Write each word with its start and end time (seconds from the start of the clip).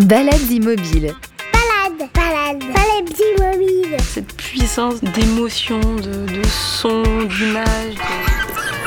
Balades 0.00 0.50
immobiles. 0.50 1.14
Balade, 1.52 2.10
balade, 2.14 2.58
balade 2.58 3.12
immobile. 3.36 3.96
Cette 4.02 4.32
puissance 4.34 5.00
d'émotion, 5.02 5.78
de, 5.78 6.26
de 6.26 6.42
son, 6.48 7.02
d'image. 7.24 7.94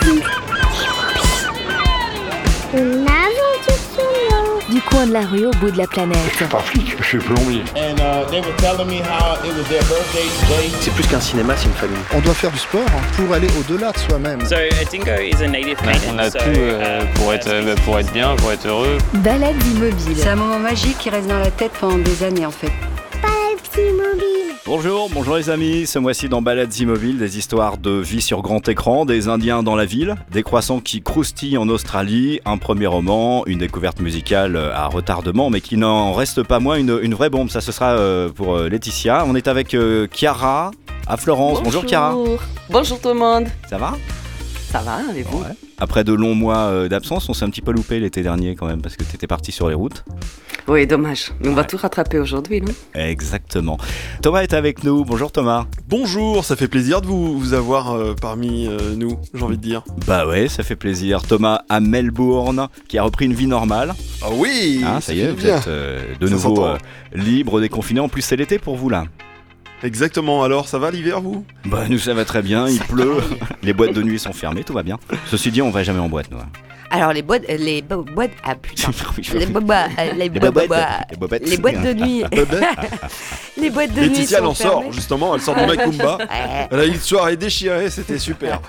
Une 0.07 0.21
sonore. 2.71 3.32
Du 4.73 4.81
coin 4.81 5.05
de 5.05 5.13
la 5.13 5.21
rue 5.21 5.45
au 5.45 5.51
bout 5.51 5.69
de 5.69 5.77
la 5.77 5.85
planète. 5.85 6.17
pas 6.49 6.57
flic, 6.57 6.95
je 6.99 7.03
suis 7.03 7.19
plombier. 7.19 7.61
uh. 7.75 7.93
C'est 10.81 10.91
plus 10.95 11.07
qu'un 11.07 11.19
cinéma, 11.19 11.53
c'est 11.55 11.67
une 11.67 11.73
famille. 11.73 11.99
On 12.11 12.19
doit 12.21 12.33
faire 12.33 12.49
du 12.49 12.57
sport 12.57 12.81
pour 13.15 13.31
aller 13.35 13.47
au-delà 13.59 13.91
de 13.91 13.99
soi-même. 13.99 14.43
So 14.47 14.55
a 14.55 14.83
dingo 14.91 15.21
is 15.21 15.43
a 15.43 15.47
native 15.47 15.77
On 16.11 16.17
a 16.17 16.31
so, 16.31 16.39
tout 16.39 16.45
euh, 16.57 17.01
uh, 17.01 17.05
pour, 17.13 17.35
être, 17.35 17.49
euh, 17.49 17.75
pour 17.85 17.99
être 17.99 18.11
bien, 18.13 18.35
pour 18.37 18.51
être 18.51 18.65
heureux. 18.67 18.97
Balades 19.13 19.63
immobiles. 19.75 20.17
C'est 20.17 20.29
un 20.29 20.37
moment 20.37 20.57
magique 20.57 20.97
qui 20.97 21.11
reste 21.11 21.27
dans 21.27 21.37
la 21.37 21.51
tête 21.51 21.73
pendant 21.79 21.99
des 21.99 22.23
années 22.23 22.47
en 22.47 22.51
fait. 22.51 22.71
Balade 23.21 23.59
immobile. 23.77 24.42
Bonjour, 24.75 25.07
bonjour 25.13 25.35
les 25.35 25.51
amis, 25.51 25.85
ce 25.85 25.99
mois-ci 25.99 26.29
dans 26.29 26.41
Balades 26.41 26.75
Immobiles, 26.77 27.19
des 27.19 27.37
histoires 27.37 27.77
de 27.77 27.91
vie 27.91 28.23
sur 28.23 28.41
grand 28.41 28.67
écran, 28.67 29.05
des 29.05 29.27
Indiens 29.27 29.61
dans 29.61 29.75
la 29.75 29.85
ville, 29.85 30.15
des 30.31 30.41
croissants 30.41 30.79
qui 30.79 31.03
croustillent 31.03 31.59
en 31.59 31.69
Australie, 31.69 32.39
un 32.43 32.57
premier 32.57 32.87
roman, 32.87 33.45
une 33.45 33.59
découverte 33.59 33.99
musicale 33.99 34.57
à 34.57 34.87
retardement, 34.87 35.51
mais 35.51 35.61
qui 35.61 35.77
n'en 35.77 36.13
reste 36.13 36.41
pas 36.41 36.59
moins 36.59 36.77
une, 36.77 36.97
une 37.03 37.13
vraie 37.13 37.29
bombe. 37.29 37.51
Ça, 37.51 37.61
ce 37.61 37.71
sera 37.71 37.91
euh, 37.91 38.29
pour 38.29 38.55
euh, 38.55 38.67
Laetitia. 38.67 39.25
On 39.27 39.35
est 39.35 39.47
avec 39.47 39.75
euh, 39.75 40.07
Chiara 40.11 40.71
à 41.05 41.17
Florence. 41.17 41.61
Bonjour, 41.61 41.85
Chiara. 41.85 42.15
Bonjour 42.71 42.99
tout 42.99 43.09
le 43.09 43.13
monde. 43.13 43.45
Ça 43.69 43.77
va? 43.77 43.93
Ça 44.73 44.79
va, 44.79 45.01
et 45.15 45.21
vous 45.21 45.37
Ouais. 45.37 45.49
Après 45.77 46.03
de 46.03 46.13
longs 46.13 46.33
mois 46.33 46.57
euh, 46.65 46.89
d'absence, 46.89 47.29
on 47.29 47.35
s'est 47.35 47.45
un 47.45 47.51
petit 47.51 47.61
peu 47.61 47.71
loupé 47.71 47.99
l'été 47.99 48.23
dernier 48.23 48.55
quand 48.55 48.65
même, 48.65 48.81
parce 48.81 48.97
que 48.97 49.03
tu 49.03 49.13
étais 49.15 49.27
parti 49.27 49.51
sur 49.51 49.69
les 49.69 49.75
routes. 49.75 50.03
Oui, 50.67 50.87
dommage. 50.87 51.31
Mais 51.41 51.49
on 51.49 51.53
va 51.53 51.63
tout 51.63 51.77
rattraper 51.77 52.17
aujourd'hui, 52.17 52.59
non? 52.59 52.73
Exactement. 52.95 53.77
Thomas 54.23 54.41
est 54.41 54.53
avec 54.53 54.83
nous. 54.83 55.05
Bonjour 55.05 55.31
Thomas. 55.31 55.65
Bonjour, 55.87 56.43
ça 56.43 56.55
fait 56.55 56.67
plaisir 56.67 57.01
de 57.01 57.05
vous, 57.05 57.37
vous 57.37 57.53
avoir 57.53 57.91
euh, 57.91 58.15
parmi 58.19 58.65
euh, 58.65 58.95
nous, 58.95 59.19
j'ai 59.35 59.43
envie 59.43 59.57
de 59.57 59.61
dire. 59.61 59.83
Bah 60.07 60.25
ouais, 60.25 60.47
ça 60.47 60.63
fait 60.63 60.75
plaisir. 60.75 61.21
Thomas 61.21 61.61
à 61.69 61.79
Melbourne, 61.79 62.67
qui 62.87 62.97
a 62.97 63.03
repris 63.03 63.25
une 63.25 63.33
vie 63.35 63.45
normale. 63.45 63.93
Ah 64.23 64.29
oui 64.33 64.81
Ah, 64.83 65.01
ça 65.01 65.13
y 65.13 65.19
est, 65.19 65.27
vous 65.29 65.35
bien. 65.35 65.57
êtes 65.57 65.67
euh, 65.67 66.15
de 66.19 66.25
Ça 66.25 66.33
nouveau 66.33 66.65
euh, 66.65 66.77
libre, 67.13 67.61
déconfiné. 67.61 67.99
En 67.99 68.09
plus, 68.09 68.23
c'est 68.23 68.37
l'été 68.37 68.57
pour 68.57 68.75
vous 68.75 68.89
là. 68.89 69.05
Exactement, 69.83 70.43
alors 70.43 70.67
ça 70.67 70.79
va 70.79 70.91
l'hiver 70.91 71.19
vous? 71.21 71.45
Bah, 71.65 71.83
nous, 71.89 71.99
ça 71.99 72.13
va 72.13 72.23
très 72.25 72.41
bien. 72.41 72.67
Il 72.69 72.79
pleut. 72.79 73.17
Les 73.63 73.73
boîtes 73.73 73.93
de 73.93 74.01
nuit 74.01 74.17
sont 74.19 74.33
fermées, 74.33 74.63
tout 74.63 74.73
va 74.73 74.83
bien. 74.83 74.97
Ceci 75.29 75.51
dit, 75.51 75.61
on 75.61 75.69
va 75.71 75.83
jamais 75.83 75.99
en 75.99 76.09
boîte, 76.09 76.31
nous. 76.31 76.37
hein. 76.39 76.47
Alors 76.89 77.11
les 77.11 77.23
boîtes, 77.23 77.43
les 77.49 77.81
bo- 77.81 78.03
boîtes, 78.03 78.31
ah 78.45 78.53
putain, 78.53 78.91
Oui, 79.17 79.23
les 79.39 79.45
boba, 79.47 79.85
euh, 79.85 80.11
les 80.15 80.29
Les 80.29 80.29
boba- 80.29 80.51
bobettes. 80.51 80.79
Les 81.09 81.17
bobettes. 81.17 81.49
les 81.49 81.57
boîtes 81.57 81.81
de 81.81 81.93
nuit, 81.93 82.23
les 83.57 83.69
boîtes 83.71 83.93
de 83.95 84.01
nuit 84.01 84.09
Laetitia 84.09 84.37
elle 84.37 84.43
sont 84.43 84.49
en 84.51 84.53
sort, 84.53 84.79
fermées. 84.81 84.91
justement, 84.95 85.33
elle 85.35 85.41
sort 85.41 85.55
du 85.55 85.65
Macumba. 85.65 86.17
Elle 86.69 86.79
a 86.79 86.85
eu 86.85 86.89
une 86.89 86.99
soirée 86.99 87.35
déchirée, 87.35 87.89
c'était 87.89 88.19
super. 88.19 88.61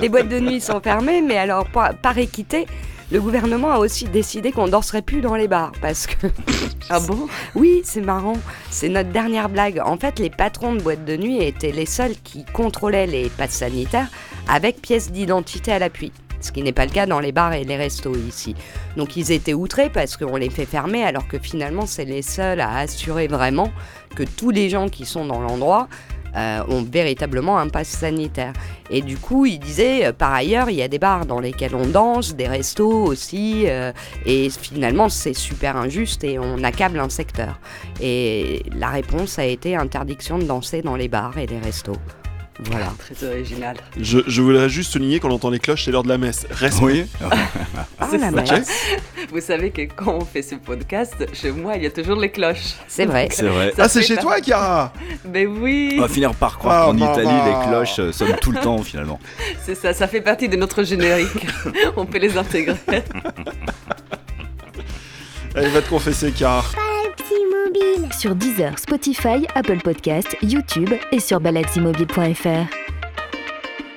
Les 0.00 0.08
boîtes 0.08 0.28
de 0.28 0.40
nuit 0.40 0.60
sont 0.60 0.80
fermées, 0.80 1.22
mais 1.22 1.38
alors 1.38 1.66
par, 1.66 1.94
par 1.94 2.18
équité, 2.18 2.66
le 3.10 3.20
gouvernement 3.20 3.70
a 3.70 3.78
aussi 3.78 4.04
décidé 4.04 4.52
qu'on 4.52 4.68
danserait 4.68 5.02
plus 5.02 5.20
dans 5.20 5.34
les 5.34 5.48
bars 5.48 5.72
parce 5.80 6.06
que 6.06 6.28
Ah 6.90 7.00
bon? 7.00 7.28
Oui, 7.54 7.82
c'est 7.84 8.00
marrant, 8.00 8.36
c'est 8.70 8.88
notre 8.88 9.10
dernière 9.10 9.48
blague. 9.48 9.80
En 9.84 9.96
fait, 9.96 10.18
les 10.18 10.30
patrons 10.30 10.74
de 10.74 10.80
boîtes 10.80 11.04
de 11.04 11.16
nuit 11.16 11.42
étaient 11.42 11.72
les 11.72 11.86
seuls 11.86 12.14
qui 12.24 12.44
contrôlaient 12.44 13.06
les 13.06 13.28
passes 13.28 13.50
sanitaires 13.50 14.08
avec 14.48 14.80
pièce 14.80 15.10
d'identité 15.12 15.72
à 15.72 15.78
l'appui. 15.78 16.12
Ce 16.40 16.52
qui 16.52 16.62
n'est 16.62 16.72
pas 16.72 16.86
le 16.86 16.90
cas 16.90 17.06
dans 17.06 17.20
les 17.20 17.32
bars 17.32 17.52
et 17.52 17.64
les 17.64 17.76
restos 17.76 18.16
ici. 18.16 18.54
Donc 18.96 19.16
ils 19.16 19.30
étaient 19.30 19.54
outrés 19.54 19.90
parce 19.90 20.16
qu'on 20.16 20.36
les 20.36 20.50
fait 20.50 20.64
fermer 20.64 21.04
alors 21.04 21.28
que 21.28 21.38
finalement 21.38 21.86
c'est 21.86 22.06
les 22.06 22.22
seuls 22.22 22.60
à 22.60 22.78
assurer 22.78 23.28
vraiment 23.28 23.70
que 24.16 24.22
tous 24.22 24.50
les 24.50 24.70
gens 24.70 24.88
qui 24.88 25.04
sont 25.04 25.26
dans 25.26 25.40
l'endroit 25.40 25.88
euh, 26.36 26.62
ont 26.68 26.82
véritablement 26.82 27.58
un 27.58 27.68
pass 27.68 27.88
sanitaire. 27.88 28.52
Et 28.90 29.02
du 29.02 29.16
coup, 29.16 29.46
il 29.46 29.58
disait, 29.58 30.06
euh, 30.06 30.12
par 30.12 30.32
ailleurs, 30.32 30.70
il 30.70 30.76
y 30.76 30.82
a 30.82 30.88
des 30.88 30.98
bars 30.98 31.26
dans 31.26 31.40
lesquels 31.40 31.74
on 31.74 31.86
danse, 31.86 32.34
des 32.34 32.48
restos 32.48 33.04
aussi, 33.04 33.64
euh, 33.66 33.92
et 34.26 34.48
finalement, 34.50 35.08
c'est 35.08 35.34
super 35.34 35.76
injuste 35.76 36.24
et 36.24 36.38
on 36.38 36.62
accable 36.64 36.98
un 36.98 37.08
secteur. 37.08 37.58
Et 38.00 38.62
la 38.74 38.88
réponse 38.88 39.38
a 39.38 39.44
été 39.44 39.76
interdiction 39.76 40.38
de 40.38 40.44
danser 40.44 40.82
dans 40.82 40.96
les 40.96 41.08
bars 41.08 41.36
et 41.38 41.46
les 41.46 41.58
restos. 41.58 41.96
Voilà. 42.64 42.92
Très 42.98 43.26
original. 43.26 43.76
Je, 43.98 44.18
je 44.26 44.42
voudrais 44.42 44.68
juste 44.68 44.92
souligner 44.92 45.18
qu'on 45.20 45.30
entend 45.30 45.50
les 45.50 45.58
cloches, 45.58 45.84
c'est 45.84 45.90
l'heure 45.90 46.02
de 46.02 46.08
la 46.08 46.18
messe. 46.18 46.46
Reste. 46.50 46.80
Oui. 46.82 47.06
Ah, 48.02 48.08
C'est 48.10 48.18
la 48.18 48.30
messe. 48.30 48.68
Vous 49.30 49.40
savez 49.40 49.70
que 49.70 49.82
quand 49.82 50.14
on 50.14 50.24
fait 50.24 50.40
ce 50.42 50.54
podcast, 50.54 51.14
chez 51.34 51.52
moi, 51.52 51.76
il 51.76 51.82
y 51.82 51.86
a 51.86 51.90
toujours 51.90 52.16
les 52.16 52.30
cloches. 52.30 52.74
C'est 52.88 53.04
vrai. 53.04 53.28
C'est 53.30 53.46
vrai. 53.46 53.72
Ça 53.76 53.84
Ah, 53.84 53.88
c'est 53.90 54.02
chez 54.02 54.16
pas- 54.16 54.22
toi, 54.22 54.40
Chiara 54.42 54.92
Mais 55.30 55.44
oui, 55.46 55.94
On 55.98 56.00
va 56.02 56.08
finir 56.08 56.34
par 56.34 56.58
croire 56.58 56.82
Ah, 56.82 56.86
qu'en 56.86 56.94
maman. 56.94 57.12
Italie, 57.12 57.28
les 57.46 57.68
cloches 57.68 57.98
euh, 57.98 58.10
sonnent 58.12 58.36
tout 58.40 58.52
le 58.52 58.60
temps 58.60 58.78
finalement. 58.82 59.20
c'est 59.62 59.74
ça, 59.74 59.92
ça 59.92 60.08
fait 60.08 60.22
partie 60.22 60.48
de 60.48 60.56
notre 60.56 60.82
générique. 60.82 61.46
on 61.96 62.06
peut 62.06 62.18
les 62.18 62.36
intégrer. 62.38 62.74
Allez, 65.54 65.68
va 65.68 65.82
te 65.82 65.88
confesser, 65.90 66.32
Chiara. 66.32 66.64
Sur 68.18 68.34
Deezer, 68.34 68.78
Spotify, 68.78 69.46
Apple 69.54 69.78
Podcast, 69.78 70.36
YouTube 70.42 70.90
et 71.12 71.20
sur 71.20 71.40
baladesimmobiles.fr. 71.40 72.66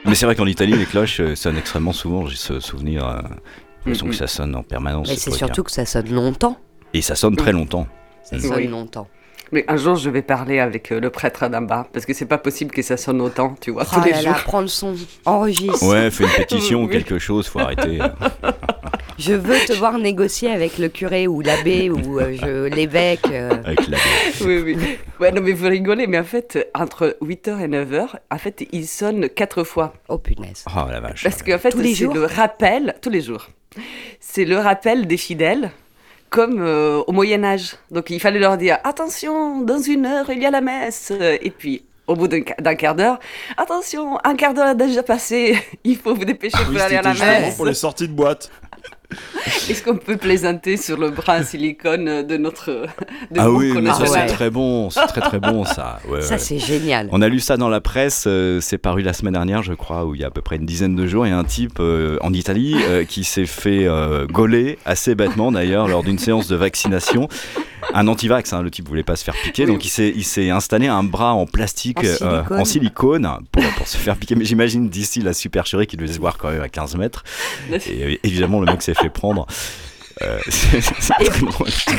Mais 0.06 0.16
c'est 0.16 0.26
vrai 0.26 0.36
qu'en 0.36 0.46
Italie, 0.46 0.74
les 0.74 0.86
cloches 0.86 1.20
euh, 1.22 1.36
sonnent 1.36 1.58
extrêmement 1.58 1.94
souvent. 1.94 2.26
J'ai 2.28 2.36
ce 2.36 2.60
souvenir. 2.60 3.08
euh, 3.08 3.20
j'ai 3.22 3.92
l'impression 3.92 4.08
que 4.08 4.16
ça 4.16 4.28
sonne 4.28 4.56
en 4.56 4.64
permanence. 4.64 5.08
Mais 5.10 5.16
ce 5.16 5.32
c'est 5.32 5.38
surtout 5.38 5.64
que 5.64 5.72
ça 5.72 5.86
sonne 5.86 6.10
longtemps. 6.14 6.58
Et 6.94 7.02
ça 7.02 7.16
sonne 7.16 7.36
très 7.36 7.52
longtemps. 7.52 7.88
Ça 8.24 8.38
Mm. 8.38 8.40
sonne 8.40 8.56
Oui. 8.56 8.68
longtemps. 8.68 9.08
Mais 9.54 9.64
un 9.68 9.78
jour, 9.78 9.96
je 9.96 10.10
vais 10.10 10.24
parler 10.24 10.60
avec 10.60 10.92
euh, 10.92 11.00
le 11.00 11.10
prêtre 11.12 11.48
d'un 11.48 11.62
bar, 11.62 11.86
parce 11.94 12.06
que 12.08 12.14
c'est 12.14 12.26
pas 12.26 12.40
possible 12.40 12.72
que 12.72 12.82
ça 12.82 12.98
sonne 12.98 13.22
autant, 13.22 13.56
tu 13.62 13.70
vois, 13.72 13.84
Oh 13.86 13.96
tous 13.96 14.04
les 14.04 14.12
là 14.12 14.22
là, 14.24 14.34
jours. 14.34 14.44
prends 14.46 14.62
le 14.62 14.68
son, 14.68 14.96
enregistre. 15.26 15.84
Ouais, 15.88 16.10
fais 16.10 16.24
une 16.24 16.30
pétition 16.32 16.82
ou 16.84 16.88
quelque 16.88 17.20
chose, 17.20 17.48
faut 17.48 17.60
arrêter. 17.60 18.00
Je 19.20 19.34
veux 19.34 19.60
te 19.68 19.74
voir 19.74 20.00
négocier 20.00 20.50
avec 20.52 20.80
le 20.80 20.90
curé 20.90 21.28
ou 21.28 21.42
l'abbé 21.42 21.92
ou 21.92 22.20
euh, 22.20 22.36
je- 22.36 22.76
l'évêque. 22.76 23.20
euh. 23.30 23.52
Avec 23.64 23.88
la... 23.88 23.98
Oui, 24.42 24.58
oui. 24.66 24.78
Ouais, 25.20 25.32
non, 25.32 25.40
mais 25.42 25.52
vous 25.52 25.68
rigolez, 25.68 26.08
mais 26.08 26.18
en 26.18 26.24
fait, 26.24 26.68
entre 26.74 27.16
8h 27.22 27.62
et 27.64 27.68
9h, 27.68 28.08
en 28.32 28.38
fait, 28.40 28.66
il 28.72 28.88
sonne 28.88 29.30
quatre 29.30 29.64
fois. 29.64 29.94
Oh 30.10 30.18
punaise. 30.18 30.66
Oh 30.76 30.90
la 30.90 31.00
vache. 31.00 31.24
Parce 31.24 31.44
qu'en 31.44 31.60
fait, 31.60 31.70
Tous 31.70 31.78
les 31.78 31.94
c'est 31.94 32.06
jours 32.06 32.16
le 32.16 32.26
rappel, 32.26 32.96
tous 33.04 33.12
les 33.12 33.22
jours. 33.22 33.48
C'est 34.20 34.46
le 34.46 34.58
rappel 34.58 35.06
des 35.06 35.18
fidèles, 35.18 35.70
comme 36.34 36.62
euh, 36.62 37.02
au 37.06 37.12
Moyen-Âge. 37.12 37.76
Donc 37.92 38.10
il 38.10 38.20
fallait 38.20 38.40
leur 38.40 38.58
dire 38.58 38.80
attention, 38.84 39.62
dans 39.62 39.78
une 39.80 40.06
heure, 40.08 40.30
il 40.32 40.42
y 40.42 40.46
a 40.46 40.52
la 40.52 40.62
messe. 40.62 41.12
Et 41.42 41.52
puis. 41.52 41.86
Au 42.06 42.16
bout 42.18 42.28
d'un 42.28 42.42
qua- 42.42 42.58
d'un 42.62 42.76
quart 42.76 42.96
d'heure, 42.96 43.18
attention, 43.56 44.18
un 44.26 44.36
quart 44.36 44.54
d'heure 44.54 44.68
a 44.68 44.74
déjà 44.76 45.04
passé, 45.04 45.58
il 45.86 45.96
faut 45.96 46.14
vous 46.14 46.26
dépêcher 46.26 46.58
Ah 46.60 46.66
pour 46.66 46.74
oui, 46.74 46.82
aller 46.82 46.98
à 46.98 47.02
la 47.02 47.14
messe. 47.14 47.56
pour 47.56 47.66
les 47.66 47.74
sorties 47.74 48.10
de 48.10 48.14
boîte. 48.14 48.52
Est-ce 49.70 49.84
qu'on 49.84 49.98
peut 49.98 50.18
plaisanter 50.18 50.78
sur 50.78 50.98
le 50.98 51.10
bras 51.10 51.40
en 51.40 51.44
silicone 51.44 52.24
de 52.26 52.38
notre 52.38 52.72
de 53.32 53.40
Ah 53.40 53.48
mon 53.48 53.58
oui, 53.58 53.74
mais 53.82 53.92
ça 53.92 54.06
c'est 54.06 54.26
très 54.28 54.50
bon, 54.50 54.90
c'est 54.90 55.06
très 55.08 55.22
très 55.22 55.40
bon 55.40 55.66
ça. 55.66 56.00
Ouais, 56.08 56.22
Ça 56.22 56.34
ouais. 56.36 56.40
c'est 56.40 56.60
génial. 56.60 57.08
On 57.12 57.22
a 57.22 57.28
lu 57.28 57.40
ça 57.40 57.58
dans 57.58 57.70
la 57.70 57.82
presse, 57.82 58.26
euh, 58.28 58.60
c'est 58.62 58.78
paru 58.78 59.02
la 59.02 59.14
semaine 59.14 59.34
dernière, 59.34 59.64
je 59.64 59.74
crois, 59.74 60.06
où 60.06 60.16
il 60.16 60.22
y 60.22 60.24
a 60.24 60.28
à 60.28 60.32
peu 60.32 60.42
près 60.42 60.56
une 60.58 60.66
dizaine 60.66 60.96
de 60.96 61.08
jours. 61.08 61.26
Il 61.26 61.30
y 61.30 61.34
a 61.34 61.38
un 61.38 61.44
type 61.44 61.78
euh, 61.80 62.18
en 62.22 62.34
Italie 62.34 62.76
euh, 62.88 63.04
qui 63.08 63.24
s'est 63.24 63.46
fait 63.46 63.86
euh, 63.86 64.26
gauler, 64.28 64.78
assez 64.86 65.16
bêtement 65.16 65.52
d'ailleurs, 65.52 65.88
lors 65.88 66.04
d'une 66.04 66.20
séance 66.20 66.48
de 66.48 66.56
vaccination. 66.56 67.28
Un 67.94 68.08
antivax, 68.08 68.54
hein, 68.54 68.62
le 68.62 68.72
type 68.72 68.88
voulait 68.88 69.04
pas 69.04 69.18
se 69.18 69.26
faire 69.26 69.36
piquer, 69.44 69.66
Oui. 69.66 69.72
donc 69.74 69.84
il 69.86 69.90
s'est, 69.90 70.14
il 70.16 70.24
s'est 70.24 70.50
installé 70.50 70.88
un 70.88 71.04
bras 71.04 71.34
en 71.34 71.46
plastique, 71.46 72.00
En 72.00 72.04
euh, 72.06 72.16
silicone. 72.16 72.60
en 72.62 72.66
silicone 72.66 73.30
pour, 73.52 73.64
pour 73.78 73.88
se 73.90 73.98
faire 73.98 74.16
piquer. 74.16 74.36
Mais 74.36 74.46
j'imagine 74.46 74.88
d'ici 74.88 75.20
la 75.22 75.34
supercherie 75.34 75.86
qui 75.86 75.98
devait 75.98 76.12
se 76.14 76.20
voir 76.20 76.38
quand 76.38 76.50
même 76.50 76.62
à 76.62 76.70
15 76.70 76.96
mètres. 76.96 77.24
Et 77.72 78.20
évidemment, 78.24 78.62
le 78.62 78.68
mec 78.68 78.82
s'est 78.82 78.94
fait 78.94 79.03
prendre. 79.10 79.46
Euh. 80.22 80.40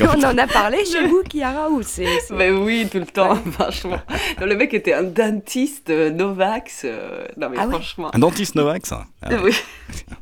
On 0.17 0.23
en 0.23 0.39
a 0.39 0.47
parlé 0.47 0.85
chez 0.85 1.07
vous, 1.07 1.23
Chiara, 1.31 1.69
ou 1.69 1.83
c'est. 1.83 2.07
Mais 2.31 2.51
oui, 2.51 2.89
tout 2.91 2.99
le 2.99 3.07
temps, 3.07 3.35
franchement. 3.53 3.99
Non, 4.41 4.47
le 4.47 4.55
mec 4.57 4.73
était 4.73 4.93
un 4.95 5.03
dentiste 5.03 5.91
euh, 5.91 6.11
Novax. 6.11 6.83
euh, 6.85 7.27
non, 7.37 7.49
mais 7.51 7.57
Ah 7.59 7.67
ouais 7.67 7.73
franchement. 7.75 8.11
Un 8.15 8.19
dentiste 8.19 8.55
Novax 8.55 8.93
hein. 8.93 9.05
Ah 9.23 9.31
ouais. 9.31 9.41
Oui. 9.43 9.57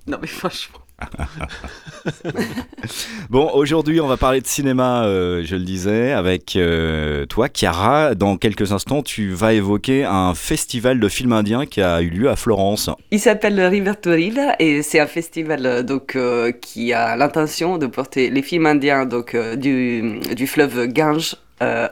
Non, 0.06 0.19
mais 0.20 0.26
franchement. 0.29 0.79
Bon, 3.31 3.50
aujourd'hui, 3.54 4.00
on 4.00 4.06
va 4.06 4.16
parler 4.16 4.40
de 4.40 4.46
cinéma, 4.46 5.04
euh, 5.04 5.43
je 5.44 5.56
le 5.56 5.62
disais, 5.62 6.12
avec 6.12 6.56
euh, 6.56 7.26
toi, 7.26 7.49
Chiara. 7.49 8.14
Dans 8.14 8.37
quelques 8.37 8.72
instants, 8.72 9.02
tu 9.02 9.31
vas 9.31 9.52
évoquer 9.52 10.04
un 10.04 10.34
festival 10.34 11.00
de 11.00 11.08
films 11.08 11.32
indiens 11.32 11.66
qui 11.66 11.81
a 11.81 12.02
eu 12.02 12.10
lieu 12.10 12.28
à 12.28 12.37
Florence. 12.37 12.90
Il 13.10 13.20
s'appelle 13.20 13.60
River 13.60 13.94
Torilla 14.00 14.56
et 14.58 14.82
c'est 14.82 15.00
un 15.00 15.06
festival 15.06 15.64
euh, 15.64 15.82
donc, 15.82 16.19
qui 16.60 16.93
a 16.93 17.16
l'intention 17.16 17.78
de 17.78 17.87
porter 17.87 18.31
les 18.31 18.43
films 18.43 18.66
indiens 18.66 19.06
donc, 19.06 19.37
du, 19.56 20.20
du 20.34 20.46
fleuve 20.46 20.88
Gange 20.88 21.37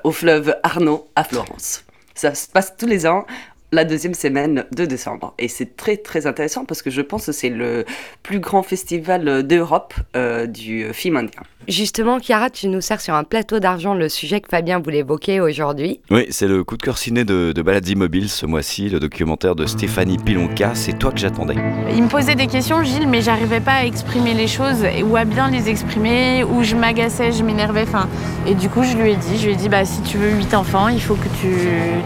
au 0.02 0.10
fleuve 0.10 0.56
Arno 0.64 1.06
à 1.14 1.22
Florence. 1.22 1.84
Ça 2.14 2.34
se 2.34 2.48
passe 2.48 2.74
tous 2.76 2.86
les 2.86 3.06
ans 3.06 3.24
la 3.72 3.84
deuxième 3.84 4.14
semaine 4.14 4.64
de 4.74 4.84
décembre. 4.84 5.34
Et 5.38 5.48
c'est 5.48 5.76
très 5.76 5.96
très 5.96 6.26
intéressant 6.26 6.64
parce 6.64 6.82
que 6.82 6.90
je 6.90 7.00
pense 7.00 7.26
que 7.26 7.32
c'est 7.32 7.50
le 7.50 7.84
plus 8.22 8.40
grand 8.40 8.62
festival 8.62 9.42
d'Europe 9.44 9.94
euh, 10.16 10.46
du 10.46 10.92
film 10.92 11.16
indien. 11.16 11.42
Justement, 11.68 12.18
Chiara, 12.18 12.50
tu 12.50 12.68
nous 12.68 12.80
sers 12.80 13.00
sur 13.00 13.14
un 13.14 13.22
plateau 13.22 13.60
d'argent 13.60 13.94
le 13.94 14.08
sujet 14.08 14.40
que 14.40 14.48
Fabien 14.48 14.80
voulait 14.80 14.98
évoquer 14.98 15.40
aujourd'hui. 15.40 16.00
Oui, 16.10 16.26
c'est 16.30 16.48
le 16.48 16.64
coup 16.64 16.76
de 16.76 16.82
cœur 16.82 16.98
ciné 16.98 17.24
de, 17.24 17.52
de 17.52 17.62
Balades 17.62 17.86
Immobiles 17.86 18.30
ce 18.30 18.46
mois-ci, 18.46 18.88
le 18.88 18.98
documentaire 18.98 19.54
de 19.54 19.66
Stéphanie 19.66 20.16
Pilonka, 20.16 20.74
C'est 20.74 20.98
toi 20.98 21.12
que 21.12 21.18
j'attendais. 21.18 21.54
Il 21.94 22.02
me 22.02 22.08
posait 22.08 22.34
des 22.34 22.46
questions, 22.46 22.82
Gilles, 22.82 23.06
mais 23.06 23.20
j'arrivais 23.20 23.60
pas 23.60 23.74
à 23.74 23.84
exprimer 23.84 24.34
les 24.34 24.48
choses 24.48 24.84
ou 25.04 25.16
à 25.16 25.24
bien 25.24 25.50
les 25.50 25.68
exprimer, 25.68 26.44
ou 26.44 26.64
je 26.64 26.74
m'agaçais, 26.74 27.30
je 27.30 27.44
m'énervais. 27.44 27.82
Enfin, 27.82 28.08
et 28.46 28.54
du 28.54 28.68
coup, 28.68 28.82
je 28.82 28.96
lui 28.96 29.10
ai 29.10 29.16
dit, 29.16 29.38
je 29.38 29.46
lui 29.46 29.52
ai 29.52 29.56
dit, 29.56 29.68
bah 29.68 29.84
si 29.84 30.00
tu 30.02 30.16
veux 30.16 30.30
huit 30.30 30.54
enfants, 30.54 30.88
il 30.88 31.00
faut 31.00 31.14
que 31.14 31.28
tu 31.40 31.54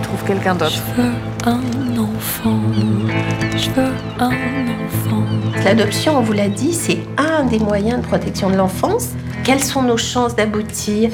trouves 0.02 0.24
quelqu'un 0.26 0.56
d'autre. 0.56 0.72
Je 0.96 1.02
veux 1.02 1.12
un 1.46 1.53
enfant, 1.98 2.60
je 3.56 3.70
veux 3.70 3.92
un 4.18 4.28
enfant. 4.28 5.24
L'adoption, 5.64 6.18
on 6.18 6.22
vous 6.22 6.32
l'a 6.32 6.48
dit, 6.48 6.72
c'est 6.72 6.98
un 7.16 7.44
des 7.44 7.58
moyens 7.58 8.02
de 8.02 8.06
protection 8.06 8.50
de 8.50 8.56
l'enfance. 8.56 9.10
Quelles 9.44 9.62
sont 9.62 9.82
nos 9.82 9.96
chances 9.96 10.36
d'aboutir? 10.36 11.10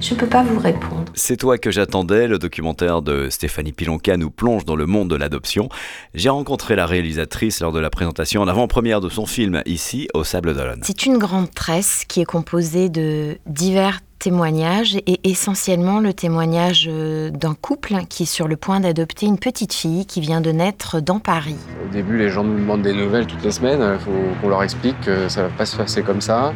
Je 0.00 0.14
ne 0.14 0.18
peux 0.18 0.26
pas 0.26 0.42
vous 0.42 0.58
répondre. 0.58 1.03
C'est 1.16 1.36
toi 1.36 1.58
que 1.58 1.70
j'attendais, 1.70 2.26
le 2.26 2.38
documentaire 2.38 3.00
de 3.00 3.28
Stéphanie 3.30 3.72
Pilonka 3.72 4.16
nous 4.16 4.30
plonge 4.30 4.64
dans 4.64 4.74
le 4.74 4.86
monde 4.86 5.08
de 5.08 5.16
l'adoption. 5.16 5.68
J'ai 6.14 6.28
rencontré 6.28 6.74
la 6.74 6.86
réalisatrice 6.86 7.60
lors 7.60 7.72
de 7.72 7.78
la 7.78 7.90
présentation 7.90 8.42
en 8.42 8.48
avant-première 8.48 9.00
de 9.00 9.08
son 9.08 9.24
film 9.24 9.62
ici 9.64 10.08
au 10.12 10.24
Sable 10.24 10.54
d'Olonne. 10.54 10.80
C'est 10.82 11.06
une 11.06 11.18
grande 11.18 11.52
tresse 11.54 12.04
qui 12.08 12.20
est 12.20 12.24
composée 12.24 12.88
de 12.88 13.38
divers 13.46 14.00
témoignage 14.18 14.96
et 15.06 15.20
essentiellement 15.24 16.00
le 16.00 16.14
témoignage 16.14 16.88
euh, 16.90 17.28
d'un 17.28 17.52
couple 17.52 18.06
qui 18.08 18.22
est 18.22 18.26
sur 18.26 18.48
le 18.48 18.56
point 18.56 18.80
d'adopter 18.80 19.26
une 19.26 19.38
petite 19.38 19.74
fille 19.74 20.06
qui 20.06 20.22
vient 20.22 20.40
de 20.40 20.50
naître 20.50 21.00
dans 21.00 21.18
Paris. 21.18 21.58
Au 21.86 21.92
début, 21.92 22.16
les 22.16 22.30
gens 22.30 22.42
nous 22.42 22.56
demandent 22.56 22.80
des 22.80 22.94
nouvelles 22.94 23.26
toutes 23.26 23.44
les 23.44 23.50
semaines. 23.50 23.82
Il 23.82 24.00
faut 24.02 24.40
qu'on 24.40 24.48
leur 24.48 24.62
explique 24.62 24.98
que 25.02 25.28
ça 25.28 25.42
ne 25.42 25.48
va 25.48 25.52
pas 25.52 25.66
se 25.66 25.76
passer 25.76 26.02
comme 26.02 26.22
ça 26.22 26.54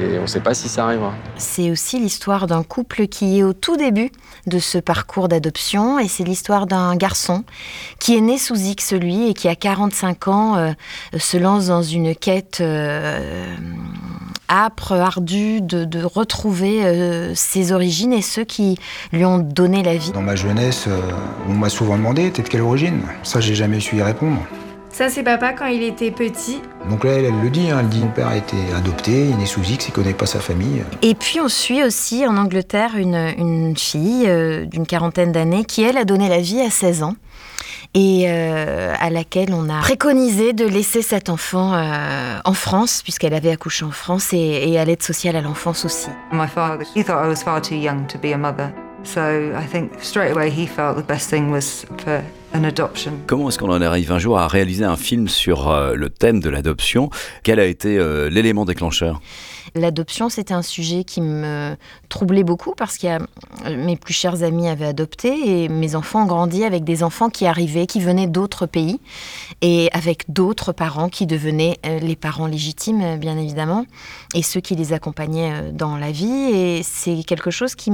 et 0.00 0.18
on 0.18 0.22
ne 0.22 0.26
sait 0.26 0.40
pas 0.40 0.54
si 0.54 0.68
ça 0.68 0.84
arrivera. 0.86 1.12
C'est 1.36 1.70
aussi 1.70 1.98
l'histoire 1.98 2.46
d'un 2.46 2.62
couple 2.62 3.06
qui 3.06 3.38
est 3.38 3.42
au 3.42 3.52
tout 3.52 3.76
début 3.76 4.10
de 4.46 4.58
ce 4.58 4.78
parcours 4.78 5.28
d'adoption 5.28 5.98
et 5.98 6.08
c'est 6.08 6.24
l'histoire 6.24 6.66
d'un 6.66 6.96
garçon 6.96 7.44
qui 7.98 8.16
est 8.16 8.20
né 8.20 8.38
sous 8.38 8.56
X 8.56 8.92
lui 8.92 9.28
et 9.28 9.34
qui 9.34 9.48
à 9.48 9.54
45 9.54 10.28
ans 10.28 10.56
euh, 10.56 10.72
se 11.18 11.36
lance 11.36 11.66
dans 11.66 11.82
une 11.82 12.14
quête 12.14 12.58
euh, 12.60 13.56
âpre, 14.52 14.92
ardue 14.92 15.60
de, 15.60 15.84
de 15.84 16.04
retrouver 16.04 16.84
euh, 16.84 17.34
ses 17.34 17.72
origines 17.72 18.12
et 18.12 18.22
ceux 18.22 18.44
qui 18.44 18.78
lui 19.12 19.24
ont 19.24 19.38
donné 19.38 19.82
la 19.82 19.96
vie. 19.96 20.12
Dans 20.12 20.22
ma 20.22 20.36
jeunesse, 20.36 20.84
euh, 20.88 21.00
on 21.48 21.54
m'a 21.54 21.68
souvent 21.68 21.96
demandé 21.96 22.30
t'es 22.30 22.42
de 22.42 22.48
quelle 22.48 22.62
origine? 22.62 23.00
Ça 23.22 23.40
j'ai 23.40 23.54
jamais 23.54 23.80
su 23.80 23.96
y 23.96 24.02
répondre. 24.02 24.38
Ça, 24.92 25.08
c'est 25.08 25.22
papa 25.22 25.54
quand 25.54 25.64
il 25.64 25.82
était 25.82 26.10
petit. 26.10 26.60
Donc 26.90 27.04
là, 27.04 27.12
elle, 27.12 27.24
elle 27.24 27.40
le 27.42 27.48
dit, 27.48 27.70
hein, 27.70 27.78
elle 27.80 27.88
dit 27.88 28.00
mon 28.00 28.10
père 28.10 28.28
a 28.28 28.36
été 28.36 28.56
adopté, 28.76 29.30
il 29.30 29.42
est 29.42 29.46
sous 29.46 29.62
X, 29.62 29.88
il 29.88 29.92
connaît 29.92 30.12
pas 30.12 30.26
sa 30.26 30.38
famille. 30.38 30.84
Et 31.00 31.14
puis 31.14 31.40
on 31.40 31.48
suit 31.48 31.82
aussi 31.82 32.26
en 32.26 32.36
Angleterre 32.36 32.96
une, 32.96 33.32
une 33.38 33.74
fille 33.74 34.26
euh, 34.26 34.66
d'une 34.66 34.86
quarantaine 34.86 35.32
d'années 35.32 35.64
qui, 35.64 35.82
elle, 35.82 35.96
a 35.96 36.04
donné 36.04 36.28
la 36.28 36.40
vie 36.40 36.60
à 36.60 36.68
16 36.68 37.04
ans 37.04 37.14
et 37.94 38.26
euh, 38.26 38.94
à 39.00 39.08
laquelle 39.08 39.54
on 39.54 39.70
a 39.70 39.80
préconisé 39.80 40.52
de 40.52 40.66
laisser 40.66 41.00
cet 41.00 41.30
enfant 41.30 41.72
euh, 41.72 42.38
en 42.44 42.54
France, 42.54 43.00
puisqu'elle 43.02 43.34
avait 43.34 43.50
accouché 43.50 43.86
en 43.86 43.90
France, 43.90 44.34
et, 44.34 44.70
et 44.70 44.78
à 44.78 44.84
l'aide 44.84 45.02
sociale 45.02 45.36
à 45.36 45.40
l'enfance 45.40 45.86
aussi. 45.86 46.08
My 46.32 46.46
father, 46.46 46.84
he 46.94 47.02
thought 47.02 47.24
I 47.24 47.28
was 47.28 47.42
far 47.42 47.62
too 47.62 47.76
young 47.76 48.06
to 48.08 48.18
be 48.18 48.34
a 48.34 48.38
mother. 48.38 48.70
So 49.04 49.20
I 49.20 49.66
think 49.66 49.92
straight 50.02 50.32
away 50.32 50.50
he 50.50 50.66
felt 50.66 50.96
the 50.96 51.06
best 51.06 51.30
thing 51.30 51.50
was 51.50 51.86
for. 52.04 52.22
Comment 53.26 53.48
est-ce 53.48 53.58
qu'on 53.58 53.70
en 53.70 53.80
arrive 53.80 54.12
un 54.12 54.18
jour 54.18 54.38
à 54.38 54.46
réaliser 54.46 54.84
un 54.84 54.96
film 54.96 55.28
sur 55.28 55.70
euh, 55.70 55.94
le 55.94 56.10
thème 56.10 56.40
de 56.40 56.50
l'adoption? 56.50 57.10
Quel 57.42 57.58
a 57.60 57.64
été 57.64 57.98
euh, 57.98 58.28
l'élément 58.28 58.64
déclencheur? 58.64 59.20
L'adoption, 59.74 60.28
c'était 60.28 60.54
un 60.54 60.62
sujet 60.62 61.04
qui 61.04 61.20
me 61.20 61.76
troublait 62.08 62.44
beaucoup 62.44 62.74
parce 62.76 62.98
que 62.98 63.18
mes 63.68 63.96
plus 63.96 64.14
chers 64.14 64.42
amis 64.42 64.68
avaient 64.68 64.86
adopté 64.86 65.64
et 65.64 65.68
mes 65.68 65.94
enfants 65.94 66.22
ont 66.22 66.26
grandi 66.26 66.64
avec 66.64 66.84
des 66.84 67.02
enfants 67.02 67.30
qui 67.30 67.46
arrivaient, 67.46 67.86
qui 67.86 68.00
venaient 68.00 68.26
d'autres 68.26 68.66
pays 68.66 69.00
et 69.60 69.88
avec 69.92 70.30
d'autres 70.30 70.72
parents 70.72 71.08
qui 71.08 71.26
devenaient 71.26 71.78
euh, 71.86 71.98
les 71.98 72.16
parents 72.16 72.46
légitimes, 72.46 73.16
bien 73.18 73.38
évidemment, 73.38 73.86
et 74.34 74.42
ceux 74.42 74.60
qui 74.60 74.74
les 74.74 74.92
accompagnaient 74.92 75.52
euh, 75.52 75.72
dans 75.72 75.96
la 75.96 76.10
vie. 76.10 76.50
Et 76.52 76.82
c'est 76.82 77.22
quelque 77.24 77.50
chose 77.50 77.74
qui 77.74 77.90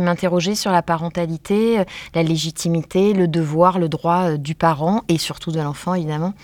m'interrogeait 0.00 0.54
sur 0.54 0.70
la 0.70 0.82
parentalité, 0.82 1.80
euh, 1.80 1.84
la 2.14 2.22
légitimité, 2.22 3.12
le 3.12 3.28
devoir, 3.28 3.78
le 3.78 3.88
droit 3.88 4.36
du 4.36 4.54
parent 4.54 5.02
et 5.08 5.18
surtout 5.18 5.52
de 5.52 5.60
l'enfant, 5.60 5.94
évidemment. 5.94 6.34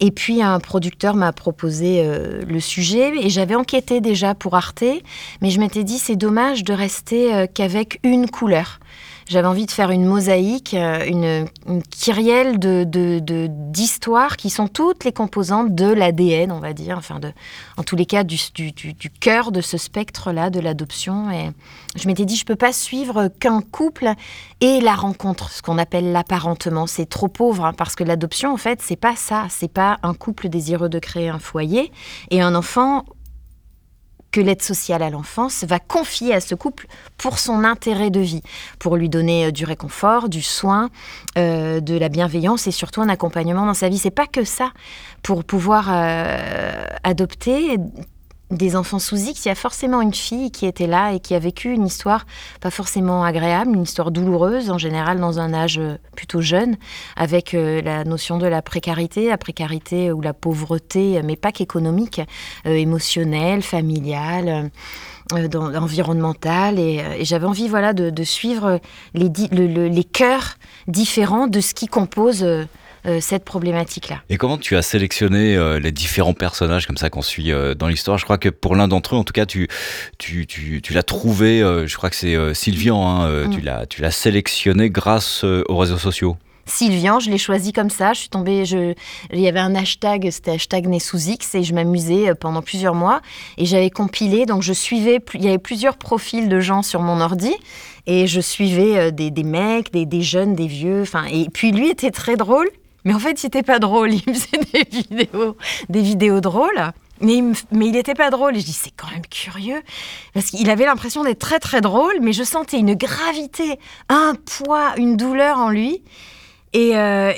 Et 0.00 0.10
puis 0.10 0.42
un 0.42 0.58
producteur 0.60 1.14
m'a 1.14 1.32
proposé 1.32 2.02
euh, 2.02 2.40
le 2.48 2.58
sujet 2.58 3.12
et 3.20 3.28
j'avais 3.28 3.54
enquêté 3.54 4.00
déjà 4.00 4.34
pour 4.34 4.56
Arte, 4.56 4.82
mais 5.42 5.50
je 5.50 5.60
m'étais 5.60 5.84
dit 5.84 5.98
c'est 5.98 6.16
dommage 6.16 6.64
de 6.64 6.72
rester 6.72 7.34
euh, 7.34 7.46
qu'avec 7.46 8.00
une 8.02 8.28
couleur. 8.30 8.79
J'avais 9.30 9.46
envie 9.46 9.66
de 9.66 9.70
faire 9.70 9.92
une 9.92 10.06
mosaïque, 10.06 10.74
euh, 10.74 11.04
une, 11.06 11.46
kyrielle 11.88 12.58
d'histoires 12.58 14.36
qui 14.36 14.50
sont 14.50 14.66
toutes 14.66 15.04
les 15.04 15.12
composantes 15.12 15.72
de 15.72 15.86
l'ADN, 15.86 16.50
on 16.50 16.58
va 16.58 16.72
dire, 16.72 16.98
enfin 16.98 17.20
en 17.76 17.84
tous 17.84 17.94
les 17.94 18.06
cas 18.06 18.24
du, 18.24 18.36
cœur 19.20 19.52
de 19.52 19.60
ce 19.60 19.78
spectre-là 19.78 20.50
de 20.50 20.58
l'adoption. 20.58 21.30
Et 21.30 21.52
je 21.94 22.08
m'étais 22.08 22.24
dit, 22.24 22.34
je 22.34 22.44
peux 22.44 22.56
pas 22.56 22.72
suivre 22.72 23.28
qu'un 23.28 23.60
couple 23.60 24.14
et 24.60 24.80
la 24.80 24.96
rencontre, 24.96 25.52
ce 25.52 25.62
qu'on 25.62 25.78
appelle 25.78 26.10
l'apparentement. 26.10 26.88
C'est 26.88 27.08
trop 27.08 27.28
pauvre 27.28 27.66
hein, 27.66 27.72
parce 27.72 27.94
que 27.94 28.02
l'adoption, 28.02 28.52
en 28.52 28.56
fait, 28.56 28.82
c'est 28.82 28.96
pas 28.96 29.14
ça. 29.14 29.46
C'est 29.48 29.72
pas 29.72 29.98
un 30.02 30.14
couple 30.14 30.48
désireux 30.48 30.88
de 30.88 30.98
créer 30.98 31.28
un 31.28 31.38
foyer 31.38 31.92
et 32.32 32.40
un 32.40 32.56
enfant 32.56 33.04
que 34.32 34.40
l'aide 34.40 34.62
sociale 34.62 35.02
à 35.02 35.10
l'enfance 35.10 35.64
va 35.64 35.78
confier 35.78 36.34
à 36.34 36.40
ce 36.40 36.54
couple 36.54 36.86
pour 37.18 37.38
son 37.38 37.64
intérêt 37.64 38.10
de 38.10 38.20
vie, 38.20 38.42
pour 38.78 38.96
lui 38.96 39.08
donner 39.08 39.46
euh, 39.46 39.50
du 39.50 39.64
réconfort, 39.64 40.28
du 40.28 40.42
soin, 40.42 40.90
euh, 41.38 41.80
de 41.80 41.96
la 41.96 42.08
bienveillance 42.08 42.66
et 42.66 42.70
surtout 42.70 43.00
un 43.00 43.08
accompagnement 43.08 43.66
dans 43.66 43.74
sa 43.74 43.88
vie. 43.88 43.98
C'est 43.98 44.10
pas 44.10 44.26
que 44.26 44.44
ça. 44.44 44.72
Pour 45.22 45.44
pouvoir 45.44 45.88
euh, 45.90 46.84
adopter 47.04 47.76
des 48.50 48.76
enfants 48.76 48.98
sous 48.98 49.16
X, 49.16 49.44
il 49.44 49.48
y 49.48 49.50
a 49.50 49.54
forcément 49.54 50.00
une 50.00 50.14
fille 50.14 50.50
qui 50.50 50.66
était 50.66 50.86
là 50.86 51.12
et 51.12 51.20
qui 51.20 51.34
a 51.34 51.38
vécu 51.38 51.72
une 51.72 51.86
histoire 51.86 52.26
pas 52.60 52.70
forcément 52.70 53.24
agréable, 53.24 53.74
une 53.74 53.82
histoire 53.82 54.10
douloureuse, 54.10 54.70
en 54.70 54.78
général 54.78 55.20
dans 55.20 55.38
un 55.38 55.54
âge 55.54 55.80
plutôt 56.16 56.40
jeune, 56.40 56.76
avec 57.16 57.54
euh, 57.54 57.80
la 57.82 58.04
notion 58.04 58.38
de 58.38 58.46
la 58.46 58.62
précarité, 58.62 59.28
la 59.28 59.38
précarité 59.38 60.12
ou 60.12 60.20
la 60.20 60.32
pauvreté, 60.32 61.20
mais 61.22 61.36
pas 61.36 61.52
qu'économique, 61.52 62.20
euh, 62.66 62.74
émotionnelle, 62.74 63.62
familiale. 63.62 64.48
Euh, 64.48 64.68
environnementale 65.32 66.80
et, 66.80 67.24
j'avais 67.24 67.46
envie 67.46 67.68
voilà 67.68 67.92
de, 67.92 68.24
suivre 68.24 68.80
les, 69.14 69.30
le, 69.52 69.68
le, 69.68 69.86
les 69.86 70.02
cœurs 70.02 70.56
différents 70.88 71.46
de 71.46 71.60
ce 71.60 71.72
qui 71.72 71.86
compose 71.86 72.42
euh, 72.42 72.64
cette 73.20 73.44
problématique-là. 73.44 74.22
Et 74.28 74.36
comment 74.36 74.58
tu 74.58 74.76
as 74.76 74.82
sélectionné 74.82 75.56
euh, 75.56 75.78
les 75.78 75.92
différents 75.92 76.34
personnages 76.34 76.86
comme 76.86 76.96
ça 76.96 77.10
qu'on 77.10 77.22
suit 77.22 77.52
euh, 77.52 77.74
dans 77.74 77.88
l'histoire? 77.88 78.18
Je 78.18 78.24
crois 78.24 78.38
que 78.38 78.48
pour 78.48 78.76
l'un 78.76 78.88
d'entre 78.88 79.14
eux, 79.14 79.18
en 79.18 79.24
tout 79.24 79.32
cas, 79.32 79.46
tu, 79.46 79.68
tu, 80.18 80.46
tu, 80.46 80.80
tu 80.82 80.92
l'as 80.92 81.02
trouvé, 81.02 81.62
euh, 81.62 81.86
je 81.86 81.96
crois 81.96 82.10
que 82.10 82.16
c'est 82.16 82.36
Sylvian, 82.54 83.06
hein, 83.06 83.46
mm. 83.46 83.50
tu 83.50 83.60
l'as 83.60 83.86
tu 83.86 84.02
l'as 84.02 84.10
sélectionné 84.10 84.90
grâce 84.90 85.44
aux 85.44 85.76
réseaux 85.76 85.98
sociaux. 85.98 86.36
Sylvian, 86.66 87.18
je 87.18 87.30
l'ai 87.30 87.38
choisi 87.38 87.72
comme 87.72 87.90
ça. 87.90 88.12
Je 88.12 88.20
suis 88.20 88.28
tombée, 88.28 88.64
je, 88.64 88.94
il 89.32 89.40
y 89.40 89.48
avait 89.48 89.60
un 89.60 89.74
hashtag, 89.74 90.30
c'était 90.30 90.52
hashtag 90.52 90.86
né 90.86 91.00
sous 91.00 91.18
X, 91.18 91.54
et 91.56 91.64
je 91.64 91.74
m'amusais 91.74 92.34
pendant 92.34 92.62
plusieurs 92.62 92.94
mois. 92.94 93.22
Et 93.58 93.66
j'avais 93.66 93.90
compilé, 93.90 94.46
donc 94.46 94.62
je 94.62 94.72
suivais, 94.72 95.18
il 95.34 95.44
y 95.44 95.48
avait 95.48 95.58
plusieurs 95.58 95.96
profils 95.96 96.48
de 96.48 96.60
gens 96.60 96.82
sur 96.82 97.00
mon 97.00 97.20
ordi, 97.20 97.52
et 98.06 98.28
je 98.28 98.40
suivais 98.40 99.10
des, 99.10 99.30
des 99.30 99.42
mecs, 99.42 99.92
des, 99.92 100.06
des, 100.06 100.22
jeunes, 100.22 100.54
des 100.54 100.68
vieux. 100.68 101.02
Enfin, 101.02 101.24
et 101.24 101.48
puis 101.52 101.72
lui 101.72 101.90
était 101.90 102.12
très 102.12 102.36
drôle, 102.36 102.68
mais 103.04 103.14
en 103.14 103.18
fait, 103.18 103.42
il 103.42 103.46
n'était 103.46 103.62
pas 103.62 103.78
drôle. 103.78 104.12
Il 104.14 104.22
faisait 104.22 104.58
des 104.72 104.84
vidéos, 104.90 105.56
des 105.88 106.02
vidéos 106.02 106.40
drôles. 106.40 106.92
Mais 107.20 107.34
il, 107.36 107.52
il 107.72 107.96
était 107.96 108.14
pas 108.14 108.30
drôle. 108.30 108.56
Et 108.56 108.60
je 108.60 108.64
dis, 108.64 108.72
c'est 108.72 108.92
quand 108.96 109.10
même 109.10 109.26
curieux. 109.26 109.82
Parce 110.32 110.46
qu'il 110.46 110.70
avait 110.70 110.86
l'impression 110.86 111.22
d'être 111.22 111.38
très, 111.38 111.58
très 111.58 111.80
drôle, 111.80 112.14
mais 112.22 112.32
je 112.32 112.42
sentais 112.42 112.78
une 112.78 112.94
gravité, 112.94 113.78
un 114.08 114.34
poids, 114.34 114.94
une 114.96 115.16
douleur 115.16 115.58
en 115.58 115.70
lui. 115.70 116.02
Et, 116.72 116.96
euh, 116.96 117.32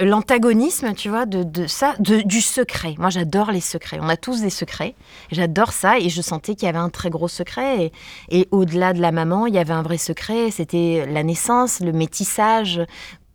l'antagonisme, 0.00 0.94
tu 0.94 1.10
vois, 1.10 1.26
de, 1.26 1.66
ça, 1.66 1.94
du 1.98 2.40
secret. 2.40 2.94
Moi, 2.98 3.10
j'adore 3.10 3.50
les 3.50 3.60
secrets. 3.60 3.98
On 4.00 4.08
a 4.08 4.16
tous 4.16 4.40
des 4.40 4.50
secrets. 4.50 4.94
J'adore 5.30 5.72
ça. 5.72 5.98
Et 5.98 6.08
je 6.08 6.22
sentais 6.22 6.54
qu'il 6.54 6.66
y 6.66 6.68
avait 6.68 6.78
un 6.78 6.88
très 6.88 7.10
gros 7.10 7.28
secret. 7.28 7.92
Et, 8.30 8.40
et 8.40 8.48
au-delà 8.50 8.94
de 8.94 9.00
la 9.00 9.12
maman, 9.12 9.46
il 9.46 9.54
y 9.54 9.58
avait 9.58 9.74
un 9.74 9.82
vrai 9.82 9.98
secret. 9.98 10.50
C'était 10.50 11.06
la 11.08 11.22
naissance, 11.22 11.80
le 11.80 11.92
métissage 11.92 12.80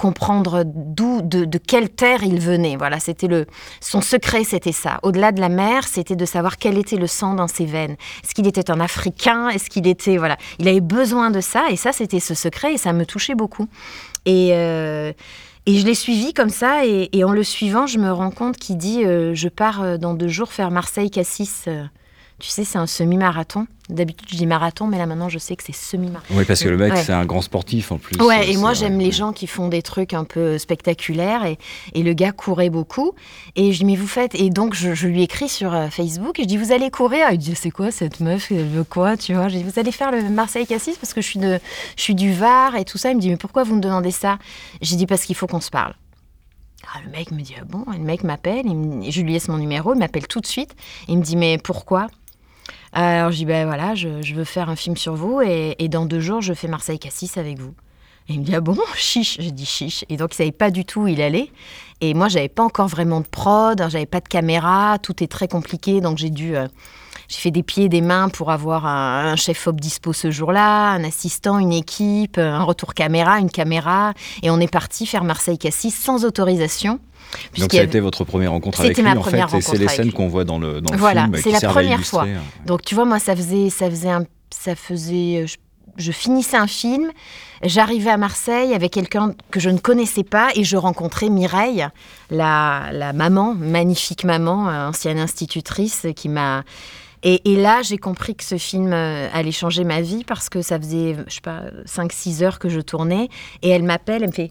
comprendre 0.02 0.64
d'où, 0.66 1.22
de, 1.22 1.46
quelle 1.60 1.90
terre 1.90 2.24
il 2.24 2.40
venait. 2.40 2.76
Voilà, 2.76 3.00
c'était 3.00 3.28
le 3.28 3.46
son 3.82 4.02
secret, 4.02 4.44
c'était 4.44 4.72
ça. 4.72 5.00
Au-delà 5.04 5.32
de 5.32 5.40
la 5.40 5.48
mer, 5.48 5.88
c'était 5.88 6.16
de 6.16 6.26
savoir 6.26 6.58
quel 6.58 6.80
était 6.80 6.96
le 6.96 7.06
sang 7.06 7.36
dans 7.36 7.48
ses 7.48 7.66
veines. 7.66 7.96
Est-ce 8.24 8.34
qu'il 8.34 8.48
était 8.48 8.72
un 8.72 8.80
Africain? 8.80 9.50
Est-ce 9.50 9.70
qu'il 9.70 9.86
était 9.86 10.18
voilà 10.18 10.38
Il 10.58 10.68
avait 10.68 10.82
besoin 10.82 11.30
de 11.30 11.40
ça, 11.40 11.66
et 11.70 11.76
ça, 11.76 11.92
c'était 11.92 12.20
ce 12.20 12.34
secret, 12.34 12.74
et 12.74 12.78
ça 12.78 12.94
me 12.94 13.06
touchait 13.06 13.36
beaucoup. 13.36 13.68
Et 14.26 14.50
euh, 14.54 15.14
et 15.68 15.78
je 15.78 15.86
l'ai 15.86 15.94
suivi 15.94 16.34
comme 16.34 16.50
ça, 16.50 16.84
et, 16.84 17.10
et 17.14 17.24
en 17.24 17.32
le 17.32 17.44
suivant, 17.44 17.86
je 17.86 18.00
me 18.00 18.12
rends 18.12 18.32
compte 18.32 18.58
qu'il 18.58 18.78
dit 18.78 19.06
euh, 19.06 19.36
Je 19.36 19.50
pars 19.50 19.84
euh, 19.84 19.98
dans 19.98 20.16
deux 20.16 20.30
jours 20.30 20.52
faire 20.52 20.72
Marseille-Cassis. 20.72 21.66
Tu 22.42 22.50
sais, 22.50 22.64
c'est 22.66 22.80
un 22.80 22.88
semi-marathon. 22.88 23.68
D'habitude, 23.88 24.28
je 24.32 24.36
dis 24.38 24.48
marathon, 24.48 24.88
mais 24.88 24.98
là 24.98 25.06
maintenant, 25.06 25.30
je 25.30 25.38
sais 25.38 25.56
que 25.56 25.62
c'est 25.64 25.76
semi-marathon. 25.76 26.34
Oui, 26.36 26.44
parce 26.44 26.64
que 26.64 26.70
le 26.70 26.78
mec, 26.78 26.92
Ouais. 26.94 27.04
c'est 27.04 27.14
un 27.14 27.26
grand 27.26 27.44
sportif 27.44 27.92
en 27.92 28.00
plus. 28.00 28.18
Ouais, 28.20 28.52
et 28.52 28.58
moi 28.58 28.74
j'aime 28.74 28.98
les 28.98 29.12
gens 29.12 29.32
qui 29.32 29.46
font 29.46 29.68
des 29.68 29.84
trucs 29.84 30.16
un 30.16 30.24
peu 30.24 30.58
spectaculaires 30.58 31.46
et, 31.46 31.60
et 31.94 32.02
le 32.02 32.14
gars 32.14 32.32
courait 32.32 32.72
beaucoup. 32.72 33.14
Et 33.56 33.74
je 33.74 33.78
dis 33.80 33.86
mais 33.86 33.96
vous 33.96 34.08
faites 34.08 34.34
et 34.34 34.50
donc 34.50 34.74
je, 34.74 34.96
je 34.96 35.08
lui 35.08 35.22
écris 35.22 35.50
sur 35.50 35.72
euh, 35.76 35.90
Facebook 35.90 36.40
et 36.40 36.44
je 36.44 36.48
dis 36.48 36.58
vous 36.58 36.72
allez 36.72 36.90
courir? 36.90 37.28
Il 37.32 37.38
dit 37.38 37.54
c'est 37.54 37.70
quoi 37.70 37.92
cette 37.92 38.22
meuf? 38.22 38.52
Elle 38.52 38.66
veut 38.70 38.84
quoi 38.86 39.18
tu 39.18 39.36
vois? 39.36 39.48
Je 39.48 39.58
dis 39.58 39.64
vous 39.64 39.78
allez 39.80 39.92
faire 39.92 40.12
le 40.12 40.24
Marseille 40.30 40.66
Cassis 40.66 40.98
parce 40.98 41.14
que 41.14 41.22
je 41.22 41.28
suis 41.28 41.40
de 41.40 41.60
je 41.96 42.02
suis 42.02 42.16
du 42.16 42.34
Var 42.34 42.76
et 42.78 42.86
tout 42.86 42.98
ça. 42.98 43.12
Il 43.12 43.18
me 43.18 43.22
dit 43.22 43.30
mais 43.30 43.38
pourquoi 43.38 43.64
vous 43.66 43.76
me 43.76 43.82
demandez 43.82 44.12
ça? 44.12 44.40
J'ai 44.82 44.96
dit 44.96 45.06
parce 45.06 45.26
qu'il 45.26 45.36
faut 45.36 45.46
qu'on 45.46 45.62
se 45.62 45.70
parle. 45.70 45.94
Ah, 46.92 47.00
le 47.06 47.12
mec 47.12 47.30
me 47.32 47.42
dit 47.42 47.54
ah 47.60 47.66
bon? 47.66 47.86
Et 47.94 47.98
le 47.98 48.04
mec 48.04 48.24
m'appelle 48.24 48.66
je 48.66 49.22
lui 49.22 49.34
laisse 49.34 49.48
mon 49.50 49.58
numéro 49.58 49.94
il 49.94 50.00
m'appelle 50.00 50.28
tout 50.28 50.40
de 50.40 50.48
suite. 50.48 50.76
Il 51.08 51.20
me 51.20 51.24
dit 51.24 51.36
mais 51.36 51.60
pourquoi? 51.60 52.08
Alors 52.94 53.32
je 53.32 53.38
dis 53.38 53.46
ben 53.46 53.66
voilà, 53.66 53.96
je, 53.96 54.34
veux 54.34 54.44
faire 54.44 54.70
un 54.70 54.76
film 54.76 54.98
sur 54.98 55.16
vous 55.16 55.42
et, 55.42 55.76
et 55.80 55.88
dans 55.88 56.06
deux 56.06 56.20
jours 56.20 56.42
je 56.42 56.54
fais 56.54 56.68
Marseille 56.68 57.00
Cassis 57.00 57.38
avec 57.38 57.60
vous. 57.60 57.74
Et 58.28 58.34
il 58.34 58.42
me 58.42 58.46
dit 58.46 58.56
ah 58.56 58.62
bon? 58.62 58.78
Chiche, 58.96 59.38
j'ai 59.40 59.52
dit 59.52 59.66
chiche. 59.66 60.06
Et 60.10 60.18
donc 60.18 60.34
il 60.34 60.38
savait 60.38 60.52
pas 60.52 60.72
du 60.72 60.86
tout 60.86 61.02
où 61.02 61.08
il 61.08 61.22
allait. 61.22 61.52
Et 62.02 62.14
moi 62.14 62.28
j'avais 62.28 62.50
pas 62.50 62.64
encore 62.64 62.88
vraiment 62.88 63.22
de 63.22 63.28
prod, 63.28 63.80
hein, 63.80 63.90
j'avais 63.90 64.06
pas 64.06 64.20
de 64.20 64.28
caméra, 64.28 64.98
tout 65.02 65.24
est 65.24 65.28
très 65.28 65.48
compliqué 65.48 66.02
donc 66.02 66.18
j'ai 66.18 66.30
dû 66.30 66.56
euh, 66.56 66.68
j'ai 67.28 67.38
fait 67.38 67.52
des 67.52 67.64
pieds 67.64 67.86
et 67.86 67.90
des 67.90 68.02
mains 68.02 68.28
pour 68.28 68.52
avoir 68.52 68.86
un, 68.86 69.32
un 69.32 69.36
chef 69.38 69.66
op 69.68 69.80
dispo 69.80 70.12
ce 70.12 70.32
jour-là, 70.32 70.90
un 70.92 71.04
assistant, 71.06 71.60
une 71.60 71.72
équipe, 71.72 72.38
un 72.38 72.64
retour 72.64 72.94
caméra, 72.94 73.40
une 73.40 73.50
caméra. 73.50 74.14
Et 74.44 74.50
on 74.52 74.60
est 74.60 74.72
parti 74.72 75.06
faire 75.06 75.24
Marseille 75.24 75.58
Cassis 75.58 75.92
sans 75.92 76.26
autorisation. 76.26 77.00
Donc 77.58 77.72
ça 77.74 77.80
a 77.80 77.84
été 77.84 78.00
votre 78.00 78.24
première 78.24 78.52
rencontre 78.52 78.82
avec 78.82 78.96
C'était 78.96 79.08
lui 79.08 79.14
ma 79.14 79.20
en 79.20 79.24
fait, 79.24 79.30
première 79.32 79.56
et 79.56 79.62
c'est 79.62 79.78
les 79.78 79.88
scènes 79.88 80.12
qu'on 80.12 80.28
voit 80.28 80.44
dans 80.44 80.60
le, 80.60 80.82
dans 80.82 80.92
le 80.92 80.98
voilà, 80.98 81.24
film 81.24 81.36
c'est 81.38 81.52
la 81.62 81.70
première 81.70 82.04
fois. 82.06 82.26
euh. 82.26 82.38
Donc 82.66 82.82
tu 82.84 82.96
vois, 82.96 83.06
moi, 83.06 83.20
ça 83.20 83.36
faisait, 83.36 83.70
ça 83.70 83.90
faisait, 83.90 84.10
un, 84.10 84.26
ça 84.50 84.76
faisait, 84.76 85.44
euh, 85.44 85.48
je, 85.48 85.58
je 85.98 86.12
finissais 86.12 86.58
un 86.58 86.68
film, 86.68 87.12
j'arrivais 87.64 88.10
à 88.12 88.18
Marseille 88.18 88.74
avec 88.74 88.92
quelqu'un 88.94 89.34
que 89.52 89.60
je 89.60 89.70
ne 89.70 89.78
connaissais 89.78 90.24
pas 90.24 90.50
et 90.56 90.64
je 90.64 90.78
rencontrais 90.78 91.30
Mireille, 91.30 91.88
la, 92.30 92.90
la 92.92 93.14
maman, 93.14 93.54
magnifique 93.54 94.24
maman, 94.24 94.70
euh, 94.70 94.90
ancienne 94.90 95.20
institutrice, 95.20 96.08
qui 96.16 96.30
m'a 96.30 96.64
et, 97.24 97.52
et 97.52 97.56
là, 97.56 97.82
j'ai 97.84 98.00
compris 98.00 98.34
que 98.34 98.44
ce 98.44 98.58
film 98.58 98.94
allait 98.94 99.52
changer 99.52 99.84
ma 99.84 100.02
vie 100.02 100.24
parce 100.24 100.50
que 100.50 100.64
ça 100.64 100.80
faisait, 100.80 101.16
je 101.28 101.36
sais 101.36 101.42
pas, 101.42 101.66
5-6 101.86 102.42
heures 102.44 102.58
que 102.58 102.68
je 102.68 102.80
tournais. 102.80 103.30
Et 103.62 103.70
elle 103.70 103.84
m'appelle, 103.84 104.24
elle 104.24 104.30
me 104.30 104.34
fait, 104.34 104.48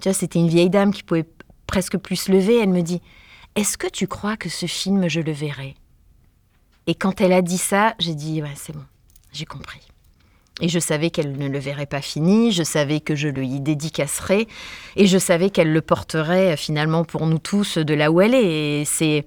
tu 0.00 0.08
vois, 0.08 0.12
c'était 0.12 0.40
une 0.40 0.48
vieille 0.48 0.68
dame 0.68 0.92
qui 0.92 1.04
pouvait 1.04 1.24
presque 1.66 1.96
plus 1.96 2.28
lever. 2.28 2.58
Elle 2.58 2.70
me 2.70 2.82
dit, 2.82 3.02
est-ce 3.54 3.78
que 3.78 3.88
tu 3.88 4.06
crois 4.06 4.36
que 4.36 4.48
ce 4.48 4.66
film, 4.66 5.08
je 5.08 5.20
le 5.20 5.32
verrai? 5.32 5.74
Et 6.86 6.94
quand 6.94 7.20
elle 7.20 7.32
a 7.32 7.42
dit 7.42 7.58
ça, 7.58 7.94
j'ai 7.98 8.14
dit, 8.14 8.42
ouais, 8.42 8.52
c'est 8.54 8.72
bon, 8.72 8.84
j'ai 9.32 9.44
compris. 9.44 9.80
Et 10.62 10.68
je 10.68 10.78
savais 10.78 11.10
qu'elle 11.10 11.36
ne 11.36 11.48
le 11.48 11.58
verrait 11.58 11.86
pas 11.86 12.00
fini, 12.00 12.50
je 12.50 12.62
savais 12.62 13.00
que 13.00 13.14
je 13.14 13.28
le 13.28 13.44
y 13.44 13.60
dédicacerais, 13.60 14.46
et 14.96 15.06
je 15.06 15.18
savais 15.18 15.50
qu'elle 15.50 15.72
le 15.72 15.82
porterait 15.82 16.52
euh, 16.52 16.56
finalement 16.56 17.04
pour 17.04 17.26
nous 17.26 17.38
tous 17.38 17.76
de 17.76 17.92
là 17.92 18.10
où 18.10 18.22
elle 18.22 18.34
est. 18.34 18.84
Il 19.00 19.24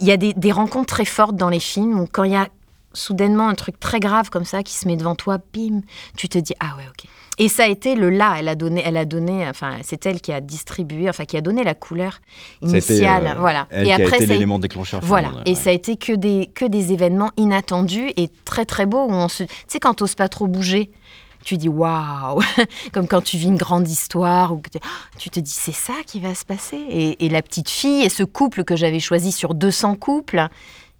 y 0.00 0.10
a 0.10 0.16
des, 0.16 0.32
des 0.32 0.52
rencontres 0.52 0.94
très 0.94 1.04
fortes 1.04 1.36
dans 1.36 1.50
les 1.50 1.60
films 1.60 2.00
où 2.00 2.06
quand 2.10 2.24
il 2.24 2.32
y 2.32 2.36
a 2.36 2.48
soudainement 2.94 3.48
un 3.48 3.54
truc 3.54 3.78
très 3.78 4.00
grave 4.00 4.30
comme 4.30 4.46
ça 4.46 4.62
qui 4.62 4.72
se 4.72 4.88
met 4.88 4.96
devant 4.96 5.14
toi, 5.14 5.38
bim, 5.52 5.82
tu 6.16 6.28
te 6.28 6.38
dis 6.38 6.54
ah 6.60 6.74
ouais 6.78 6.84
ok. 6.88 7.06
Et 7.38 7.48
ça 7.48 7.64
a 7.64 7.66
été 7.66 7.94
le 7.96 8.08
là, 8.08 8.36
elle 8.38 8.48
a 8.48 8.54
donné, 8.54 8.82
elle 8.84 8.96
a 8.96 9.04
donné, 9.04 9.46
enfin 9.48 9.76
c'est 9.82 10.06
elle 10.06 10.20
qui 10.22 10.32
a 10.32 10.40
distribué, 10.40 11.08
enfin 11.10 11.24
qui 11.26 11.36
a 11.36 11.42
donné 11.42 11.64
la 11.64 11.74
couleur 11.74 12.20
été, 12.62 12.70
initiale, 12.72 13.26
euh, 13.36 13.38
voilà. 13.38 13.66
elle 13.70 13.84
qui 13.84 13.92
a 13.92 13.98
été 14.06 14.24
l'élément 14.26 14.58
déclencheur 14.58 15.00
Voilà. 15.02 15.28
finalement, 15.28 15.44
Et 15.46 15.50
ouais. 15.50 15.54
ça 15.56 15.68
a 15.70 15.72
été 15.74 15.96
que 15.96 16.12
des 16.14 16.50
que 16.54 16.64
des 16.64 16.92
événements 16.94 17.30
inattendus 17.36 18.10
et 18.16 18.30
très 18.46 18.64
très 18.64 18.86
beaux 18.86 19.04
où 19.04 19.12
on 19.12 19.28
se, 19.28 19.42
tu 19.44 19.50
sais 19.68 19.80
quand 19.80 19.94
t'oses 19.94 20.14
pas 20.14 20.28
trop 20.28 20.46
bouger. 20.46 20.90
Tu 21.44 21.58
dis 21.58 21.68
waouh, 21.68 22.40
comme 22.92 23.06
quand 23.06 23.20
tu 23.22 23.36
vis 23.36 23.46
une 23.46 23.56
grande 23.56 23.86
histoire 23.86 24.52
ou 24.52 24.56
que 24.56 24.70
tu- 24.70 24.78
tu 25.18 25.30
te 25.30 25.38
dis 25.38 25.52
c'est 25.52 25.70
ça 25.74 25.92
qui 26.04 26.18
va 26.18 26.34
se 26.34 26.44
passer? 26.44 26.78
Et, 26.90 27.24
et 27.24 27.28
la 27.28 27.40
petite 27.42 27.68
fille 27.68 28.02
et 28.02 28.08
ce 28.08 28.24
couple 28.24 28.64
que 28.64 28.74
j'avais 28.74 28.98
choisi 28.98 29.30
sur 29.30 29.54
200 29.54 29.94
couples. 29.96 30.48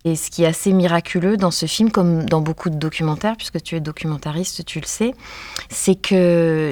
Et 0.07 0.15
ce 0.15 0.31
qui 0.31 0.45
est 0.45 0.47
assez 0.47 0.73
miraculeux 0.73 1.37
dans 1.37 1.51
ce 1.51 1.67
film, 1.67 1.91
comme 1.91 2.27
dans 2.27 2.41
beaucoup 2.41 2.71
de 2.71 2.77
documentaires, 2.77 3.35
puisque 3.37 3.61
tu 3.61 3.75
es 3.75 3.81
documentariste, 3.81 4.65
tu 4.65 4.79
le 4.79 4.87
sais, 4.87 5.15
c'est 5.69 5.97
que 5.97 6.71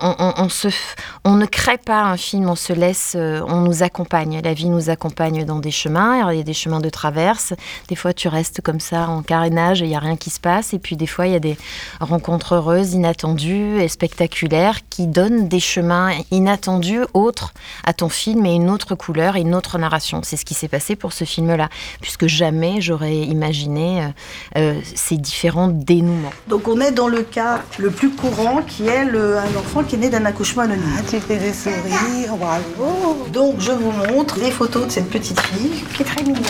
on, 0.00 1.34
ne 1.34 1.46
crée 1.46 1.78
pas 1.78 2.04
un 2.04 2.16
film, 2.16 2.48
on 2.48 2.54
se 2.54 2.72
laisse, 2.72 3.14
euh, 3.16 3.42
on 3.48 3.62
nous 3.62 3.82
accompagne. 3.82 4.40
La 4.40 4.54
vie 4.54 4.68
nous 4.68 4.88
accompagne 4.88 5.44
dans 5.44 5.58
des 5.58 5.72
chemins. 5.72 6.30
Il 6.30 6.36
y 6.36 6.40
a 6.40 6.44
des 6.44 6.54
chemins 6.54 6.78
de 6.78 6.88
traverse. 6.88 7.54
Des 7.88 7.96
fois, 7.96 8.12
tu 8.12 8.28
restes 8.28 8.60
comme 8.60 8.78
ça 8.78 9.08
en 9.08 9.22
carénage 9.22 9.80
il 9.80 9.88
y 9.88 9.96
a 9.96 9.98
rien 9.98 10.16
qui 10.16 10.30
se 10.30 10.38
passe. 10.38 10.72
Et 10.72 10.78
puis, 10.78 10.94
des 10.94 11.08
fois, 11.08 11.26
il 11.26 11.32
y 11.32 11.36
a 11.36 11.40
des 11.40 11.56
rencontres 11.98 12.54
heureuses, 12.54 12.92
inattendues 12.92 13.80
et 13.80 13.88
spectaculaires 13.88 14.78
qui 14.90 15.08
donnent 15.08 15.48
des 15.48 15.58
chemins 15.58 16.12
inattendus 16.30 17.02
autres 17.14 17.52
à 17.82 17.92
ton 17.92 18.08
film 18.08 18.46
et 18.46 18.54
une 18.54 18.70
autre 18.70 18.94
couleur 18.94 19.34
et 19.34 19.40
une 19.40 19.56
autre 19.56 19.76
narration. 19.76 20.20
C'est 20.22 20.36
ce 20.36 20.44
qui 20.44 20.54
s'est 20.54 20.68
passé 20.68 20.94
pour 20.94 21.12
ce 21.12 21.24
film-là, 21.24 21.68
puisque 22.00 22.28
jamais 22.28 22.75
j'aurais 22.80 23.16
imaginé 23.16 24.02
euh, 24.02 24.08
euh, 24.58 24.80
ces 24.94 25.16
différents 25.16 25.68
dénouements. 25.68 26.32
Donc 26.48 26.68
on 26.68 26.80
est 26.80 26.92
dans 26.92 27.08
le 27.08 27.22
cas 27.22 27.62
le 27.78 27.90
plus 27.90 28.10
courant 28.10 28.62
qui 28.66 28.86
est 28.86 29.04
le- 29.04 29.38
un 29.38 29.56
enfant 29.58 29.82
qui 29.82 29.96
est 29.96 29.98
né 29.98 30.08
d'un 30.10 30.24
accouchement 30.24 30.62
anonyme. 30.62 30.84
Ah, 30.98 31.02
tu 31.08 31.18
fais 31.20 31.36
des 31.38 31.52
sourires, 31.52 32.36
bravo. 32.38 33.26
Donc 33.32 33.56
je 33.60 33.72
vous 33.72 33.92
montre 33.92 34.38
des 34.38 34.50
photos 34.50 34.86
de 34.86 34.90
cette 34.90 35.10
petite 35.10 35.40
fille 35.40 35.84
qui 35.94 36.02
est 36.02 36.04
très 36.06 36.22
mignonne. 36.22 36.42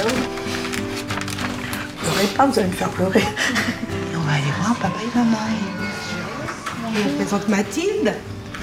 Pleurez 2.01 2.27
pas, 2.37 2.47
vous 2.47 2.59
allez 2.59 2.69
me 2.69 2.73
faire 2.73 2.91
pleurer. 2.91 3.21
Et 3.21 4.17
on 4.17 4.21
va 4.21 4.33
aller 4.33 4.43
voir 4.61 4.75
papa 4.77 4.95
et 5.03 5.19
maman. 5.19 5.37
Je 6.95 7.03
vous 7.03 7.17
présente 7.17 7.49
Mathilde. 7.49 8.15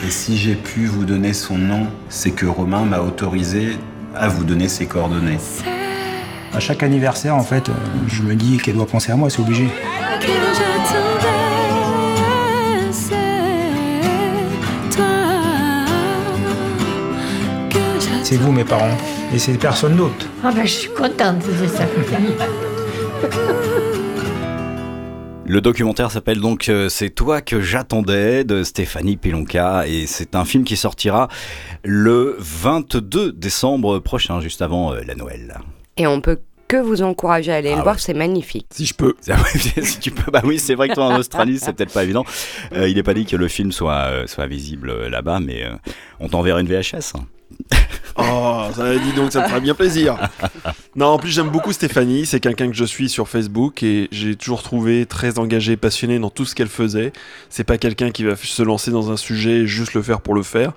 Et 0.05 0.09
si 0.09 0.37
j'ai 0.37 0.55
pu 0.55 0.85
vous 0.87 1.05
donner 1.05 1.33
son 1.33 1.57
nom, 1.57 1.87
c'est 2.09 2.31
que 2.31 2.45
Romain 2.45 2.83
m'a 2.83 2.99
autorisé 2.99 3.77
à 4.15 4.27
vous 4.27 4.43
donner 4.43 4.67
ses 4.67 4.85
coordonnées. 4.85 5.37
À 6.55 6.59
chaque 6.59 6.83
anniversaire, 6.83 7.35
en 7.35 7.43
fait, 7.43 7.69
euh, 7.69 7.73
je 8.07 8.21
me 8.21 8.35
dis 8.35 8.57
qu'elle 8.57 8.75
doit 8.75 8.85
penser 8.85 9.11
à 9.11 9.15
moi, 9.15 9.29
c'est 9.29 9.41
obligé. 9.41 9.67
c'est 18.23 18.37
vous, 18.37 18.51
mes 18.51 18.63
parents, 18.63 18.97
et 19.33 19.37
c'est 19.37 19.53
personne 19.53 19.95
d'autre. 19.95 20.27
Ah 20.43 20.51
ben, 20.51 20.63
je 20.63 20.71
suis 20.71 20.89
contente 20.89 21.39
de 21.39 21.67
ça. 21.67 21.83
Le 25.45 25.59
documentaire 25.61 26.09
s'appelle 26.09 26.39
donc 26.39 26.69
euh, 26.69 26.87
C'est 26.87 27.09
toi 27.09 27.41
que 27.41 27.61
j'attendais 27.61 28.43
de 28.43 28.63
Stéphanie 28.63 29.17
Pilonka 29.17 29.85
et 29.87 30.07
c'est 30.07 30.35
un 30.35 30.45
film 30.45 30.63
qui 30.63 30.77
sortira 30.77 31.27
le 31.83 32.37
22 32.39 33.33
décembre 33.33 33.99
prochain, 33.99 34.39
juste 34.39 34.61
avant 34.61 34.93
euh, 34.93 35.01
la 35.05 35.15
Noël. 35.15 35.59
Et 35.97 36.07
on 36.07 36.21
peut 36.21 36.39
que 36.67 36.77
vous 36.77 37.01
encourager 37.03 37.51
à 37.51 37.55
aller 37.55 37.69
Ah 37.69 37.73
le 37.73 37.77
ouais. 37.77 37.83
voir, 37.83 37.99
c'est 37.99 38.13
magnifique. 38.15 38.65
Si 38.71 38.85
je 38.85 38.93
peux. 38.95 39.13
si 39.83 39.99
tu 39.99 40.11
peux, 40.11 40.31
bah 40.31 40.41
oui, 40.43 40.57
c'est 40.57 40.73
vrai 40.75 40.89
que 40.89 40.95
toi 40.95 41.05
en 41.05 41.17
Australie, 41.17 41.59
c'est 41.59 41.73
peut-être 41.73 41.93
pas 41.93 42.03
évident. 42.03 42.25
Euh, 42.73 42.87
il 42.89 42.95
n'est 42.95 43.03
pas 43.03 43.13
dit 43.13 43.25
que 43.25 43.35
le 43.35 43.47
film 43.47 43.71
soit, 43.71 43.93
euh, 44.07 44.27
soit 44.27 44.47
visible 44.47 44.89
euh, 44.89 45.09
là-bas, 45.09 45.39
mais 45.39 45.63
euh, 45.65 45.73
on 46.19 46.29
t'enverra 46.29 46.61
une 46.61 46.67
VHS. 46.67 47.13
hein. 47.15 47.25
Oh, 48.15 48.65
ça 48.75 48.95
dit 48.95 49.11
donc, 49.13 49.31
ça 49.31 49.41
me 49.41 49.47
ferait 49.47 49.59
bien 49.61 49.73
plaisir. 49.73 50.17
Non, 50.95 51.07
en 51.07 51.17
plus, 51.17 51.31
j'aime 51.31 51.49
beaucoup 51.49 51.71
Stéphanie. 51.73 52.27
C'est 52.27 52.39
quelqu'un 52.39 52.67
que 52.69 52.75
je 52.75 52.85
suis 52.85 53.09
sur 53.09 53.27
Facebook 53.27 53.81
et 53.81 54.07
j'ai 54.11 54.35
toujours 54.35 54.61
trouvé 54.61 55.07
très 55.07 55.39
engagée, 55.39 55.77
passionnée 55.77 56.19
dans 56.19 56.29
tout 56.29 56.45
ce 56.45 56.53
qu'elle 56.53 56.67
faisait. 56.67 57.11
C'est 57.49 57.63
pas 57.63 57.79
quelqu'un 57.79 58.11
qui 58.11 58.23
va 58.23 58.35
se 58.35 58.61
lancer 58.61 58.91
dans 58.91 59.09
un 59.11 59.17
sujet 59.17 59.61
et 59.61 59.67
juste 59.67 59.95
le 59.95 60.03
faire 60.03 60.21
pour 60.21 60.35
le 60.35 60.43
faire. 60.43 60.73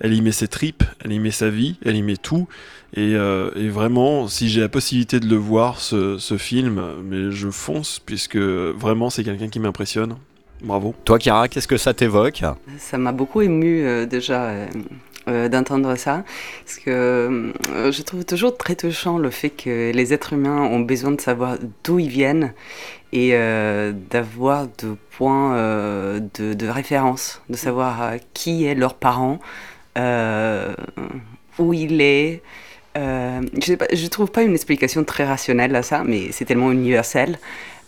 Elle 0.00 0.14
y 0.14 0.22
met 0.22 0.32
ses 0.32 0.48
tripes, 0.48 0.82
elle 1.04 1.12
y 1.12 1.18
met 1.18 1.30
sa 1.30 1.50
vie, 1.50 1.76
elle 1.84 1.96
y 1.96 2.02
met 2.02 2.16
tout. 2.16 2.48
Et, 2.94 3.14
euh, 3.14 3.50
et 3.54 3.68
vraiment, 3.68 4.28
si 4.28 4.48
j'ai 4.48 4.60
la 4.62 4.68
possibilité 4.68 5.20
de 5.20 5.28
le 5.28 5.36
voir, 5.36 5.78
ce, 5.78 6.18
ce 6.18 6.36
film, 6.38 6.82
mais 7.04 7.30
je 7.30 7.50
fonce, 7.50 8.00
puisque 8.04 8.36
vraiment, 8.36 9.10
c'est 9.10 9.22
quelqu'un 9.24 9.48
qui 9.48 9.60
m'impressionne. 9.60 10.16
Bravo. 10.62 10.94
Toi, 11.04 11.18
Chiara, 11.18 11.48
qu'est-ce 11.48 11.68
que 11.68 11.76
ça 11.76 11.94
t'évoque? 11.94 12.42
Ça 12.78 12.98
m'a 12.98 13.12
beaucoup 13.12 13.40
ému 13.42 13.82
euh, 13.86 14.06
déjà 14.06 14.44
euh, 14.44 14.66
euh, 15.28 15.48
d'entendre 15.48 15.94
ça, 15.96 16.24
parce 16.64 16.78
que 16.78 16.90
euh, 16.90 17.92
je 17.92 18.02
trouve 18.02 18.24
toujours 18.24 18.56
très 18.56 18.74
touchant 18.76 19.18
le 19.18 19.30
fait 19.30 19.50
que 19.50 19.92
les 19.92 20.12
êtres 20.12 20.32
humains 20.32 20.62
ont 20.62 20.80
besoin 20.80 21.12
de 21.12 21.20
savoir 21.20 21.56
d'où 21.84 21.98
ils 21.98 22.08
viennent 22.08 22.52
et 23.12 23.30
euh, 23.34 23.92
d'avoir 24.10 24.66
de 24.66 24.96
points 25.16 25.56
euh, 25.56 26.20
de, 26.38 26.54
de 26.54 26.68
référence, 26.68 27.40
de 27.48 27.56
savoir 27.56 28.02
euh, 28.02 28.16
qui 28.34 28.64
est 28.64 28.74
leurs 28.74 28.94
parents, 28.94 29.40
euh, 29.98 30.74
où 31.58 31.72
il 31.72 32.00
est. 32.00 32.42
Euh, 32.96 33.40
je 33.62 33.72
ne 33.72 34.08
trouve 34.08 34.30
pas 34.30 34.42
une 34.42 34.54
explication 34.54 35.04
très 35.04 35.24
rationnelle 35.24 35.74
à 35.76 35.82
ça, 35.82 36.02
mais 36.04 36.32
c'est 36.32 36.44
tellement 36.44 36.72
universel. 36.72 37.38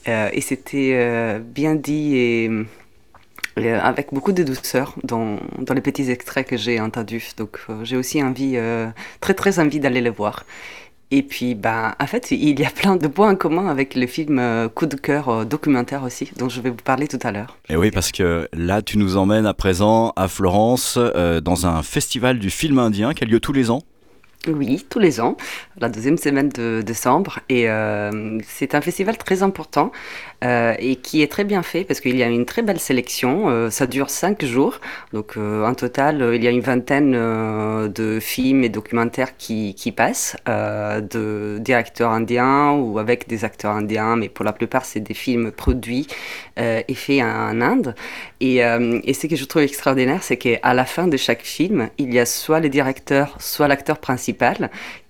Euh, 0.08 0.28
et 0.32 0.40
c'était 0.40 1.38
bien 1.40 1.74
dit 1.76 2.16
et, 2.16 2.50
et, 3.56 3.70
avec 3.70 4.12
beaucoup 4.12 4.32
de 4.32 4.42
douceur 4.42 4.94
dans, 5.04 5.38
dans 5.58 5.74
les 5.74 5.80
petits 5.80 6.10
extraits 6.10 6.46
que 6.46 6.56
j'ai 6.56 6.80
entendus. 6.80 7.32
Donc 7.36 7.58
j'ai 7.82 7.96
aussi 7.96 8.22
envie, 8.22 8.58
très 9.20 9.34
très 9.34 9.58
envie 9.58 9.80
d'aller 9.80 10.00
le 10.00 10.10
voir. 10.10 10.44
Et 11.14 11.22
puis, 11.22 11.54
ben, 11.54 11.94
en 12.00 12.06
fait, 12.06 12.30
il 12.30 12.58
y 12.58 12.64
a 12.64 12.70
plein 12.70 12.96
de 12.96 13.06
points 13.06 13.32
en 13.32 13.36
commun 13.36 13.68
avec 13.68 13.94
le 13.94 14.06
film 14.06 14.40
Coup 14.74 14.86
de 14.86 14.96
cœur 14.96 15.44
documentaire 15.44 16.04
aussi, 16.04 16.30
dont 16.38 16.48
je 16.48 16.62
vais 16.62 16.70
vous 16.70 16.76
parler 16.76 17.06
tout 17.06 17.18
à 17.22 17.32
l'heure. 17.32 17.58
Et 17.68 17.76
oui, 17.76 17.90
parce 17.90 18.12
que 18.12 18.48
là, 18.54 18.80
tu 18.80 18.96
nous 18.96 19.18
emmènes 19.18 19.44
à 19.44 19.52
présent 19.52 20.14
à 20.16 20.26
Florence, 20.26 20.98
euh, 20.98 21.40
dans 21.42 21.66
un 21.66 21.82
festival 21.82 22.38
du 22.38 22.48
film 22.48 22.78
indien 22.78 23.12
qui 23.12 23.24
a 23.24 23.26
lieu 23.26 23.40
tous 23.40 23.52
les 23.52 23.70
ans. 23.70 23.82
Oui, 24.48 24.84
tous 24.90 24.98
les 24.98 25.20
ans, 25.20 25.36
la 25.78 25.88
deuxième 25.88 26.18
semaine 26.18 26.48
de 26.48 26.82
décembre. 26.82 27.38
Et 27.48 27.70
euh, 27.70 28.40
c'est 28.44 28.74
un 28.74 28.80
festival 28.80 29.16
très 29.16 29.44
important 29.44 29.92
euh, 30.42 30.74
et 30.80 30.96
qui 30.96 31.22
est 31.22 31.30
très 31.30 31.44
bien 31.44 31.62
fait 31.62 31.84
parce 31.84 32.00
qu'il 32.00 32.16
y 32.16 32.24
a 32.24 32.26
une 32.26 32.44
très 32.44 32.62
belle 32.62 32.80
sélection. 32.80 33.48
Euh, 33.48 33.70
ça 33.70 33.86
dure 33.86 34.10
cinq 34.10 34.44
jours. 34.44 34.80
Donc 35.12 35.36
en 35.36 35.74
total, 35.74 36.32
il 36.34 36.42
y 36.42 36.48
a 36.48 36.50
une 36.50 36.60
vingtaine 36.60 37.12
de 37.12 38.18
films 38.20 38.64
et 38.64 38.68
documentaires 38.68 39.36
qui, 39.36 39.74
qui 39.74 39.92
passent, 39.92 40.36
de 40.46 41.58
directeurs 41.60 42.10
indiens 42.10 42.72
ou 42.72 42.98
avec 42.98 43.28
des 43.28 43.44
acteurs 43.44 43.72
indiens, 43.72 44.16
mais 44.16 44.28
pour 44.28 44.44
la 44.44 44.52
plupart, 44.52 44.84
c'est 44.84 45.00
des 45.00 45.14
films 45.14 45.52
produits 45.52 46.08
et 46.56 46.94
faits 46.94 47.22
en, 47.22 47.50
en 47.50 47.60
Inde. 47.60 47.94
Et, 48.40 48.56
et 48.56 49.14
ce 49.14 49.26
que 49.26 49.36
je 49.36 49.44
trouve 49.44 49.62
extraordinaire, 49.62 50.22
c'est 50.22 50.36
qu'à 50.36 50.74
la 50.74 50.84
fin 50.84 51.06
de 51.06 51.16
chaque 51.16 51.42
film, 51.42 51.90
il 51.98 52.12
y 52.12 52.18
a 52.18 52.26
soit 52.26 52.60
le 52.60 52.68
directeur, 52.68 53.36
soit 53.38 53.68
l'acteur 53.68 53.98
principal 53.98 54.31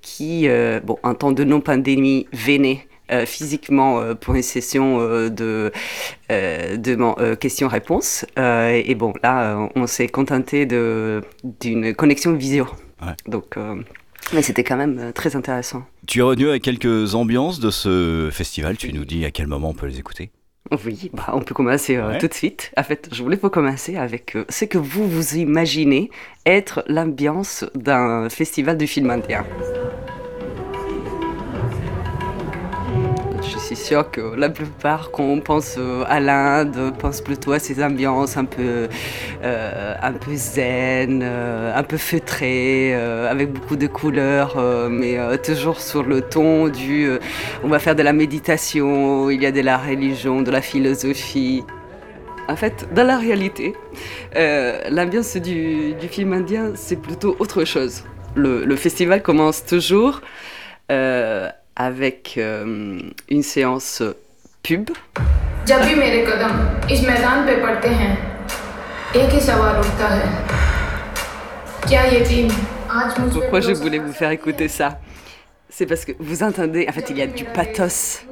qui, 0.01 0.49
euh, 0.49 0.81
bon, 0.81 0.99
en 1.03 1.15
temps 1.15 1.33
de 1.33 1.45
non-pandémie, 1.45 2.27
venait 2.33 2.87
euh, 3.11 3.27
physiquement 3.27 4.01
euh, 4.01 4.15
pour 4.15 4.35
une 4.35 4.43
session 4.43 4.99
de, 5.29 5.73
de 6.31 7.35
questions-réponses. 7.35 8.27
et 8.37 8.95
bon, 8.95 9.13
là, 9.23 9.69
on 9.75 9.87
s'est 9.87 10.09
contenté 10.09 10.67
d'une 10.67 11.95
connexion 11.95 12.33
visio. 12.35 12.67
Ouais. 13.03 13.15
Donc, 13.27 13.57
mais 14.33 14.43
c'était 14.43 14.65
quand 14.65 14.77
même 14.77 15.13
très 15.13 15.37
intéressant. 15.37 15.83
Tu 16.07 16.21
es 16.21 16.23
revenu 16.23 16.51
à 16.51 16.59
quelques 16.59 17.15
ambiances 17.15 17.61
de 17.61 17.71
ce 17.71 18.31
festival. 18.33 18.77
Tu 18.77 18.93
nous 18.93 19.05
dis 19.05 19.25
à 19.25 19.31
quel 19.31 19.47
moment 19.47 19.71
on 19.71 19.75
peut 19.75 19.87
les 19.87 19.99
écouter? 19.99 20.31
Oui, 20.71 21.11
bah, 21.13 21.31
on 21.33 21.41
peut 21.41 21.55
commencer 21.55 21.97
euh, 21.97 22.13
ouais. 22.13 22.19
tout 22.19 22.29
de 22.29 22.35
suite. 22.35 22.73
En 22.77 22.83
fait, 22.83 23.09
je 23.13 23.23
voulais 23.23 23.39
vous 23.41 23.51
commencer 23.51 23.97
avec 23.97 24.37
euh, 24.37 24.45
ce 24.49 24.65
que 24.65 24.79
vous 24.79 25.09
vous 25.09 25.37
imaginez 25.37 26.11
être 26.47 26.85
l'ambiance 26.87 27.65
d'un 27.75 28.29
festival 28.29 28.77
du 28.79 28.87
film 28.87 29.11
indien. 29.11 29.45
Je 33.73 33.77
suis 33.77 33.87
sûre 33.87 34.11
que 34.11 34.21
la 34.37 34.51
plupart, 34.51 35.11
quand 35.11 35.23
on 35.23 35.41
pense 35.41 35.77
euh, 35.79 36.05
à 36.07 36.21
l'Inde, 36.21 36.93
pense 36.99 37.23
plutôt 37.23 37.53
à 37.53 37.59
ces 37.59 37.83
ambiances 37.83 38.37
un 38.37 38.45
peu, 38.45 38.87
euh, 39.43 39.95
un 40.03 40.13
peu 40.13 40.33
zen, 40.35 41.23
euh, 41.23 41.75
un 41.75 41.83
peu 41.83 41.97
feutrées, 41.97 42.93
avec 42.93 43.51
beaucoup 43.51 43.77
de 43.77 43.87
couleurs, 43.87 44.61
mais 44.91 45.17
toujours 45.39 45.81
sur 45.81 46.03
le 46.03 46.21
ton 46.21 46.69
du 46.69 47.13
on 47.65 47.69
va 47.69 47.79
faire 47.79 47.97
de 47.97 48.03
la 48.03 48.13
méditation, 48.13 49.31
il 49.31 49.43
y 49.43 49.47
a 49.47 49.53
de 49.53 49.63
la 49.63 49.79
religion, 49.79 50.43
de 50.43 50.51
la 50.51 50.61
philosophie. 50.61 51.65
En 52.49 52.57
fait, 52.57 52.87
dans 52.95 53.05
la 53.05 53.17
réalité, 53.17 53.75
l'ambiance 54.91 55.35
du, 55.39 55.95
du, 55.95 56.09
film 56.09 56.35
indien, 56.35 56.73
c'est 56.75 57.01
plutôt 57.01 57.37
autre 57.39 57.65
chose. 57.65 58.05
Le, 58.35 58.67
le 58.67 58.77
festival 58.77 59.23
commence 59.23 59.65
toujours 59.65 60.21
avec 61.77 62.35
euh, 62.39 62.99
une 63.29 63.43
séance 63.43 64.03
pub. 64.63 64.91
Pourquoi 73.33 73.61
je 73.61 73.73
voulais 73.73 73.99
vous 73.99 74.13
faire 74.13 74.31
écouter 74.31 74.69
ça? 74.69 74.99
C'est 75.69 75.87
parce 75.87 76.05
que 76.05 76.13
vous 76.19 76.43
entendez, 76.43 76.87
en 76.89 76.93
fait, 76.93 77.09
il 77.11 77.19
y 77.19 77.23
a 77.23 77.27
du 77.27 77.45
pathos. 77.45 78.23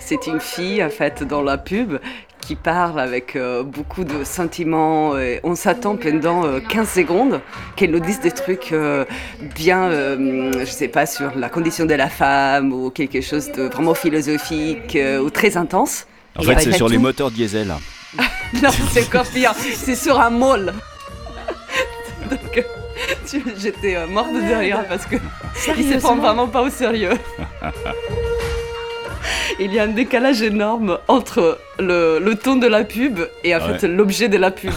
C'est 0.00 0.26
une 0.26 0.40
fille, 0.40 0.82
en 0.82 0.88
fait, 0.88 1.22
dans 1.22 1.42
la 1.42 1.58
pub 1.58 1.98
qui 2.46 2.54
parle 2.54 3.00
avec 3.00 3.34
euh, 3.34 3.64
beaucoup 3.64 4.04
de 4.04 4.22
sentiments. 4.22 5.18
Et 5.18 5.40
on 5.42 5.56
s'attend 5.56 5.96
pendant 5.96 6.44
euh, 6.44 6.60
15 6.60 6.88
secondes 6.88 7.40
qu'elle 7.74 7.90
nous 7.90 7.98
dise 7.98 8.20
des 8.20 8.30
trucs 8.30 8.72
euh, 8.72 9.04
bien, 9.56 9.90
je 9.90 10.70
sais 10.70 10.88
pas, 10.88 11.06
sur 11.06 11.32
la 11.36 11.48
condition 11.48 11.86
de 11.86 11.94
la 11.94 12.08
femme 12.08 12.72
ou 12.72 12.90
quelque 12.90 13.20
chose 13.20 13.50
de 13.50 13.64
vraiment 13.64 13.94
philosophique 13.94 14.96
ou 15.22 15.30
très 15.30 15.56
intense. 15.56 16.06
En 16.38 16.42
fait, 16.42 16.60
c'est 16.60 16.72
sur 16.72 16.86
tout. 16.86 16.92
les 16.92 16.98
moteurs 16.98 17.30
diesel. 17.30 17.68
non, 18.62 18.70
c'est 18.92 19.02
encore 19.04 19.26
pire. 19.26 19.52
C'est 19.56 19.96
sur 19.96 20.20
un 20.20 20.30
môle. 20.30 20.72
Donc, 22.30 22.64
j'étais 23.58 24.06
morte 24.06 24.32
de 24.32 24.54
rire 24.54 24.84
parce 24.88 25.06
que 25.06 25.16
il 25.76 25.92
se 25.92 25.98
prend 25.98 26.16
vraiment 26.16 26.46
pas 26.46 26.62
au 26.62 26.70
sérieux 26.70 27.14
il 29.60 29.72
y 29.72 29.78
a 29.78 29.84
un 29.84 29.88
décalage 29.88 30.42
énorme 30.42 30.98
entre 31.08 31.58
le, 31.78 32.18
le 32.18 32.34
ton 32.34 32.56
de 32.56 32.66
la 32.66 32.84
pub 32.84 33.20
et 33.44 33.54
en 33.54 33.60
ouais. 33.60 33.78
fait 33.78 33.88
l'objet 33.88 34.28
de 34.28 34.36
la 34.38 34.50
pub. 34.50 34.72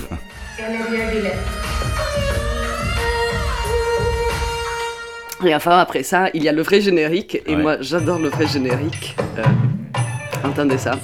et 5.46 5.56
enfin 5.56 5.80
après 5.80 6.04
ça, 6.04 6.30
il 6.34 6.44
y 6.44 6.50
a 6.50 6.52
le 6.52 6.62
vrai 6.62 6.82
générique 6.82 7.42
et 7.46 7.56
ouais. 7.56 7.62
moi 7.62 7.78
j'adore 7.82 8.20
le 8.20 8.28
vrai 8.30 8.48
générique. 8.48 9.16
Euh, 9.38 9.44
entendez 10.44 10.78
ça. 10.78 11.00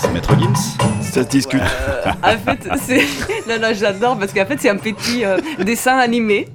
C'est 0.00 0.10
Maître 0.12 0.34
Gims 0.38 0.78
ça 1.14 1.22
se 1.22 1.28
discute. 1.28 1.60
Euh, 1.60 2.10
en 2.22 2.38
fait, 2.38 2.68
c'est. 2.82 3.04
Non, 3.48 3.60
non, 3.60 3.74
j'adore 3.74 4.18
parce 4.18 4.32
qu'en 4.32 4.46
fait, 4.46 4.58
c'est 4.58 4.70
un 4.70 4.76
petit 4.76 5.24
euh, 5.24 5.38
dessin 5.60 5.98
animé. 5.98 6.48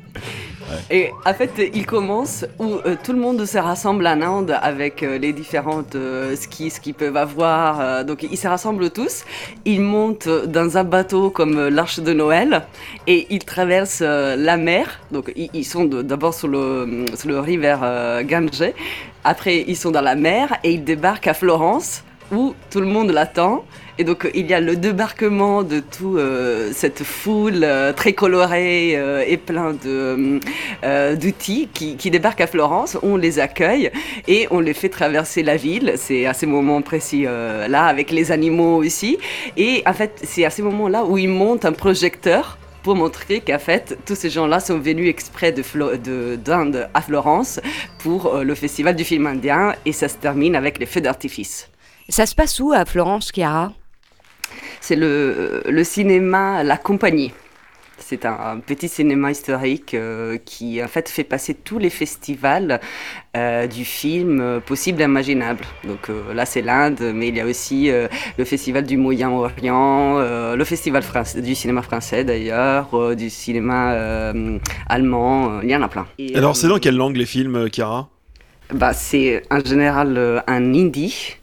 Et 0.90 1.12
en 1.26 1.34
fait, 1.34 1.52
il 1.74 1.86
commence 1.86 2.46
où 2.60 2.74
euh, 2.74 2.96
tout 3.04 3.14
le 3.14 3.20
monde 3.20 3.46
se 3.46 3.58
rassemble 3.58 4.06
en 4.08 4.22
Inde 4.22 4.58
avec 4.62 5.04
euh, 5.04 5.18
les 5.18 5.34
différentes 5.34 5.96
euh, 5.96 6.36
skis 6.36 6.74
qu'ils 6.82 6.94
peuvent 6.94 7.18
avoir. 7.18 8.06
donc, 8.06 8.24
ils 8.24 8.38
se 8.38 8.48
rassemblent 8.48 8.90
tous. 8.90 9.24
Ils 9.66 9.82
montent 9.82 10.28
dans 10.28 10.78
un 10.78 10.84
bateau 10.84 11.30
comme 11.30 11.68
l'Arche 11.70 12.00
de 12.00 12.14
Noël 12.14 12.64
et 13.08 13.28
ils 13.30 13.44
traversent 13.44 14.02
la 14.02 14.58
mer. 14.58 15.00
Donc, 15.12 15.32
ils, 15.36 15.66
sont 15.66 15.86
d'abord 15.86 16.34
sur 16.34 16.48
le, 16.48 17.06
sur 17.16 17.30
le 17.30 17.40
rivière 17.40 18.24
Gange. 18.24 18.64
Après, 19.24 19.64
ils 19.68 19.76
sont 19.76 19.92
dans 19.92 20.02
la 20.02 20.16
mer 20.16 20.58
et 20.64 20.72
ils 20.72 20.84
débarquent 20.84 21.28
à 21.28 21.34
Florence 21.34 22.04
où 22.32 22.54
tout 22.70 22.80
le 22.80 22.88
monde 22.88 23.12
l'attend. 23.12 23.66
Et 24.00 24.06
donc 24.06 24.32
il 24.34 24.48
y 24.50 24.54
a 24.54 24.62
le 24.62 24.78
débarquement 24.78 25.62
de 25.62 25.82
toute 25.82 26.18
euh, 26.18 26.72
cette 26.74 27.04
foule 27.04 27.66
euh, 27.66 27.92
très 27.92 28.14
colorée 28.14 28.94
euh, 28.96 29.26
et 29.28 29.36
plein 29.36 29.74
d'outils 29.74 31.68
qui, 31.74 31.98
qui, 31.98 32.10
débarquent 32.10 32.40
à 32.40 32.48
Florence. 32.48 32.98
On 33.04 33.18
les 33.18 33.40
accueille 33.40 33.92
et 34.30 34.48
on 34.52 34.62
les 34.62 34.74
fait 34.74 34.88
traverser 34.88 35.44
la 35.44 35.58
ville. 35.58 35.96
C'est 35.98 36.26
à 36.26 36.34
ces 36.34 36.46
moments 36.46 36.82
précis 36.82 37.24
là 37.24 37.86
avec 37.88 38.12
les 38.12 38.32
animaux 38.32 38.78
aussi. 38.78 39.18
Et 39.58 39.84
en 39.86 39.94
fait 39.94 40.18
c'est 40.24 40.46
à 40.46 40.50
ces 40.50 40.62
moments-là 40.62 41.04
où 41.04 41.18
ils 41.18 41.28
montent 41.28 41.66
un 41.66 41.74
projecteur 41.74 42.58
pour 42.84 42.96
montrer 42.96 43.42
qu'en 43.42 43.60
fait, 43.60 43.98
tous 44.06 44.16
ces 44.16 44.30
gens-là 44.30 44.62
sont 44.62 44.80
venus 44.80 45.10
exprès 45.10 45.52
de 45.52 45.62
d'Inde 46.38 46.72
de, 46.72 46.84
à 46.94 47.02
Florence 47.02 47.60
pour 48.02 48.38
le 48.38 48.56
festival 48.56 48.96
du 48.96 49.04
film 49.04 49.28
indien 49.28 49.74
et 49.86 49.92
ça 49.92 50.08
se 50.08 50.16
termine 50.16 50.56
avec 50.56 50.80
les 50.80 50.86
feux 50.86 51.02
d'artifice. 51.02 51.70
Ça 52.08 52.26
se 52.26 52.34
passe 52.34 52.62
où 52.62 52.72
à 52.72 52.86
Florence, 52.86 53.32
Chiara? 53.36 53.74
C'est 54.82 54.96
le, 54.96 55.64
le, 55.68 55.84
cinéma 55.84 56.64
La 56.64 56.78
Compagnie. 56.78 57.32
C'est 57.98 58.26
un, 58.26 58.32
un, 58.32 58.60
petit 58.60 58.88
cinéma 58.88 59.30
historique 59.32 59.94
euh, 59.94 60.38
qui 60.44 60.82
en 60.82 60.88
fait 60.88 61.10
fait 61.10 61.26
passer 61.26 61.54
tous 61.54 61.78
les 61.78 61.90
festivals 61.90 62.80
euh, 63.36 63.68
du 63.68 63.84
film 63.84 64.40
euh, 64.40 64.60
possible 64.62 65.02
et 65.02 65.04
imaginable. 65.04 65.66
Donc 65.84 66.10
là 66.34 66.46
c'est 66.46 66.62
l'Inde, 66.62 67.12
mais 67.14 67.28
il 67.28 67.36
y 67.36 67.42
a 67.42 67.46
aussi 67.46 67.92
le 68.38 68.46
festival 68.46 68.86
du 68.86 68.98
Moyen-Orient, 68.98 70.20
le 70.56 70.64
festival 70.64 71.04
du 71.36 71.56
cinéma 71.56 71.82
français 71.82 72.24
d'ailleurs, 72.24 73.16
du 73.16 73.30
cinéma 73.30 74.34
allemand, 74.88 75.62
il 75.62 75.70
y 75.70 75.76
en 75.76 75.82
a 75.82 75.88
plein. 75.88 76.08
Et, 76.18 76.36
Alors 76.36 76.56
c'est 76.56 76.68
dans 76.68 76.80
quelle 76.80 76.96
langue 76.96 77.18
les 77.18 77.26
films, 77.26 77.68
Chiara? 77.72 78.10
bah, 78.74 78.94
C'est 78.94 79.44
en 79.52 79.60
général 79.60 80.44
un 80.48 80.74
hindi. 80.74 81.39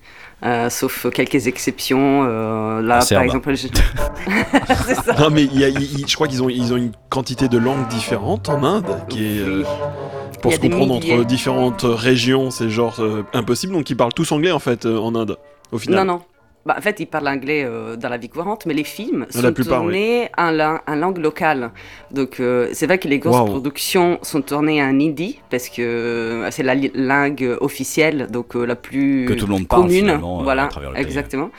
Euh, 0.47 0.71
sauf 0.71 1.09
quelques 1.11 1.49
exceptions. 1.49 2.25
Euh, 2.25 2.81
là, 2.81 3.01
ah, 3.03 3.15
par 3.15 3.23
exemple, 3.23 3.53
je... 3.57 3.67
non, 5.21 5.31
mais 5.31 5.45
y 5.45 5.65
a, 5.65 5.69
y, 5.69 6.05
je 6.07 6.15
crois 6.15 6.29
qu'ils 6.29 6.43
ont, 6.43 6.49
ils 6.49 6.73
ont 6.73 6.77
une 6.77 6.93
quantité 7.11 7.49
de 7.49 7.59
langues 7.59 7.89
différentes 7.89 8.49
en 8.49 8.63
Inde 8.63 9.03
qui 9.09 9.25
est. 9.25 9.41
Euh, 9.41 9.65
pour 10.43 10.53
se 10.53 10.61
comprendre 10.61 10.95
entre 10.95 11.25
différentes 11.25 11.85
régions, 11.85 12.51
c'est 12.53 12.71
genre 12.71 13.01
impossible. 13.33 13.73
Donc 13.73 13.91
ils 13.91 13.97
parlent 13.97 14.13
tous 14.13 14.31
anglais 14.31 14.53
en 14.53 14.61
fait 14.61 14.87
en 14.87 15.15
Inde, 15.17 15.39
au 15.73 15.79
final. 15.79 16.07
Non, 16.07 16.15
non. 16.15 16.23
Bah, 16.67 16.75
en 16.79 16.83
fait, 16.83 17.01
ils 17.01 17.07
parlent 17.07 17.29
anglais 17.29 17.63
euh, 17.65 17.97
dans 17.97 18.09
la 18.09 18.19
vie 18.19 18.29
courante, 18.29 18.67
mais 18.67 18.75
les 18.75 18.85
films 18.85 19.27
La 19.35 19.41
sont 19.43 19.53
plupart, 19.55 19.81
tournés 19.83 20.29
en, 20.37 20.51
la- 20.51 20.83
en 20.87 20.97
langue 20.97 21.19
locale. 21.19 21.71
Donc, 22.11 22.41
euh, 22.41 22.69
c'est 22.73 22.87
vrai 22.87 22.99
que 22.99 23.09
les 23.09 23.19
grosses 23.19 23.49
productions 23.49 24.19
sont 24.23 24.43
tournées 24.43 24.83
en 24.83 24.89
hindi, 25.01 25.41
parce 25.51 25.69
que 25.69 25.81
euh, 25.83 26.51
c'est 26.51 26.63
la 26.65 26.75
langue 26.95 27.57
officielle, 27.61 28.27
donc 28.31 28.57
euh, 28.57 28.67
la 28.67 28.75
plus 28.77 29.27
Que 29.29 29.35
tout 29.35 29.47
le 29.47 29.53
monde 29.53 29.69
parle, 29.69 29.83
commune. 29.83 30.01
finalement, 30.07 30.41
euh, 30.41 30.43
voilà, 30.45 30.65
à 30.65 30.69
travers 30.69 30.91
le 30.91 30.97
pays. 30.97 31.05
exactement. 31.07 31.51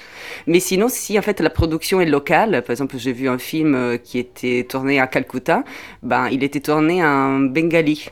Mais 0.46 0.60
sinon, 0.60 0.88
si 0.90 1.18
en 1.18 1.22
fait 1.22 1.40
la 1.40 1.50
production 1.50 2.02
est 2.02 2.06
locale, 2.06 2.62
par 2.64 2.72
exemple, 2.72 2.96
j'ai 2.98 3.14
vu 3.14 3.30
un 3.30 3.38
film 3.38 3.76
euh, 3.76 3.98
qui 3.98 4.20
était 4.20 4.66
tourné 4.70 5.00
à 5.00 5.08
Calcutta, 5.08 5.64
ben, 6.04 6.28
il 6.32 6.44
était 6.44 6.60
tourné 6.60 7.04
en 7.04 7.40
bengali. 7.40 8.10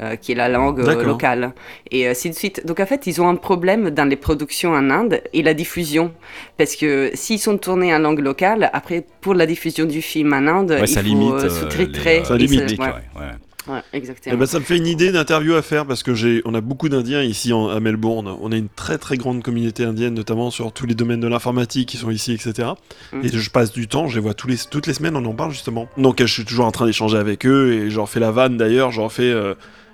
Euh, 0.00 0.16
qui 0.16 0.32
est 0.32 0.34
la 0.34 0.48
langue 0.48 0.80
euh, 0.80 1.02
locale. 1.04 1.52
Et 1.90 2.06
ainsi 2.06 2.30
de 2.30 2.34
suite. 2.34 2.64
Donc 2.66 2.80
en 2.80 2.86
fait, 2.86 3.06
ils 3.06 3.20
ont 3.20 3.28
un 3.28 3.36
problème 3.36 3.90
dans 3.90 4.04
les 4.04 4.16
productions 4.16 4.72
en 4.72 4.90
Inde 4.90 5.20
et 5.32 5.42
la 5.42 5.54
diffusion. 5.54 6.12
Parce 6.56 6.76
que 6.76 7.10
s'ils 7.14 7.38
sont 7.38 7.58
tournés 7.58 7.94
en 7.94 7.98
langue 7.98 8.20
locale, 8.20 8.70
après, 8.72 9.04
pour 9.20 9.34
la 9.34 9.46
diffusion 9.46 9.84
du 9.84 10.02
film 10.02 10.32
en 10.32 10.46
Inde, 10.46 10.70
Ouais, 10.72 10.80
il 10.82 10.88
ça 10.88 11.00
faut 11.02 11.06
limite, 11.08 11.32
euh, 11.34 11.44
euh, 11.44 11.48
sous-titrer. 11.50 12.14
les, 12.16 12.20
euh, 12.20 12.24
Ça 12.24 12.36
limite. 12.36 12.60
publics, 12.60 12.80
ouais. 12.80 12.86
ouais, 12.88 12.92
ouais. 13.20 13.26
Ouais, 13.68 13.80
exactement. 13.92 14.34
Eh 14.34 14.38
ben, 14.38 14.46
ça 14.46 14.60
me 14.60 14.64
fait 14.64 14.78
une 14.78 14.86
idée 14.86 15.12
d'interview 15.12 15.54
à 15.54 15.60
faire 15.60 15.84
parce 15.84 16.02
que 16.02 16.14
j'ai, 16.14 16.40
on 16.46 16.54
a 16.54 16.62
beaucoup 16.62 16.88
d'Indiens 16.88 17.22
ici 17.22 17.52
en- 17.52 17.68
à 17.68 17.80
Melbourne. 17.80 18.26
On 18.40 18.50
a 18.50 18.56
une 18.56 18.70
très 18.70 18.96
très 18.96 19.18
grande 19.18 19.42
communauté 19.42 19.84
indienne, 19.84 20.14
notamment 20.14 20.50
sur 20.50 20.72
tous 20.72 20.86
les 20.86 20.94
domaines 20.94 21.20
de 21.20 21.28
l'informatique 21.28 21.86
qui 21.86 21.98
sont 21.98 22.10
ici, 22.10 22.32
etc. 22.32 22.68
Mhm. 23.12 23.24
Et 23.26 23.28
je 23.28 23.50
passe 23.50 23.70
du 23.70 23.86
temps, 23.86 24.06
je 24.08 24.14
les 24.14 24.22
vois 24.22 24.32
tous 24.32 24.48
les, 24.48 24.56
toutes 24.70 24.86
les 24.86 24.94
semaines, 24.94 25.16
on 25.16 25.24
en 25.26 25.34
parle 25.34 25.50
justement. 25.50 25.86
Donc 25.98 26.22
euh, 26.22 26.26
je 26.26 26.32
suis 26.32 26.46
toujours 26.46 26.64
en 26.64 26.70
train 26.70 26.86
d'échanger 26.86 27.18
avec 27.18 27.44
eux 27.44 27.74
et 27.74 27.90
j'en 27.90 28.06
fais 28.06 28.20
la 28.20 28.30
vanne 28.30 28.56
d'ailleurs, 28.56 28.90
j'en 28.90 29.10
fais. 29.10 29.30
euh, 29.30 29.52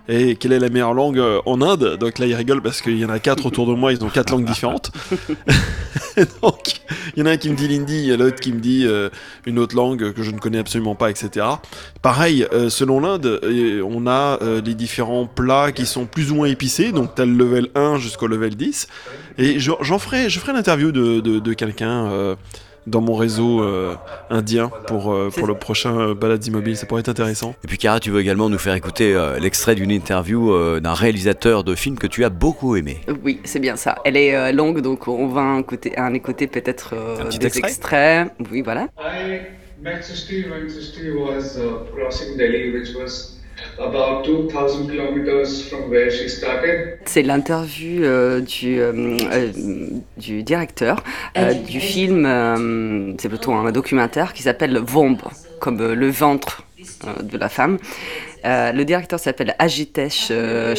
et 0.08 0.36
quelle 0.36 0.52
est 0.52 0.58
la 0.58 0.68
meilleure 0.68 0.94
langue 0.94 1.18
euh, 1.18 1.40
en 1.46 1.62
Inde? 1.62 1.96
Donc 1.98 2.18
là, 2.18 2.26
ils 2.26 2.34
rigolent 2.34 2.62
parce 2.62 2.80
qu'il 2.82 2.98
y 2.98 3.04
en 3.04 3.08
a 3.10 3.18
quatre 3.18 3.46
autour 3.46 3.66
de 3.66 3.74
moi, 3.74 3.92
ils 3.92 4.04
ont 4.04 4.08
quatre 4.08 4.30
langues 4.30 4.44
différentes. 4.44 4.90
Donc, 6.42 6.80
il 7.16 7.20
y 7.20 7.22
en 7.22 7.26
a 7.26 7.30
un 7.32 7.36
qui 7.36 7.48
me 7.50 7.56
dit 7.56 7.66
l'hindi, 7.68 7.94
il 7.98 8.06
y 8.06 8.12
a 8.12 8.16
l'autre 8.16 8.38
qui 8.40 8.52
me 8.52 8.60
dit 8.60 8.84
euh, 8.86 9.08
une 9.46 9.58
autre 9.58 9.74
langue 9.74 10.12
que 10.12 10.22
je 10.22 10.30
ne 10.30 10.38
connais 10.38 10.58
absolument 10.58 10.94
pas, 10.94 11.10
etc. 11.10 11.46
Pareil, 12.02 12.46
euh, 12.52 12.70
selon 12.70 13.00
l'Inde, 13.00 13.40
on 13.84 14.06
a 14.06 14.38
euh, 14.42 14.60
les 14.64 14.74
différents 14.74 15.26
plats 15.26 15.72
qui 15.72 15.86
sont 15.86 16.06
plus 16.06 16.30
ou 16.30 16.36
moins 16.36 16.46
épicés, 16.48 16.92
donc 16.92 17.14
t'as 17.16 17.24
le 17.24 17.32
level 17.32 17.68
1 17.74 17.98
jusqu'au 17.98 18.26
level 18.28 18.54
10. 18.54 18.86
Et 19.38 19.58
je- 19.58 19.72
j'en 19.80 19.98
ferai, 19.98 20.30
je 20.30 20.38
ferai 20.38 20.52
l'interview 20.52 20.92
de, 20.92 21.20
de, 21.20 21.38
de 21.40 21.52
quelqu'un 21.52 22.36
dans 22.86 23.00
mon 23.00 23.14
réseau 23.14 23.62
euh, 23.62 23.94
indien 24.30 24.70
pour, 24.86 25.12
euh, 25.12 25.30
pour 25.34 25.46
le 25.46 25.54
prochain 25.54 25.98
euh, 25.98 26.14
Balades 26.14 26.46
Immobiles, 26.46 26.76
ça 26.76 26.86
pourrait 26.86 27.00
être 27.00 27.08
intéressant. 27.08 27.54
Et 27.64 27.66
puis 27.66 27.78
Cara, 27.78 28.00
tu 28.00 28.10
veux 28.10 28.20
également 28.20 28.48
nous 28.48 28.58
faire 28.58 28.74
écouter 28.74 29.14
euh, 29.14 29.38
l'extrait 29.38 29.74
d'une 29.74 29.90
interview 29.90 30.52
euh, 30.52 30.80
d'un 30.80 30.94
réalisateur 30.94 31.64
de 31.64 31.74
film 31.74 31.98
que 31.98 32.06
tu 32.06 32.24
as 32.24 32.30
beaucoup 32.30 32.76
aimé. 32.76 33.00
Oui, 33.22 33.40
c'est 33.44 33.60
bien 33.60 33.76
ça. 33.76 33.96
Elle 34.04 34.16
est 34.16 34.34
euh, 34.34 34.52
longue, 34.52 34.80
donc 34.80 35.08
on 35.08 35.28
va 35.28 35.40
en 35.42 35.58
écouter, 35.60 35.92
en 35.98 36.12
écouter 36.14 36.46
peut-être 36.46 36.94
euh, 36.94 37.20
Un 37.20 37.26
petit 37.26 37.38
des 37.38 37.46
extrait 37.46 37.68
extraits. 37.68 38.32
Oui, 38.50 38.62
voilà. 38.62 38.88
I 38.98 39.40
met 39.82 40.02
Srishti 40.02 40.44
when 40.50 40.68
Srishti 40.68 41.10
was 41.14 41.56
uh, 41.58 41.84
crossing 41.94 42.36
Delhi, 42.36 42.72
which 42.72 42.94
was 42.94 43.33
about 43.78 44.24
2,000 44.24 44.88
kilometers 44.88 45.68
from 45.68 45.90
where 45.90 46.10
she 46.10 46.28
started. 46.28 46.98
C'est 47.06 47.22
l'interview 47.22 48.04
euh, 48.04 48.40
du, 48.40 48.80
euh, 48.80 49.16
euh, 49.32 49.52
du 50.16 50.42
directeur 50.42 51.02
euh, 51.36 51.54
du 51.54 51.80
film, 51.80 52.24
euh, 52.26 53.12
c'est 53.18 53.28
plutôt 53.28 53.52
un 53.52 53.70
documentaire 53.72 54.32
qui 54.32 54.42
s'appelle 54.42 54.78
Vomb, 54.78 55.16
comme 55.60 55.80
euh, 55.80 55.94
le 55.94 56.08
ventre 56.10 56.64
euh, 57.06 57.22
de 57.22 57.38
la 57.38 57.48
femme. 57.48 57.78
Euh, 58.44 58.72
le 58.72 58.84
directeur 58.84 59.18
s'appelle 59.18 59.54
Ajitesh 59.58 60.28
euh. 60.30 60.74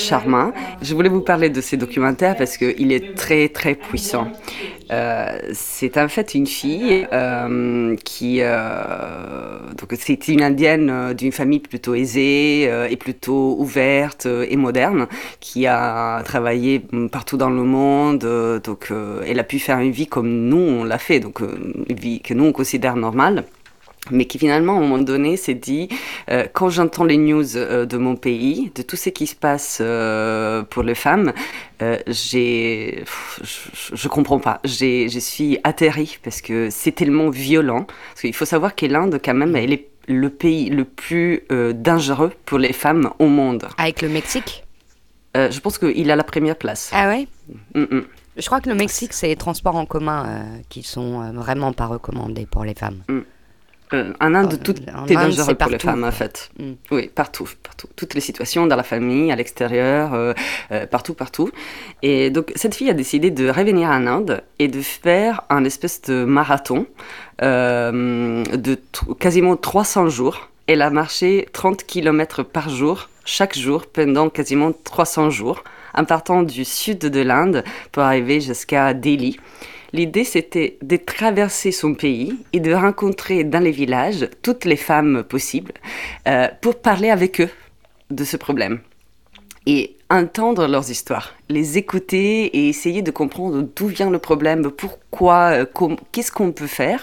Je 0.82 0.93
voulais 0.93 1.10
vous 1.10 1.21
parler 1.21 1.49
de 1.49 1.62
ces 1.62 1.78
documentaires 1.78 2.36
parce 2.36 2.58
qu'il 2.58 2.91
est 2.91 3.15
très 3.15 3.49
très 3.49 3.73
puissant. 3.75 4.28
Euh, 4.91 5.39
c'est 5.54 5.97
en 5.97 6.08
fait 6.08 6.36
une 6.36 6.45
fille 6.45 7.08
euh, 7.12 7.95
qui 8.04 8.39
donc 8.39 9.93
c'est 9.99 10.28
une 10.28 10.43
indienne 10.43 11.13
d'une 11.13 11.32
famille 11.32 11.60
plutôt 11.60 11.95
aisée 11.95 12.69
et 12.89 12.95
plutôt 12.97 13.56
ouverte 13.58 14.28
et 14.28 14.56
moderne 14.58 15.08
qui 15.39 15.65
a 15.65 16.21
travaillé 16.23 16.84
partout 17.12 17.38
dans 17.38 17.49
le 17.49 17.63
monde 17.63 18.19
donc 18.63 18.91
elle 19.25 19.39
a 19.39 19.43
pu 19.43 19.58
faire 19.58 19.80
une 19.80 19.91
vie 19.91 20.08
comme 20.08 20.30
nous 20.30 20.58
on 20.58 20.84
l'a 20.84 20.99
fait 20.99 21.19
donc 21.19 21.39
une 21.39 21.95
vie 21.95 22.21
que 22.21 22.36
nous 22.36 22.45
on 22.45 22.51
considère 22.51 22.95
normale 22.95 23.45
mais 24.12 24.26
qui 24.26 24.38
finalement, 24.38 24.74
à 24.74 24.78
un 24.78 24.82
moment 24.82 24.98
donné, 24.98 25.38
s'est 25.38 25.54
dit, 25.56 25.89
euh, 26.30 26.46
quand 26.54 26.70
j'entends 26.70 27.04
les 27.04 27.18
news 27.18 27.58
euh, 27.58 27.86
de 27.86 27.98
mon 27.98 28.15
pays, 28.15 28.72
de 28.76 28.82
tout 28.82 28.96
ce 28.96 29.10
qui 29.10 29.28
se 29.28 29.36
passe 29.36 29.80
euh, 29.82 30.63
pour 30.63 30.84
les 30.84 30.96
femmes, 30.96 31.34
j'ai, 32.08 33.04
je, 33.41 33.96
je 33.96 34.08
comprends 34.08 34.39
pas. 34.39 34.62
J'ai, 34.63 35.10
je 35.10 35.20
suis 35.20 35.58
atterrie 35.63 36.18
parce 36.24 36.41
que 36.41 36.70
c'est 36.70 36.94
tellement 36.94 37.30
violent. 37.30 37.86
Parce 38.12 38.22
qu'il 38.22 38.34
faut 38.34 38.46
savoir 38.46 38.76
que 38.76 38.86
l'Inde, 38.86 39.20
quand 39.24 39.34
même, 39.34 39.56
elle 39.56 39.74
est 39.74 39.89
le 40.08 40.30
pays 40.30 40.70
le 40.70 40.86
plus 40.86 41.44
dangereux 41.74 42.32
pour 42.46 42.60
les 42.60 42.72
femmes 42.72 43.12
au 43.20 43.28
monde. 43.28 43.68
Avec 43.78 44.02
le 44.02 44.08
Mexique? 44.08 44.63
Je 45.36 45.60
pense 45.60 45.78
qu'il 45.78 46.10
a 46.12 46.15
la 46.15 46.24
première 46.24 46.56
place. 46.56 46.91
Ah 46.94 47.10
ouais? 47.10 47.28
Mm, 47.74 47.98
mm. 47.98 48.04
Je 48.38 48.46
crois 48.46 48.62
que 48.62 48.70
le 48.70 48.76
Mexique, 48.76 49.12
c'est 49.12 49.28
les 49.28 49.36
transports 49.36 49.76
en 49.76 49.86
commun 49.86 50.46
qui 50.70 50.82
sont 50.82 51.30
vraiment 51.34 51.74
pas 51.74 51.88
recommandés 51.88 52.46
pour 52.46 52.63
les 52.63 52.74
femmes. 52.74 53.04
Euh, 53.93 54.13
en 54.19 54.34
Inde, 54.34 54.60
tout 54.63 54.76
en 54.93 55.06
est 55.06 55.15
Inde, 55.15 55.30
dangereux 55.30 55.56
pour 55.56 55.69
les 55.69 55.80
femmes, 55.80 56.04
en 56.04 56.12
fait. 56.12 56.50
Mm. 56.60 56.71
Oui, 56.91 57.10
partout, 57.13 57.48
partout. 57.62 57.88
Toutes 57.95 58.13
les 58.13 58.21
situations, 58.21 58.65
dans 58.67 58.76
la 58.76 58.84
famille, 58.84 59.32
à 59.32 59.36
l'extérieur, 59.36 60.13
euh, 60.13 60.34
euh, 60.71 60.88
partout, 60.88 61.13
partout. 61.13 61.52
Et 62.02 62.30
donc, 62.30 62.52
cette 62.56 62.76
fille 62.76 62.89
a 62.89 62.93
décidé 62.93 63.32
de 63.32 63.50
revenir 63.50 63.89
en 63.89 64.08
Inde 64.08 64.43
et 64.60 64.67
de 64.67 64.82
faire 64.82 65.43
un 65.50 65.63
espèce 65.65 66.02
de 66.02 66.26
marathon 66.26 66.88
euh, 67.41 68.43
de 68.43 68.80
quasiment 69.19 69.56
300 69.56 70.10
jours. 70.10 70.50
Elle 70.67 70.82
a 70.82 70.89
marché 70.89 71.48
30 71.54 71.84
km 71.86 72.43
par 72.43 72.69
jour, 72.69 73.10
chaque 73.24 73.58
jour, 73.58 73.86
pendant 73.86 74.30
quasiment 74.30 74.71
300 74.84 75.30
jours, 75.30 75.63
en 75.93 76.06
partant 76.06 76.41
du 76.43 76.65
sud 76.65 77.00
de 77.00 77.21
l'Inde 77.21 77.63
pour 77.91 78.04
arriver 78.04 78.41
jusqu'à 78.41 78.93
Delhi. 78.93 79.38
L'idée, 79.93 80.24
c'était 80.24 80.78
de 80.82 80.98
traverser 80.98 81.71
son 81.71 81.93
pays 81.93 82.36
et 82.54 82.60
de 82.60 82.74
rencontrer 82.74 83.43
dans 83.43 83.60
les 83.60 83.71
villages 83.71 84.28
toutes 84.41 84.65
les 84.65 84.76
femmes 84.76 85.24
possibles 85.24 85.74
euh, 86.28 86.48
pour 86.62 86.82
parler 86.82 87.10
avec 87.10 87.41
eux 87.41 87.50
de 88.10 88.24
ce 88.24 88.38
problème 88.38 88.80
et 89.65 89.95
entendre 90.10 90.67
leurs 90.67 90.91
histoires, 90.91 91.34
les 91.49 91.80
écouter 91.80 92.45
et 92.45 92.69
essayer 92.69 93.01
de 93.01 93.10
comprendre 93.10 93.67
d'où 93.75 93.88
vient 93.88 94.12
le 94.12 94.19
problème, 94.19 94.69
pourquoi, 94.69 95.65
euh, 95.65 95.95
qu'est-ce 96.12 96.32
qu'on 96.32 96.51
peut 96.51 96.67
faire. 96.67 97.01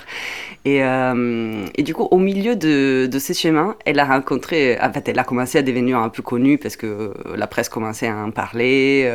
Et, 0.64 0.84
euh, 0.84 1.66
et 1.74 1.82
du 1.82 1.94
coup, 1.94 2.06
au 2.12 2.18
milieu 2.18 2.54
de, 2.54 3.08
de 3.10 3.18
ce 3.18 3.32
chemin, 3.32 3.76
elle 3.84 3.98
a 3.98 4.04
rencontré, 4.04 4.78
en 4.80 4.92
fait, 4.92 5.08
elle 5.08 5.18
a 5.18 5.24
commencé 5.24 5.58
à 5.58 5.62
devenir 5.62 5.98
un 5.98 6.08
peu 6.10 6.22
connue 6.22 6.58
parce 6.58 6.76
que 6.76 6.86
euh, 6.86 7.12
la 7.36 7.48
presse 7.48 7.68
commençait 7.68 8.06
à 8.06 8.16
en 8.16 8.30
parler. 8.30 9.10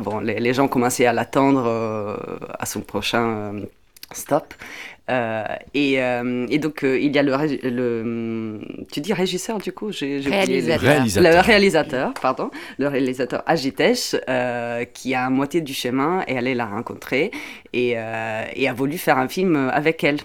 bon, 0.00 0.20
les, 0.20 0.52
gens 0.52 0.68
commençaient 0.68 1.06
à 1.06 1.14
l'attendre 1.14 2.18
à 2.58 2.66
son 2.66 2.80
prochain 2.82 3.54
stop. 4.12 4.54
Euh, 5.08 5.44
et, 5.74 6.02
euh, 6.02 6.46
et 6.50 6.58
donc, 6.58 6.82
euh, 6.82 6.98
il 6.98 7.14
y 7.14 7.18
a 7.18 7.22
le, 7.22 7.32
le. 7.62 8.60
Tu 8.90 9.00
dis 9.00 9.12
régisseur, 9.12 9.58
du 9.58 9.72
coup 9.72 9.92
j'ai, 9.92 10.20
le- 10.20 10.30
Réalisateur. 10.30 11.22
Le 11.22 11.40
réalisateur, 11.40 12.14
pardon. 12.14 12.50
Le 12.78 12.88
réalisateur 12.88 13.42
Ajitesh, 13.46 14.16
euh, 14.28 14.84
qui 14.84 15.14
a 15.14 15.26
à 15.26 15.30
moitié 15.30 15.60
du 15.60 15.74
chemin 15.74 16.22
et 16.26 16.36
allait 16.36 16.54
la 16.54 16.66
rencontrer 16.66 17.30
et, 17.72 17.90
et 17.90 18.68
a 18.68 18.72
voulu 18.74 18.98
faire 18.98 19.18
un 19.18 19.28
film 19.28 19.70
avec 19.72 20.02
elle. 20.04 20.18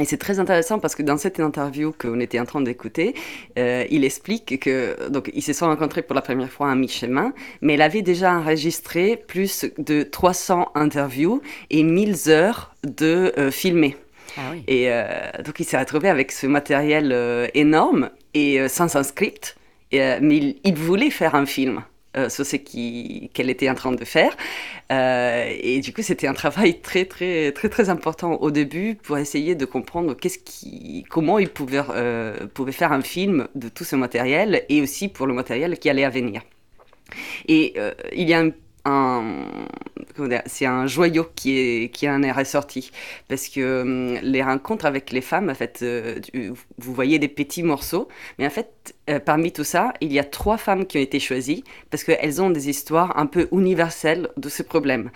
Et 0.00 0.04
c'est 0.04 0.16
très 0.18 0.38
intéressant 0.38 0.78
parce 0.78 0.94
que 0.94 1.02
dans 1.02 1.16
cette 1.16 1.40
interview 1.40 1.92
qu'on 1.96 2.20
était 2.20 2.38
en 2.38 2.44
train 2.44 2.60
d'écouter, 2.60 3.14
euh, 3.58 3.84
il 3.90 4.04
explique 4.04 4.60
que 4.60 5.08
donc 5.10 5.28
ils 5.34 5.42
se 5.42 5.52
sont 5.52 5.66
rencontrés 5.66 6.02
pour 6.02 6.14
la 6.14 6.22
première 6.22 6.50
fois 6.50 6.70
à 6.70 6.74
mi-chemin, 6.76 7.32
mais 7.62 7.74
elle 7.74 7.82
avait 7.82 8.02
déjà 8.02 8.32
enregistré 8.34 9.16
plus 9.26 9.66
de 9.78 10.04
300 10.04 10.70
interviews 10.76 11.42
et 11.70 11.82
1000 11.82 12.14
heures 12.28 12.74
de 12.84 13.32
euh, 13.38 13.50
filmés. 13.50 13.96
Ah. 14.36 14.52
Et 14.66 14.90
euh, 14.90 15.30
donc 15.44 15.60
il 15.60 15.64
s'est 15.64 15.78
retrouvé 15.78 16.08
avec 16.08 16.32
ce 16.32 16.46
matériel 16.46 17.12
euh, 17.12 17.46
énorme 17.54 18.10
et 18.34 18.60
euh, 18.60 18.68
sans 18.68 18.96
un 18.96 19.02
script, 19.02 19.56
mais 19.92 20.56
il, 20.64 20.74
voulait 20.74 21.10
faire 21.10 21.34
un 21.34 21.46
film 21.46 21.82
euh, 22.16 22.28
sur 22.28 22.44
ce 22.44 22.56
qu'elle 22.56 23.50
était 23.50 23.70
en 23.70 23.74
train 23.74 23.92
de 23.92 24.04
faire. 24.04 24.36
Et 24.90 25.80
du 25.80 25.92
coup, 25.92 26.02
c'était 26.02 26.26
un 26.26 26.34
travail 26.34 26.80
très, 26.80 27.04
très, 27.04 27.52
très, 27.52 27.68
très 27.68 27.88
important 27.88 28.34
au 28.34 28.50
début 28.50 28.96
pour 28.96 29.18
essayer 29.18 29.54
de 29.54 29.64
comprendre 29.64 30.14
comment 31.08 31.38
il 31.38 31.48
pouvait, 31.48 31.82
faire 32.72 32.92
un 32.92 33.02
film 33.02 33.48
de 33.54 33.68
tout 33.68 33.84
ce 33.84 33.96
matériel 33.96 34.64
et 34.68 34.82
aussi 34.82 35.08
pour 35.08 35.26
le 35.26 35.34
matériel 35.34 35.78
qui 35.78 35.88
allait 35.88 36.04
à 36.04 36.10
venir. 36.10 36.42
Et 37.46 37.74
il 38.12 38.28
y 38.28 38.34
a 38.34 38.40
un, 38.40 38.50
c'est 40.46 40.66
un 40.66 40.86
joyau 40.86 41.26
qui, 41.34 41.58
est, 41.58 41.90
qui 41.90 42.08
en 42.08 42.22
est 42.22 42.32
ressorti. 42.32 42.90
Parce 43.28 43.48
que 43.48 43.82
hum, 43.82 44.18
les 44.22 44.42
rencontres 44.42 44.86
avec 44.86 45.12
les 45.12 45.20
femmes, 45.20 45.50
en 45.50 45.54
fait, 45.54 45.80
euh, 45.82 46.20
vous 46.78 46.94
voyez 46.94 47.18
des 47.18 47.28
petits 47.28 47.62
morceaux, 47.62 48.08
mais 48.38 48.46
en 48.46 48.50
fait, 48.50 48.94
euh, 49.10 49.20
parmi 49.20 49.52
tout 49.52 49.64
ça, 49.64 49.92
il 50.00 50.12
y 50.12 50.18
a 50.18 50.24
trois 50.24 50.56
femmes 50.56 50.86
qui 50.86 50.98
ont 50.98 51.00
été 51.00 51.20
choisies 51.20 51.64
parce 51.90 52.04
qu'elles 52.04 52.40
ont 52.42 52.50
des 52.50 52.68
histoires 52.68 53.16
un 53.18 53.26
peu 53.26 53.48
universelles 53.52 54.28
de 54.36 54.48
ce 54.48 54.62
problème. 54.62 55.10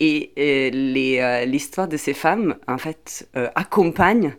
Et 0.00 0.32
euh, 0.38 1.44
l'histoire 1.44 1.88
de 1.88 1.96
ces 1.96 2.14
femmes, 2.14 2.56
en 2.68 2.78
fait, 2.78 3.28
accompagne 3.54 4.36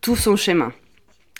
tout 0.00 0.16
son 0.16 0.36
chemin. 0.36 0.72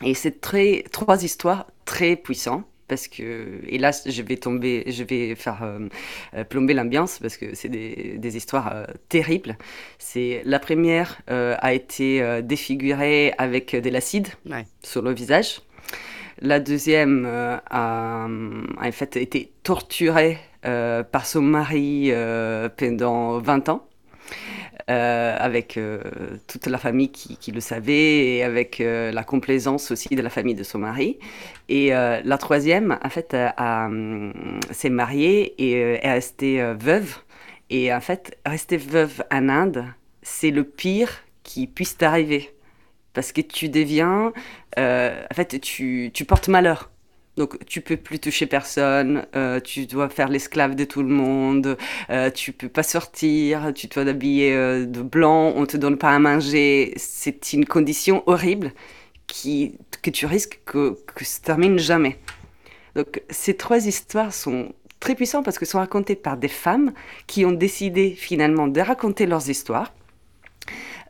Et 0.05 0.15
c'est 0.15 0.41
très, 0.41 0.85
trois 0.93 1.25
histoires 1.25 1.67
très 1.85 2.17
puissantes. 2.17 2.65
Parce 2.89 3.09
que, 3.09 3.61
là, 3.79 3.91
je 4.07 4.23
vais 4.23 4.37
tomber, 4.37 4.85
je 4.87 5.03
vais 5.03 5.35
faire 5.35 5.63
euh, 5.63 5.89
euh, 6.35 6.45
plomber 6.45 6.75
l'ambiance 6.75 7.19
parce 7.19 7.37
que 7.37 7.55
c'est 7.55 7.69
des, 7.69 8.17
des 8.19 8.37
histoires 8.37 8.73
euh, 8.73 8.85
terribles. 9.09 9.57
C'est 9.99 10.43
la 10.45 10.59
première 10.59 11.19
euh, 11.31 11.57
a 11.59 11.75
été 11.75 12.43
défigurée 12.43 13.33
avec 13.39 13.75
de 13.75 13.91
l'acide 13.91 14.29
sur 14.83 15.03
le 15.03 15.13
visage. 15.13 15.61
La 16.41 16.61
deuxième 16.61 17.25
a, 17.27 17.63
a 17.71 18.27
en 18.29 18.93
fait 18.93 19.17
été 19.17 19.53
torturée 19.63 20.39
par 20.63 21.27
son 21.27 21.43
mari 21.43 22.13
pendant 22.77 23.39
20 23.39 23.69
ans. 23.69 23.87
Euh, 24.89 25.37
avec 25.41 25.79
euh, 25.79 26.01
toute 26.47 26.69
la 26.69 26.79
famille 26.79 27.11
qui, 27.11 27.51
le 27.51 27.59
savait 27.59 28.37
et 28.37 28.45
avec 28.45 28.81
euh, 28.81 29.11
la 29.11 29.25
complaisance 29.25 29.91
aussi 29.91 30.15
de 30.15 30.23
la 30.23 30.31
famille 30.31 30.55
de 30.55 30.63
son 30.63 30.79
mari. 30.79 31.19
Et 31.69 31.91
la 31.91 32.39
troisième, 32.39 32.97
en 33.03 33.09
fait, 33.09 33.37
s'est 34.71 34.91
mariée 34.91 35.55
et 35.59 35.73
est 35.73 36.13
restée 36.13 36.63
veuve. 36.79 37.17
Et 37.71 37.93
en 37.93 38.01
fait, 38.01 38.39
rester 38.47 38.77
veuve 38.77 39.25
en 39.33 39.49
Inde, 39.49 39.85
c'est 40.23 40.53
le 40.53 40.63
pire 40.63 41.11
qui 41.43 41.67
puisse 41.67 41.97
t'arriver. 41.97 42.55
Parce 43.15 43.33
que 43.33 43.41
tu 43.41 43.69
deviens, 43.69 44.33
en 44.77 45.35
fait, 45.35 45.61
tu 45.61 46.13
portes 46.29 46.47
malheur. 46.47 46.89
Donc, 47.37 47.59
tu 47.67 47.83
peux 47.83 47.99
plus 47.99 48.19
toucher 48.19 48.47
personne, 48.47 49.27
euh, 49.37 49.61
tu 49.61 49.87
dois 49.87 50.09
faire 50.09 50.29
l'esclave 50.29 50.75
de 50.75 50.85
tout 50.85 51.03
le 51.03 51.09
monde, 51.09 51.77
euh, 52.09 52.31
tu 52.31 52.53
peux 52.53 52.71
pas 52.71 52.83
sortir, 52.83 53.73
tu 53.75 53.89
dois 53.89 54.07
t'habiller 54.07 54.55
euh, 54.55 54.87
de 54.87 55.03
blanc, 55.03 55.53
on 55.55 55.67
te 55.67 55.77
donne 55.77 55.99
pas 55.99 56.15
à 56.15 56.19
manger. 56.19 56.95
C'est 56.97 57.53
une 57.53 57.67
condition 57.67 58.23
horrible 58.27 58.73
qui, 59.27 59.79
que 60.03 60.09
tu 60.11 60.25
risques 60.25 60.61
que, 60.65 60.97
que 61.15 61.25
ça 61.25 61.41
termine 61.43 61.79
jamais. 61.79 62.19
Donc, 62.95 63.23
ces 63.29 63.55
trois 63.55 63.87
histoires 63.87 64.33
sont 64.33 64.73
très 64.99 65.15
puissantes 65.15 65.45
parce 65.45 65.59
qu'elles 65.59 65.69
sont 65.69 65.79
racontées 65.79 66.17
par 66.17 66.39
des 66.39 66.49
femmes 66.49 66.93
qui 67.27 67.45
ont 67.45 67.53
décidé 67.53 68.13
finalement 68.13 68.67
de 68.67 68.81
raconter 68.81 69.27
leurs 69.27 69.51
histoires, 69.51 69.93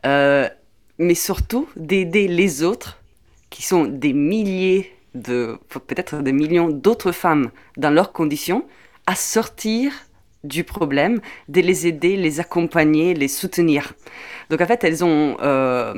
euh, 0.05 0.49
mais 0.97 1.15
surtout 1.15 1.69
d'aider 1.77 2.27
les 2.27 2.63
autres, 2.63 3.01
qui 3.49 3.63
sont 3.63 3.85
des 3.85 4.11
milliers 4.11 4.96
de, 5.21 5.57
peut-être 5.69 6.17
des 6.21 6.31
millions 6.31 6.69
d'autres 6.69 7.11
femmes 7.11 7.51
dans 7.77 7.89
leurs 7.89 8.11
conditions, 8.11 8.65
à 9.05 9.15
sortir 9.15 9.91
du 10.43 10.63
problème, 10.63 11.19
de 11.49 11.61
les 11.61 11.87
aider, 11.87 12.15
les 12.15 12.39
accompagner, 12.39 13.13
les 13.13 13.27
soutenir. 13.27 13.93
Donc 14.49 14.61
en 14.61 14.65
fait, 14.65 14.83
elles 14.83 15.03
ont, 15.03 15.37
euh, 15.41 15.93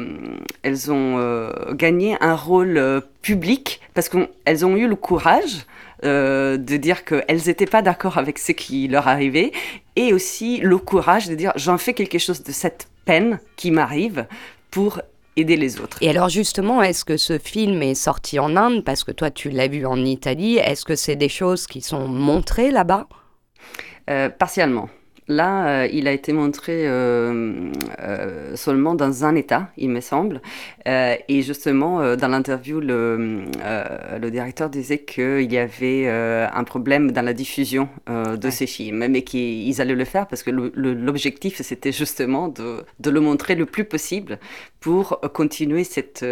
elles 0.64 0.92
ont 0.92 1.18
euh, 1.20 1.74
gagné 1.74 2.18
un 2.22 2.36
rôle 2.36 2.78
euh, 2.78 3.02
public 3.22 3.82
parce 3.94 4.10
qu'elles 4.10 4.66
ont 4.66 4.76
eu 4.76 4.88
le 4.88 4.96
courage 4.96 5.66
de 6.02 6.78
dire 6.78 7.04
qu'elles 7.04 7.42
n'étaient 7.48 7.66
pas 7.66 7.82
d'accord 7.82 8.18
avec 8.18 8.40
ce 8.40 8.54
qui 8.54 8.88
leur 8.88 9.10
arrivait 9.10 9.52
et 9.98 10.14
aussi 10.14 10.60
le 10.60 10.78
courage 10.78 11.28
de 11.28 11.36
dire 11.36 11.52
j'en 11.58 11.78
fais 11.78 11.94
quelque 11.94 12.18
chose 12.18 12.42
de 12.42 12.54
cette 12.54 12.88
peine 13.04 13.42
qui 13.58 13.70
m'arrive 13.70 14.26
pour 14.72 15.02
aider 15.40 15.58
les 15.58 15.80
autres. 15.80 15.98
Et 16.02 16.10
alors 16.10 16.30
justement, 16.30 16.82
est-ce 16.82 17.06
que 17.06 17.18
ce 17.18 17.38
film 17.38 17.82
est 17.82 17.96
sorti 17.96 18.40
en 18.40 18.56
Inde? 18.56 18.84
Parce 18.84 19.04
que 19.04 19.12
toi, 19.12 19.32
tu 19.32 19.50
l'as 19.50 19.68
vu 19.68 19.86
en 19.86 20.04
Italie. 20.04 20.58
Est-ce 20.58 20.86
que 20.86 20.96
c'est 20.96 21.16
des 21.16 21.30
choses 21.30 21.68
qui 21.68 21.82
sont 21.82 22.08
montrées 22.08 22.72
là-bas? 22.72 23.08
Euh, 24.10 24.30
partiellement. 24.30 24.90
Là, 25.30 25.84
euh, 25.84 25.88
il 25.94 26.08
a 26.08 26.12
été 26.12 26.34
montré 26.34 26.88
euh, 26.88 27.72
euh, 28.00 28.56
seulement 28.56 28.96
dans 28.96 29.26
un 29.26 29.36
État, 29.36 29.70
il 29.78 29.90
me 29.90 30.02
semble. 30.02 30.42
Et 30.88 31.44
justement, 31.44 32.16
dans 32.16 32.28
l'interview, 32.30 32.80
le, 32.80 33.44
le 34.20 34.32
directeur 34.32 34.72
disait 34.72 34.98
qu'il 34.98 35.54
y 35.54 35.58
avait 35.60 36.08
un 36.10 36.64
problème 36.64 37.12
dans 37.12 37.22
la 37.22 37.34
diffusion 37.34 37.90
de 38.08 38.50
ces 38.50 38.66
films, 38.66 39.06
mais 39.08 39.22
qu'ils 39.22 39.80
allaient 39.82 39.94
le 39.94 40.06
faire 40.06 40.26
parce 40.26 40.42
que 40.42 40.50
l'objectif, 40.50 41.62
c'était 41.62 41.92
justement 41.92 42.48
de, 42.48 42.84
de 43.00 43.10
le 43.12 43.20
montrer 43.20 43.54
le 43.54 43.68
plus 43.68 43.84
possible 43.86 44.40
pour 44.80 45.22
continuer 45.32 45.84
cette, 45.84 46.26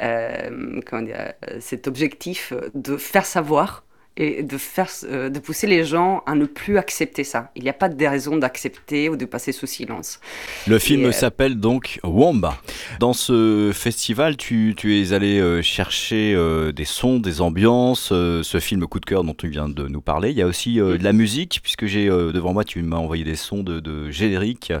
comment 0.00 1.02
dire, 1.02 1.34
cet 1.60 1.86
objectif 1.86 2.52
de 2.74 2.96
faire 2.96 3.26
savoir 3.26 3.84
et 4.20 4.42
de, 4.42 4.58
faire, 4.58 4.90
euh, 5.04 5.30
de 5.30 5.38
pousser 5.38 5.68
les 5.68 5.84
gens 5.84 6.24
à 6.26 6.34
ne 6.34 6.44
plus 6.44 6.76
accepter 6.76 7.22
ça. 7.22 7.50
Il 7.54 7.62
n'y 7.62 7.68
a 7.68 7.72
pas 7.72 7.88
de 7.88 8.04
raison 8.04 8.36
d'accepter 8.36 9.08
ou 9.08 9.16
de 9.16 9.24
passer 9.24 9.52
sous 9.52 9.66
silence. 9.68 10.18
Le 10.66 10.78
film 10.80 11.04
euh, 11.06 11.12
s'appelle 11.12 11.54
donc 11.60 12.00
Wamba. 12.02 12.58
Dans 12.98 13.12
ce 13.12 13.70
festival, 13.72 14.36
tu, 14.36 14.74
tu 14.76 15.00
es 15.00 15.12
allé 15.12 15.38
euh, 15.38 15.62
chercher 15.62 16.34
euh, 16.34 16.72
des 16.72 16.84
sons, 16.84 17.20
des 17.20 17.40
ambiances, 17.40 18.08
ce 18.08 18.58
film 18.60 18.86
coup 18.88 18.98
de 18.98 19.06
cœur 19.06 19.22
dont 19.22 19.34
tu 19.34 19.46
viens 19.48 19.68
de 19.68 19.86
nous 19.86 20.00
parler. 20.00 20.30
Il 20.30 20.36
y 20.36 20.42
a 20.42 20.46
aussi 20.46 20.74
de 20.76 20.98
la 21.02 21.12
musique, 21.12 21.60
puisque 21.62 21.86
j'ai 21.86 22.08
devant 22.08 22.52
moi, 22.52 22.64
tu 22.64 22.82
m'as 22.82 22.96
envoyé 22.96 23.22
des 23.22 23.36
sons 23.36 23.62
de, 23.62 23.78
de 23.78 24.10
générique, 24.10 24.72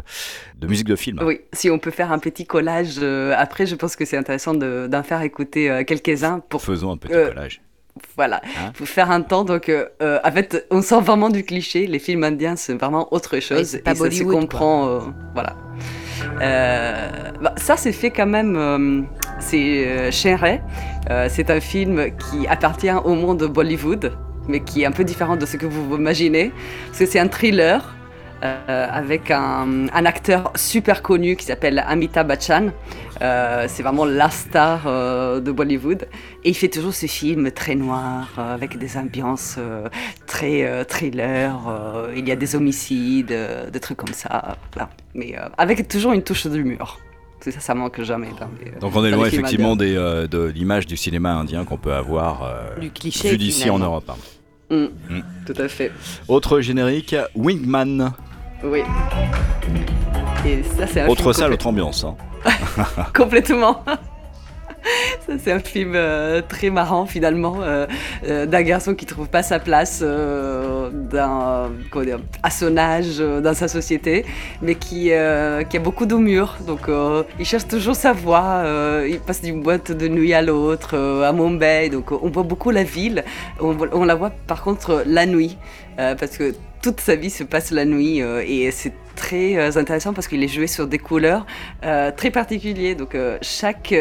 de 0.58 0.66
musique 0.66 0.88
de 0.88 0.96
film. 0.96 1.20
Oui, 1.22 1.40
si 1.52 1.70
on 1.70 1.78
peut 1.78 1.92
faire 1.92 2.10
un 2.10 2.18
petit 2.18 2.44
collage 2.44 2.98
après, 3.36 3.66
je 3.66 3.76
pense 3.76 3.94
que 3.94 4.04
c'est 4.04 4.16
intéressant 4.16 4.54
de- 4.54 4.88
d'en 4.90 5.04
faire 5.04 5.22
écouter 5.22 5.84
quelques-uns 5.86 6.40
pour. 6.40 6.60
Faisons 6.62 6.90
un 6.90 6.96
petit 6.96 7.12
collage. 7.12 7.60
Voilà, 8.16 8.40
Hein? 8.44 8.72
Pour 8.76 8.88
faire 8.88 9.10
un 9.10 9.22
temps. 9.22 9.44
Donc, 9.44 9.68
euh, 9.68 9.86
euh, 10.02 10.18
en 10.24 10.30
fait, 10.32 10.66
on 10.70 10.82
sort 10.82 11.02
vraiment 11.02 11.28
du 11.30 11.42
cliché. 11.44 11.86
Les 11.86 11.98
films 11.98 12.24
indiens, 12.24 12.56
c'est 12.56 12.74
vraiment 12.74 13.12
autre 13.12 13.38
chose. 13.40 13.78
pas 13.84 13.92
et 13.92 13.94
ça 13.94 14.10
se 14.10 14.22
comprend. 14.24 14.88
euh, 14.88 15.00
voilà. 15.34 15.56
Bah, 17.40 17.54
ça, 17.56 17.76
c'est 17.76 17.92
fait 17.92 18.10
quand 18.10 18.26
même. 18.26 19.06
c'est 19.40 20.10
Shenre. 20.12 20.60
Euh, 21.10 21.28
c'est 21.30 21.50
un 21.50 21.60
film 21.60 22.10
qui 22.16 22.46
appartient 22.46 22.90
au 23.04 23.14
monde 23.14 23.38
de 23.40 23.46
Bollywood, 23.46 24.12
mais 24.48 24.60
qui 24.60 24.82
est 24.82 24.86
un 24.86 24.90
peu 24.92 25.04
différent 25.04 25.36
de 25.36 25.46
ce 25.46 25.56
que 25.56 25.66
vous 25.66 25.96
imaginez. 25.96 26.52
Parce 26.86 26.98
que 27.00 27.06
c'est 27.06 27.18
un 27.20 27.28
thriller. 27.28 27.94
Euh, 28.44 28.86
avec 28.90 29.30
un, 29.30 29.86
un 29.92 30.04
acteur 30.06 30.52
super 30.54 31.02
connu 31.02 31.36
qui 31.36 31.44
s'appelle 31.44 31.82
Amitabh 31.86 32.26
Bachchan. 32.28 32.70
Euh, 33.20 33.64
c'est 33.68 33.82
vraiment 33.82 34.04
la 34.04 34.30
star 34.30 34.82
euh, 34.86 35.40
de 35.40 35.50
Bollywood. 35.52 36.06
Et 36.44 36.50
il 36.50 36.54
fait 36.54 36.68
toujours 36.68 36.94
ces 36.94 37.08
films 37.08 37.50
très 37.50 37.74
noirs, 37.74 38.28
euh, 38.38 38.54
avec 38.54 38.78
des 38.78 38.96
ambiances 38.96 39.56
euh, 39.58 39.88
très 40.26 40.64
euh, 40.64 40.84
thriller. 40.84 41.56
euh, 41.68 42.12
il 42.16 42.28
y 42.28 42.32
a 42.32 42.36
des 42.36 42.54
homicides, 42.54 43.32
euh, 43.32 43.70
des 43.70 43.80
trucs 43.80 43.96
comme 43.98 44.14
ça. 44.14 44.56
voilà. 44.74 44.90
Mais 45.14 45.36
euh, 45.36 45.48
avec 45.58 45.88
toujours 45.88 46.12
une 46.12 46.22
touche 46.22 46.46
d'humour. 46.46 46.98
C'est 47.40 47.52
ça, 47.52 47.60
ça 47.60 47.74
manque 47.74 48.00
jamais. 48.02 48.28
dans 48.38 48.48
les- 48.64 48.72
Donc 48.80 48.94
on 48.96 49.04
est 49.04 49.10
loin 49.12 49.26
effectivement 49.26 49.76
des, 49.76 49.96
euh, 49.96 50.26
de 50.26 50.44
l'image 50.44 50.86
du 50.86 50.96
cinéma 50.96 51.34
indien 51.34 51.64
qu'on 51.64 51.76
peut 51.76 51.94
avoir 51.94 52.42
euh, 52.42 52.80
Du 52.80 52.90
cliché, 52.90 53.30
vu 53.30 53.38
d'ici 53.38 53.70
en. 53.70 53.78
Europe. 53.78 54.10
hein. 54.10 54.16
Mm, 54.70 54.76
Mm. 55.14 55.20
Tout 55.46 55.54
à 55.62 55.68
fait. 55.68 55.90
Autre 56.28 56.60
générique, 56.60 57.14
Wingman. 57.34 58.12
Oui. 58.64 58.82
Et 60.46 60.62
ça, 60.62 60.86
c'est 60.86 61.00
un 61.02 61.08
Autre 61.08 61.32
salle, 61.32 61.52
autre 61.52 61.66
ambiance. 61.66 62.04
hein. 62.04 62.14
Complètement. 63.16 63.82
C'est 65.38 65.52
un 65.52 65.58
film 65.58 65.92
euh, 65.94 66.40
très 66.46 66.70
marrant 66.70 67.06
finalement 67.06 67.56
euh, 67.60 67.86
euh, 68.26 68.46
d'un 68.46 68.62
garçon 68.62 68.94
qui 68.94 69.06
trouve 69.06 69.28
pas 69.28 69.42
sa 69.42 69.58
place 69.58 70.00
dans, 70.02 71.70
dire, 72.02 72.20
à 72.42 72.50
son 72.50 72.76
âge 72.76 73.18
dans 73.18 73.54
sa 73.54 73.68
société, 73.68 74.24
mais 74.62 74.74
qui, 74.74 75.10
qui 75.68 75.76
a 75.76 75.80
beaucoup 75.82 76.06
d'humour. 76.06 76.56
Donc 76.66 76.88
il 77.38 77.44
cherche 77.44 77.66
toujours 77.66 77.96
sa 77.96 78.12
voie. 78.12 78.64
il 79.08 79.20
passe 79.20 79.42
d'une 79.42 79.62
boîte 79.62 79.92
de 79.92 80.08
nuit 80.08 80.34
à 80.34 80.42
l'autre, 80.42 80.96
à 80.96 81.32
Mumbai. 81.32 81.90
Donc 81.90 82.12
on 82.12 82.28
voit 82.30 82.42
beaucoup 82.42 82.70
la 82.70 82.84
ville. 82.84 83.24
On, 83.60 83.76
on 83.92 84.04
la 84.04 84.14
voit 84.14 84.30
par 84.46 84.62
contre 84.62 85.02
la 85.06 85.26
nuit, 85.26 85.58
parce 85.96 86.36
que 86.36 86.54
toute 86.82 87.00
sa 87.00 87.16
vie 87.16 87.30
se 87.30 87.44
passe 87.44 87.70
la 87.70 87.84
nuit 87.84 88.18
et 88.18 88.70
c'est 88.70 88.92
très 89.24 89.56
euh, 89.56 89.70
intéressant 89.82 90.12
parce 90.14 90.28
qu'il 90.28 90.42
est 90.42 90.48
joué 90.58 90.66
sur 90.66 90.86
des 90.86 90.98
couleurs 90.98 91.44
euh, 91.84 92.10
très 92.20 92.30
particulières. 92.30 92.96
Donc 92.96 93.14
euh, 93.14 93.36
chaque 93.42 93.92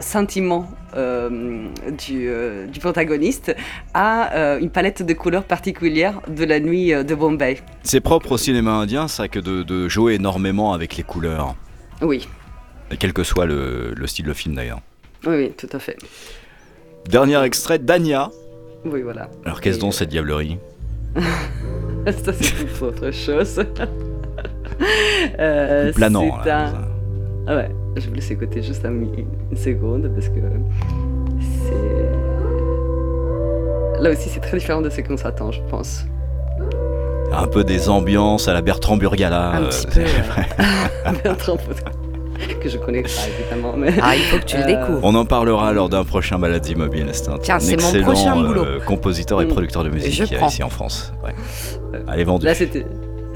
sentiment 0.00 0.68
euh, 0.94 1.66
du, 2.06 2.28
euh, 2.28 2.66
du 2.66 2.78
protagoniste 2.80 3.54
a 3.94 4.32
euh, 4.34 4.58
une 4.60 4.70
palette 4.70 5.02
de 5.02 5.14
couleurs 5.14 5.44
particulières 5.44 6.20
de 6.28 6.44
la 6.44 6.60
nuit 6.60 6.92
de 6.92 7.14
Bombay. 7.14 7.58
C'est 7.82 8.00
propre 8.00 8.32
au 8.32 8.38
cinéma 8.38 8.72
indien, 8.72 9.08
ça, 9.08 9.26
que 9.28 9.38
de, 9.40 9.62
de 9.62 9.88
jouer 9.88 10.14
énormément 10.14 10.72
avec 10.74 10.96
les 10.96 11.02
couleurs. 11.02 11.54
Oui, 12.02 12.28
Et 12.90 12.96
quel 12.96 13.12
que 13.12 13.22
soit 13.24 13.46
le, 13.46 13.94
le 13.96 14.06
style 14.06 14.26
de 14.26 14.34
film 14.34 14.54
d'ailleurs. 14.54 14.80
oui, 15.26 15.34
oui, 15.36 15.52
tout 15.56 15.70
à 15.72 15.78
fait. 15.78 15.96
Dernier 17.08 17.42
extrait, 17.44 17.78
Dania. 17.78 18.30
Oui, 18.84 19.00
voilà. 19.02 19.30
Alors 19.46 19.60
qu'est-ce 19.62 19.78
donc 19.78 19.94
cette 19.94 20.10
diablerie? 20.10 20.58
Ça 21.16 22.32
c'est 22.32 22.82
autre 22.82 23.10
chose. 23.10 23.60
euh, 25.38 25.92
planant, 25.92 26.38
là, 26.44 26.68
un- 26.68 26.88
Ah 27.46 27.56
ouais, 27.56 27.70
je 27.96 28.08
vous 28.08 28.14
laisse 28.14 28.30
écouter 28.30 28.62
juste 28.62 28.84
un- 28.84 28.90
une 28.90 29.56
seconde 29.56 30.10
parce 30.14 30.28
que 30.28 30.40
c'est. 31.68 31.74
Là 34.02 34.10
aussi, 34.10 34.28
c'est 34.28 34.40
très 34.40 34.58
différent 34.58 34.82
de 34.82 34.90
ce 34.90 35.00
qu'on 35.00 35.16
s'attend, 35.16 35.50
je 35.52 35.62
pense. 35.70 36.04
Un 37.32 37.46
peu 37.46 37.64
des 37.64 37.88
ambiances 37.88 38.48
à 38.48 38.54
la 38.54 38.60
Bertrand 38.62 38.96
Burgala. 38.96 39.50
Un 39.52 39.62
euh, 39.62 39.68
petit 39.68 39.86
c'est 39.90 40.04
peu. 40.04 41.18
Bertrand 41.24 41.56
que 42.60 42.68
je 42.68 42.78
connais 42.78 43.02
pas 43.02 43.08
évidemment. 43.40 43.74
Mais... 43.76 43.92
Ah, 44.02 44.14
il 44.16 44.22
faut 44.22 44.38
que 44.38 44.44
tu 44.44 44.56
le 44.56 44.64
découvres. 44.64 45.00
On 45.02 45.14
en 45.14 45.24
parlera 45.24 45.72
lors 45.72 45.88
d'un 45.88 46.04
prochain 46.04 46.38
balade 46.38 46.66
immobile. 46.66 47.08
C'est 47.12 47.28
un 47.28 47.38
Tiens, 47.38 47.58
c'est 47.58 47.76
mon 47.76 47.82
excellent 47.88 48.04
prochain 48.12 48.36
boulot. 48.36 48.64
euh, 48.64 48.80
compositeur 48.80 49.42
et 49.42 49.46
Mm. 49.46 49.48
producteur 49.48 49.84
de 49.84 49.90
musique 49.90 50.12
Je 50.12 50.24
qu'il 50.24 50.32
y 50.32 50.36
a 50.36 50.38
prends. 50.38 50.48
ici 50.48 50.62
en 50.62 50.70
France. 50.70 51.12
Ouais. 51.24 51.34
Allez, 52.08 52.24
vendu. 52.24 52.46
Là, 52.46 52.54
c'était. 52.54 52.84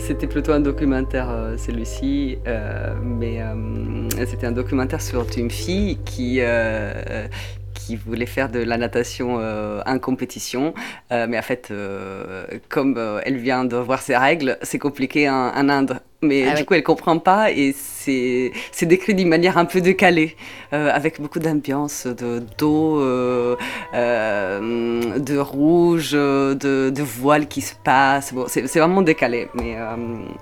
C'était 0.01 0.29
plutôt 0.29 0.53
un 0.53 0.61
documentaire, 0.61 1.27
euh, 1.29 1.57
celui-ci, 1.57 2.39
euh, 2.47 2.95
mais 3.03 3.41
euh, 3.43 4.09
c'était 4.29 4.47
un 4.47 4.53
documentaire 4.53 5.03
sur 5.03 5.27
une 5.37 5.51
fille 5.51 5.99
qui, 6.05 6.39
euh, 6.41 7.27
qui 7.75 7.97
voulait 7.97 8.25
faire 8.27 8.49
de 8.49 8.61
la 8.61 8.77
natation 8.77 9.39
euh, 9.41 9.81
en 9.87 9.99
compétition, 9.99 10.73
euh, 11.11 11.27
mais 11.29 11.37
en 11.37 11.43
fait, 11.43 11.71
euh, 11.73 12.45
comme 12.69 12.95
euh, 12.97 13.21
elle 13.27 13.39
vient 13.39 13.65
de 13.65 13.75
voir 13.77 14.01
ses 14.01 14.17
règles, 14.17 14.57
c'est 14.63 14.79
compliqué 14.79 15.29
en, 15.29 15.49
en 15.53 15.69
Inde. 15.69 15.99
Mais 16.21 16.47
Ah 16.49 16.55
du 16.55 16.61
oui. 16.63 16.67
coup, 16.67 16.75
elle 16.75 16.83
comprend 16.83 17.19
pas 17.21 17.53
et 17.53 17.73
c'est 17.73 18.51
décrit 18.83 19.15
d'une 19.15 19.29
manière 19.29 19.57
un 19.57 19.65
peu 19.67 19.81
décalée, 19.81 20.35
euh, 20.73 20.91
avec 20.93 21.21
beaucoup 21.21 21.39
d'ambiance, 21.39 22.07
de 22.09 22.43
d'eau, 22.59 23.01
euh, 23.01 23.55
euh, 23.95 25.19
de 25.19 25.39
rouge, 25.39 26.13
de, 26.13 26.91
de 26.91 27.03
voiles 27.03 27.47
qui 27.49 27.61
se 27.61 27.75
passent. 27.85 28.33
Bon, 28.35 28.45
c'est 28.49 28.67
c'est 28.67 28.81
vraiment 28.81 29.03
décalé, 29.03 29.49
mais, 29.55 29.77
euh, 29.77 29.95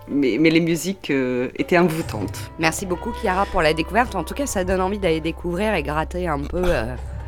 mais, 0.09 0.39
mais 0.41 0.51
les 0.51 0.61
musiques 0.61 1.11
euh, 1.11 1.49
étaient 1.59 1.79
envoûtantes. 1.79 2.51
Merci 2.59 2.87
beaucoup 2.87 3.13
Chiara 3.21 3.45
pour 3.47 3.63
la 3.63 3.75
découverte. 3.75 4.15
En 4.15 4.25
tout 4.25 4.35
cas, 4.35 4.47
ça 4.47 4.65
donne 4.65 4.81
envie 4.81 4.99
d'aller 4.99 5.21
découvrir 5.21 5.75
et 5.75 5.83
gratter 5.83 6.27
un 6.27 6.41
peu 6.41 6.63
euh, 6.65 6.85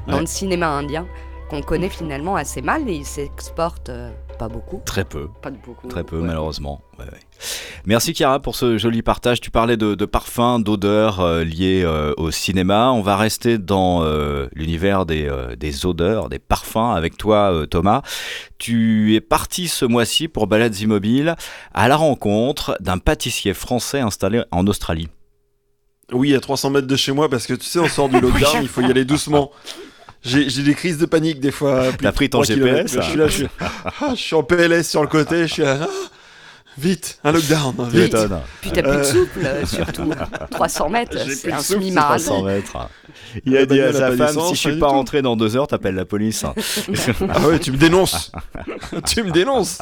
dans 0.06 0.14
Ouais. 0.14 0.20
le 0.20 0.26
cinéma 0.26 0.68
indien 0.68 1.06
qu'on 1.50 1.60
connaît 1.62 1.90
finalement 1.90 2.36
assez 2.36 2.62
mal 2.62 2.88
et 2.88 2.94
il 2.94 3.04
s'exporte 3.04 3.90
euh, 3.90 4.10
pas 4.38 4.48
beaucoup. 4.48 4.80
Très 4.84 5.04
peu. 5.04 5.28
Pas 5.42 5.50
de 5.50 5.56
beaucoup. 5.64 5.88
Très 5.88 6.04
peu, 6.04 6.20
malheureusement. 6.20 6.80
Ouais, 6.98 7.04
ouais. 7.04 7.20
Merci 7.84 8.14
Chiara 8.14 8.40
pour 8.40 8.54
ce 8.56 8.78
joli 8.78 9.02
partage. 9.02 9.40
Tu 9.40 9.50
parlais 9.50 9.76
de, 9.76 9.94
de 9.94 10.04
parfums, 10.04 10.60
d'odeurs 10.60 11.20
euh, 11.20 11.44
liées 11.44 11.82
euh, 11.84 12.14
au 12.16 12.30
cinéma. 12.30 12.92
On 12.92 13.02
va 13.02 13.16
rester 13.16 13.58
dans 13.58 14.02
euh, 14.04 14.46
l'univers 14.54 15.06
des, 15.06 15.28
euh, 15.28 15.56
des 15.56 15.84
odeurs, 15.86 16.28
des 16.28 16.38
parfums 16.38 16.94
avec 16.94 17.16
toi 17.16 17.52
euh, 17.52 17.66
Thomas. 17.66 18.02
Tu 18.58 19.14
es 19.16 19.20
parti 19.20 19.68
ce 19.68 19.84
mois-ci 19.84 20.28
pour 20.28 20.46
Balades 20.46 20.78
Immobiles 20.78 21.34
à 21.74 21.88
la 21.88 21.96
rencontre 21.96 22.76
d'un 22.80 22.98
pâtissier 22.98 23.54
français 23.54 24.00
installé 24.00 24.42
en 24.52 24.66
Australie. 24.66 25.08
Oui, 26.12 26.34
à 26.34 26.40
300 26.40 26.70
mètres 26.70 26.86
de 26.86 26.96
chez 26.96 27.12
moi, 27.12 27.28
parce 27.28 27.46
que 27.46 27.54
tu 27.54 27.66
sais, 27.66 27.78
on 27.80 27.88
sort 27.88 28.08
du 28.08 28.18
lockdown, 28.20 28.62
il 28.62 28.68
faut 28.68 28.80
y 28.80 28.86
aller 28.86 29.04
doucement. 29.04 29.50
J'ai 30.28 30.48
j'ai 30.48 30.62
des 30.62 30.74
crises 30.74 30.98
de 30.98 31.06
panique 31.06 31.40
des 31.40 31.50
fois. 31.50 31.86
T'as 32.00 32.12
pris 32.12 32.28
ton 32.30 32.42
3 32.42 32.54
kilomètres, 32.54 32.88
GPS, 32.92 33.04
Je 33.04 33.08
suis 33.10 33.18
là, 33.18 33.26
je 33.26 33.32
suis, 33.32 33.46
ah, 33.60 34.10
je 34.10 34.14
suis 34.20 34.34
en 34.36 34.42
PLS 34.42 34.88
sur 34.88 35.00
le 35.02 35.08
côté, 35.08 35.46
je 35.46 35.52
suis 35.54 35.62
là. 35.62 35.78
ah, 35.82 35.86
vite, 36.76 37.18
un 37.24 37.32
lockdown, 37.32 37.74
Tu 37.90 37.98
vite. 37.98 38.16
Puis 38.60 38.70
t'as 38.70 38.82
plus 38.82 38.90
de 38.92 38.96
Euh, 38.98 39.04
souple, 39.04 39.40
euh, 39.44 39.66
surtout. 39.66 40.10
300 40.52 40.88
mètres, 40.90 41.18
J'ai 41.26 41.34
c'est 41.34 41.52
un 41.52 41.58
semi-marathon. 41.58 42.42
300 42.42 42.42
mètres. 42.44 42.88
Il 43.44 43.56
a 43.56 43.66
dit 43.66 43.80
à 43.80 43.92
sa 43.92 44.12
femme 44.16 44.36
si 44.48 44.54
je 44.54 44.60
suis 44.70 44.78
pas 44.78 44.86
rentré 44.88 45.20
dans 45.22 45.34
deux 45.34 45.56
heures, 45.56 45.66
t'appelles 45.66 45.96
la 45.96 46.04
police. 46.04 46.44
Ah 47.28 47.40
ouais, 47.48 47.58
tu 47.58 47.72
me 47.72 47.76
dénonces. 47.76 48.30
tu 49.06 49.22
me 49.24 49.30
dénonces. 49.32 49.78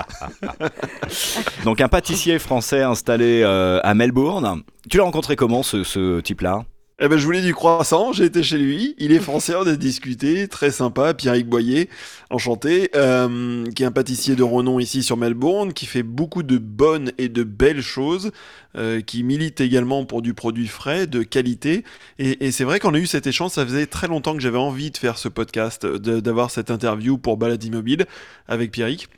Donc 1.64 1.80
un 1.80 1.88
pâtissier 1.88 2.38
français 2.38 2.82
installé 2.82 3.42
euh, 3.44 3.80
à 3.82 3.94
Melbourne. 3.94 4.62
Tu 4.88 4.96
l'as 4.98 5.04
rencontré 5.04 5.36
comment 5.36 5.62
ce, 5.62 5.84
ce 5.84 6.20
type-là? 6.20 6.64
Eh 6.98 7.08
ben, 7.08 7.18
je 7.18 7.26
voulais 7.26 7.42
du 7.42 7.52
croissant, 7.52 8.14
j'ai 8.14 8.24
été 8.24 8.42
chez 8.42 8.56
lui. 8.56 8.94
Il 8.96 9.12
est 9.12 9.18
français, 9.18 9.54
on 9.54 9.66
a 9.66 9.76
discuté, 9.76 10.48
très 10.48 10.70
sympa. 10.70 11.12
Pierrick 11.12 11.46
Boyer, 11.46 11.90
enchanté, 12.30 12.88
euh, 12.96 13.66
qui 13.72 13.82
est 13.82 13.86
un 13.86 13.92
pâtissier 13.92 14.34
de 14.34 14.42
renom 14.42 14.80
ici 14.80 15.02
sur 15.02 15.18
Melbourne, 15.18 15.74
qui 15.74 15.84
fait 15.84 16.02
beaucoup 16.02 16.42
de 16.42 16.56
bonnes 16.56 17.12
et 17.18 17.28
de 17.28 17.42
belles 17.44 17.82
choses, 17.82 18.30
euh, 18.78 19.02
qui 19.02 19.24
milite 19.24 19.60
également 19.60 20.06
pour 20.06 20.22
du 20.22 20.32
produit 20.32 20.68
frais, 20.68 21.06
de 21.06 21.22
qualité. 21.22 21.84
Et, 22.18 22.46
et 22.46 22.50
c'est 22.50 22.64
vrai 22.64 22.80
qu'on 22.80 22.94
a 22.94 22.98
eu 22.98 23.06
cet 23.06 23.26
échange, 23.26 23.50
ça 23.50 23.66
faisait 23.66 23.86
très 23.86 24.06
longtemps 24.08 24.32
que 24.34 24.40
j'avais 24.40 24.56
envie 24.56 24.90
de 24.90 24.96
faire 24.96 25.18
ce 25.18 25.28
podcast, 25.28 25.84
d'avoir 25.84 26.50
cette 26.50 26.70
interview 26.70 27.18
pour 27.18 27.36
Balade 27.36 27.62
Immobile 27.62 28.06
avec 28.48 28.70
Pierrick. 28.70 29.10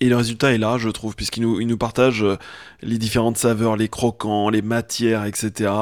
Et 0.00 0.10
le 0.10 0.16
résultat 0.16 0.52
est 0.52 0.58
là, 0.58 0.76
je 0.76 0.90
trouve, 0.90 1.16
puisqu'il 1.16 1.42
nous, 1.42 1.58
il 1.58 1.66
nous 1.66 1.78
partage 1.78 2.22
euh, 2.22 2.36
les 2.82 2.98
différentes 2.98 3.38
saveurs, 3.38 3.76
les 3.76 3.88
croquants, 3.88 4.50
les 4.50 4.60
matières, 4.60 5.24
etc. 5.24 5.72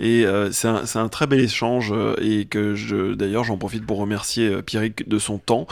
Et 0.00 0.26
euh, 0.26 0.50
c'est 0.50 0.66
un, 0.66 0.82
un 0.96 1.08
très 1.08 1.28
bel 1.28 1.38
échange, 1.38 1.92
euh, 1.92 2.16
et 2.20 2.46
que 2.46 2.74
je, 2.74 3.14
d'ailleurs, 3.14 3.44
j'en 3.44 3.56
profite 3.56 3.86
pour 3.86 3.98
remercier 3.98 4.62
Pierrick 4.62 5.08
de 5.08 5.18
son 5.18 5.38
temps, 5.38 5.66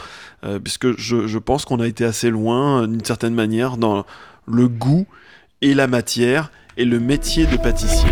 puisque 0.63 0.97
je, 0.97 1.27
je 1.27 1.37
pense 1.37 1.65
qu'on 1.65 1.79
a 1.79 1.87
été 1.87 2.05
assez 2.05 2.29
loin, 2.29 2.87
d'une 2.87 3.03
certaine 3.03 3.33
manière, 3.33 3.77
dans 3.77 4.05
le 4.47 4.67
goût 4.67 5.05
et 5.61 5.73
la 5.73 5.87
matière 5.87 6.51
et 6.77 6.85
le 6.85 6.99
métier 6.99 7.45
de 7.45 7.57
pâtissier. 7.57 8.09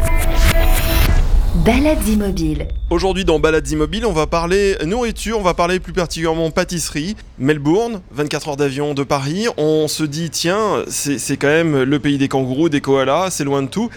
Balades 1.70 2.08
immobiles. 2.08 2.68
Aujourd'hui 2.90 3.26
dans 3.26 3.38
Balades 3.38 3.70
Immobiles, 3.70 4.04
on 4.04 4.12
va 4.12 4.26
parler 4.26 4.76
nourriture, 4.88 5.38
on 5.38 5.44
va 5.44 5.54
parler 5.54 5.80
plus 5.80 5.94
particulièrement 5.94 6.50
pâtisserie. 6.50 7.16
Melbourne, 7.38 8.02
24 8.10 8.48
heures 8.48 8.58
d'avion 8.58 8.96
de 8.96 9.04
Paris, 9.04 9.46
on 9.56 9.88
se 9.88 10.04
dit 10.04 10.32
tiens, 10.32 10.84
c'est 10.88 11.38
quand 11.38 11.46
même 11.48 11.84
le 11.84 12.00
pays 12.00 12.18
des 12.18 12.28
kangourous, 12.28 12.70
des 12.70 12.82
koalas, 12.82 13.30
c'est 13.30 13.44
loin 13.44 13.62
de 13.62 13.68
tout. 13.68 13.92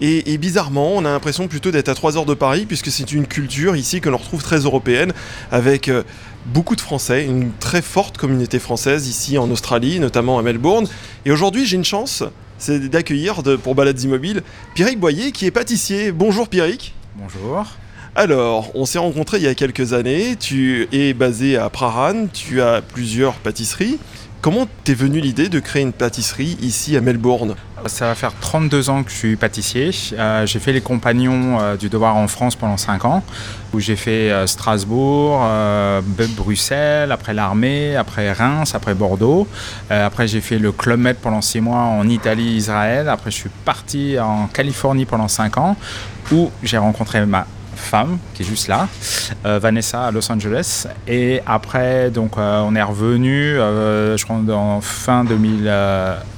Et, 0.00 0.36
bizarrement, 0.36 0.94
on 0.96 1.04
a 1.04 1.12
l'impression 1.12 1.46
plutôt 1.46 1.70
d'être 1.70 1.88
à 1.88 1.94
3 1.94 2.16
heures 2.16 2.26
de 2.26 2.34
Paris, 2.34 2.66
puisque 2.66 2.90
c'est 2.90 3.12
une 3.12 3.28
culture 3.28 3.76
ici 3.76 4.00
que 4.00 4.08
l'on 4.08 4.16
retrouve 4.16 4.42
très 4.42 4.58
européenne, 4.58 5.12
avec 5.52 5.88
euh, 5.88 6.02
beaucoup 6.46 6.74
de 6.74 6.80
Français, 6.80 7.24
une 7.24 7.52
très 7.60 7.82
forte 7.82 8.18
communauté 8.18 8.58
française 8.58 9.06
ici 9.06 9.38
en 9.38 9.48
Australie, 9.48 10.00
notamment 10.00 10.40
à 10.40 10.42
Melbourne. 10.42 10.88
Et 11.24 11.30
aujourd'hui, 11.30 11.66
j'ai 11.66 11.76
une 11.76 11.84
chance, 11.84 12.24
c'est 12.58 12.88
d'accueillir 12.88 13.44
pour 13.62 13.76
Balades 13.76 14.02
Immobiles 14.02 14.42
Pierrick 14.74 14.98
Boyer, 14.98 15.30
qui 15.30 15.46
est 15.46 15.52
pâtissier. 15.52 16.10
Bonjour 16.10 16.48
Pierrick. 16.48 16.94
Bonjour. 17.14 17.66
Alors, 18.14 18.70
on 18.74 18.86
s'est 18.86 18.98
rencontrés 18.98 19.36
il 19.36 19.42
y 19.42 19.48
a 19.48 19.54
quelques 19.54 19.92
années. 19.92 20.36
Tu 20.36 20.88
es 20.92 21.12
basé 21.12 21.58
à 21.58 21.68
Praran, 21.68 22.26
tu 22.32 22.62
as 22.62 22.80
plusieurs 22.80 23.34
pâtisseries. 23.34 23.98
Comment 24.42 24.66
t'es 24.82 24.94
venue 24.94 25.20
l'idée 25.20 25.48
de 25.48 25.60
créer 25.60 25.82
une 25.82 25.92
pâtisserie 25.92 26.58
ici 26.60 26.96
à 26.96 27.00
Melbourne 27.00 27.54
Ça 27.86 28.06
va 28.06 28.16
faire 28.16 28.32
32 28.40 28.90
ans 28.90 29.04
que 29.04 29.10
je 29.12 29.14
suis 29.14 29.36
pâtissier. 29.36 29.92
Euh, 30.14 30.46
j'ai 30.46 30.58
fait 30.58 30.72
les 30.72 30.80
compagnons 30.80 31.60
euh, 31.60 31.76
du 31.76 31.88
devoir 31.88 32.16
en 32.16 32.26
France 32.26 32.56
pendant 32.56 32.76
5 32.76 33.04
ans, 33.04 33.22
où 33.72 33.78
j'ai 33.78 33.94
fait 33.94 34.32
euh, 34.32 34.48
Strasbourg, 34.48 35.46
Bruxelles, 36.36 37.12
après 37.12 37.34
l'armée, 37.34 37.94
après 37.94 38.32
Reims, 38.32 38.74
après 38.74 38.94
Bordeaux. 38.94 39.46
Après 39.90 40.26
j'ai 40.26 40.40
fait 40.40 40.58
le 40.58 40.72
Club 40.72 40.98
Med 40.98 41.18
pendant 41.18 41.40
6 41.40 41.60
mois 41.60 41.78
en 41.78 42.08
Italie, 42.08 42.56
Israël. 42.56 43.08
Après 43.08 43.30
je 43.30 43.36
suis 43.36 43.50
parti 43.64 44.18
en 44.18 44.48
Californie 44.48 45.04
pendant 45.04 45.28
5 45.28 45.56
ans, 45.58 45.76
où 46.32 46.50
j'ai 46.64 46.78
rencontré 46.78 47.24
ma 47.26 47.46
femme 47.74 48.18
qui 48.34 48.42
est 48.42 48.46
juste 48.46 48.68
là, 48.68 48.88
euh, 49.46 49.58
Vanessa 49.58 50.04
à 50.04 50.10
Los 50.10 50.30
Angeles. 50.30 50.86
Et 51.06 51.40
après, 51.46 52.10
donc, 52.10 52.36
euh, 52.36 52.62
on 52.64 52.74
est 52.74 52.82
revenu, 52.82 53.58
euh, 53.58 54.16
je 54.16 54.24
crois, 54.24 54.36
en 54.36 54.80
fin 54.80 55.24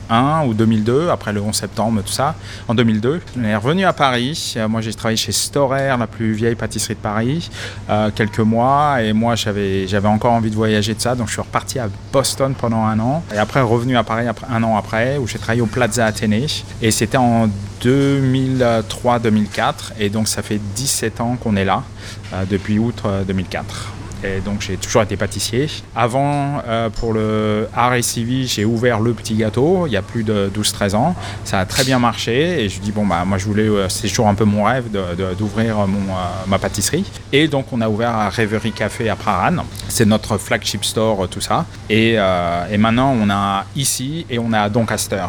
2001 0.08 0.46
ou 0.46 0.54
2002, 0.54 1.10
après 1.10 1.32
le 1.32 1.40
11 1.40 1.54
septembre, 1.54 2.02
tout 2.04 2.12
ça, 2.12 2.34
en 2.68 2.74
2002. 2.74 3.20
On 3.38 3.44
est 3.44 3.56
revenu 3.56 3.84
à 3.84 3.92
Paris. 3.92 4.54
Euh, 4.56 4.68
moi, 4.68 4.80
j'ai 4.80 4.94
travaillé 4.94 5.16
chez 5.16 5.32
Storer, 5.32 5.94
la 5.98 6.06
plus 6.06 6.32
vieille 6.32 6.54
pâtisserie 6.54 6.94
de 6.94 7.00
Paris, 7.00 7.50
euh, 7.90 8.10
quelques 8.14 8.40
mois. 8.40 9.02
Et 9.02 9.12
moi, 9.12 9.34
j'avais, 9.34 9.86
encore 10.04 10.32
envie 10.32 10.50
de 10.50 10.56
voyager 10.56 10.94
de 10.94 11.00
ça, 11.00 11.14
donc 11.14 11.28
je 11.28 11.32
suis 11.32 11.42
reparti 11.42 11.78
à 11.78 11.88
Boston 12.12 12.54
pendant 12.54 12.84
un 12.84 12.98
an. 13.00 13.22
Et 13.34 13.38
après, 13.38 13.60
revenu 13.60 13.96
à 13.96 14.04
Paris 14.04 14.28
après, 14.28 14.46
un 14.50 14.62
an 14.62 14.76
après, 14.76 15.18
où 15.18 15.26
j'ai 15.26 15.38
travaillé 15.38 15.62
au 15.62 15.66
Plaza 15.66 16.06
Athénée. 16.06 16.46
Et 16.82 16.90
c'était 16.90 17.16
en 17.16 17.48
2003-2004. 17.82 19.92
Et 19.98 20.10
donc, 20.10 20.28
ça 20.28 20.42
fait 20.42 20.60
17 20.74 21.20
ans 21.20 21.36
qu'on 21.36 21.56
est 21.56 21.64
là, 21.64 21.82
euh, 22.32 22.44
depuis 22.48 22.78
août 22.78 23.02
euh, 23.04 23.24
2004. 23.24 23.93
Et 24.24 24.40
donc 24.40 24.62
j'ai 24.62 24.76
toujours 24.76 25.02
été 25.02 25.16
pâtissier. 25.16 25.68
Avant, 25.94 26.62
euh, 26.66 26.88
pour 26.88 27.12
le 27.12 27.68
RACV, 27.74 28.46
j'ai 28.46 28.64
ouvert 28.64 29.00
le 29.00 29.12
petit 29.12 29.34
gâteau 29.34 29.86
il 29.86 29.92
y 29.92 29.96
a 29.96 30.02
plus 30.02 30.24
de 30.24 30.50
12-13 30.54 30.94
ans. 30.96 31.14
Ça 31.44 31.60
a 31.60 31.66
très 31.66 31.84
bien 31.84 31.98
marché 31.98 32.64
et 32.64 32.68
je 32.70 32.80
dis 32.80 32.90
bon 32.90 33.06
bah 33.06 33.24
moi 33.26 33.36
je 33.36 33.44
voulais, 33.44 33.68
euh, 33.68 33.88
c'est 33.90 34.08
toujours 34.08 34.28
un 34.28 34.34
peu 34.34 34.44
mon 34.44 34.64
rêve 34.64 34.84
d'ouvrir 35.38 35.80
euh, 35.80 35.86
ma 36.46 36.58
pâtisserie. 36.58 37.04
Et 37.32 37.48
donc 37.48 37.66
on 37.72 37.80
a 37.82 37.88
ouvert 37.88 38.14
un 38.14 38.30
Rêverie 38.30 38.72
Café 38.72 39.10
à 39.10 39.16
Praran. 39.16 39.64
C'est 39.88 40.06
notre 40.06 40.38
flagship 40.38 40.84
store, 40.84 41.28
tout 41.28 41.42
ça. 41.42 41.66
Et, 41.90 42.14
et 42.14 42.78
maintenant 42.78 43.14
on 43.20 43.28
a 43.30 43.66
ici 43.76 44.26
et 44.30 44.38
on 44.38 44.52
a 44.52 44.60
à 44.60 44.68
Doncaster. 44.68 45.26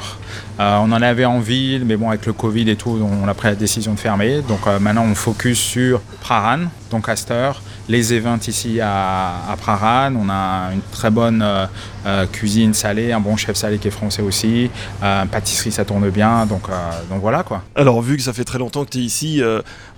On 0.57 0.91
en 0.91 1.01
avait 1.01 1.25
en 1.25 1.39
ville, 1.39 1.83
mais 1.85 1.97
bon 1.97 2.09
avec 2.09 2.25
le 2.25 2.33
Covid 2.33 2.69
et 2.69 2.75
tout, 2.75 2.97
on 3.01 3.27
a 3.27 3.33
pris 3.33 3.49
la 3.49 3.55
décision 3.55 3.93
de 3.93 3.99
fermer. 3.99 4.41
Donc 4.41 4.65
maintenant 4.79 5.03
on 5.03 5.15
focus 5.15 5.59
sur 5.59 6.01
Praran, 6.21 6.67
Doncaster 6.89 7.51
les 7.87 8.13
events 8.13 8.47
ici 8.47 8.79
à, 8.81 9.51
à 9.51 9.55
Praran. 9.57 10.13
On 10.15 10.29
a 10.29 10.71
une 10.73 10.81
très 10.91 11.09
bonne 11.11 11.41
euh, 11.41 11.65
euh, 12.05 12.25
cuisine 12.25 12.73
salée, 12.73 13.11
un 13.11 13.19
bon 13.19 13.35
chef 13.37 13.55
salé 13.55 13.77
qui 13.77 13.87
est 13.87 13.91
français 13.91 14.21
aussi. 14.21 14.69
Euh, 15.03 15.25
pâtisserie, 15.25 15.71
ça 15.71 15.85
tourne 15.85 16.09
bien. 16.09 16.45
Donc, 16.45 16.69
euh, 16.69 16.73
donc 17.09 17.21
voilà 17.21 17.43
quoi. 17.43 17.63
Alors, 17.75 18.01
vu 18.01 18.17
que 18.17 18.23
ça 18.23 18.33
fait 18.33 18.43
très 18.43 18.59
longtemps 18.59 18.85
que 18.85 18.91
tu 18.91 18.99
es 18.99 19.01
ici, 19.01 19.41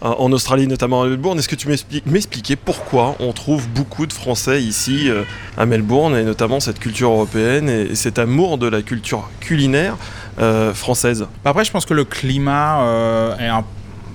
en 0.02 0.32
Australie, 0.32 0.68
notamment 0.68 1.02
à 1.04 1.08
Melbourne, 1.08 1.40
est-ce 1.40 1.50
que 1.50 1.56
tu 1.56 1.68
m'expliques- 1.68 2.06
m'expliquais 2.06 2.56
pourquoi 2.56 3.16
on 3.20 3.34
trouve 3.34 3.68
beaucoup 3.70 4.06
de 4.06 4.14
Français 4.14 4.62
ici 4.62 5.10
à 5.58 5.66
Melbourne, 5.66 6.16
et 6.16 6.24
notamment 6.24 6.60
cette 6.60 6.80
culture 6.80 7.10
européenne 7.10 7.70
et, 7.70 7.82
et 7.92 7.96
cet 7.96 8.20
amour 8.20 8.58
de 8.58 8.68
la 8.68 8.82
culture 8.82 9.30
culinaire 9.40 9.96
euh, 10.40 10.74
française? 10.74 11.26
Après, 11.46 11.66
je 11.66 11.72
pense 11.72 11.86
que 11.86 11.94
le 11.94 12.06
climat 12.06 12.82
euh, 12.82 13.38
est 13.38 13.48
un, 13.48 13.64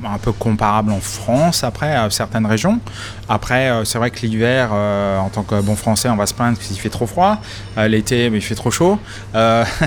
un 0.05 0.19
peu 0.19 0.33
comparable 0.33 0.93
en 0.93 1.01
France, 1.01 1.65
après, 1.65 1.95
à 1.95 2.09
certaines 2.11 2.47
régions. 2.47 2.81
Après, 3.29 3.71
euh, 3.71 3.85
c'est 3.85 3.99
vrai 3.99 4.11
que 4.11 4.21
l'hiver, 4.27 4.71
euh, 4.73 5.19
en 5.19 5.29
tant 5.29 5.43
que 5.43 5.61
bon 5.61 5.77
français, 5.77 6.09
on 6.09 6.17
va 6.17 6.27
se 6.27 6.35
plaindre 6.35 6.59
qu'il 6.59 6.79
fait 6.79 6.89
trop 6.89 7.07
froid. 7.07 7.39
Euh, 7.79 7.89
L'été, 7.89 8.27
il 8.27 8.41
fait 8.41 8.55
trop 8.55 8.71
chaud. 8.71 8.99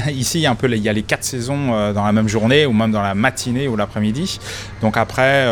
Ici, 0.08 0.40
il 0.40 0.42
y 0.42 0.46
a 0.46 0.52
un 0.52 0.56
peu 0.56 0.70
il 0.70 0.82
y 0.82 0.90
a 0.90 0.94
les 0.94 1.04
quatre 1.04 1.24
saisons 1.24 1.94
dans 1.94 2.04
la 2.04 2.12
même 2.12 2.28
journée, 2.28 2.66
ou 2.66 2.74
même 2.74 2.92
dans 2.92 3.02
la 3.02 3.16
matinée 3.16 3.68
ou 3.68 3.76
l'après-midi. 3.76 4.40
Donc 4.82 4.98
après, 4.98 5.46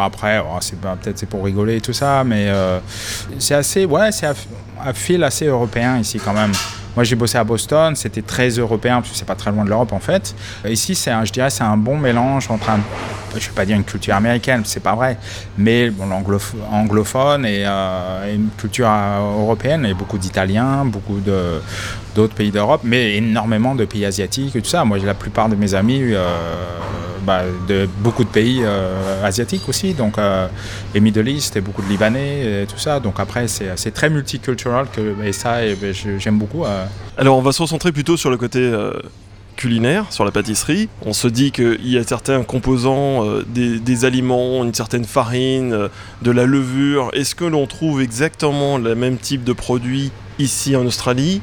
après 0.00 0.40
oh, 0.40 0.58
peut-être 0.80 1.18
c'est 1.18 1.28
pour 1.28 1.44
rigoler 1.44 1.76
et 1.76 1.80
tout 1.80 1.92
ça, 1.92 2.22
mais 2.24 2.48
c'est 3.38 3.54
assez, 3.54 3.84
ouais, 3.84 4.12
c'est 4.12 4.26
fil 4.94 5.24
assez 5.24 5.46
européen 5.46 5.98
ici 5.98 6.20
quand 6.22 6.32
même. 6.34 6.52
Moi, 6.98 7.04
j'ai 7.04 7.14
bossé 7.14 7.38
à 7.38 7.44
Boston, 7.44 7.94
c'était 7.94 8.22
très 8.22 8.48
européen 8.48 8.96
parce 8.96 9.10
que 9.10 9.16
c'est 9.16 9.24
pas 9.24 9.36
très 9.36 9.52
loin 9.52 9.62
de 9.64 9.70
l'Europe 9.70 9.92
en 9.92 10.00
fait. 10.00 10.34
Ici, 10.66 10.96
c'est, 10.96 11.12
je 11.24 11.32
dirais, 11.32 11.48
c'est 11.48 11.62
un 11.62 11.76
bon 11.76 11.96
mélange 11.96 12.50
entre 12.50 12.70
un, 12.70 12.80
je 13.36 13.46
vais 13.46 13.54
pas 13.54 13.64
dire 13.64 13.76
une 13.76 13.84
culture 13.84 14.16
américaine, 14.16 14.62
c'est 14.64 14.82
pas 14.82 14.96
vrai, 14.96 15.16
mais 15.56 15.90
bon, 15.90 16.06
l'anglof- 16.08 16.56
anglophone 16.72 17.46
et, 17.46 17.62
euh, 17.64 18.28
et 18.28 18.34
une 18.34 18.48
culture 18.58 18.88
euh, 18.90 19.20
européenne 19.20 19.86
et 19.86 19.94
beaucoup 19.94 20.18
d'Italiens, 20.18 20.84
beaucoup 20.86 21.20
de 21.20 21.60
d'autres 22.18 22.34
pays 22.34 22.50
d'Europe, 22.50 22.80
mais 22.82 23.14
énormément 23.14 23.76
de 23.76 23.84
pays 23.84 24.04
asiatiques 24.04 24.56
et 24.56 24.60
tout 24.60 24.68
ça. 24.68 24.84
Moi, 24.84 24.98
j'ai 24.98 25.06
la 25.06 25.14
plupart 25.14 25.48
de 25.48 25.54
mes 25.54 25.74
amis 25.74 26.00
euh, 26.02 26.26
bah, 27.24 27.42
de 27.68 27.88
beaucoup 28.00 28.24
de 28.24 28.28
pays 28.28 28.62
euh, 28.64 29.24
asiatiques 29.24 29.68
aussi, 29.68 29.94
donc 29.94 30.18
euh, 30.18 30.48
et 30.96 31.00
Middle 31.00 31.28
East 31.28 31.56
et 31.56 31.60
beaucoup 31.60 31.80
de 31.80 31.88
Libanais 31.88 32.62
et 32.62 32.66
tout 32.66 32.78
ça. 32.78 32.98
Donc 32.98 33.20
après, 33.20 33.46
c'est, 33.46 33.92
très 33.92 34.10
multiculturel 34.10 34.86
que, 34.92 35.14
et 35.24 35.32
ça, 35.32 35.64
et, 35.64 35.76
ben, 35.76 35.94
j'aime 36.18 36.38
beaucoup. 36.38 36.64
Alors, 37.16 37.38
on 37.38 37.42
va 37.42 37.52
se 37.52 37.62
recentrer 37.62 37.92
plutôt 37.92 38.16
sur 38.16 38.30
le 38.30 38.36
côté 38.36 38.68
culinaire, 39.54 40.06
sur 40.10 40.24
la 40.24 40.32
pâtisserie. 40.32 40.88
On 41.06 41.12
se 41.12 41.28
dit 41.28 41.52
qu'il 41.52 41.88
y 41.88 41.98
a 41.98 42.02
certains 42.02 42.42
composants 42.42 43.24
des, 43.46 44.04
aliments, 44.04 44.64
une 44.64 44.74
certaine 44.74 45.04
farine, 45.04 45.88
de 46.22 46.30
la 46.32 46.46
levure. 46.46 47.10
Est-ce 47.12 47.36
que 47.36 47.44
l'on 47.44 47.66
trouve 47.68 48.02
exactement 48.02 48.76
le 48.76 48.96
même 48.96 49.18
type 49.18 49.44
de 49.44 49.52
produit 49.52 50.10
ici 50.40 50.74
en 50.74 50.84
Australie? 50.84 51.40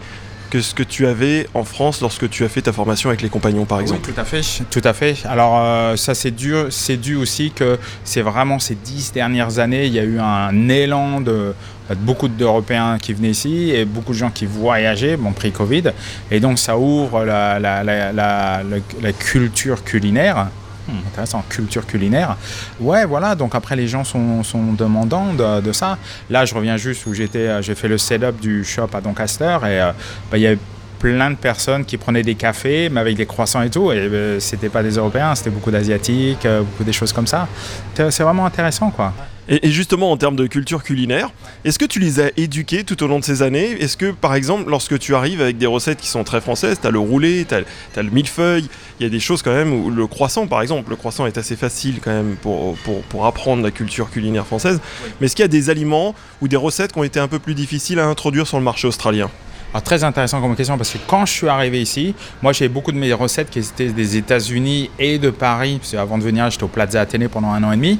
Que 0.56 0.62
ce 0.62 0.74
que 0.74 0.84
tu 0.84 1.06
avais 1.06 1.48
en 1.54 1.66
France 1.66 2.00
lorsque 2.00 2.30
tu 2.30 2.46
as 2.46 2.50
fait 2.50 2.62
ta 2.62 2.72
formation 2.72 3.10
avec 3.10 3.22
les 3.22 3.28
compagnons, 3.28 3.66
par 3.66 3.82
exemple 3.82 4.02
Oui, 4.08 4.14
tout 4.14 4.22
à 4.22 4.24
fait, 4.24 4.42
tout 4.70 4.82
à 4.86 4.94
fait. 4.94 5.18
Alors 5.26 5.60
euh, 5.60 5.98
ça 5.98 6.16
c'est 6.16 6.32
dû, 6.32 6.54
c'est 6.70 6.96
dû 6.96 7.16
aussi 7.18 7.52
que 7.52 7.78
c'est 8.06 8.22
vraiment 8.22 8.58
ces 8.60 8.76
dix 8.76 9.12
dernières 9.12 9.60
années, 9.60 9.86
il 9.88 9.94
y 9.94 10.00
a 10.00 10.04
eu 10.04 10.18
un 10.18 10.70
élan 10.70 11.20
de, 11.20 11.54
de 11.90 11.96
beaucoup 11.96 12.30
d'Européens 12.30 12.98
qui 13.02 13.12
venaient 13.14 13.32
ici 13.32 13.72
et 13.72 13.84
beaucoup 13.84 14.14
de 14.14 14.18
gens 14.18 14.32
qui 14.32 14.46
voyageaient, 14.46 15.18
bon 15.18 15.34
pré-Covid, 15.34 15.92
et 16.32 16.40
donc 16.40 16.58
ça 16.58 16.78
ouvre 16.78 17.26
la, 17.26 17.60
la, 17.60 17.84
la, 17.84 18.14
la, 18.14 18.64
la- 18.64 18.78
la 19.02 19.12
culture 19.14 19.84
culinaire. 19.84 20.48
Hmm, 20.88 21.00
intéressant, 21.08 21.44
culture 21.50 21.86
culinaire. 21.88 22.38
Ouais, 22.80 23.06
voilà, 23.06 23.34
donc 23.34 23.56
après 23.56 23.76
les 23.76 23.88
gens 23.88 24.04
sont, 24.04 24.44
sont 24.44 24.74
demandants 24.74 25.34
de, 25.34 25.72
ça. 25.72 25.98
Là, 26.30 26.46
je 26.46 26.54
reviens 26.54 26.78
juste 26.78 27.06
où 27.08 27.14
j'étais, 27.14 27.48
euh, 27.48 27.62
j'ai 27.62 27.74
fait 27.74 27.88
le 27.88 27.98
setup 27.98 28.40
du 28.40 28.64
shop 28.64 28.90
à 28.94 29.02
Doncaster 29.02 29.58
et 29.64 29.82
euh, 29.82 29.92
bah, 30.30 30.38
il 30.38 30.44
y 30.44 30.58
plein 31.00 31.32
de 31.32 31.36
personnes 31.36 31.86
qui 31.86 31.98
prenaient 31.98 32.24
des 32.24 32.36
cafés, 32.36 32.90
mais 32.90 33.00
avec 33.00 33.16
des 33.16 33.26
croissants 33.26 33.62
et 33.62 33.70
tout, 33.70 33.92
et 33.92 33.98
euh, 33.98 34.40
c'était 34.40 34.70
pas 34.70 34.84
des 34.84 34.96
Européens, 34.96 35.36
c'était 35.36 35.50
beaucoup 35.50 35.72
d'Asiatiques, 35.72 36.46
euh, 36.46 36.62
beaucoup 36.62 36.84
des 36.84 36.94
choses 36.94 37.14
comme 37.14 37.28
ça. 37.28 37.48
C'est 37.96 38.24
vraiment 38.24 38.46
intéressant, 38.46 38.90
quoi. 38.92 39.14
Et, 39.48 39.68
et 39.68 39.72
justement, 39.72 40.12
en 40.12 40.18
termes 40.18 40.36
de 40.36 40.48
culture 40.48 40.84
culinaire, 40.84 41.30
est-ce 41.64 41.78
que 41.78 41.86
tu 41.86 42.00
les 42.00 42.20
as 42.20 42.32
éduqués 42.36 42.84
tout 42.84 43.04
au 43.04 43.08
long 43.08 43.20
de 43.20 43.24
ces 43.24 43.44
années? 43.44 43.72
Est-ce 43.80 43.96
que, 43.96 44.12
par 44.12 44.34
exemple, 44.34 44.70
lorsque 44.70 44.98
tu 44.98 45.14
arrives 45.14 45.42
avec 45.42 45.58
des 45.58 45.68
recettes 45.68 46.00
qui 46.00 46.08
sont 46.08 46.24
très 46.24 46.42
françaises, 46.42 46.80
tu 46.82 46.88
as 46.88 46.92
le 46.92 46.98
roulé, 47.00 47.46
tu 47.48 47.54
as, 47.54 48.04
le 48.04 48.10
millefeuille, 48.10 48.68
il 49.00 49.04
y 49.04 49.06
a 49.06 49.10
des 49.10 49.20
choses 49.20 49.44
quand 49.44 49.54
même 49.54 49.72
où 49.72 49.92
le 49.92 50.08
croissant, 50.08 50.48
par 50.48 50.62
exemple, 50.64 50.90
le 50.90 50.96
croissant 50.96 51.28
est 51.28 51.38
assez 51.38 51.56
facile 51.56 52.00
quand 52.04 52.12
même 52.12 52.36
pour, 52.42 52.76
pour, 52.78 53.04
pour 53.04 53.26
apprendre 53.28 53.62
la 53.62 53.72
culture 53.72 54.10
culinaire 54.10 54.48
française. 54.48 54.80
Mais 55.20 55.28
est-ce 55.28 55.36
qu'il 55.36 55.44
y 55.44 55.46
a 55.46 55.50
des 55.50 55.70
aliments 55.70 56.16
ou 56.42 56.48
des 56.48 56.58
recettes 56.58 56.94
qui 56.94 57.00
ont 57.00 57.04
été 57.04 57.20
un 57.20 57.28
peu 57.28 57.40
plus 57.40 57.54
difficiles 57.54 58.00
à 58.00 58.08
introduire 58.08 58.48
sur 58.48 58.58
le 58.58 58.64
marché 58.64 58.88
australien? 58.88 59.30
Alors, 59.72 59.84
très 59.84 60.04
intéressant 60.04 60.42
comme 60.42 60.56
question 60.56 60.78
parce 60.78 60.92
que 60.92 60.98
quand 61.06 61.26
je 61.26 61.34
suis 61.34 61.50
arrivé 61.50 61.82
ici, 61.82 62.16
moi 62.42 62.54
j'ai 62.54 62.70
beaucoup 62.70 62.92
de 62.92 62.98
mes 62.98 63.12
recettes 63.12 63.50
qui 63.50 63.60
étaient 63.60 63.90
des 63.90 64.18
États-Unis 64.18 64.90
et 65.00 65.18
de 65.20 65.30
Paris, 65.30 65.82
qu'avant 65.92 66.18
de 66.18 66.24
venir 66.24 66.50
j'étais 66.50 66.64
au 66.64 66.70
Plaza 66.70 67.02
Athénée 67.02 67.28
pendant 67.28 67.50
un 67.50 67.64
an 67.64 67.72
et 67.74 67.76
demi. 67.76 68.00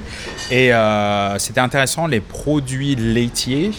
Et 0.52 0.74
euh, 0.74 1.38
c'était 1.38 1.60
intéressant, 1.60 2.08
les 2.08 2.22
produits 2.22 2.96
laitiers, 2.96 3.72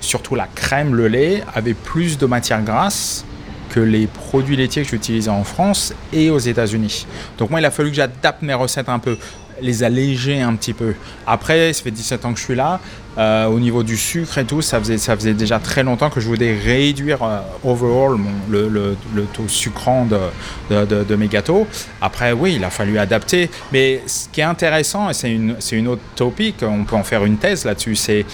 surtout 0.00 0.34
la 0.34 0.46
crème, 0.46 0.94
le 0.94 1.08
lait, 1.08 1.44
avaient 1.54 1.74
plus 1.74 2.16
de 2.16 2.26
matière 2.26 2.62
grasse 2.62 3.24
que 3.68 3.80
les 3.80 4.06
produits 4.06 4.56
laitiers 4.56 4.82
que 4.82 4.88
j'utilisais 4.88 5.30
en 5.30 5.44
France 5.44 5.94
et 6.12 6.30
aux 6.30 6.38
États-Unis. 6.38 7.06
Donc 7.38 7.50
moi 7.50 7.60
il 7.60 7.64
a 7.64 7.70
fallu 7.70 7.90
que 7.90 7.96
j'adapte 7.96 8.42
mes 8.42 8.54
recettes 8.54 8.88
un 8.88 8.98
peu 8.98 9.16
les 9.60 9.82
alléger 9.82 10.40
un 10.40 10.54
petit 10.56 10.72
peu. 10.72 10.94
Après, 11.26 11.72
ça 11.72 11.82
fait 11.82 11.90
17 11.90 12.24
ans 12.24 12.32
que 12.32 12.38
je 12.38 12.44
suis 12.44 12.54
là. 12.54 12.80
Euh, 13.18 13.44
au 13.46 13.60
niveau 13.60 13.82
du 13.82 13.98
sucre 13.98 14.38
et 14.38 14.44
tout, 14.46 14.62
ça 14.62 14.78
faisait, 14.78 14.96
ça 14.96 15.14
faisait 15.14 15.34
déjà 15.34 15.58
très 15.58 15.82
longtemps 15.82 16.08
que 16.08 16.18
je 16.18 16.26
voulais 16.26 16.56
réduire 16.58 17.22
euh, 17.22 17.40
overall 17.62 18.16
le, 18.48 18.68
le- 18.70 18.96
le 19.14 19.22
taux 19.24 19.48
sucrant 19.48 20.06
de, 20.06 20.18
de- 20.70 21.04
mes 21.16 21.28
gâteaux. 21.28 21.66
Après, 22.00 22.32
oui, 22.32 22.54
il 22.56 22.64
a 22.64 22.70
fallu 22.70 22.98
adapter. 22.98 23.50
Mais 23.70 24.02
ce 24.06 24.28
qui 24.30 24.40
est 24.40 24.44
intéressant, 24.44 25.10
et 25.10 25.14
c'est 25.14 25.30
une, 25.30 25.56
une 25.72 25.88
autre 25.88 26.00
topic, 26.16 26.56
on 26.62 26.84
peut 26.84 26.96
en 26.96 27.02
faire 27.04 27.24
une 27.26 27.36
thèse 27.36 27.66
là-dessus, 27.66 27.96
c'est, 27.96 28.24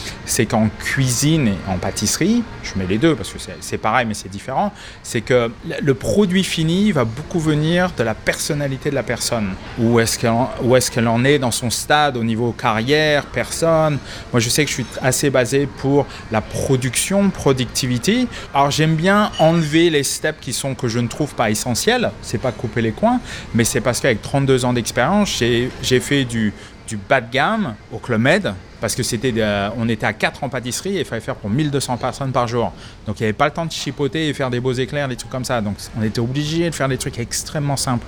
qu'en 0.47 0.69
cuisine 0.79 1.49
et 1.49 1.55
en 1.69 1.77
pâtisserie, 1.79 2.45
je 2.63 2.79
mets 2.79 2.87
les 2.87 2.99
deux 2.99 3.17
parce 3.17 3.31
que 3.31 3.39
c'est, 3.61 3.79
pareil 3.79 4.07
mais 4.07 4.15
c'est 4.15 4.29
différent, 4.31 4.73
c'est 5.03 5.23
que 5.23 5.51
le- 5.83 5.95
produit 5.95 6.45
fini 6.45 6.93
va 6.93 7.05
beaucoup 7.05 7.41
venir 7.41 7.91
de 7.99 8.05
la 8.05 8.15
personnalité 8.15 8.91
de 8.91 8.95
la 8.95 9.03
personne. 9.03 9.49
Où 9.81 9.99
est-ce 9.99 10.19
qu'elle 10.19 10.31
en, 10.31 10.51
est-ce 10.77 10.91
qu'elle 10.93 11.09
en 11.09 11.25
est 11.25 11.41
dans 11.41 11.51
son 11.51 11.71
stade 11.71 12.17
au 12.17 12.23
niveau 12.23 12.53
carrière, 12.53 13.27
personne. 13.27 13.99
Moi, 14.33 14.39
je 14.41 14.49
sais 14.49 14.65
que 14.65 14.68
je 14.69 14.75
suis 14.75 14.87
assez 15.03 15.31
basé 15.31 15.67
pour 15.67 16.07
la 16.31 16.41
production, 16.41 17.31
productivité. 17.31 18.27
Alors, 18.55 18.71
j'aime 18.71 18.95
bien 18.95 19.33
enlever 19.39 19.91
les 19.91 20.03
steps 20.03 20.39
qui 20.41 20.53
sont 20.53 20.75
que 20.75 20.89
je 20.89 20.99
ne 20.99 21.09
trouve 21.09 21.35
pas 21.35 21.51
essentiels. 21.51 22.11
C'est 22.23 22.39
pas 22.39 22.53
couper 22.53 22.83
les 22.83 22.93
coins, 22.93 23.21
mais 23.55 23.65
c'est 23.65 23.81
parce 23.81 24.01
qu'avec 24.01 24.23
32 24.23 24.65
ans 24.65 24.73
d'expérience, 24.73 25.37
j'ai, 25.39 26.01
fait 26.01 26.25
du, 26.25 26.53
du 26.87 26.97
bas 26.97 27.21
de 27.21 27.31
gamme 27.31 27.75
au 27.93 27.99
Club 27.99 28.21
Med 28.21 28.55
parce 28.81 28.95
que 28.95 29.03
c'était 29.03 29.33
de- 29.33 29.69
on 29.77 29.89
était 29.89 30.07
à 30.07 30.13
4 30.13 30.45
en 30.45 30.49
pâtisserie 30.49 30.97
et 30.97 31.01
il 31.01 31.05
fallait 31.05 31.21
faire 31.21 31.35
pour 31.37 31.51
1200 31.51 31.97
personnes 31.97 32.33
par 32.33 32.47
jour. 32.49 32.73
Donc 33.07 33.19
il 33.21 33.23
n'y 33.23 33.27
avait 33.27 33.33
pas 33.33 33.47
le 33.47 33.53
temps 33.53 33.67
de 33.67 33.73
chipoter 33.73 34.29
et 34.29 34.33
faire 34.35 34.51
des 34.51 34.61
beaux 34.61 34.73
éclairs, 34.73 35.09
des 35.09 35.17
trucs 35.17 35.31
comme 35.31 35.45
ça. 35.45 35.61
Donc 35.61 35.77
on 35.99 36.03
était 36.03 36.21
obligé 36.21 36.69
de 36.71 36.75
faire 36.75 36.89
des 36.89 36.99
trucs 36.99 37.19
extrêmement 37.19 37.77
simples. 37.77 38.07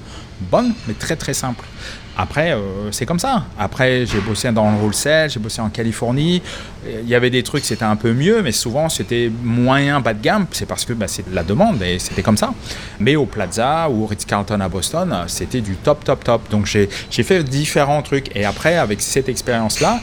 Bonnes, 0.50 0.72
mais 0.88 0.94
très 0.94 1.16
très 1.16 1.34
simples. 1.34 1.64
Après, 2.16 2.52
euh, 2.52 2.90
c'est 2.92 3.06
comme 3.06 3.18
ça. 3.18 3.44
Après, 3.58 4.04
j'ai 4.04 4.20
bossé 4.20 4.50
dans 4.52 4.70
le 4.70 4.76
wholesale, 4.78 5.30
j'ai 5.30 5.38
bossé 5.40 5.60
en 5.62 5.68
Californie. 5.70 6.42
Il 6.86 7.08
y 7.08 7.14
avait 7.14 7.30
des 7.30 7.42
trucs, 7.42 7.64
c'était 7.64 7.84
un 7.84 7.96
peu 7.96 8.12
mieux, 8.12 8.42
mais 8.42 8.52
souvent 8.52 8.88
c'était 8.88 9.30
moyen, 9.42 10.00
bas 10.00 10.12
de 10.14 10.22
gamme. 10.22 10.46
C'est 10.50 10.66
parce 10.66 10.84
que 10.84 10.92
bah, 10.94 11.08
c'est 11.08 11.28
de 11.30 11.34
la 11.34 11.42
demande 11.44 11.82
et 11.82 11.98
c'était 11.98 12.22
comme 12.22 12.36
ça. 12.38 12.52
Mais 12.98 13.16
au 13.16 13.26
Plaza 13.26 13.88
ou 13.90 14.04
au 14.04 14.06
Ritz-Carlton 14.06 14.60
à 14.60 14.68
Boston, 14.68 15.14
c'était 15.28 15.60
du 15.60 15.76
top, 15.76 16.04
top, 16.04 16.24
top. 16.24 16.50
Donc 16.50 16.66
j'ai 16.66 16.88
fait 17.22 17.42
différents 17.44 18.02
trucs. 18.02 18.34
Et 18.34 18.44
après, 18.44 18.76
avec 18.76 19.00
cette 19.02 19.28
expérience-là, 19.28 20.00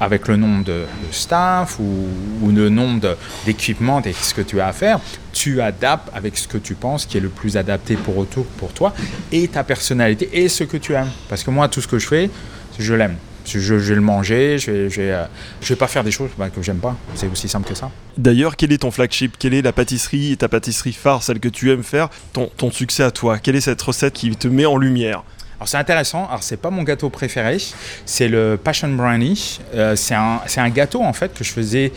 avec 0.00 0.26
le 0.28 0.36
nombre 0.36 0.64
de, 0.64 0.84
staff 1.12 1.78
ou, 1.78 2.50
le 2.50 2.68
nombre 2.70 3.16
d'équipements 3.44 4.02
et 4.02 4.12
ce 4.14 4.34
que 4.34 4.40
tu 4.40 4.60
as 4.60 4.68
à 4.68 4.72
faire, 4.72 4.98
tu 5.32 5.60
adaptes 5.60 6.08
avec 6.14 6.36
ce 6.38 6.48
que 6.48 6.58
tu 6.58 6.74
penses 6.74 7.06
qui 7.06 7.18
est 7.18 7.20
le 7.20 7.28
plus 7.28 7.56
adapté 7.56 7.96
pour, 7.96 8.16
autour, 8.16 8.46
pour 8.46 8.72
toi 8.72 8.94
et 9.30 9.46
ta 9.48 9.62
personnalité 9.62 10.28
et 10.32 10.48
ce 10.48 10.64
que 10.64 10.78
tu 10.78 10.94
aimes. 10.94 11.10
Parce 11.28 11.44
que 11.44 11.50
moi, 11.50 11.68
tout 11.68 11.80
ce 11.80 11.86
que 11.88 11.98
je 11.98 12.06
fais, 12.06 12.30
je 12.78 12.94
l'aime. 12.94 13.16
Je, 13.46 13.58
je- 13.58 13.74
vais 13.74 13.94
le 13.94 14.00
manger, 14.00 14.58
je 14.58 14.70
vais, 14.70 15.12
euh, 15.12 15.24
vais 15.62 15.76
pas 15.76 15.86
faire 15.88 16.04
des 16.04 16.10
choses 16.12 16.30
bah, 16.38 16.50
que 16.50 16.62
j'aime 16.62 16.78
pas. 16.78 16.94
C'est 17.14 17.26
aussi 17.26 17.48
simple 17.48 17.68
que 17.68 17.74
ça. 17.74 17.90
D'ailleurs, 18.16 18.54
quel 18.56 18.70
est 18.72 18.78
ton 18.78 18.90
flagship? 18.90 19.36
Quelle 19.38 19.54
est 19.54 19.62
la 19.62 19.72
pâtisserie, 19.72 20.36
ta 20.36 20.48
pâtisserie 20.48 20.92
phare, 20.92 21.22
celle 21.22 21.40
que 21.40 21.48
tu 21.48 21.70
aimes 21.72 21.82
faire, 21.82 22.10
ton 22.32 22.70
succès 22.70 23.02
à 23.02 23.10
toi 23.10 23.38
Quelle 23.38 23.56
est 23.56 23.62
cette 23.62 23.80
recette 23.82 24.12
qui 24.14 24.30
te 24.36 24.46
met 24.46 24.66
en 24.66 24.76
lumière? 24.76 25.24
Alors 25.60 25.68
c'est 25.68 25.76
intéressant, 25.76 26.26
alors 26.26 26.42
c'est 26.42 26.56
pas 26.56 26.70
mon 26.70 26.82
gâteau 26.84 27.10
préféré, 27.10 27.58
c'est 28.06 28.28
le 28.28 28.56
Passion 28.62 28.88
Brownie. 28.88 29.60
Euh, 29.74 29.94
c'est 29.94 30.14
un, 30.14 30.40
un 30.56 30.68
gâteau 30.70 31.02
en 31.02 31.12
fait 31.12 31.34
que 31.34 31.44
je 31.44 31.50
faisais, 31.52 31.92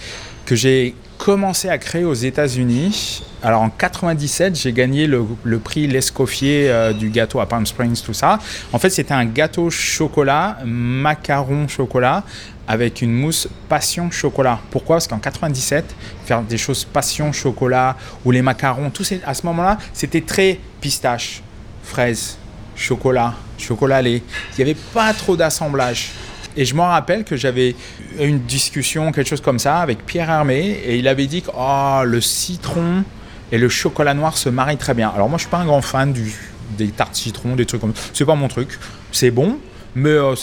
que 0.46 0.54
j'ai 0.54 0.94
commencé 1.18 1.70
à 1.70 1.78
créer 1.78 2.04
aux 2.04 2.14
États-Unis. 2.14 3.24
Alors 3.42 3.62
en 3.62 3.70
97, 3.70 4.58
j'ai 4.60 4.74
gagné 4.74 5.08
le, 5.08 5.24
le 5.44 5.60
prix 5.60 5.88
L'Escoffier 5.88 6.70
euh, 6.70 6.92
du 6.92 7.10
gâteau 7.10 7.40
à 7.40 7.46
Palm 7.46 7.66
Springs, 7.66 8.02
tout 8.02 8.14
ça. 8.14 8.38
En 8.74 8.80
fait, 8.80 8.90
c'était 8.90 9.14
un 9.14 9.24
gâteau 9.24 9.70
chocolat, 9.70 10.58
macaron 10.66 11.70
chocolat, 11.70 12.24
avec 12.68 13.02
une 13.02 13.14
mousse 13.14 13.48
passion 13.70 14.12
chocolat. 14.12 14.60
Pourquoi? 14.72 14.98
Parce 14.98 15.08
qu'en 15.08 15.20
97, 15.20 15.86
faire 16.26 16.42
des 16.42 16.58
choses 16.58 16.84
passion 16.84 17.32
chocolat 17.32 17.96
ou 18.26 18.32
les 18.32 18.42
macarons, 18.42 18.90
tout 18.90 19.06
ces- 19.06 19.22
à 19.26 19.34
ce 19.34 19.46
moment-là, 19.46 19.78
c'était 19.94 20.22
très 20.22 20.60
pistache, 20.82 21.42
fraise, 21.86 22.38
chocolat, 22.76 23.34
chocolat 23.58 24.02
lait. 24.02 24.22
Il 24.52 24.64
n'y 24.64 24.72
avait 24.72 24.80
pas 24.94 25.14
trop 25.14 25.36
d'assemblage. 25.36 26.12
Et 26.56 26.66
je 26.66 26.76
me 26.76 26.82
rappelle 26.82 27.24
que 27.24 27.36
j'avais 27.36 27.76
une 28.20 28.40
discussion, 28.40 29.12
quelque 29.12 29.28
chose 29.28 29.42
comme 29.42 29.60
ça, 29.60 29.80
avec 29.80 30.06
Pierre 30.06 30.30
Hermé, 30.30 30.60
et 30.86 30.98
il 30.98 31.08
avait 31.08 31.26
dit 31.26 31.42
que 31.42 31.50
oh, 31.58 32.02
le 32.06 32.22
citron 32.22 33.04
et 33.52 33.58
le 33.58 33.70
chocolat 33.70 34.14
noir 34.14 34.38
se 34.38 34.50
marient 34.50 34.78
très 34.78 34.94
bien. 34.94 35.12
Alors 35.14 35.30
moi, 35.30 35.38
je 35.38 35.44
suis 35.44 35.50
pas 35.50 35.58
un 35.58 35.66
grand 35.66 35.82
fan 35.82 36.14
du, 36.14 36.34
des 36.78 36.90
tartes 36.90 37.16
citron, 37.16 37.56
des 37.56 37.66
trucs 37.66 37.82
comme 37.82 37.96
ça. 37.96 38.02
C'est 38.14 38.26
pas 38.26 38.36
mon 38.36 38.48
truc. 38.48 38.80
C'est 39.12 39.32
bon, 39.32 39.58
mais 39.96 40.10
euh, 40.10 40.36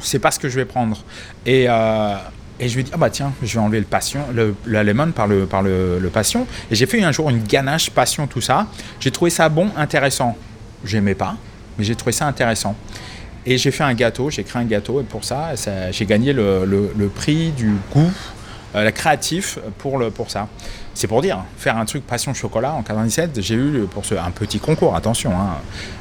c'est 0.00 0.18
pas 0.18 0.30
ce 0.30 0.38
que 0.38 0.48
je 0.48 0.56
vais 0.56 0.64
prendre. 0.64 0.98
Et, 1.44 1.66
euh, 1.68 2.14
et 2.58 2.68
je 2.68 2.74
lui 2.74 2.80
ai 2.80 2.84
dit, 2.84 2.90
ah 2.94 2.96
bah 2.96 3.10
tiens, 3.10 3.32
je 3.42 3.54
vais 3.54 3.60
enlever 3.60 3.78
le 3.78 3.86
passion, 3.86 4.20
le, 4.32 4.54
la 4.66 4.84
lemon 4.84 5.12
par 5.12 5.26
le, 5.26 5.46
par 5.46 5.62
le, 5.62 5.98
le 5.98 6.08
passion. 6.08 6.46
Et 6.70 6.74
j'ai 6.74 6.86
fait 6.86 7.02
un 7.02 7.12
jour 7.12 7.28
une 7.28 7.42
ganache 7.42 7.90
passion, 7.90 8.26
tout 8.26 8.40
ça. 8.40 8.66
J'ai 9.00 9.10
trouvé 9.10 9.30
ça 9.30 9.48
bon, 9.48 9.70
intéressant. 9.76 10.36
J'aimais 10.84 11.14
pas, 11.14 11.36
mais 11.78 11.84
j'ai 11.84 11.94
trouvé 11.94 12.12
ça 12.12 12.26
intéressant. 12.26 12.76
Et 13.44 13.58
j'ai 13.58 13.70
fait 13.70 13.84
un 13.84 13.94
gâteau, 13.94 14.30
j'ai 14.30 14.44
créé 14.44 14.62
un 14.62 14.66
gâteau, 14.66 15.00
et 15.00 15.04
pour 15.04 15.24
ça, 15.24 15.50
j'ai 15.90 16.06
gagné 16.06 16.32
le, 16.32 17.10
prix 17.14 17.50
du 17.50 17.72
goût, 17.92 18.10
euh, 18.74 18.90
créatif 18.90 19.58
pour, 19.78 19.98
le, 19.98 20.10
pour 20.10 20.30
ça. 20.30 20.48
C'est 20.94 21.06
pour 21.06 21.22
dire, 21.22 21.42
faire 21.56 21.76
un 21.76 21.84
truc 21.84 22.06
passion 22.06 22.34
chocolat 22.34 22.72
en 22.72 22.82
97, 22.82 23.40
j'ai 23.40 23.54
eu 23.54 23.86
pour 23.90 24.04
ce, 24.04 24.14
un 24.14 24.30
petit 24.30 24.60
concours, 24.60 24.94
attention, 24.94 25.32
hein. 25.32 25.56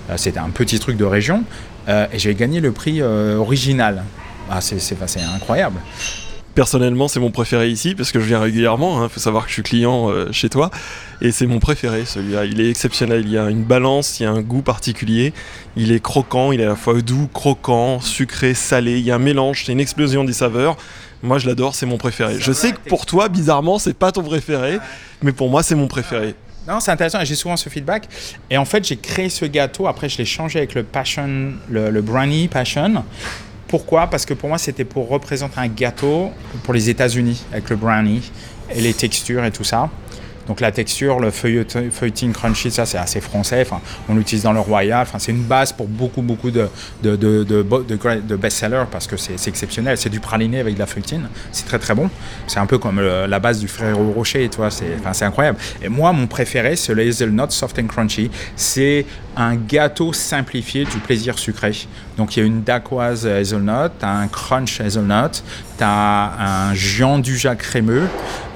Euh, 0.09 0.17
c'était 0.17 0.39
un 0.39 0.49
petit 0.49 0.79
truc 0.79 0.97
de 0.97 1.05
région, 1.05 1.43
euh, 1.89 2.05
et 2.13 2.19
j'ai 2.19 2.35
gagné 2.35 2.59
le 2.59 2.71
prix 2.71 3.01
original. 3.01 4.03
Ah, 4.49 4.61
c'est 4.61 4.81
incroyable. 5.35 5.79
Personnellement, 6.53 7.07
c'est 7.07 7.21
mon 7.21 7.31
préféré 7.31 7.69
ici 7.69 7.95
parce 7.95 8.11
que 8.11 8.19
je 8.19 8.25
viens 8.25 8.39
régulièrement. 8.39 9.03
Il 9.03 9.09
faut 9.09 9.21
savoir 9.21 9.43
que 9.43 9.49
je 9.49 9.53
suis 9.53 9.63
client 9.63 10.09
euh, 10.09 10.31
chez 10.33 10.49
toi 10.49 10.69
et 11.21 11.31
c'est 11.31 11.47
mon 11.47 11.59
préféré 11.59 12.03
celui-là. 12.05 12.43
Il 12.43 12.59
est 12.59 12.69
exceptionnel. 12.69 13.23
Il 13.25 13.31
y 13.31 13.37
a 13.37 13.49
une 13.49 13.63
balance, 13.63 14.19
il 14.19 14.23
y 14.23 14.25
a 14.25 14.31
un 14.31 14.41
goût 14.41 14.61
particulier. 14.61 15.33
Il 15.77 15.93
est 15.93 16.01
croquant, 16.01 16.51
il 16.51 16.59
est 16.59 16.65
à 16.65 16.69
la 16.69 16.75
fois 16.75 17.01
doux, 17.01 17.29
croquant, 17.33 18.01
sucré, 18.01 18.53
salé. 18.53 18.99
Il 18.99 19.05
y 19.05 19.11
a 19.11 19.15
un 19.15 19.19
mélange, 19.19 19.63
c'est 19.65 19.71
une 19.71 19.79
explosion 19.79 20.25
des 20.25 20.33
saveurs. 20.33 20.75
Moi, 21.23 21.37
je 21.39 21.47
l'adore, 21.47 21.73
c'est 21.73 21.85
mon 21.85 21.97
préféré. 21.97 22.35
Je 22.39 22.51
sais 22.51 22.73
que 22.73 22.79
pour 22.89 23.05
toi, 23.05 23.29
bizarrement, 23.29 23.79
c'est 23.79 23.93
pas 23.93 24.11
ton 24.11 24.23
préféré, 24.23 24.79
mais 25.21 25.31
pour 25.31 25.49
moi, 25.49 25.63
c'est 25.63 25.75
mon 25.75 25.87
préféré. 25.87 26.35
Non, 26.67 26.79
c'est 26.79 26.91
intéressant 26.91 27.23
j'ai 27.23 27.35
souvent 27.35 27.57
ce 27.57 27.69
feedback. 27.69 28.07
Et 28.49 28.57
en 28.57 28.65
fait, 28.65 28.85
j'ai 28.85 28.97
créé 28.97 29.29
ce 29.29 29.45
gâteau. 29.45 29.87
Après, 29.87 30.09
je 30.09 30.17
l'ai 30.17 30.25
changé 30.25 30.59
avec 30.59 30.75
le 30.75 30.83
passion, 30.83 31.53
le, 31.69 31.89
le 31.89 32.01
brownie 32.01 32.47
passion. 32.47 33.03
Pourquoi? 33.71 34.05
Parce 34.07 34.25
que 34.25 34.33
pour 34.35 34.49
moi, 34.49 34.57
c'était 34.59 34.83
pour 34.85 35.07
représenter 35.09 35.59
un 35.59 35.67
gâteau 35.67 36.29
pour 36.63 36.73
les 36.73 36.89
États-Unis 36.89 37.43
avec 37.51 37.69
le 37.69 37.77
brownie 37.77 38.31
et 38.75 38.81
les 38.81 38.93
textures 38.93 39.43
et 39.45 39.51
tout 39.51 39.63
ça. 39.63 39.89
Donc 40.47 40.59
la 40.59 40.71
texture, 40.71 41.19
le 41.19 41.29
feuilletin- 41.29 41.89
feuilleting 41.91 42.33
crunchy, 42.33 42.71
ça 42.71 42.85
c'est 42.85 42.97
assez 42.97 43.21
français. 43.21 43.65
On 44.09 44.15
l'utilise 44.15 44.43
dans 44.43 44.51
le 44.51 44.59
royal. 44.59 45.05
C'est 45.19 45.31
une 45.31 45.43
base 45.43 45.71
pour 45.71 45.87
beaucoup 45.87 46.21
beaucoup 46.23 46.51
de 46.51 46.67
best-sellers 48.35 48.85
parce 48.91 49.07
que 49.07 49.17
c'est 49.17 49.47
exceptionnel. 49.47 49.97
C'est 49.97 50.09
du 50.09 50.19
praliné 50.19 50.59
avec 50.59 50.73
de 50.73 50.79
la 50.79 50.87
feuilletine. 50.87 51.29
C'est 51.51 51.65
très 51.65 51.79
très 51.79 51.93
bon. 51.93 52.09
C'est 52.47 52.59
un 52.59 52.65
peu 52.65 52.77
comme 52.79 52.99
le- 52.99 53.27
la 53.27 53.39
base 53.39 53.59
du 53.59 53.67
Ferrero 53.67 54.11
Rocher. 54.11 54.49
C'est 55.13 55.25
incroyable. 55.25 55.57
Et 55.81 55.89
moi, 55.89 56.11
mon 56.11 56.27
préféré, 56.27 56.75
c'est 56.75 56.93
le 56.93 57.07
hazelnut 57.07 57.51
soft 57.51 57.77
and 57.79 57.87
crunchy. 57.87 58.29
C'est 58.55 59.05
un 59.35 59.55
gâteau 59.55 60.13
simplifié 60.13 60.85
du 60.85 60.97
plaisir 60.97 61.39
sucré. 61.39 61.71
Donc 62.17 62.35
il 62.35 62.39
y 62.39 62.43
a 62.43 62.45
une 62.45 62.63
dacquoise 62.63 63.25
hazelnut, 63.25 63.91
un 64.01 64.27
crunch 64.27 64.81
hazelnut, 64.81 65.43
t'as 65.77 66.31
un 66.39 66.73
gianduja 66.73 67.55
crémeux 67.55 68.07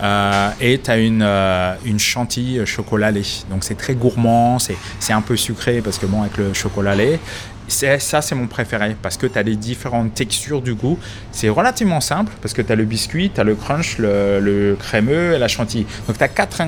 euh, 0.03 0.49
et 0.59 0.77
t'as 0.79 0.99
une, 0.99 1.23
euh, 1.23 1.75
une 1.85 1.99
chantilly 1.99 2.65
chocolat 2.65 3.11
lait. 3.11 3.45
Donc 3.49 3.63
c'est 3.63 3.75
très 3.75 3.95
gourmand, 3.95 4.59
c'est 4.59 4.77
c'est 4.99 5.13
un 5.13 5.21
peu 5.21 5.35
sucré 5.35 5.81
parce 5.81 5.97
que 5.97 6.05
bon 6.05 6.21
avec 6.21 6.37
le 6.37 6.53
chocolat 6.53 6.95
lait. 6.95 7.19
Ça, 7.67 8.21
c'est 8.21 8.35
mon 8.35 8.47
préféré 8.47 8.95
parce 9.01 9.17
que 9.17 9.27
tu 9.27 9.37
as 9.37 9.43
les 9.43 9.55
différentes 9.55 10.13
textures 10.13 10.61
du 10.61 10.75
goût. 10.75 10.99
C'est 11.31 11.49
relativement 11.49 12.01
simple 12.01 12.31
parce 12.41 12.53
que 12.53 12.61
tu 12.61 12.71
as 12.71 12.75
le 12.75 12.85
biscuit, 12.85 13.31
tu 13.33 13.41
as 13.41 13.43
le 13.43 13.55
crunch, 13.55 13.97
le, 13.97 14.75
crémeux 14.79 15.33
et 15.33 15.39
la 15.39 15.47
chantilly. 15.47 15.85
Donc, 16.07 16.17
tu 16.17 16.23
as 16.23 16.27
quatre, 16.27 16.61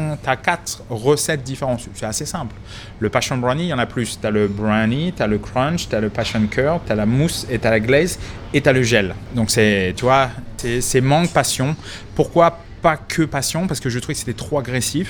quatre 0.44 0.82
recettes 0.90 1.44
différentes. 1.44 1.88
C'est 1.94 2.06
assez 2.06 2.26
simple. 2.26 2.56
Le 3.00 3.10
passion 3.10 3.38
brownie, 3.38 3.66
il 3.66 3.70
y 3.70 3.74
en 3.74 3.80
a 3.80 3.86
plus. 3.86 4.20
Tu 4.20 4.26
as 4.26 4.32
le 4.32 4.48
brownie, 4.48 5.14
tu 5.16 5.22
as 5.22 5.28
le 5.28 5.38
crunch, 5.38 5.88
tu 5.90 5.96
as 5.96 6.00
le 6.00 6.10
passion 6.10 6.46
curd, 6.48 6.82
tu 6.86 6.92
as 6.92 6.96
la 6.96 7.06
mousse 7.06 7.46
et 7.50 7.60
tu 7.60 7.68
as 7.68 7.72
la 7.72 7.80
glaze 7.80 8.20
et 8.54 8.62
tu 8.62 8.70
as 8.70 8.74
le 8.74 8.84
gel. 8.84 9.16
Donc, 9.36 9.52
c'est, 9.52 9.94
tu 9.96 10.06
vois, 10.06 10.30
c'est 10.58 11.02
manque 11.02 11.32
passion. 11.32 11.76
Pourquoi 12.16 12.60
pas 12.90 12.96
que 13.16 13.24
passion 13.24 13.68
parce 13.68 13.82
que 13.82 13.90
je 13.90 14.00
trouvais 14.00 14.14
que 14.14 14.20
c'était 14.24 14.42
trop 14.46 14.58
agressif. 14.60 15.10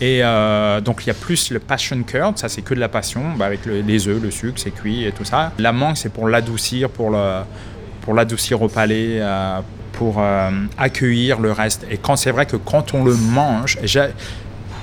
Et 0.00 0.20
euh, 0.24 0.80
donc 0.80 0.96
il 1.04 1.06
y 1.06 1.10
a 1.10 1.14
plus 1.26 1.42
le 1.56 1.60
passion 1.72 2.02
curd 2.02 2.36
ça 2.42 2.48
c'est 2.48 2.62
que 2.68 2.74
de 2.74 2.80
la 2.80 2.88
passion 2.98 3.22
bah, 3.36 3.46
avec 3.46 3.64
le- 3.66 3.80
les 3.90 4.08
œufs 4.08 4.20
le 4.20 4.30
sucre 4.30 4.58
c'est 4.62 4.72
cuit 4.80 5.04
et 5.08 5.12
tout 5.12 5.24
ça. 5.32 5.52
La 5.58 5.72
mangue 5.72 5.96
c'est 5.96 6.12
pour 6.16 6.26
l'adoucir 6.32 6.90
pour 6.90 7.10
le 7.10 7.24
pour 8.02 8.14
l'adoucir 8.14 8.56
au 8.62 8.68
palais 8.68 9.18
euh, 9.20 9.60
pour 9.92 10.14
euh, 10.18 10.50
accueillir 10.78 11.38
le 11.38 11.52
reste. 11.52 11.86
Et 11.92 11.96
quand 12.04 12.16
c'est 12.16 12.32
vrai 12.32 12.46
que 12.46 12.56
quand 12.56 12.94
on 12.94 13.04
le 13.04 13.14
mange 13.14 13.78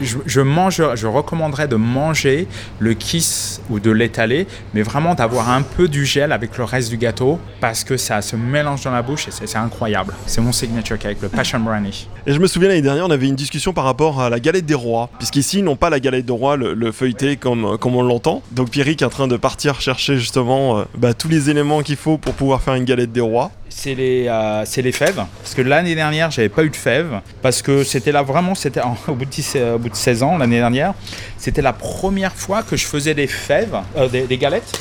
je, 0.02 1.08
recommanderais 1.08 1.68
de 1.68 1.76
manger 1.76 2.48
le 2.80 2.94
kiss 2.94 3.62
ou 3.70 3.80
de 3.80 3.92
l'étaler, 3.92 4.48
mais 4.74 4.82
vraiment 4.82 5.16
d'avoir 5.16 5.50
un 5.50 5.62
peu 5.62 5.88
du 5.88 6.06
gel 6.06 6.32
avec 6.32 6.58
le 6.58 6.64
reste 6.64 6.90
du 6.90 6.98
gâteau 6.98 7.40
parce 7.60 7.84
que 7.84 7.98
ça 7.98 8.22
se 8.22 8.36
mélange 8.36 8.84
dans 8.84 8.92
la 8.92 9.02
bouche 9.02 9.28
et 9.28 9.32
c'est 9.32 9.58
incroyable. 9.58 10.14
C'est 10.26 10.42
mon 10.42 10.52
signature 10.52 10.98
cake, 10.98 11.18
le 11.22 11.30
passion 11.30 11.60
brownie. 11.60 12.08
Et 12.26 12.34
je 12.34 12.40
me 12.40 12.48
souviens 12.48 12.70
l'année 12.70 12.82
dernière, 12.82 13.06
on 13.06 13.12
avait 13.12 13.28
une 13.28 13.36
discussion 13.36 13.74
par 13.74 13.84
rapport 13.84 14.22
à 14.22 14.30
la 14.30 14.40
galette 14.40 14.66
des 14.66 14.74
rois, 14.74 15.10
puisqu'ici 15.18 15.60
ils 15.60 15.64
n'ont 15.64 15.76
pas 15.76 15.90
la 15.90 16.00
galette 16.00 16.26
des 16.26 16.34
rois, 16.34 16.58
le, 16.58 16.74
le 16.74 16.92
feuilleté 16.92 17.38
comme, 17.38 17.78
comme 17.78 17.96
on 17.96 18.04
l'entend. 18.04 18.42
Donc 18.52 18.70
Pierrick 18.70 19.02
est 19.02 19.06
en 19.06 19.10
train 19.10 19.28
de 19.28 19.38
partir 19.38 19.82
chercher 19.82 20.18
justement 20.18 20.80
euh, 20.80 20.84
bah, 20.98 21.14
tous 21.14 21.28
les 21.28 21.50
éléments 21.50 21.82
qu'il 21.82 21.96
faut 21.96 22.18
pour 22.18 22.34
pouvoir 22.34 22.62
faire 22.62 22.76
une 22.76 22.86
galette 22.86 23.12
des 23.12 23.22
rois. 23.22 23.52
C'est 23.82 23.96
les, 23.96 24.26
euh, 24.28 24.66
les 24.76 24.92
fèves. 24.92 25.24
Parce 25.42 25.56
que 25.56 25.62
l'année 25.62 25.96
dernière, 25.96 26.32
j'avais 26.32 26.50
pas 26.50 26.66
eu 26.66 26.70
de 26.70 26.76
fèves. 26.76 27.22
Parce 27.42 27.62
que 27.62 27.86
c'était 27.86 28.12
là 28.12 28.24
vraiment, 28.24 28.54
c'était 28.54 28.82
au, 29.08 29.14
bout 29.14 29.24
de 29.24 29.30
10 29.30 29.58
au 29.76 29.80
bout 29.80 29.88
de 29.88 29.96
16 29.96 30.22
ans, 30.22 30.38
l'année 30.38 30.58
dernière, 30.58 30.94
c'était 31.38 31.62
la 31.62 31.72
première 31.72 32.34
fois 32.34 32.62
que 32.62 32.76
je 32.76 32.86
faisais 32.86 33.14
des 33.14 33.28
fèves, 33.28 33.78
euh, 33.96 34.10
des, 34.10 34.38
galettes 34.38 34.78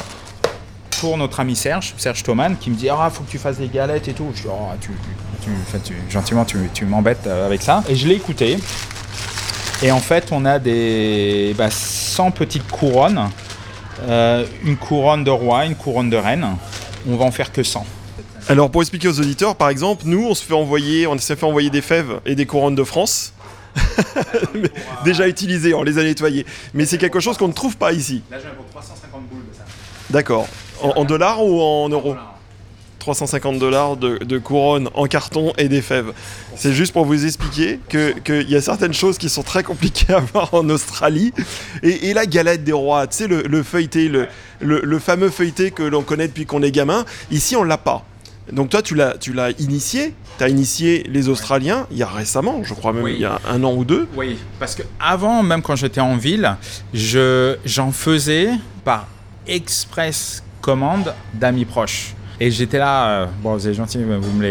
pour 1.00 1.16
notre 1.16 1.38
ami 1.38 1.54
Serge, 1.54 1.94
Serge 1.96 2.24
Thoman, 2.24 2.56
qui 2.56 2.70
me 2.70 2.74
dit 2.74 2.88
Ah, 2.90 3.08
faut 3.08 3.22
que 3.22 3.30
tu 3.30 3.38
fasses 3.38 3.58
des 3.58 3.68
galettes 3.68 4.08
et 4.08 4.14
tout. 4.14 4.32
Je 4.34 4.42
dis 4.42 4.48
Oh, 4.50 4.66
tu, 4.80 4.90
gentiment, 6.10 6.44
tu, 6.44 6.58
tu 6.74 6.84
m'embêtes 6.84 7.28
euh, 7.28 7.46
avec 7.46 7.62
ça. 7.62 7.84
Et 7.88 7.94
je 7.94 8.08
l'ai 8.08 8.16
écouté. 8.16 8.58
Et 9.80 9.92
en 9.92 10.00
fait, 10.00 10.30
on 10.32 10.44
a 10.44 10.58
des 10.58 11.54
bah, 11.56 11.70
100 11.70 12.32
petites 12.32 12.68
couronnes. 12.68 13.30
Euh, 14.08 14.44
une 14.64 14.76
couronne 14.76 15.22
de 15.22 15.30
roi, 15.30 15.66
une 15.66 15.76
couronne 15.76 16.10
de 16.10 16.16
reine. 16.16 16.44
On 17.08 17.14
va 17.14 17.26
en 17.26 17.30
faire 17.30 17.52
que 17.52 17.62
100. 17.62 17.86
Alors 18.48 18.70
pour 18.70 18.80
expliquer 18.82 19.08
aux 19.08 19.20
auditeurs, 19.20 19.56
par 19.56 19.68
exemple, 19.68 20.04
nous 20.06 20.24
on 20.26 20.34
se 20.34 20.42
fait 20.44 20.54
envoyer, 20.54 21.06
on 21.06 21.18
s'est 21.18 21.36
fait 21.36 21.46
envoyer 21.46 21.70
des 21.70 21.82
fèves 21.82 22.20
et 22.24 22.34
des 22.34 22.46
couronnes 22.46 22.74
de 22.74 22.84
France. 22.84 23.32
Déjà 25.04 25.28
utilisées, 25.28 25.74
on 25.74 25.82
les 25.82 25.98
a 25.98 26.02
nettoyées. 26.02 26.46
Mais 26.74 26.84
c'est 26.86 26.98
quelque 26.98 27.20
chose 27.20 27.36
qu'on 27.36 27.48
ne 27.48 27.52
trouve 27.52 27.76
pas 27.76 27.92
ici. 27.92 28.22
Là, 28.30 28.38
j'ai 28.42 28.48
pour 28.56 28.66
350 28.66 29.22
boules 29.30 29.40
de 29.50 29.54
ça. 29.56 29.64
D'accord. 30.10 30.48
En, 30.82 30.90
en 30.90 31.04
dollars 31.04 31.44
ou 31.44 31.60
en 31.60 31.88
euros 31.88 32.16
350 32.98 33.58
dollars 33.58 33.96
de, 33.96 34.18
de 34.18 34.38
couronnes 34.38 34.88
en 34.94 35.06
carton 35.06 35.52
et 35.56 35.68
des 35.68 35.82
fèves. 35.82 36.12
C'est 36.56 36.72
juste 36.72 36.92
pour 36.92 37.04
vous 37.04 37.24
expliquer 37.24 37.78
que- 37.88 38.12
qu'il 38.18 38.50
y 38.50 38.56
a 38.56 38.60
certaines 38.60 38.92
choses 38.94 39.18
qui 39.18 39.28
sont 39.28 39.42
très 39.44 39.62
compliquées 39.62 40.12
à 40.12 40.18
voir 40.20 40.52
en 40.54 40.68
Australie. 40.70 41.32
Et, 41.82 42.08
et 42.08 42.14
la 42.14 42.26
galette 42.26 42.64
des 42.64 42.72
rois, 42.72 43.06
tu 43.06 43.18
sais, 43.18 43.26
le, 43.28 43.42
le 43.42 43.62
feuilleté, 43.62 44.08
le, 44.08 44.26
le- 44.60 44.80
le 44.82 44.98
fameux 44.98 45.30
feuilleté 45.30 45.70
que 45.70 45.82
l'on 45.84 46.02
connaît 46.02 46.26
depuis 46.28 46.46
qu'on 46.46 46.62
est 46.62 46.72
gamin, 46.72 47.04
ici 47.30 47.54
on 47.56 47.62
l'a 47.62 47.78
pas. 47.78 48.04
Donc 48.52 48.70
toi, 48.70 48.82
tu 48.82 48.94
l'as, 48.94 49.16
tu 49.18 49.32
l'as 49.32 49.50
initié, 49.60 50.14
tu 50.38 50.44
as 50.44 50.48
initié 50.48 51.04
les 51.08 51.28
Australiens 51.28 51.86
il 51.90 51.98
y 51.98 52.02
a 52.02 52.06
récemment, 52.06 52.62
je 52.64 52.74
crois 52.74 52.92
même 52.92 53.02
Oui. 53.04 53.14
il 53.16 53.20
y 53.20 53.24
a 53.24 53.40
un 53.48 53.62
an 53.64 53.74
ou 53.74 53.84
deux. 53.84 54.08
Oui, 54.16 54.38
parce 54.58 54.74
que 54.74 54.82
avant, 55.00 55.42
même 55.42 55.62
quand 55.62 55.76
j'étais 55.76 56.00
en 56.00 56.16
ville, 56.16 56.56
je, 56.94 57.56
j'en 57.64 57.92
faisais 57.92 58.50
par 58.84 59.06
express 59.46 60.42
commande 60.60 61.14
d'amis 61.34 61.64
proches. 61.64 62.14
Et 62.40 62.52
j'étais 62.52 62.78
là, 62.78 63.08
euh, 63.08 63.26
bon, 63.42 63.54
vous 63.54 63.66
êtes 63.66 63.74
gentil, 63.74 63.98
vous 63.98 64.32
me 64.32 64.42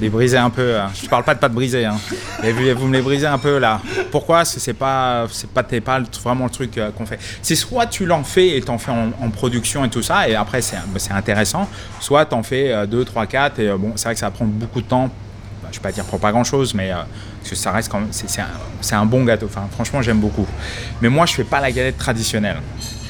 les, 0.00 0.08
brisez 0.08 0.38
un 0.38 0.48
peu. 0.48 0.78
hein. 0.78 0.90
Je 0.94 1.06
parle 1.06 1.22
pas 1.22 1.34
de 1.34 1.38
pas 1.38 1.50
de 1.50 1.54
briser, 1.54 1.84
hein. 1.84 1.96
Et 2.42 2.50
vous, 2.50 2.62
vous 2.78 2.86
me 2.86 2.94
les 2.96 3.02
brisez 3.02 3.26
un 3.26 3.36
peu 3.36 3.58
là. 3.58 3.80
Pourquoi? 4.10 4.38
Parce 4.38 4.54
que 4.54 4.60
c'est 4.60 4.72
pas, 4.72 5.26
c'est 5.30 5.50
pas, 5.50 5.62
t'es 5.62 5.82
pas 5.82 6.00
vraiment 6.22 6.44
le 6.44 6.50
truc 6.50 6.78
euh, 6.78 6.90
qu'on 6.92 7.04
fait. 7.04 7.18
C'est 7.42 7.54
soit 7.54 7.86
tu 7.86 8.06
l'en 8.06 8.24
fais 8.24 8.56
et 8.56 8.62
t'en 8.62 8.78
fais 8.78 8.90
en, 8.90 9.30
production 9.30 9.84
et 9.84 9.90
tout 9.90 10.00
ça, 10.00 10.26
et 10.28 10.34
après 10.34 10.62
c'est, 10.62 10.78
c'est 10.96 11.12
intéressant. 11.12 11.68
Soit 12.00 12.24
t'en 12.24 12.42
fais 12.42 12.86
2, 12.86 13.04
3, 13.04 13.26
4, 13.26 13.58
et 13.58 13.68
euh, 13.68 13.76
bon, 13.76 13.92
c'est 13.96 14.04
vrai 14.04 14.14
que 14.14 14.20
ça 14.20 14.26
va 14.26 14.30
prendre 14.30 14.52
beaucoup 14.52 14.80
de 14.80 14.86
temps 14.86 15.10
bah, 15.62 15.68
je 15.72 15.76
vais 15.76 15.82
pas 15.82 15.92
dire 15.92 16.04
pour 16.04 16.18
pas 16.18 16.32
grand 16.32 16.44
chose, 16.44 16.72
mais 16.72 16.90
parce 16.90 17.50
que 17.50 17.56
ça 17.56 17.70
reste 17.70 17.90
quand 17.90 18.00
même, 18.00 18.08
c'est, 18.12 18.30
c'est 18.30 18.40
un, 18.40 18.48
c'est 18.80 18.94
un 18.94 19.04
bon 19.04 19.24
gâteau. 19.24 19.46
Enfin, 19.46 19.68
franchement, 19.72 20.00
j'aime 20.00 20.20
beaucoup. 20.20 20.46
Mais 21.02 21.10
moi, 21.10 21.26
je 21.26 21.34
fais 21.34 21.44
pas 21.44 21.60
la 21.60 21.70
galette 21.70 21.98
traditionnelle. 21.98 22.56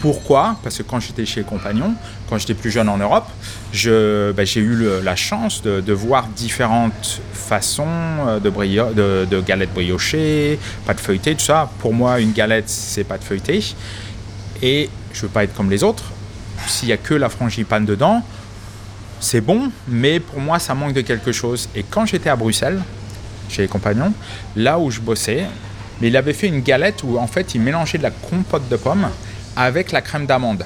Pourquoi? 0.00 0.56
Parce 0.62 0.78
que 0.78 0.82
quand 0.82 1.00
j'étais 1.00 1.24
chez 1.24 1.40
les 1.40 1.46
compagnons, 1.46 1.94
quand 2.28 2.38
j'étais 2.38 2.54
plus 2.54 2.70
jeune 2.70 2.88
en 2.88 2.98
Europe, 2.98 3.26
bah, 3.72 4.44
j'ai 4.44 4.60
eu 4.60 5.02
la 5.02 5.16
chance 5.16 5.62
de, 5.62 5.92
voir 5.92 6.26
différentes 6.28 7.20
façons 7.32 7.86
euh, 8.26 8.40
de, 8.40 9.24
de, 9.24 9.40
galettes 9.40 9.72
briochées, 9.72 10.58
pâte 10.84 11.00
feuilletée, 11.00 11.34
tout 11.34 11.44
ça. 11.44 11.70
Pour 11.78 11.94
moi, 11.94 12.20
une 12.20 12.32
galette, 12.32 12.68
c'est 12.68 13.04
pâte 13.04 13.24
feuilletée. 13.24 13.64
Et 14.62 14.90
je 15.12 15.22
veux 15.22 15.28
pas 15.28 15.44
être 15.44 15.54
comme 15.54 15.70
les 15.70 15.82
autres. 15.82 16.04
S'il 16.66 16.88
y 16.88 16.92
a 16.92 16.96
que 16.96 17.14
la 17.14 17.28
frangipane 17.28 17.86
dedans, 17.86 18.22
c'est 19.20 19.40
bon, 19.40 19.70
mais 19.88 20.20
pour 20.20 20.40
moi, 20.40 20.58
ça 20.58 20.74
manque 20.74 20.92
de 20.92 21.00
quelque 21.00 21.32
chose. 21.32 21.68
Et 21.74 21.82
quand 21.82 22.06
j'étais 22.06 22.28
à 22.28 22.36
Bruxelles, 22.36 22.82
chez 23.48 23.62
les 23.62 23.68
compagnons, 23.68 24.12
là 24.56 24.78
où 24.78 24.90
je 24.90 25.00
bossais, 25.00 25.46
mais 26.00 26.08
il 26.08 26.16
avait 26.16 26.32
fait 26.32 26.48
une 26.48 26.60
galette 26.60 27.02
où 27.02 27.18
en 27.18 27.26
fait 27.26 27.54
il 27.54 27.60
mélangeait 27.60 27.98
de 27.98 28.02
la 28.02 28.10
compote 28.10 28.68
de 28.68 28.76
pommes 28.76 29.08
avec 29.56 29.92
la 29.92 30.02
crème 30.02 30.26
d'amande. 30.26 30.64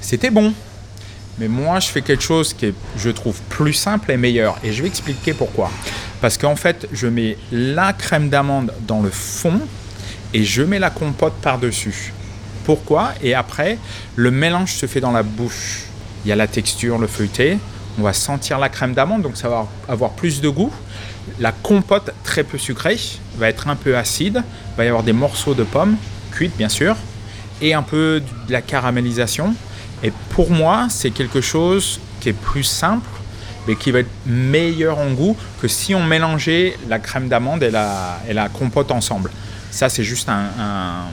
C'était 0.00 0.30
bon, 0.30 0.52
mais 1.38 1.48
moi 1.48 1.80
je 1.80 1.88
fais 1.88 2.02
quelque 2.02 2.22
chose 2.22 2.52
qui 2.52 2.66
est, 2.66 2.74
je 2.96 3.10
trouve, 3.10 3.40
plus 3.48 3.72
simple 3.72 4.12
et 4.12 4.16
meilleur. 4.16 4.58
Et 4.62 4.72
je 4.72 4.82
vais 4.82 4.88
expliquer 4.88 5.32
pourquoi. 5.32 5.70
Parce 6.20 6.38
qu'en 6.38 6.56
fait, 6.56 6.88
je 6.92 7.06
mets 7.06 7.36
la 7.50 7.92
crème 7.92 8.28
d'amande 8.28 8.72
dans 8.86 9.00
le 9.00 9.10
fond 9.10 9.60
et 10.32 10.44
je 10.44 10.62
mets 10.62 10.78
la 10.78 10.90
compote 10.90 11.34
par-dessus. 11.42 12.12
Pourquoi? 12.64 13.12
Et 13.22 13.34
après, 13.34 13.78
le 14.16 14.30
mélange 14.30 14.72
se 14.72 14.86
fait 14.86 15.00
dans 15.00 15.12
la 15.12 15.22
bouche. 15.22 15.82
Il 16.24 16.28
y 16.28 16.32
a 16.32 16.36
la 16.36 16.46
texture, 16.46 16.98
le 16.98 17.06
feuilleté. 17.06 17.58
On 17.98 18.02
va 18.02 18.12
sentir 18.12 18.58
la 18.58 18.68
crème 18.68 18.94
d'amande, 18.94 19.22
donc 19.22 19.36
ça 19.36 19.48
va 19.48 19.68
avoir 19.88 20.12
plus 20.12 20.40
de 20.40 20.48
goût. 20.48 20.72
La 21.40 21.52
compote, 21.52 22.10
très 22.24 22.42
peu 22.42 22.58
sucrée, 22.58 22.98
va 23.36 23.48
être 23.48 23.68
un 23.68 23.76
peu 23.76 23.96
acide. 23.96 24.42
Il 24.72 24.76
va 24.76 24.84
y 24.84 24.88
avoir 24.88 25.02
des 25.02 25.12
morceaux 25.12 25.54
de 25.54 25.62
pommes, 25.62 25.96
cuites 26.32 26.56
bien 26.56 26.68
sûr, 26.68 26.96
et 27.60 27.74
un 27.74 27.82
peu 27.82 28.22
de 28.48 28.52
la 28.52 28.62
caramélisation. 28.62 29.54
Et 30.02 30.12
pour 30.30 30.50
moi, 30.50 30.88
c'est 30.90 31.10
quelque 31.10 31.40
chose 31.40 32.00
qui 32.20 32.28
est 32.28 32.34
plus 32.34 32.64
simple, 32.64 33.08
mais 33.66 33.76
qui 33.76 33.90
va 33.90 34.00
être 34.00 34.10
meilleur 34.26 34.98
en 34.98 35.12
goût 35.12 35.36
que 35.60 35.68
si 35.68 35.94
on 35.94 36.02
mélangeait 36.02 36.76
la 36.88 36.98
crème 36.98 37.28
d'amande 37.28 37.62
et 37.62 37.70
la, 37.70 38.48
compote 38.52 38.90
ensemble. 38.90 39.30
Ça, 39.70 39.88
c'est 39.88 40.04
juste 40.04 40.28
un, 40.28 41.06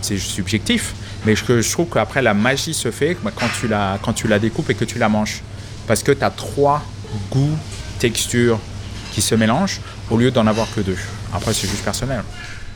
c'est 0.00 0.18
subjectif, 0.18 0.94
mais 1.24 1.36
je, 1.36 1.60
je 1.60 1.70
trouve 1.70 1.88
qu'après 1.88 2.20
la 2.20 2.34
magie 2.34 2.74
se 2.74 2.90
fait 2.90 3.16
quand 3.36 3.48
tu 3.58 3.68
la, 3.68 3.98
quand 4.02 4.12
tu 4.12 4.28
la 4.28 4.38
découpes 4.38 4.68
et 4.70 4.74
que 4.74 4.84
tu 4.84 4.98
la 4.98 5.08
manges. 5.08 5.42
Parce 5.86 6.02
que 6.02 6.12
tu 6.12 6.24
as 6.24 6.30
trois 6.30 6.82
goûts, 7.30 7.56
textures 7.98 8.58
qui 9.12 9.22
se 9.22 9.34
mélangent 9.34 9.80
au 10.10 10.16
lieu 10.16 10.30
d'en 10.30 10.46
avoir 10.46 10.66
que 10.74 10.80
deux. 10.80 10.98
Après, 11.32 11.52
c'est 11.52 11.68
juste 11.68 11.84
personnel. 11.84 12.22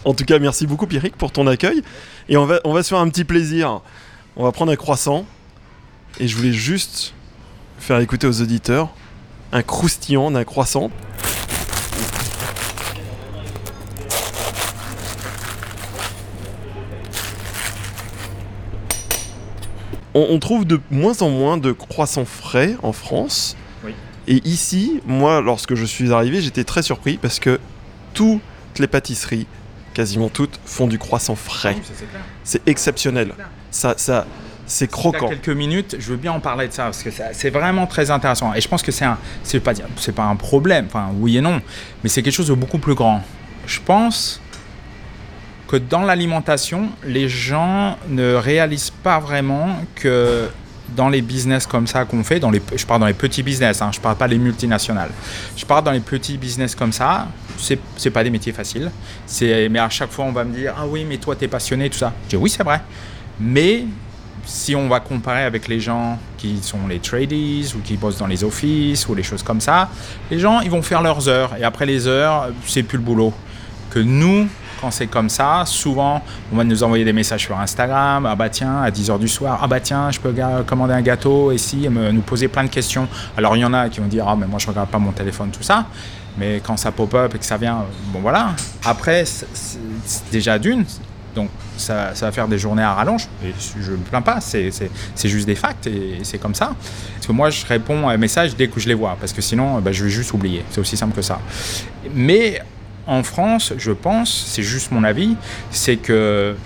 En 0.07 0.15
tout 0.15 0.25
cas, 0.25 0.39
merci 0.39 0.69
beaucoup 0.69 0.87
Pierrick 0.87 1.17
pour 1.17 1.33
ton 1.33 1.49
accueil. 1.49 1.83
Et 2.29 2.37
on 2.37 2.47
va, 2.47 2.61
on 2.63 2.73
va 2.73 2.85
se 2.85 2.91
faire 2.91 3.01
un 3.01 3.09
petit 3.09 3.25
plaisir. 3.25 3.81
On 4.37 4.45
va 4.45 4.53
prendre 4.53 4.71
un 4.71 4.77
croissant. 4.77 5.27
Et 6.21 6.29
je 6.29 6.37
voulais 6.37 6.53
juste 6.53 7.13
faire 7.81 7.99
écouter 7.99 8.29
aux 8.29 8.41
auditeurs 8.41 8.95
un 9.51 9.63
croustillant 9.63 10.31
d'un 10.31 10.45
croissant. 10.45 10.93
On, 20.15 20.29
on 20.31 20.39
trouve 20.39 20.65
de 20.65 20.81
moins 20.93 21.21
en 21.21 21.31
moins 21.31 21.57
de 21.57 21.73
croissants 21.73 22.25
frais 22.25 22.77
en 22.85 22.93
France. 22.93 23.57
Oui. 23.85 23.93
Et 24.29 24.41
ici, 24.49 25.01
moi, 25.05 25.41
lorsque 25.41 25.75
je 25.75 25.85
suis 25.85 26.13
arrivé, 26.13 26.41
j'étais 26.41 26.63
très 26.63 26.85
surpris 26.85 27.17
parce 27.17 27.41
que 27.41 27.59
toutes 28.15 28.41
les 28.79 28.87
pâtisseries, 28.87 29.49
quasiment 29.97 30.29
toutes, 30.29 30.61
font 30.67 30.87
du 30.87 30.99
croissant 30.99 31.37
frais. 31.37 31.77
C'est 32.45 32.61
exceptionnel. 32.69 33.33
Ça, 33.71 33.95
ça, 33.97 34.27
c'est 34.67 34.91
croquant. 34.91 35.21
Dans 35.23 35.29
quelques 35.31 35.49
minutes, 35.49 35.97
je 35.99 36.11
veux 36.11 36.19
bien 36.19 36.33
en 36.33 36.41
parler 36.41 36.69
de 36.69 36.73
ça 36.75 36.85
parce 36.85 37.03
que 37.03 37.09
c'est 37.33 37.49
vraiment 37.49 37.87
très 37.87 38.11
intéressant. 38.11 38.53
Et 38.53 38.61
je 38.61 38.69
pense 38.69 38.83
que 38.83 38.93
c'est 38.93 39.07
un, 39.07 39.17
c'est 39.43 39.59
pas 39.61 39.73
c'est 39.97 40.15
pas 40.15 40.25
un 40.25 40.37
problème. 40.37 40.85
Enfin, 40.89 41.09
oui 41.15 41.39
et 41.39 41.41
non, 41.41 41.63
mais 42.03 42.11
c'est 42.11 42.23
quelque 42.23 42.35
chose 42.35 42.49
de 42.49 42.55
beaucoup 42.55 42.77
plus 42.77 42.95
grand. 42.95 43.23
Je 43.67 43.81
pense 43.81 44.43
que 45.67 45.77
dans 45.77 46.03
l'alimentation, 46.03 46.91
les 47.03 47.31
gens 47.31 47.97
ne 48.11 48.35
réalisent 48.35 48.93
pas 49.03 49.19
vraiment 49.19 49.79
que 49.95 50.51
dans 50.95 51.09
les 51.09 51.23
business 51.23 51.67
comme 51.67 51.87
ça 51.87 52.05
qu'on 52.05 52.23
fait, 52.23 52.41
dans 52.41 52.51
les, 52.51 52.63
je 52.75 52.87
parle 52.87 53.01
dans 53.01 53.07
les 53.07 53.15
petits 53.15 53.43
business, 53.43 53.83
hein, 53.83 53.91
je 53.93 54.01
parle 54.01 54.17
pas 54.17 54.29
des 54.29 54.39
multinationales, 54.39 55.11
je 55.57 55.65
parle 55.65 55.85
dans 55.85 55.91
les 55.93 56.01
petits 56.01 56.39
business 56.39 56.75
comme 56.75 56.93
ça, 56.93 57.29
c'est 57.59 57.79
c'est 57.97 58.11
pas 58.11 58.23
des 58.23 58.31
métiers 58.31 58.53
faciles. 58.53 58.91
Mais 59.41 59.79
à 59.79 59.89
chaque 59.89 60.11
fois, 60.11 60.25
on 60.25 60.33
va 60.33 60.45
me 60.45 60.55
dire 60.55 60.75
Ah 60.77 60.87
oui, 60.87 61.05
mais 61.09 61.17
toi, 61.17 61.35
tu 61.37 61.45
es 61.45 61.49
passionné, 61.49 61.91
tout 61.91 61.99
ça. 61.99 62.13
Je 62.25 62.31
dis 62.31 62.37
Oui, 62.37 62.51
c'est 62.51 62.63
vrai. 62.63 62.81
Mais 63.41 63.85
si 64.45 64.77
on 64.77 64.89
va 64.89 65.01
comparer 65.01 65.43
avec 65.43 65.67
les 65.67 65.81
gens 65.81 66.19
qui 66.39 66.63
sont 66.63 66.87
les 66.89 67.01
tradies 67.01 67.73
ou 67.77 67.81
qui 67.81 67.97
bossent 67.97 68.19
dans 68.19 68.29
les 68.29 68.45
offices 68.45 69.09
ou 69.09 69.15
les 69.15 69.23
choses 69.23 69.43
comme 69.43 69.61
ça, 69.61 69.91
les 70.31 70.39
gens, 70.39 70.61
ils 70.61 70.71
vont 70.71 70.83
faire 70.83 71.03
leurs 71.03 71.29
heures. 71.29 71.55
Et 71.59 71.65
après 71.65 71.85
les 71.85 72.07
heures, 72.07 72.51
c'est 72.65 72.85
plus 72.85 72.99
le 72.99 73.05
boulot. 73.05 73.35
Que 73.91 73.99
nous, 73.99 74.49
quand 74.81 74.91
c'est 74.91 75.07
comme 75.07 75.29
ça, 75.29 75.63
souvent, 75.67 76.23
on 76.53 76.57
va 76.57 76.65
nous 76.65 76.83
envoyer 76.83 77.05
des 77.05 77.13
messages 77.13 77.43
sur 77.43 77.59
Instagram. 77.59 78.27
Ah 78.27 78.35
bah 78.35 78.49
tiens, 78.49 78.83
à 78.83 78.91
10h 78.91 79.19
du 79.19 79.29
soir, 79.29 79.61
ah 79.63 79.67
bah 79.67 79.81
tiens, 79.81 80.11
je 80.11 80.21
peux 80.21 80.35
commander 80.67 80.95
un 80.95 81.03
gâteau 81.03 81.51
et 81.53 81.59
si, 81.59 81.89
me- 81.89 82.11
nous 82.13 82.21
poser 82.23 82.49
plein 82.49 82.65
de 82.65 82.69
questions. 82.69 83.09
Alors 83.37 83.57
il 83.57 83.61
y 83.61 83.65
en 83.65 83.73
a 83.73 83.89
qui 83.89 84.01
vont 84.01 84.07
dire, 84.07 84.27
ah 84.29 84.37
mais 84.37 84.47
moi 84.47 84.59
je 84.59 84.67
regarde 84.67 84.89
pas 84.89 84.99
mon 84.99 85.13
téléphone, 85.13 85.51
tout 85.51 85.63
ça. 85.63 85.87
Mais 86.39 86.61
quand 86.63 86.77
ça 86.77 86.93
pop-up 86.93 87.35
et 87.35 87.39
que 87.39 87.45
ça 87.45 87.57
vient, 87.57 87.85
bon 88.13 88.21
voilà. 88.21 88.51
Après, 88.85 89.25
c'est 89.25 90.31
déjà 90.31 90.59
d'une, 90.59 90.85
donc 91.35 91.49
ça, 91.79 92.13
va 92.21 92.33
faire 92.33 92.47
des 92.47 92.59
journées 92.59 92.83
à 92.83 92.93
rallonge. 92.93 93.27
Et 93.43 93.55
je 93.83 93.93
ne 93.93 93.97
me 93.97 94.03
plains 94.03 94.21
pas, 94.21 94.41
c'est 94.41 94.71
juste 95.25 95.47
des 95.47 95.55
facts 95.55 95.87
et 95.87 96.19
c'est 96.25 96.39
comme 96.39 96.55
ça. 96.55 96.75
Parce 97.15 97.27
que 97.27 97.33
moi, 97.33 97.49
je 97.49 97.65
réponds 97.65 98.07
à 98.09 98.13
un 98.13 98.17
message 98.19 98.55
dès 98.55 98.69
que 98.69 98.79
je 98.81 98.89
les 98.89 98.95
vois, 98.95 99.17
parce 99.19 99.33
que 99.33 99.41
sinon, 99.41 99.81
bah, 99.81 99.93
je 99.93 100.05
vais 100.05 100.11
juste 100.11 100.33
oublier. 100.35 100.63
C'est 100.71 100.81
aussi 100.81 100.97
simple 100.97 101.15
que 101.17 101.23
ça. 101.23 101.39
Mais 102.15 102.61
en 103.07 103.23
France, 103.23 103.73
je 103.79 103.93
pense, 103.93 104.47
c'est 104.49 104.63
juste 104.63 104.91
mon 104.91 105.05
avis, 105.05 105.37
c'est 105.71 105.97
que 105.97 106.57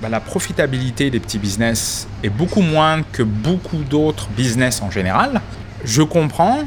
bah, 0.00 0.08
la 0.08 0.20
profitabilité 0.20 1.10
des 1.10 1.20
petits 1.20 1.38
business 1.38 2.06
est 2.22 2.28
beaucoup 2.28 2.60
moins 2.60 3.02
que 3.12 3.22
beaucoup 3.22 3.78
d'autres 3.78 4.28
business 4.28 4.82
en 4.82 4.90
général. 4.90 5.40
Je 5.84 6.02
comprends, 6.02 6.60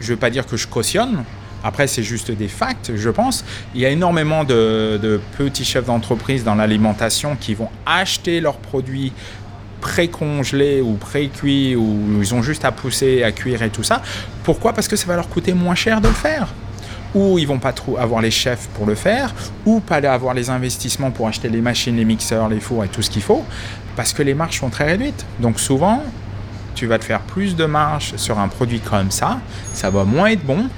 je 0.00 0.06
ne 0.06 0.10
veux 0.10 0.18
pas 0.18 0.30
dire 0.30 0.46
que 0.46 0.56
je 0.56 0.66
cautionne, 0.66 1.24
après 1.62 1.86
c'est 1.86 2.02
juste 2.02 2.30
des 2.30 2.48
facts, 2.48 2.92
je 2.96 3.10
pense. 3.10 3.44
Il 3.74 3.80
y 3.80 3.86
a 3.86 3.90
énormément 3.90 4.44
de, 4.44 4.98
de 5.00 5.20
petits 5.38 5.64
chefs 5.64 5.86
d'entreprise 5.86 6.42
dans 6.42 6.54
l'alimentation 6.54 7.36
qui 7.38 7.54
vont 7.54 7.68
acheter 7.86 8.40
leurs 8.40 8.56
produits 8.56 9.12
pré-congelés 9.80 10.80
ou 10.80 10.94
pré-cuits 10.94 11.76
ou 11.76 12.20
ils 12.20 12.34
ont 12.34 12.42
juste 12.42 12.64
à 12.64 12.72
pousser, 12.72 13.22
à 13.22 13.32
cuire 13.32 13.62
et 13.62 13.70
tout 13.70 13.82
ça. 13.82 14.02
Pourquoi? 14.42 14.72
Parce 14.72 14.88
que 14.88 14.96
ça 14.96 15.06
va 15.06 15.16
leur 15.16 15.28
coûter 15.28 15.54
moins 15.54 15.74
cher 15.74 16.00
de 16.00 16.08
le 16.08 16.14
faire 16.14 16.48
ou 17.14 17.38
ils 17.38 17.46
vont 17.46 17.58
pas 17.58 17.72
trop 17.72 17.96
avoir 17.98 18.20
les 18.20 18.30
chefs 18.30 18.68
pour 18.68 18.86
le 18.86 18.94
faire, 18.94 19.34
ou 19.66 19.80
pas 19.80 19.96
avoir 19.96 20.34
les 20.34 20.50
investissements 20.50 21.10
pour 21.10 21.28
acheter 21.28 21.48
les 21.48 21.60
machines, 21.60 21.96
les 21.96 22.04
mixeurs, 22.04 22.48
les 22.48 22.60
fours 22.60 22.84
et 22.84 22.88
tout 22.88 23.02
ce 23.02 23.10
qu'il 23.10 23.22
faut, 23.22 23.44
parce 23.96 24.12
que 24.12 24.22
les 24.22 24.34
marges 24.34 24.58
sont 24.58 24.70
très 24.70 24.84
réduites. 24.84 25.24
Donc 25.40 25.60
souvent, 25.60 26.02
tu 26.74 26.86
vas 26.86 26.98
te 26.98 27.04
faire 27.04 27.20
plus 27.20 27.56
de 27.56 27.64
marge 27.64 28.14
sur 28.16 28.38
un 28.38 28.48
produit 28.48 28.80
comme 28.80 29.10
ça, 29.10 29.40
ça 29.72 29.90
va 29.90 30.04
moins 30.04 30.28
être 30.28 30.44
bon, 30.44 30.68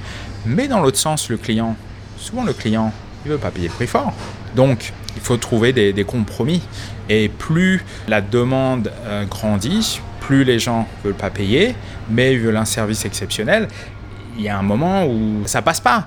mais 0.47 0.69
dans 0.69 0.81
l'autre 0.81 0.99
sens, 0.99 1.29
le 1.29 1.37
client, 1.37 1.77
souvent 2.17 2.45
le 2.45 2.53
client, 2.53 2.93
il 3.25 3.31
veut 3.31 3.39
pas 3.39 3.51
payer 3.51 3.69
le 3.69 3.75
prix 3.75 3.87
fort. 3.87 4.13
Donc, 4.57 4.93
il 5.17 5.23
faut 5.23 5.37
trouver 5.37 5.73
des, 5.73 6.05
compromis. 6.05 6.63
Et 7.09 7.29
plus 7.29 7.85
la 8.09 8.21
demande 8.21 8.91
euh, 9.05 9.25
grandit, 9.25 10.01
plus 10.21 10.45
les 10.45 10.59
gens 10.59 10.89
veulent 11.05 11.15
pas 11.15 11.31
payer, 11.31 11.75
mais 12.11 12.33
ils 12.33 12.41
veulent 12.41 12.57
un 12.57 12.65
service 12.65 13.05
exceptionnel 13.05 13.69
il 14.37 14.43
y 14.43 14.49
a 14.49 14.59
un 14.59 14.63
moment 14.63 15.07
où 15.07 15.43
ça 15.47 15.63
passe 15.63 15.81
pas. 15.81 16.07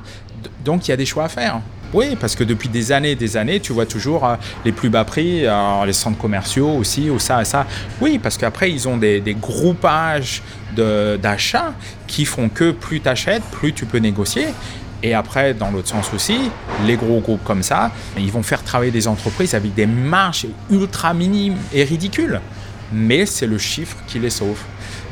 Donc 0.64 0.88
il 0.88 0.92
y 0.92 0.94
a 0.94 0.98
des 0.98 1.06
choix 1.06 1.26
à 1.26 1.30
faire. 1.30 1.62
Oui, 1.94 2.18
parce 2.20 2.36
que 2.36 2.44
depuis 2.44 2.68
des 2.68 2.92
années 2.92 3.12
et 3.12 3.16
des 3.16 3.38
années, 3.38 3.60
tu 3.60 3.72
vois 3.72 3.86
toujours 3.86 4.26
euh, 4.26 4.36
les 4.66 4.72
plus 4.74 4.90
bas 4.90 5.06
prix, 5.06 5.46
euh, 5.46 5.86
les 5.86 5.94
centres 5.94 6.18
commerciaux 6.18 6.70
aussi, 6.70 7.10
ou 7.10 7.20
ça 7.20 7.42
et 7.42 7.46
ça. 7.46 7.66
Oui, 8.02 8.20
parce 8.22 8.38
qu'après, 8.38 8.70
ils 8.70 8.88
ont 8.88 8.98
des, 8.98 9.22
des 9.22 9.34
groupages 9.34 10.42
d'achats 10.76 11.74
qui 12.06 12.26
font 12.26 12.50
que 12.50 12.72
plus 12.72 13.00
tu 13.00 13.08
achètes, 13.08 13.44
plus 13.44 13.72
tu 13.72 13.86
peux 13.86 14.00
négocier. 14.00 14.48
Et 15.04 15.14
après, 15.14 15.54
dans 15.54 15.72
l'autre 15.72 15.88
sens 15.88 16.12
aussi, 16.14 16.52
les 16.86 16.98
gros 16.98 17.20
groupes 17.20 17.44
comme 17.44 17.64
ça, 17.64 17.92
ils 18.18 18.32
vont 18.32 18.44
faire 18.44 18.64
travailler 18.64 18.92
des 18.92 19.08
entreprises 19.08 19.54
avec 19.54 19.74
des 19.74 19.86
marges 19.86 20.48
ultra 20.70 21.14
minimes 21.14 21.58
et 21.74 21.84
ridicules. 21.84 22.42
Mais 22.92 23.26
c'est 23.26 23.48
le 23.48 23.58
chiffre 23.58 23.98
qui 24.08 24.20
les 24.20 24.32
sauve. 24.32 24.60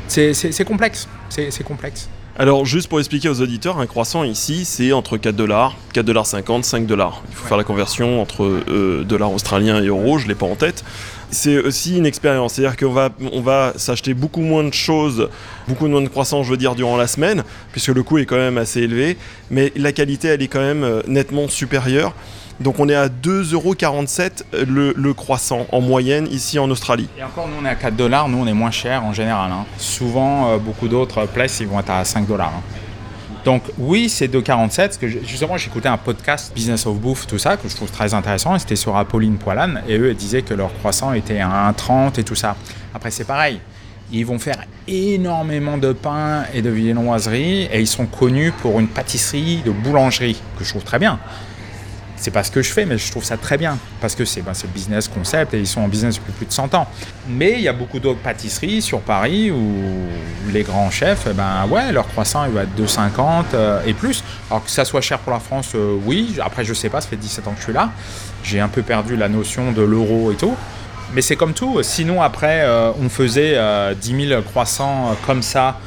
C'est 0.06 0.64
complexe. 0.66 1.08
C'est 1.30 1.64
complexe. 1.64 2.08
Alors, 2.36 2.66
juste 2.66 2.88
pour 2.88 2.98
expliquer 2.98 3.28
aux 3.28 3.40
auditeurs, 3.40 3.78
un 3.78 3.86
croissant 3.86 4.24
ici, 4.24 4.64
c'est 4.64 4.90
entre 4.90 5.16
4 5.16 5.36
dollars, 5.36 5.76
4 5.92 6.04
dollars 6.04 6.26
50, 6.26 6.64
5 6.64 6.84
dollars. 6.84 7.22
Il 7.28 7.36
faut 7.36 7.46
faire 7.46 7.56
la 7.56 7.62
conversion 7.62 8.20
entre 8.20 8.42
euh, 8.68 9.04
dollars 9.04 9.32
australiens 9.32 9.80
et 9.80 9.86
euros, 9.86 10.18
je 10.18 10.26
l'ai 10.26 10.34
pas 10.34 10.46
en 10.46 10.56
tête. 10.56 10.82
c'est 11.30 11.58
aussi 11.58 11.96
une 11.96 12.06
expérience. 12.06 12.54
C'est-à-dire 12.54 12.76
qu'on 12.76 12.92
va, 12.92 13.10
on 13.32 13.40
va 13.40 13.74
s'acheter 13.76 14.14
beaucoup 14.14 14.40
moins 14.40 14.64
de 14.64 14.74
choses, 14.74 15.28
beaucoup 15.68 15.86
moins 15.86 16.02
de 16.02 16.08
croissants, 16.08 16.42
je 16.42 16.50
veux 16.50 16.56
dire, 16.56 16.74
durant 16.74 16.96
la 16.96 17.06
semaine, 17.06 17.44
puisque 17.70 17.90
le 17.90 18.02
coût 18.02 18.18
est 18.18 18.26
quand 18.26 18.34
même 18.34 18.58
assez 18.58 18.80
élevé, 18.80 19.16
mais 19.52 19.72
la 19.76 19.92
qualité, 19.92 20.26
elle 20.26 20.42
est 20.42 20.48
quand 20.48 20.58
même 20.58 20.82
euh, 20.82 21.02
nettement 21.06 21.46
supérieure. 21.46 22.14
Donc 22.60 22.78
on 22.78 22.88
est 22.88 22.94
à 22.94 23.08
2,47€ 23.08 24.64
le, 24.66 24.94
le 24.96 25.14
croissant 25.14 25.66
en 25.72 25.80
moyenne 25.80 26.26
ici 26.30 26.58
en 26.58 26.70
Australie. 26.70 27.08
Et 27.18 27.22
encore, 27.24 27.48
nous 27.48 27.54
on 27.60 27.64
est 27.64 27.68
à 27.68 27.74
4 27.74 27.96
dollars, 27.96 28.28
nous 28.28 28.38
on 28.38 28.46
est 28.46 28.52
moins 28.54 28.70
cher 28.70 29.04
en 29.04 29.12
général. 29.12 29.50
hein. 29.50 29.64
Souvent, 29.76 30.50
euh, 30.50 30.58
beaucoup 30.58 30.88
d'autres 30.88 31.26
places 31.26 31.60
ils 31.60 31.66
vont 31.66 31.80
être 31.80 31.90
à 31.90 32.04
5 32.04 32.26
dollars. 32.26 32.52
hein. 32.56 32.62
Donc 33.44 33.62
oui, 33.76 34.08
c'est 34.08 34.28
2,47. 34.28 34.76
parce 34.76 34.96
que 34.96 35.06
justement, 35.08 35.58
j'écoutais 35.58 35.88
un 35.88 35.98
podcast 35.98 36.52
Business 36.54 36.86
of 36.86 36.96
Bouffe, 36.96 37.26
tout 37.26 37.38
ça, 37.38 37.58
que 37.58 37.68
je 37.68 37.76
trouve 37.76 37.90
très 37.90 38.14
intéressant. 38.14 38.58
C'était 38.58 38.76
sur 38.76 38.96
Apolline 38.96 39.36
Poilane. 39.36 39.82
Et 39.86 39.98
eux, 39.98 40.14
disaient 40.14 40.40
que 40.40 40.54
leur 40.54 40.72
croissant 40.78 41.12
était 41.12 41.40
à 41.40 41.70
1,30 41.70 42.18
et 42.18 42.24
tout 42.24 42.34
ça. 42.36 42.56
Après, 42.94 43.10
c'est 43.10 43.24
pareil. 43.24 43.60
Ils 44.12 44.24
vont 44.24 44.38
faire 44.38 44.56
énormément 44.88 45.76
de 45.76 45.92
pain 45.92 46.44
et 46.54 46.62
de 46.62 46.70
viennoiserie. 46.70 47.64
Et 47.70 47.80
ils 47.80 47.86
sont 47.86 48.06
connus 48.06 48.50
pour 48.62 48.80
une 48.80 48.88
pâtisserie 48.88 49.60
de 49.62 49.72
boulangerie, 49.72 50.40
que 50.58 50.64
je 50.64 50.70
trouve 50.70 50.84
très 50.84 50.98
bien. 50.98 51.18
C'est 52.16 52.30
pas 52.30 52.44
ce 52.44 52.50
que 52.50 52.62
je 52.62 52.72
fais, 52.72 52.86
mais 52.86 52.96
je 52.96 53.10
trouve 53.10 53.24
ça 53.24 53.36
très 53.36 53.58
bien. 53.58 53.78
Parce 54.00 54.14
que 54.14 54.24
c'est 54.24 54.42
ben, 54.42 54.52
le 54.62 54.68
business 54.68 55.08
concept 55.08 55.54
et 55.54 55.58
ils 55.58 55.66
sont 55.66 55.80
en 55.80 55.88
business 55.88 56.16
depuis 56.16 56.32
plus 56.32 56.46
de 56.46 56.52
100 56.52 56.74
ans. 56.74 56.86
Mais 57.28 57.54
il 57.54 57.60
y 57.60 57.68
a 57.68 57.72
beaucoup 57.72 57.98
d'autres 57.98 58.20
pâtisseries 58.20 58.82
sur 58.82 59.00
Paris 59.00 59.50
où 59.50 59.74
les 60.52 60.62
grands 60.62 60.90
chefs, 60.90 61.26
eh 61.30 61.32
ben 61.32 61.66
ouais, 61.68 61.92
leur 61.92 62.06
croissant 62.06 62.44
il 62.44 62.52
va 62.52 62.62
être 62.62 62.76
2,50 62.78 63.44
euh, 63.54 63.80
et 63.86 63.94
plus. 63.94 64.22
Alors 64.50 64.64
que 64.64 64.70
ça 64.70 64.84
soit 64.84 65.00
cher 65.00 65.18
pour 65.18 65.32
la 65.32 65.40
France, 65.40 65.72
euh, 65.74 65.98
oui. 66.04 66.36
Après, 66.42 66.64
je 66.64 66.74
sais 66.74 66.88
pas, 66.88 67.00
ça 67.00 67.08
fait 67.08 67.16
17 67.16 67.48
ans 67.48 67.52
que 67.52 67.58
je 67.58 67.64
suis 67.64 67.72
là. 67.72 67.90
J'ai 68.42 68.60
un 68.60 68.68
peu 68.68 68.82
perdu 68.82 69.16
la 69.16 69.28
notion 69.28 69.72
de 69.72 69.82
l'euro 69.82 70.32
et 70.32 70.36
tout. 70.36 70.54
Mais 71.12 71.22
c'est 71.22 71.36
comme 71.36 71.54
tout. 71.54 71.82
Sinon, 71.82 72.22
après, 72.22 72.62
euh, 72.62 72.90
on 73.00 73.08
faisait 73.08 73.54
euh, 73.56 73.94
10 73.94 74.28
000 74.28 74.42
croissants 74.42 75.16
comme 75.26 75.42
ça 75.42 75.78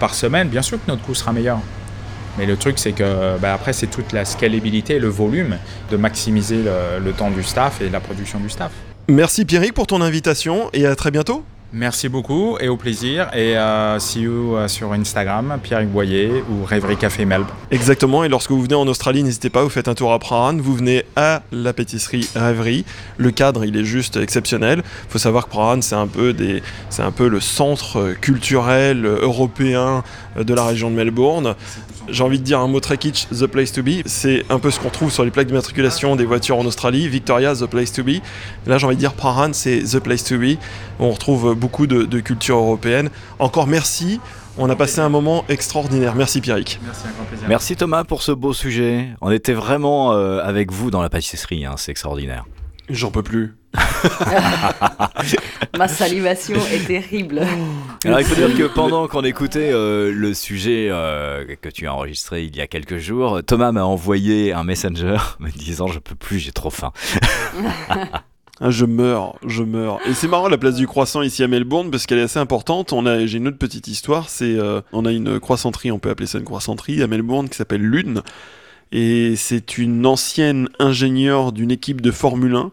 par 0.00 0.14
semaine. 0.14 0.48
Bien 0.48 0.62
sûr 0.62 0.78
que 0.78 0.90
notre 0.90 1.02
coût 1.02 1.14
sera 1.14 1.32
meilleur. 1.32 1.60
Mais 2.38 2.46
le 2.46 2.56
truc, 2.56 2.78
c'est 2.78 2.92
que 2.92 3.38
bah, 3.38 3.54
après, 3.54 3.72
c'est 3.72 3.86
toute 3.86 4.12
la 4.12 4.24
scalabilité, 4.24 4.98
le 4.98 5.08
volume, 5.08 5.56
de 5.90 5.96
maximiser 5.96 6.56
le, 6.62 7.04
le 7.04 7.12
temps 7.12 7.30
du 7.30 7.42
staff 7.42 7.80
et 7.80 7.88
la 7.88 8.00
production 8.00 8.38
du 8.40 8.50
staff. 8.50 8.70
Merci 9.08 9.44
Pierrick 9.44 9.72
pour 9.74 9.86
ton 9.86 10.00
invitation 10.00 10.68
et 10.72 10.84
à 10.86 10.96
très 10.96 11.10
bientôt. 11.10 11.44
Merci 11.72 12.08
beaucoup 12.08 12.56
et 12.60 12.68
au 12.68 12.76
plaisir. 12.76 13.28
Et 13.34 13.56
euh, 13.58 13.98
see 13.98 14.20
you 14.22 14.54
euh, 14.56 14.68
sur 14.68 14.92
Instagram, 14.92 15.58
Pierre 15.62 15.84
Boyer 15.84 16.42
ou 16.48 16.64
Rêverie 16.64 16.96
Café 16.96 17.24
Melb. 17.24 17.46
Exactement, 17.72 18.22
et 18.24 18.28
lorsque 18.28 18.50
vous 18.52 18.62
venez 18.62 18.76
en 18.76 18.86
Australie, 18.86 19.22
n'hésitez 19.24 19.50
pas, 19.50 19.62
vous 19.64 19.68
faites 19.68 19.88
un 19.88 19.94
tour 19.94 20.12
à 20.12 20.18
Prahran, 20.20 20.56
vous 20.56 20.74
venez 20.74 21.04
à 21.16 21.42
la 21.52 21.72
pâtisserie 21.72 22.28
Rêverie. 22.36 22.84
Le 23.18 23.30
cadre, 23.32 23.64
il 23.64 23.76
est 23.76 23.84
juste 23.84 24.16
exceptionnel. 24.16 24.82
Il 25.08 25.10
faut 25.12 25.18
savoir 25.18 25.46
que 25.46 25.50
Prahran, 25.50 25.82
c'est 25.82 25.96
un, 25.96 26.06
peu 26.06 26.32
des- 26.32 26.62
c'est 26.88 27.02
un 27.02 27.10
peu 27.10 27.28
le 27.28 27.40
centre 27.40 28.14
culturel 28.20 29.04
européen 29.04 30.04
de 30.40 30.54
la 30.54 30.64
région 30.64 30.88
de 30.90 30.94
Melbourne. 30.94 31.56
J'ai 32.08 32.22
envie 32.22 32.38
de 32.38 32.44
dire 32.44 32.60
un 32.60 32.68
mot 32.68 32.80
très 32.80 32.98
kitsch, 32.98 33.26
The 33.28 33.46
Place 33.46 33.72
to 33.72 33.82
Be. 33.82 34.02
C'est 34.06 34.44
un 34.50 34.58
peu 34.58 34.70
ce 34.70 34.80
qu'on 34.80 34.90
trouve 34.90 35.10
sur 35.10 35.24
les 35.24 35.30
plaques 35.30 35.46
d'immatriculation 35.46 36.16
des 36.16 36.24
voitures 36.24 36.58
en 36.58 36.64
Australie. 36.64 37.08
Victoria, 37.08 37.54
The 37.54 37.66
Place 37.66 37.92
to 37.92 38.04
Be. 38.04 38.20
Là, 38.66 38.78
j'ai 38.78 38.86
envie 38.86 38.96
de 38.96 39.00
dire 39.00 39.14
Prahran, 39.14 39.52
c'est 39.52 39.82
The 39.82 39.98
Place 39.98 40.24
to 40.24 40.38
Be. 40.38 40.56
On 40.98 41.10
retrouve 41.10 41.54
beaucoup 41.54 41.86
de, 41.86 42.04
de 42.04 42.20
culture 42.20 42.56
européenne. 42.56 43.10
Encore 43.38 43.66
merci. 43.66 44.20
On 44.58 44.70
a 44.70 44.76
passé 44.76 45.00
un 45.00 45.10
moment 45.10 45.44
extraordinaire. 45.48 46.14
Merci 46.14 46.40
Pierrick. 46.40 46.80
Merci, 46.82 47.02
un 47.06 47.10
grand 47.10 47.24
plaisir. 47.24 47.48
Merci 47.48 47.76
Thomas 47.76 48.04
pour 48.04 48.22
ce 48.22 48.32
beau 48.32 48.54
sujet. 48.54 49.08
On 49.20 49.30
était 49.30 49.52
vraiment 49.52 50.12
euh, 50.12 50.40
avec 50.42 50.72
vous 50.72 50.90
dans 50.90 51.02
la 51.02 51.10
pâtisserie, 51.10 51.66
hein, 51.66 51.74
c'est 51.76 51.90
extraordinaire. 51.90 52.46
J'en 52.88 53.10
peux 53.10 53.22
plus. 53.22 53.54
Ma 55.76 55.88
salivation 55.88 56.56
est 56.72 56.86
terrible. 56.86 57.42
Alors 58.04 58.20
il 58.20 58.26
faut 58.26 58.34
dire 58.34 58.56
que 58.56 58.72
pendant 58.72 59.08
qu'on 59.08 59.24
écoutait 59.24 59.70
euh, 59.72 60.12
le 60.12 60.34
sujet 60.34 60.88
euh, 60.90 61.44
que 61.60 61.68
tu 61.68 61.86
as 61.86 61.94
enregistré 61.94 62.44
il 62.44 62.56
y 62.56 62.60
a 62.60 62.66
quelques 62.66 62.98
jours, 62.98 63.40
Thomas 63.46 63.72
m'a 63.72 63.84
envoyé 63.84 64.52
un 64.52 64.64
messenger 64.64 65.16
me 65.40 65.50
disant 65.50 65.88
je 65.88 65.98
peux 65.98 66.14
plus, 66.14 66.38
j'ai 66.38 66.52
trop 66.52 66.70
faim. 66.70 66.92
Ah, 68.58 68.70
je 68.70 68.86
meurs, 68.86 69.38
je 69.46 69.62
meurs. 69.62 69.98
Et 70.08 70.14
c'est 70.14 70.28
marrant 70.28 70.48
la 70.48 70.56
place 70.56 70.76
du 70.76 70.86
croissant 70.86 71.20
ici 71.20 71.42
à 71.42 71.46
Melbourne 71.46 71.90
parce 71.90 72.06
qu'elle 72.06 72.18
est 72.18 72.22
assez 72.22 72.38
importante. 72.38 72.94
On 72.94 73.04
a, 73.04 73.26
j'ai 73.26 73.36
une 73.36 73.48
autre 73.48 73.58
petite 73.58 73.86
histoire. 73.86 74.30
C'est, 74.30 74.58
euh, 74.58 74.80
on 74.94 75.04
a 75.04 75.12
une 75.12 75.38
croissanterie, 75.38 75.92
on 75.92 75.98
peut 75.98 76.08
appeler 76.08 76.26
ça 76.26 76.38
une 76.38 76.46
croissanterie 76.46 77.02
à 77.02 77.06
Melbourne 77.06 77.50
qui 77.50 77.56
s'appelle 77.58 77.82
Lune. 77.82 78.22
Et 78.92 79.36
c'est 79.36 79.76
une 79.76 80.06
ancienne 80.06 80.70
ingénieure 80.78 81.52
d'une 81.52 81.70
équipe 81.70 82.00
de 82.00 82.10
Formule 82.10 82.54
1 82.54 82.70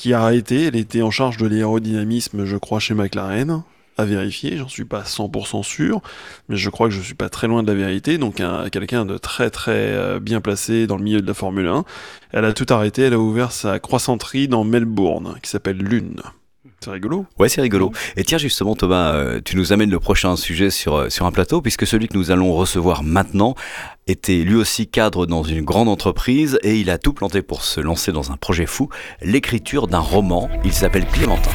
qui 0.00 0.14
a 0.14 0.22
arrêté. 0.22 0.64
Elle 0.64 0.76
était 0.76 1.02
en 1.02 1.10
charge 1.10 1.36
de 1.36 1.46
l'aérodynamisme, 1.46 2.44
je 2.46 2.56
crois, 2.56 2.80
chez 2.80 2.94
McLaren. 2.94 3.62
À 3.98 4.06
vérifier, 4.06 4.56
j'en 4.56 4.68
suis 4.68 4.86
pas 4.86 5.02
100% 5.02 5.62
sûr, 5.62 6.00
mais 6.48 6.56
je 6.56 6.70
crois 6.70 6.88
que 6.88 6.94
je 6.94 7.02
suis 7.02 7.12
pas 7.14 7.28
très 7.28 7.48
loin 7.48 7.62
de 7.62 7.70
la 7.70 7.76
vérité. 7.76 8.16
Donc, 8.16 8.40
un- 8.40 8.70
quelqu'un 8.70 9.04
de 9.04 9.18
très 9.18 9.50
très 9.50 9.72
euh, 9.92 10.18
bien 10.18 10.40
placé 10.40 10.86
dans 10.86 10.96
le 10.96 11.02
milieu 11.04 11.20
de 11.20 11.26
la 11.26 11.34
Formule 11.34 11.66
1. 11.66 11.84
Elle 12.32 12.46
a 12.46 12.54
tout 12.54 12.64
arrêté, 12.70 13.02
elle 13.02 13.12
a 13.12 13.18
ouvert 13.18 13.52
sa 13.52 13.78
croissanterie 13.78 14.48
dans 14.48 14.64
Melbourne, 14.64 15.34
qui 15.42 15.50
s'appelle 15.50 15.76
Lune. 15.76 16.22
C'est 16.82 16.92
rigolo. 16.92 17.26
Ouais, 17.38 17.50
c'est 17.50 17.60
rigolo. 17.60 17.92
Et 18.16 18.24
tiens, 18.24 18.38
justement, 18.38 18.74
Thomas, 18.74 19.12
euh, 19.12 19.42
tu 19.44 19.54
nous 19.54 19.74
amènes 19.74 19.90
le 19.90 20.00
prochain 20.00 20.34
sujet 20.34 20.70
sur, 20.70 20.96
euh, 20.96 21.10
sur 21.10 21.26
un 21.26 21.30
plateau, 21.30 21.60
puisque 21.60 21.86
celui 21.86 22.08
que 22.08 22.16
nous 22.16 22.30
allons 22.30 22.54
recevoir 22.54 23.02
maintenant 23.02 23.54
était 24.06 24.38
lui 24.38 24.54
aussi 24.54 24.86
cadre 24.86 25.26
dans 25.26 25.42
une 25.42 25.62
grande 25.62 25.90
entreprise 25.90 26.58
et 26.62 26.80
il 26.80 26.88
a 26.88 26.96
tout 26.96 27.12
planté 27.12 27.42
pour 27.42 27.64
se 27.64 27.82
lancer 27.82 28.12
dans 28.12 28.32
un 28.32 28.38
projet 28.38 28.64
fou, 28.64 28.88
l'écriture 29.20 29.88
d'un 29.88 29.98
roman. 29.98 30.48
Il 30.64 30.72
s'appelle 30.72 31.04
Clémentin. 31.06 31.50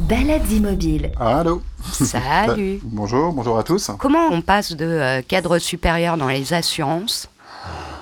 Balades 0.00 0.50
immobiles. 0.50 1.12
Allô 1.20 1.62
Salut. 1.84 2.80
Bonjour, 2.82 3.32
bonjour 3.32 3.56
à 3.56 3.62
tous. 3.62 3.92
Comment 4.00 4.30
on 4.32 4.42
passe 4.42 4.72
de 4.72 4.84
euh, 4.84 5.22
cadre 5.22 5.60
supérieur 5.60 6.16
dans 6.16 6.26
les 6.26 6.54
assurances 6.54 7.28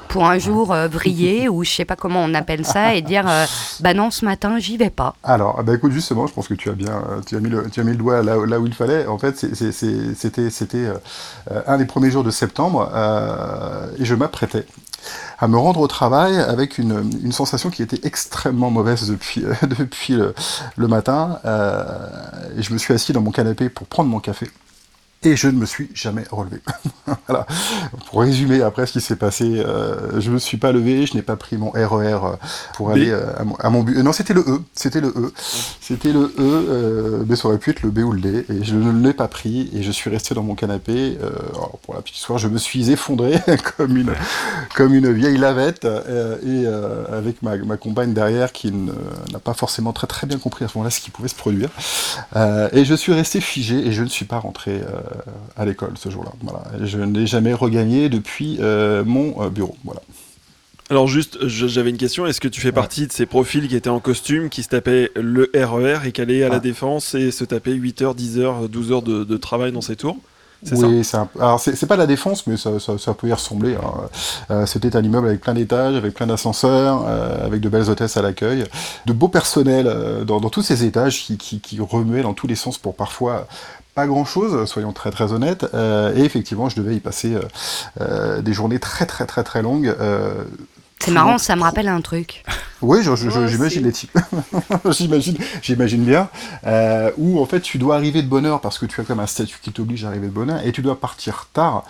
pour 0.08 0.24
un 0.26 0.38
jour 0.38 0.72
euh, 0.72 0.88
briller 0.88 1.48
ou 1.50 1.64
je 1.64 1.70
sais 1.70 1.84
pas 1.84 1.96
comment 1.96 2.22
on 2.24 2.34
appelle 2.34 2.64
ça 2.64 2.94
et 2.94 3.02
dire 3.02 3.24
euh, 3.28 3.44
bah 3.80 3.94
non 3.94 4.10
ce 4.10 4.24
matin 4.24 4.58
j'y 4.58 4.76
vais 4.76 4.90
pas. 4.90 5.14
Alors, 5.22 5.56
ah 5.58 5.62
bah 5.62 5.74
écoute, 5.74 5.92
justement, 5.92 6.26
je 6.26 6.32
pense 6.32 6.48
que 6.48 6.54
tu 6.54 6.68
as 6.70 6.72
bien, 6.72 6.92
euh, 7.10 7.20
tu 7.26 7.36
as 7.36 7.40
mis 7.40 7.48
le, 7.50 7.68
tu 7.70 7.80
as 7.80 7.84
mis 7.84 7.92
le 7.92 7.96
doigt 7.98 8.22
là, 8.22 8.38
où- 8.38 8.44
là 8.44 8.58
où 8.58 8.66
il 8.66 8.74
fallait. 8.74 9.06
En 9.06 9.18
fait, 9.18 9.36
c'était, 9.36 10.50
c'était 10.50 10.86
euh, 10.86 10.94
un 11.66 11.78
des 11.78 11.84
premiers 11.86 12.10
jours 12.10 12.24
de 12.24 12.30
septembre 12.30 12.90
et 13.98 14.04
je 14.04 14.14
m'apprêtais 14.14 14.66
à 15.38 15.46
me 15.46 15.56
rendre 15.56 15.80
au 15.80 15.86
travail 15.86 16.36
avec 16.38 16.78
une, 16.78 17.10
une 17.22 17.32
sensation 17.32 17.70
qui 17.70 17.82
était 17.82 18.00
extrêmement 18.06 18.70
mauvaise 18.70 19.08
depuis, 19.08 19.44
depuis 19.78 20.14
le, 20.14 20.34
le 20.76 20.88
matin. 20.88 21.38
et 22.56 22.62
je 22.62 22.72
me 22.72 22.78
suis 22.78 22.92
assis 22.94 23.12
dans 23.12 23.20
mon 23.20 23.30
canapé 23.30 23.68
pour 23.68 23.86
prendre 23.86 24.08
mon 24.10 24.20
café. 24.20 24.50
Et 25.24 25.34
je 25.34 25.48
ne 25.48 25.58
me 25.58 25.66
suis 25.66 25.90
jamais 25.94 26.22
relevé. 26.30 26.60
voilà. 27.26 27.44
Pour 28.06 28.20
résumer 28.20 28.62
après 28.62 28.86
ce 28.86 28.92
qui 28.92 29.00
s'est 29.00 29.16
passé, 29.16 29.44
euh, 29.58 30.20
je 30.20 30.28
ne 30.28 30.34
me 30.34 30.38
suis 30.38 30.58
pas 30.58 30.70
levé, 30.70 31.06
je 31.06 31.14
n'ai 31.16 31.22
pas 31.22 31.34
pris 31.34 31.56
mon 31.56 31.70
RER 31.70 32.20
euh, 32.22 32.36
pour 32.74 32.90
aller 32.92 33.10
euh, 33.10 33.36
à, 33.36 33.42
mon, 33.42 33.56
à 33.56 33.68
mon 33.68 33.82
but. 33.82 33.96
Euh, 33.98 34.02
Non, 34.04 34.12
c'était 34.12 34.32
le 34.32 34.42
E. 34.42 34.62
C'était 34.74 35.00
le 35.00 35.08
E. 35.08 35.32
C'était 35.80 36.12
le 36.12 36.32
E, 36.38 37.24
mais 37.28 37.34
ça 37.34 37.48
aurait 37.48 37.58
pu 37.58 37.70
être 37.70 37.82
le 37.82 37.90
B 37.90 37.98
ou 37.98 38.12
le 38.12 38.20
D. 38.20 38.46
Et 38.48 38.62
je 38.62 38.76
ne 38.76 39.02
l'ai 39.02 39.12
pas 39.12 39.26
pris 39.26 39.68
et 39.74 39.82
je 39.82 39.90
suis 39.90 40.08
resté 40.08 40.36
dans 40.36 40.44
mon 40.44 40.54
canapé. 40.54 41.18
Alors, 41.52 41.78
pour 41.82 41.94
la 41.94 42.00
petite 42.00 42.16
histoire, 42.16 42.38
je 42.38 42.46
me 42.46 42.58
suis 42.58 42.92
effondré 42.92 43.40
comme 43.76 43.96
une, 43.96 44.12
comme 44.76 44.94
une 44.94 45.12
vieille 45.12 45.38
lavette 45.38 45.84
et 45.84 46.66
avec 47.12 47.42
ma, 47.42 47.56
ma 47.56 47.76
compagne 47.76 48.12
derrière 48.12 48.52
qui 48.52 48.70
n'a 48.70 49.38
pas 49.42 49.54
forcément 49.54 49.92
très 49.92 50.06
très 50.06 50.28
bien 50.28 50.38
compris 50.38 50.64
à 50.64 50.68
ce 50.68 50.78
moment-là 50.78 50.90
ce 50.90 51.00
qui 51.00 51.10
pouvait 51.10 51.28
se 51.28 51.34
produire. 51.34 51.70
Et 52.72 52.84
je 52.84 52.94
suis 52.94 53.12
resté 53.12 53.40
figé 53.40 53.84
et 53.84 53.90
je 53.90 54.04
ne 54.04 54.08
suis 54.08 54.24
pas 54.24 54.38
rentré 54.38 54.80
à 55.56 55.64
l'école 55.64 55.92
ce 55.96 56.08
jour-là. 56.10 56.32
Voilà. 56.42 56.62
Je 56.84 56.98
n'ai 56.98 57.26
jamais 57.26 57.52
regagné 57.54 58.08
depuis 58.08 58.58
euh, 58.60 59.04
mon 59.04 59.42
euh, 59.42 59.48
bureau. 59.50 59.76
Voilà. 59.84 60.00
Alors 60.90 61.06
juste, 61.06 61.46
j'avais 61.46 61.90
une 61.90 61.98
question. 61.98 62.26
Est-ce 62.26 62.40
que 62.40 62.48
tu 62.48 62.62
fais 62.62 62.72
partie 62.72 63.06
de 63.06 63.12
ces 63.12 63.26
profils 63.26 63.68
qui 63.68 63.76
étaient 63.76 63.90
en 63.90 64.00
costume, 64.00 64.48
qui 64.48 64.62
se 64.62 64.70
tapaient 64.70 65.10
le 65.16 65.50
RER 65.54 66.06
et 66.06 66.12
qui 66.12 66.20
allaient 66.22 66.44
à 66.44 66.48
la 66.48 66.56
Ah. 66.56 66.60
défense 66.60 67.14
et 67.14 67.30
se 67.30 67.44
tapaient 67.44 67.72
8 67.72 68.00
heures, 68.02 68.14
10 68.14 68.38
heures, 68.38 68.68
12 68.70 68.92
heures 68.92 69.02
de, 69.02 69.22
de 69.24 69.36
travail 69.36 69.70
dans 69.72 69.82
ces 69.82 69.96
tours? 69.96 70.16
C'est 70.64 70.74
Oui, 70.76 71.04
ça? 71.04 71.28
c'est 71.36 71.40
un- 71.40 71.40
alors 71.44 71.60
c'est 71.60 71.76
c'est 71.76 71.86
pas 71.86 71.94
la 71.96 72.06
défense, 72.08 72.44
mais 72.48 72.56
ça, 72.56 72.80
ça, 72.80 72.98
ça 72.98 73.14
peut 73.14 73.28
y 73.28 73.32
ressembler. 73.32 73.76
hein. 73.76 73.92
Euh, 74.50 74.66
C'était 74.66 74.96
un 74.96 75.02
immeuble 75.04 75.28
avec 75.28 75.40
plein 75.40 75.54
d'étages, 75.54 75.94
avec 75.94 76.14
plein 76.14 76.26
d'ascenseurs, 76.26 77.04
euh, 77.06 77.46
avec 77.46 77.60
de 77.60 77.68
belles 77.68 77.88
hôtesses 77.90 78.16
à 78.16 78.22
l'accueil, 78.22 78.64
de 79.06 79.12
beaux 79.12 79.28
personnels 79.28 79.86
euh, 79.86 80.24
dans, 80.24 80.40
dans 80.40 80.50
tous 80.50 80.62
ces 80.62 80.84
étages 80.84 81.22
qui, 81.22 81.36
qui, 81.38 81.60
qui 81.60 81.78
remuaient 81.80 82.22
dans 82.22 82.34
tous 82.34 82.48
les 82.48 82.56
sens 82.56 82.76
pour 82.76 82.96
parfois 82.96 83.46
pas 83.98 84.06
grand 84.06 84.24
chose, 84.24 84.64
soyons 84.70 84.92
très 84.92 85.10
très 85.10 85.32
honnêtes. 85.32 85.66
Euh, 85.74 86.14
et 86.14 86.20
effectivement, 86.20 86.68
je 86.68 86.76
devais 86.76 86.94
y 86.94 87.00
passer 87.00 87.34
euh, 87.34 87.40
euh, 88.00 88.40
des 88.42 88.52
journées 88.52 88.78
très 88.78 89.06
très 89.06 89.26
très 89.26 89.42
très 89.42 89.60
longues. 89.60 89.92
euh, 89.98 90.44
C'est 91.00 91.10
marrant, 91.10 91.36
ça 91.36 91.56
me 91.56 91.62
rappelle 91.62 91.88
un 91.88 92.00
truc. 92.00 92.44
oui, 92.80 92.98
j'imagine 93.02 93.82
les 93.82 93.90
types. 93.90 94.16
j'imagine, 94.90 95.36
j'imagine 95.62 96.04
bien. 96.04 96.28
Euh, 96.64 97.10
où 97.18 97.40
en 97.40 97.46
fait 97.46 97.60
tu 97.60 97.78
dois 97.78 97.96
arriver 97.96 98.22
de 98.22 98.28
bonne 98.28 98.46
heure 98.46 98.60
parce 98.60 98.78
que 98.78 98.86
tu 98.86 99.00
as 99.00 99.04
comme 99.04 99.18
un 99.18 99.26
statut 99.26 99.58
qui 99.60 99.72
t'oblige 99.72 100.04
à 100.04 100.08
arriver 100.10 100.28
de 100.28 100.32
bonne 100.32 100.50
heure 100.50 100.64
et 100.64 100.70
tu 100.70 100.80
dois 100.80 101.00
partir 101.00 101.48
tard 101.52 101.82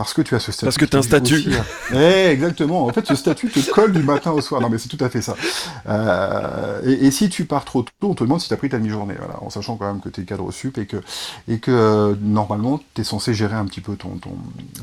parce 0.00 0.14
que 0.14 0.22
tu 0.22 0.34
as 0.34 0.40
ce 0.40 0.50
statut. 0.50 0.64
Parce 0.64 0.78
que 0.78 0.84
qui 0.86 0.90
t'as 0.92 0.98
un 0.98 1.02
statut. 1.02 1.34
aussi, 1.34 1.50
eh, 1.92 2.30
exactement. 2.30 2.86
En 2.86 2.88
fait, 2.92 3.06
ce 3.06 3.14
statut 3.14 3.50
te 3.50 3.70
colle 3.70 3.92
du 3.92 4.02
matin 4.02 4.30
au 4.30 4.40
soir. 4.40 4.62
Non, 4.62 4.70
mais 4.70 4.78
c'est 4.78 4.88
tout 4.88 5.02
à 5.04 5.10
fait 5.10 5.20
ça. 5.20 5.34
Euh, 5.88 6.80
et, 6.86 7.06
et 7.06 7.10
si 7.10 7.28
tu 7.28 7.44
pars 7.44 7.64
trop 7.66 7.82
tôt, 7.82 7.90
on 8.10 8.14
te 8.14 8.24
demande 8.24 8.40
si 8.40 8.48
tu 8.48 8.54
as 8.54 8.56
pris 8.56 8.70
ta 8.70 8.78
demi-journée, 8.78 9.14
voilà, 9.18 9.42
en 9.42 9.50
sachant 9.50 9.76
quand 9.76 9.86
même 9.86 10.00
que 10.00 10.08
tu 10.08 10.22
es 10.22 10.24
cadre 10.24 10.50
sup 10.52 10.78
et 10.78 10.86
que, 10.86 10.96
et 11.48 11.58
que 11.58 11.70
euh, 11.70 12.14
normalement, 12.22 12.80
tu 12.94 13.02
es 13.02 13.04
censé 13.04 13.34
gérer 13.34 13.56
un 13.56 13.66
petit 13.66 13.82
peu 13.82 13.96
ton, 13.96 14.16
ton, 14.16 14.30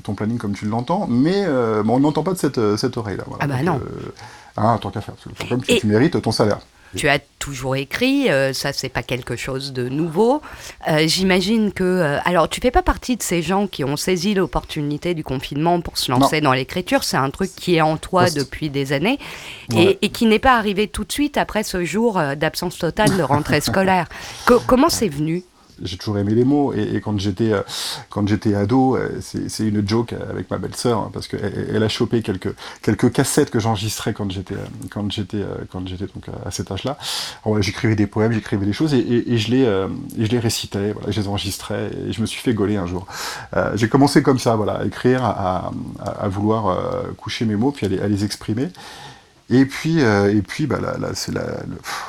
ton 0.03 0.13
planning 0.13 0.37
comme 0.37 0.53
tu 0.53 0.65
l'entends, 0.67 1.07
mais 1.09 1.45
euh, 1.47 1.81
bon, 1.81 1.95
on 1.95 1.99
n'entend 2.01 2.21
pas 2.23 2.33
de 2.33 2.37
cette, 2.37 2.59
euh, 2.59 2.77
cette 2.77 2.95
oreille-là. 2.97 3.23
Voilà. 3.25 3.43
Ah 3.43 3.47
bah 3.47 3.57
Donc, 3.63 3.65
non. 3.65 3.81
euh, 3.87 4.11
hein, 4.57 4.77
tant 4.79 4.91
qu'à 4.91 5.01
faire, 5.01 5.15
parce 5.15 5.35
que 5.39 5.49
comme 5.49 5.63
tu, 5.63 5.71
Et- 5.71 5.79
tu 5.79 5.87
mérites 5.87 6.21
ton 6.21 6.31
salaire. 6.31 6.59
Tu 6.95 7.09
as 7.09 7.19
toujours 7.39 7.75
écrit, 7.75 8.29
euh, 8.29 8.53
ça 8.53 8.71
c'est 8.73 8.89
pas 8.89 9.03
quelque 9.03 9.35
chose 9.35 9.73
de 9.73 9.89
nouveau. 9.89 10.41
Euh, 10.87 11.05
J'imagine 11.07 11.71
que, 11.73 11.83
euh, 11.83 12.17
alors 12.25 12.47
tu 12.49 12.61
fais 12.61 12.71
pas 12.71 12.81
partie 12.81 13.17
de 13.17 13.23
ces 13.23 13.41
gens 13.41 13.67
qui 13.67 13.83
ont 13.83 13.97
saisi 13.97 14.33
l'opportunité 14.33 15.13
du 15.13 15.23
confinement 15.23 15.81
pour 15.81 15.97
se 15.97 16.11
lancer 16.11 16.39
dans 16.41 16.53
l'écriture. 16.53 17.03
C'est 17.03 17.17
un 17.17 17.29
truc 17.29 17.51
qui 17.55 17.75
est 17.75 17.81
en 17.81 17.97
toi 17.97 18.29
depuis 18.35 18.69
des 18.69 18.93
années 18.93 19.19
et, 19.75 19.97
et 20.01 20.09
qui 20.09 20.25
n'est 20.25 20.39
pas 20.39 20.55
arrivé 20.57 20.87
tout 20.87 21.03
de 21.03 21.11
suite 21.11 21.37
après 21.37 21.63
ce 21.63 21.83
jour 21.83 22.19
d'absence 22.37 22.77
totale 22.77 23.15
de 23.17 23.23
rentrée 23.23 23.61
scolaire. 23.61 24.07
Co- 24.45 24.61
comment 24.65 24.89
c'est 24.89 25.09
venu 25.09 25.43
j'ai 25.83 25.97
toujours 25.97 26.17
aimé 26.17 26.33
les 26.33 26.43
mots 26.45 26.73
et, 26.73 26.95
et 26.95 27.01
quand 27.01 27.19
j'étais 27.19 27.51
euh, 27.53 27.61
quand 28.09 28.27
j'étais 28.27 28.55
ado 28.55 28.95
euh, 28.95 29.19
c'est 29.21 29.67
une 29.67 29.87
joke 29.87 30.13
avec 30.13 30.49
ma 30.51 30.57
belle-sœur 30.57 30.99
hein, 30.99 31.09
parce 31.13 31.27
qu'elle 31.27 31.67
elle 31.73 31.83
a 31.83 31.89
chopé 31.89 32.21
quelques 32.21 32.53
quelques 32.81 33.11
cassettes 33.11 33.49
que 33.51 33.59
j'enregistrais 33.59 34.13
quand 34.13 34.31
j'étais 34.31 34.55
euh, 34.55 34.65
quand 34.89 35.11
j'étais 35.11 35.43
quand 35.71 35.87
j'étais 35.87 36.05
donc 36.07 36.25
à 36.45 36.51
cet 36.51 36.71
âge-là. 36.71 36.97
Voilà, 37.45 37.61
j'écrivais 37.61 37.95
des 37.95 38.07
poèmes 38.07 38.31
j'écrivais 38.31 38.65
des 38.65 38.73
choses 38.73 38.93
et, 38.93 38.99
et- 38.99 39.33
et 39.33 39.37
je 39.37 39.51
les 39.51 39.65
je 40.17 40.27
les 40.27 40.39
récitais 40.39 40.91
voilà 40.93 41.11
je 41.11 41.19
les 41.21 41.27
enregistrais 41.27 41.91
et 42.07 42.11
je 42.13 42.21
me 42.21 42.25
suis 42.25 42.41
fait 42.41 42.53
gauler 42.53 42.77
un 42.77 42.87
jour. 42.87 43.05
Euh, 43.55 43.71
j'ai 43.75 43.89
commencé 43.89 44.21
comme 44.23 44.39
ça 44.39 44.55
voilà 44.55 44.73
à 44.73 44.85
écrire 44.85 45.23
à, 45.23 45.71
à- 45.99 46.09
à 46.09 46.27
vouloir 46.27 46.77
coucher 47.17 47.45
mes 47.45 47.55
mots 47.55 47.71
puis 47.71 47.85
à 47.85 47.89
les, 47.89 47.99
à 47.99 48.07
les 48.07 48.23
exprimer 48.25 48.69
et 49.49 49.65
puis, 49.65 50.01
euh, 50.01 50.35
et 50.35 50.41
puis, 50.41 50.67
bah, 50.67 50.79
là, 50.81 50.97
c'est 51.13 51.33
la, 51.33 51.43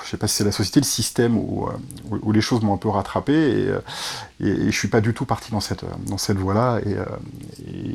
je 0.05 0.11
sais 0.11 0.17
pas 0.17 0.27
si 0.27 0.37
c'est 0.37 0.45
la 0.45 0.51
société, 0.51 0.81
le 0.81 0.85
système 0.85 1.37
où, 1.37 1.69
euh, 1.69 2.19
où, 2.23 2.33
les 2.33 2.41
choses 2.41 2.63
m'ont 2.63 2.75
un 2.75 2.79
peu 2.79 2.89
rattrapé 2.89 3.33
et, 3.33 3.69
euh, 3.69 3.79
et, 4.43 4.49
et 4.49 4.71
je 4.73 4.77
suis 4.77 4.89
pas 4.89 5.01
du 5.01 5.15
tout 5.15 5.25
parti 5.25 5.53
dans 5.53 5.61
cette, 5.61 5.85
euh, 5.85 5.95
dans 6.07 6.19
cette 6.19 6.39
voie-là 6.39 6.81
et, 6.85 6.95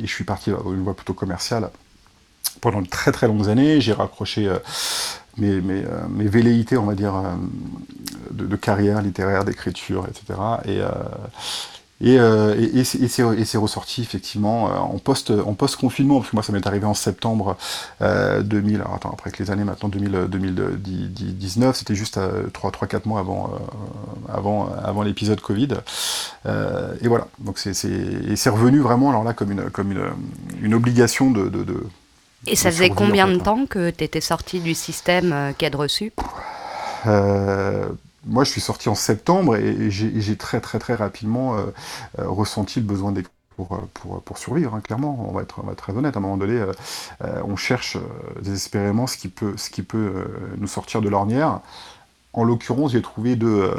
je 0.00 0.06
suis 0.06 0.24
parti 0.24 0.50
dans 0.50 0.72
une 0.72 0.82
voie 0.82 0.94
plutôt 0.94 1.12
commerciale 1.12 1.70
pendant 2.62 2.80
de 2.80 2.88
très 2.88 3.12
très 3.12 3.26
longues 3.26 3.50
années. 3.50 3.82
J'ai 3.82 3.92
raccroché 3.92 4.50
mes, 5.36 5.60
mes, 5.60 5.84
mes 6.08 6.26
velléités, 6.26 6.78
on 6.78 6.86
va 6.86 6.94
dire, 6.94 7.14
de, 8.30 8.56
carrière 8.56 9.02
littéraire, 9.02 9.44
d'écriture, 9.44 10.06
etc. 10.08 10.40
Et, 10.64 10.80
et, 12.00 12.18
euh, 12.18 12.54
et, 12.58 12.80
et 12.80 12.84
c'est- 12.84 13.56
ressorti 13.58 14.02
effectivement 14.02 14.68
euh, 14.68 14.76
en 14.76 14.98
post 14.98 15.30
en 15.30 15.54
post 15.54 15.76
confinement 15.76 16.18
parce 16.18 16.30
que 16.30 16.36
moi 16.36 16.42
ça 16.42 16.52
m'est 16.52 16.66
arrivé 16.66 16.86
en 16.86 16.94
septembre 16.94 17.56
euh, 18.02 18.42
2000 18.42 18.76
alors 18.80 18.94
attends 18.94 19.10
après 19.12 19.30
que 19.30 19.42
les 19.42 19.50
années 19.50 19.64
maintenant 19.64 19.88
2000 19.88 20.26
2019 20.28 21.76
c'était 21.76 21.94
juste 21.94 22.18
3 22.52 22.70
3 22.72 22.88
4 22.88 23.06
mois 23.06 23.20
avant 23.20 23.50
euh, 23.54 24.32
avant 24.32 24.68
avant 24.82 25.02
l'épisode 25.02 25.40
Covid. 25.40 25.68
Euh, 26.46 26.94
et 27.00 27.08
voilà. 27.08 27.26
Donc 27.38 27.58
c'est 27.58 27.74
c'est 27.74 28.50
revenu 28.50 28.80
vraiment 28.80 29.10
alors 29.10 29.24
là 29.24 29.32
comme 29.32 29.52
une 29.52 29.70
comme 29.70 29.92
une, 29.92 30.04
une 30.62 30.74
obligation 30.74 31.30
de, 31.30 31.48
de, 31.48 31.64
de 31.64 31.86
Et 32.46 32.56
ça 32.56 32.70
faisait 32.70 32.90
combien 32.90 33.26
de 33.28 33.38
temps 33.38 33.66
que 33.66 33.90
tu 33.90 34.04
étais 34.04 34.20
sorti 34.20 34.60
du 34.60 34.74
système 34.74 35.32
euh, 35.32 35.52
cadre 35.52 35.86
sup 35.86 36.14
Euh, 37.06 37.88
moi, 38.26 38.44
je 38.44 38.50
suis 38.50 38.60
sorti 38.60 38.88
en 38.88 38.94
septembre 38.94 39.56
et, 39.56 39.90
j'ai 39.90 40.36
très 40.36 40.60
très 40.60 40.78
très 40.78 40.94
rapidement 40.94 41.56
euh, 41.56 41.66
euh, 42.18 42.28
ressenti 42.28 42.80
le 42.80 42.86
besoin 42.86 43.12
d'écrire 43.12 43.30
pour, 43.56 43.74
euh, 43.74 43.78
pour, 43.94 44.22
pour 44.22 44.38
survivre, 44.38 44.74
hein, 44.74 44.80
clairement. 44.80 45.26
On 45.28 45.32
va, 45.32 45.42
être, 45.42 45.60
on 45.62 45.66
va 45.66 45.72
être 45.72 45.78
très 45.78 45.96
honnête. 45.96 46.16
À 46.16 46.18
un 46.18 46.22
moment 46.22 46.36
donné, 46.36 46.64
on 47.20 47.56
cherche 47.56 47.96
désespérément 48.42 49.06
ce 49.06 49.16
qui 49.16 49.28
peut, 49.28 49.54
ce 49.56 49.70
qui 49.70 49.82
peut 49.82 50.24
nous 50.58 50.66
sortir 50.66 51.00
de 51.00 51.08
l'ornière. 51.08 51.60
En 52.32 52.42
l'occurrence, 52.42 52.90
j'ai 52.90 53.02
trouvé 53.02 53.36
deux, 53.36 53.70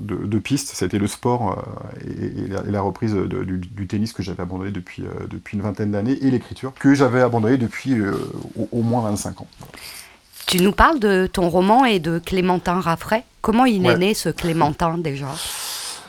deux, 0.00 0.16
deux 0.16 0.40
pistes. 0.40 0.82
Été 0.82 0.98
le 0.98 1.06
sport 1.06 1.62
et, 2.06 2.48
la, 2.48 2.80
reprise 2.80 3.14
du, 3.14 3.86
tennis 3.86 4.14
que 4.14 4.22
j'avais 4.22 4.42
abandonné 4.42 4.70
depuis, 4.70 5.04
depuis 5.28 5.58
une 5.58 5.62
vingtaine 5.62 5.90
d'années 5.90 6.16
et 6.22 6.30
l'écriture 6.30 6.72
que 6.72 6.94
j'avais 6.94 7.20
abandonné 7.20 7.58
depuis 7.58 8.00
au, 8.00 8.68
au 8.72 8.82
moins 8.82 9.02
25 9.02 9.42
ans. 9.42 9.48
Tu 10.48 10.62
nous 10.62 10.72
parles 10.72 10.98
de 10.98 11.28
ton 11.30 11.50
roman 11.50 11.84
et 11.84 11.98
de 11.98 12.18
Clémentin 12.18 12.80
Raffray. 12.80 13.22
Comment 13.42 13.66
il 13.66 13.84
est 13.86 13.98
né 13.98 14.14
ce 14.14 14.30
Clémentin 14.30 14.96
déjà? 14.96 15.26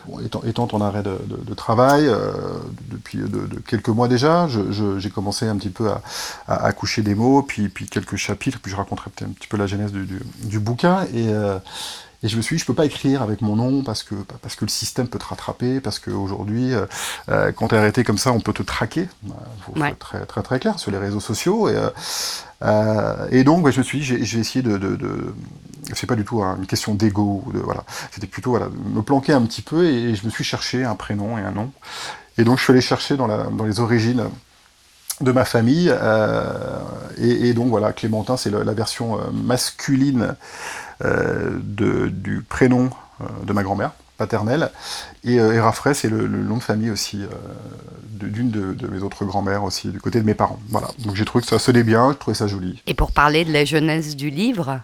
Bon, 0.08 0.20
étant, 0.22 0.42
étant 0.48 0.68
en 0.72 0.80
arrêt 0.80 1.04
de, 1.04 1.18
de- 1.26 1.44
de 1.44 1.54
travail, 1.54 2.08
euh, 2.08 2.32
depuis 2.90 3.18
de, 3.18 3.28
de 3.28 3.60
quelques 3.68 3.90
mois 3.90 4.08
déjà, 4.08 4.48
j'ai 4.98 5.10
commencé 5.10 5.46
un 5.46 5.58
petit 5.58 5.70
peu 5.70 5.90
à, 5.90 6.02
à, 6.48 6.66
à 6.68 6.72
coucher 6.72 7.02
des 7.02 7.16
mots, 7.16 7.44
puis, 7.44 7.68
puis 7.68 7.86
quelques 7.86 8.16
chapitres, 8.16 8.60
puis 8.62 8.72
je 8.72 8.78
raconterai 8.78 9.10
peut-être 9.12 9.30
un 9.30 9.34
petit 9.34 9.48
peu 9.50 9.58
la 9.58 9.68
genèse 9.68 9.92
du, 9.92 10.06
du- 10.06 10.22
du 10.46 10.60
bouquin. 10.60 11.02
Et, 11.14 11.28
euh, 11.28 11.60
et 12.22 12.28
je 12.28 12.36
me 12.36 12.42
suis 12.42 12.58
dit, 12.58 12.60
je 12.62 12.66
peux 12.66 12.74
pas 12.74 12.86
écrire 12.86 13.22
avec 13.22 13.42
mon 13.42 13.56
nom 13.56 13.82
parce 13.82 14.04
que, 14.04 14.14
parce 14.42 14.56
que 14.58 14.66
le 14.66 14.70
système 14.70 15.08
peut 15.08 15.20
te 15.20 15.26
rattraper, 15.26 15.80
parce 15.80 16.00
qu'aujourd'hui, 16.00 16.74
euh, 16.74 16.86
euh, 17.30 17.52
quand 17.54 17.70
tu 17.70 17.76
es 17.76 17.78
arrêté 17.78 18.04
comme 18.04 18.18
ça, 18.18 18.34
on 18.34 18.42
peut 18.42 18.52
te 18.52 18.62
traquer. 18.64 19.08
Il 19.26 19.32
faut, 19.66 19.80
Ouais. 19.80 19.96
très, 19.98 20.26
très 20.26 20.42
très 20.44 20.60
clair 20.60 20.80
sur 20.80 20.92
les 20.92 20.98
réseaux 20.98 21.22
sociaux. 21.22 21.70
Et, 21.70 21.78
euh, 22.64 23.28
et 23.32 23.44
donc, 23.46 23.64
ouais, 23.66 23.72
je 23.72 23.78
me 23.80 23.84
suis 23.84 24.00
dit, 24.00 24.04
j'ai- 24.06 24.26
je 24.26 24.36
vais 24.36 24.42
essayer 24.42 24.62
de. 24.62 24.78
de, 24.78 24.96
de- 24.98 25.34
c'est 25.94 26.08
pas 26.08 26.16
du 26.16 26.26
tout 26.26 26.44
hein, 26.44 26.58
une 26.60 26.68
question 26.68 26.94
d'ego, 26.94 27.44
voilà. 27.64 27.84
C'était 28.12 28.28
plutôt 28.28 28.50
voilà, 28.52 28.68
me 28.94 29.02
planquer 29.02 29.32
un 29.34 29.42
petit 29.44 29.62
peu 29.62 29.86
et, 29.86 30.14
je 30.14 30.26
me 30.26 30.30
suis 30.30 30.44
cherché 30.44 30.84
un 30.84 30.96
prénom 30.96 31.38
et 31.38 31.42
un 31.42 31.52
nom. 31.52 31.72
Et 32.38 32.44
donc, 32.44 32.58
je 32.58 32.64
suis 32.66 32.72
allé 32.74 32.82
chercher 32.82 33.16
dans, 33.18 33.28
la, 33.28 33.44
dans 33.46 33.64
les 33.64 33.80
origines 33.80 34.26
de 35.22 35.32
ma 35.32 35.46
famille. 35.46 35.90
euh, 35.90 36.80
et, 37.18 37.48
et 37.50 37.54
donc, 37.54 37.70
voilà, 37.70 37.94
Clémentin, 37.94 38.36
c'est 38.38 38.50
la 38.52 38.74
version 38.74 39.20
masculine 39.32 40.36
de, 41.04 42.08
du 42.08 42.42
prénom 42.42 42.90
euh, 43.22 43.26
de 43.46 43.54
ma 43.54 43.64
grand-mère 43.64 43.92
paternelle. 44.18 44.70
Et, 45.24 45.40
euh, 45.40 45.54
et 45.54 45.60
Raffray, 45.62 45.96
c'est 45.96 46.10
le, 46.10 46.28
le 46.28 46.44
nom 46.44 46.58
de 46.58 46.64
famille 46.64 46.92
aussi 46.92 47.22
euh, 47.24 47.28
d'une 48.12 48.52
de, 48.52 48.74
de 48.74 48.88
mes 48.88 49.02
autres 49.02 49.24
grand-mères 49.24 49.64
aussi, 49.64 49.90
du 49.90 50.02
côté 50.02 50.20
de 50.20 50.26
mes 50.26 50.34
parents. 50.34 50.60
Voilà. 50.70 50.90
Donc 51.00 51.16
j'ai 51.16 51.24
trouvé 51.26 51.42
que 51.42 51.50
ça 51.50 51.58
sonnait 51.60 51.84
bien, 51.84 52.12
je 52.12 52.18
trouvais 52.18 52.36
ça 52.36 52.48
joli. 52.48 52.82
Et 52.86 52.94
pour 52.94 53.12
parler 53.14 53.46
de 53.46 53.54
la 53.54 53.64
jeunesse 53.64 54.16
du 54.18 54.30
livre, 54.30 54.82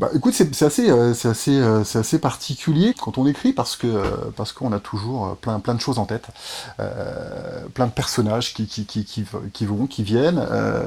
Bah, 0.00 0.08
écoute, 0.14 0.32
c'est 0.34 0.62
assez, 0.64 0.88
euh, 0.90 1.12
c'est 1.12 1.28
assez, 1.28 1.56
euh, 1.60 1.84
c'est 1.84 1.98
assez 1.98 2.18
particulier 2.18 2.94
quand 2.98 3.18
on 3.18 3.26
écrit 3.26 3.52
parce 3.52 3.76
que 3.76 3.86
euh, 3.86 4.02
parce 4.34 4.52
qu'on 4.52 4.72
a 4.72 4.80
toujours 4.80 5.26
euh, 5.26 5.34
plein, 5.40 5.60
plein 5.60 5.74
de 5.74 5.80
choses 5.80 5.98
en 5.98 6.06
tête, 6.06 6.28
euh, 6.80 7.66
plein 7.74 7.86
de 7.86 7.92
personnages 7.92 8.54
qui, 8.54 8.66
qui, 8.66 8.86
qui, 8.86 9.04
qui, 9.04 9.24
qui 9.52 9.66
vont, 9.66 9.86
qui 9.86 10.02
viennent. 10.02 10.42
euh, 10.50 10.80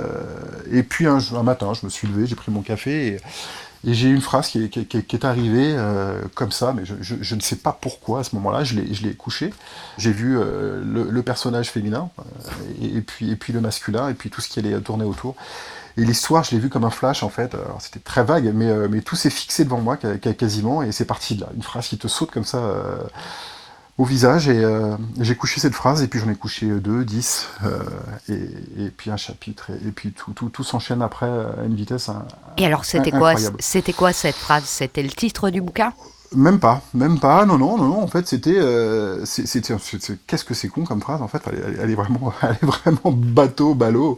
et 0.71 0.81
puis 0.83 1.05
un, 1.05 1.19
un 1.35 1.43
matin, 1.43 1.73
je 1.73 1.85
me 1.85 1.91
suis 1.91 2.07
levé, 2.07 2.25
j'ai 2.25 2.35
pris 2.35 2.51
mon 2.51 2.61
café 2.63 3.07
et, 3.07 3.17
et 3.85 3.93
j'ai 3.93 4.09
une 4.09 4.21
phrase 4.21 4.47
qui 4.49 4.63
est, 4.65 4.69
qui 4.69 4.79
est- 4.81 5.03
qui 5.05 5.15
est- 5.15 5.25
arrivée 5.25 5.73
euh, 5.77 6.21
comme 6.35 6.51
ça, 6.51 6.73
mais 6.73 6.85
je, 6.85 6.95
je, 7.01 7.15
je 7.21 7.35
ne 7.35 7.41
sais 7.41 7.57
pas 7.57 7.77
pourquoi 7.79 8.21
à 8.21 8.23
ce 8.23 8.35
moment-là, 8.35 8.63
je 8.63 8.75
l'ai 8.75 8.93
je 8.93 9.03
l'ai 9.03 9.13
couché. 9.15 9.53
J'ai 9.97 10.11
vu 10.11 10.37
euh, 10.37 10.81
le, 10.85 11.09
le 11.09 11.23
personnage 11.23 11.69
féminin, 11.69 12.09
euh, 12.19 12.23
et, 12.81 12.97
et 12.97 13.01
puis, 13.01 13.31
et 13.31 13.35
puis 13.35 13.53
le 13.53 13.61
masculin, 13.61 14.09
et 14.09 14.13
puis 14.13 14.29
tout 14.29 14.41
ce 14.41 14.47
qui 14.49 14.59
allait 14.59 14.79
tourner 14.81 15.05
autour. 15.05 15.35
Et 15.97 16.05
l'histoire, 16.05 16.43
je 16.43 16.51
l'ai 16.51 16.59
vu 16.59 16.69
comme 16.69 16.85
un 16.85 16.89
flash 16.89 17.23
en 17.23 17.29
fait. 17.29 17.53
Alors 17.55 17.81
c'était 17.81 17.99
très 17.99 18.23
vague, 18.23 18.51
mais, 18.53 18.67
euh, 18.69 18.87
mais 18.89 19.01
tout 19.01 19.15
s'est 19.15 19.29
fixé 19.29 19.63
devant 19.65 19.79
moi 19.79 19.97
quasiment, 19.97 20.83
et 20.83 20.91
c'est 20.91 21.05
parti 21.05 21.35
de 21.35 21.41
là. 21.41 21.49
Une 21.55 21.63
phrase 21.63 21.87
qui 21.87 21.97
te 21.97 22.07
saute 22.07 22.31
comme 22.31 22.45
ça 22.45 22.57
euh, 22.59 22.97
au 23.97 24.05
visage, 24.05 24.49
et 24.49 24.63
euh, 24.63 24.95
j'ai 25.19 25.35
couché 25.35 25.61
cette 25.61 25.75
phrase, 25.75 26.01
et 26.01 26.07
puis 26.07 26.19
j'en 26.19 26.29
ai 26.29 26.35
couché 26.35 26.65
deux, 26.67 27.05
dix, 27.05 27.47
euh, 27.63 27.79
et, 28.27 28.85
et 28.85 28.89
puis 28.89 29.11
un 29.11 29.17
chapitre, 29.17 29.69
et, 29.69 29.87
et 29.87 29.91
puis 29.91 30.11
tout, 30.11 30.33
tout, 30.33 30.49
tout 30.49 30.63
s'enchaîne 30.63 31.01
après 31.01 31.27
à 31.27 31.63
une 31.65 31.75
vitesse. 31.75 32.09
hein, 32.09 32.25
et 32.57 32.65
alors 32.65 32.85
c'était 32.85 33.11
quoi, 33.11 33.35
c'était 33.59 33.93
quoi 33.93 34.11
cette 34.11 34.35
phrase? 34.35 34.63
C'était 34.65 35.03
le 35.03 35.09
titre 35.09 35.49
du 35.51 35.61
bouquin? 35.61 35.93
Même 36.35 36.59
pas, 36.59 36.81
même 36.95 37.19
pas, 37.19 37.45
non, 37.45 37.59
non, 37.59 37.77
non, 37.77 37.87
non, 37.89 38.01
en 38.01 38.07
fait, 38.07 38.27
c'était. 38.27 38.55
euh, 38.57 39.23
Qu'est-ce 40.25 40.43
que 40.45 40.53
c'est 40.55 40.67
con 40.67 40.83
comme 40.83 41.01
phrase, 41.01 41.21
en 41.21 41.27
fait, 41.27 41.41
elle, 41.79 41.91
est- 41.91 41.95
vraiment, 41.95 42.33
elle 42.41 42.57
est 42.61 42.65
vraiment 42.65 43.11
bateau, 43.11 43.75
ballot. 43.75 44.17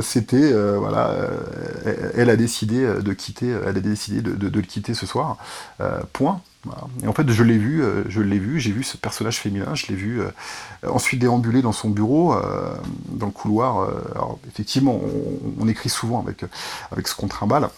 C'était, 0.00 0.52
voilà, 0.78 1.14
elle, 2.14 2.30
a 2.30 2.36
décidé 2.36 2.86
de 3.02 3.12
quitter, 3.12 3.48
elle 3.66 3.76
a 3.76 3.80
décidé 3.80 4.22
de, 4.22 4.32
de- 4.34 4.48
le 4.58 4.62
quitter 4.62 4.94
ce 4.94 5.06
soir, 5.06 5.36
euh, 5.80 6.00
point. 6.12 6.40
Et 7.02 7.06
en 7.08 7.12
fait, 7.12 7.30
je 7.30 7.42
l'ai 7.42 7.58
vu, 7.58 7.82
euh, 7.82 8.04
je 8.08 8.20
l'ai 8.20 8.38
vu, 8.38 8.58
j'ai 8.60 8.72
vu 8.72 8.82
ce 8.82 8.96
personnage 8.96 9.38
féminin, 9.38 9.74
je 9.74 9.86
l'ai 9.88 9.94
vu 9.94 10.20
euh, 10.20 10.30
ensuite 10.88 11.20
déambuler 11.20 11.62
dans 11.62 11.72
son 11.72 11.90
bureau, 11.90 12.34
dans 13.10 13.26
le 13.26 13.32
couloir. 13.32 13.88
alors, 14.14 14.38
effectivement, 14.48 15.00
on, 15.02 15.64
on 15.64 15.68
écrit 15.68 15.88
souvent 15.90 16.20
avec, 16.20 16.44
avec 16.90 17.08
ce 17.08 17.14
qu'on 17.14 17.28
trimballe. 17.28 17.68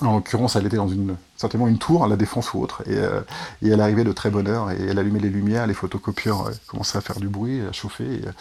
En 0.00 0.14
l'occurrence, 0.14 0.56
elle 0.56 0.64
était 0.66 0.78
dans 0.78 0.88
une, 0.88 1.16
certainement 1.36 1.68
une 1.68 1.76
tour, 1.76 2.06
la 2.06 2.16
défense 2.16 2.54
ou 2.54 2.62
autre, 2.62 2.82
et, 2.86 2.96
euh, 2.96 3.20
et 3.60 3.68
elle 3.68 3.80
arrivait 3.82 4.04
de 4.04 4.12
très 4.12 4.30
bonne 4.30 4.48
heure, 4.48 4.70
et 4.70 4.78
elle 4.88 4.98
allumait 4.98 5.20
les 5.20 5.28
lumières, 5.28 5.66
les 5.66 5.74
photocopieurs 5.74 6.46
euh, 6.46 6.50
commençaient 6.66 6.96
à 6.96 7.02
faire 7.02 7.20
du 7.20 7.28
bruit, 7.28 7.60
à 7.60 7.72
chauffer, 7.72 8.04
et, 8.04 8.26
euh, 8.26 8.32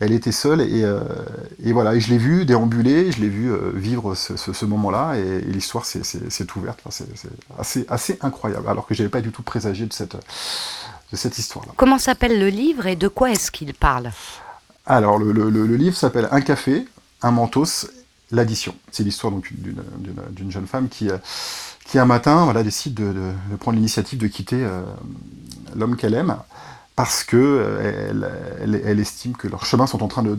elle 0.00 0.12
était 0.12 0.32
seule, 0.32 0.62
et, 0.62 0.82
et 1.62 1.72
voilà, 1.74 1.94
et 1.94 2.00
je 2.00 2.08
l'ai 2.08 2.16
vu 2.16 2.46
déambuler, 2.46 3.12
je 3.12 3.20
l'ai 3.20 3.28
vu 3.28 3.52
euh, 3.52 3.70
vivre 3.74 4.14
ce, 4.14 4.38
ce- 4.38 4.54
ce 4.54 4.64
moment-là, 4.64 5.16
et, 5.18 5.40
l'histoire 5.42 5.84
s'est- 5.84 6.00
ouverte, 6.56 6.80
Enfin, 6.86 7.04
c'est 7.14 7.28
assez, 7.58 7.84
assez 7.90 8.18
incroyable, 8.22 8.66
alors 8.66 8.86
que 8.86 8.94
j'avais 8.94 9.10
pas 9.10 9.20
du 9.20 9.30
tout 9.30 9.42
présagé 9.42 9.84
de 9.84 9.92
cette, 9.92 10.16
de 10.16 11.16
cette 11.16 11.36
histoire-là. 11.38 11.72
Comment 11.76 11.98
s'appelle 11.98 12.40
le 12.40 12.48
livre 12.48 12.86
et 12.86 12.96
de 12.96 13.08
quoi 13.08 13.30
est-ce 13.30 13.50
qu'il 13.50 13.74
parle? 13.74 14.10
Alors, 14.86 15.18
le- 15.18 15.32
le 15.50 15.76
livre 15.76 15.96
s'appelle 15.96 16.28
Un 16.30 16.40
café, 16.40 16.86
un 17.20 17.30
mentos, 17.30 17.86
l'addition. 18.30 18.74
C'est 18.90 19.04
l'histoire 19.04 19.32
d'une- 19.32 20.50
jeune 20.50 20.66
femme 20.66 20.88
qui, 20.88 21.10
euh, 21.10 21.18
qui 21.86 21.98
un 21.98 22.04
matin 22.06 22.44
voilà, 22.44 22.62
décide 22.62 22.94
de, 22.94 23.32
prendre 23.60 23.76
l'initiative 23.76 24.18
de 24.18 24.26
quitter 24.26 24.64
euh, 24.64 24.82
l'homme 25.76 25.96
qu'elle 25.96 26.14
aime 26.14 26.36
parce 26.96 27.24
que 27.24 27.36
euh, 27.36 28.82
elle, 28.84 29.00
estime 29.00 29.34
que 29.36 29.48
leurs 29.48 29.66
chemins 29.66 29.86
sont 29.86 30.02
en 30.02 30.08
train 30.08 30.22
de- 30.22 30.34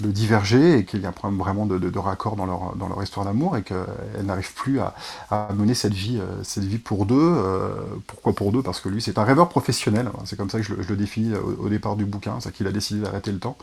de- 0.00 0.10
diverger 0.10 0.78
et 0.78 0.84
qu'il 0.84 1.00
y 1.00 1.06
a 1.06 1.08
un 1.10 1.12
problème 1.12 1.38
vraiment 1.38 1.66
de, 1.66 1.78
de- 1.78 1.98
raccord 1.98 2.36
dans 2.36 2.46
leur, 2.46 2.76
dans 2.76 2.88
leur 2.88 3.02
histoire 3.02 3.26
d'amour 3.26 3.56
et 3.56 3.62
qu'elle 3.62 3.86
n'arrive 4.24 4.52
plus 4.54 4.80
à, 4.80 4.94
à 5.30 5.48
mener 5.54 5.74
cette 5.74 5.92
vie, 5.94 6.18
euh, 6.18 6.42
cette 6.42 6.64
vie 6.64 6.78
pour 6.78 7.06
deux. 7.06 7.16
euh, 7.18 7.70
pourquoi 8.06 8.32
pour 8.34 8.52
deux? 8.52 8.62
Parce 8.62 8.80
que 8.80 8.88
lui, 8.88 9.02
c'est 9.02 9.18
un 9.18 9.24
rêveur 9.24 9.48
professionnel. 9.48 10.10
C'est 10.24 10.36
comme 10.36 10.50
ça 10.50 10.58
que 10.58 10.64
je 10.64 10.74
le, 10.74 10.96
définis 10.96 11.34
au, 11.34 11.66
au 11.66 11.68
départ 11.68 11.96
du 11.96 12.04
bouquin, 12.06 12.36
c'est 12.40 12.52
qu'il 12.52 12.66
a 12.66 12.72
décidé 12.72 13.00
d'arrêter 13.00 13.32
le 13.32 13.38
temps 13.38 13.56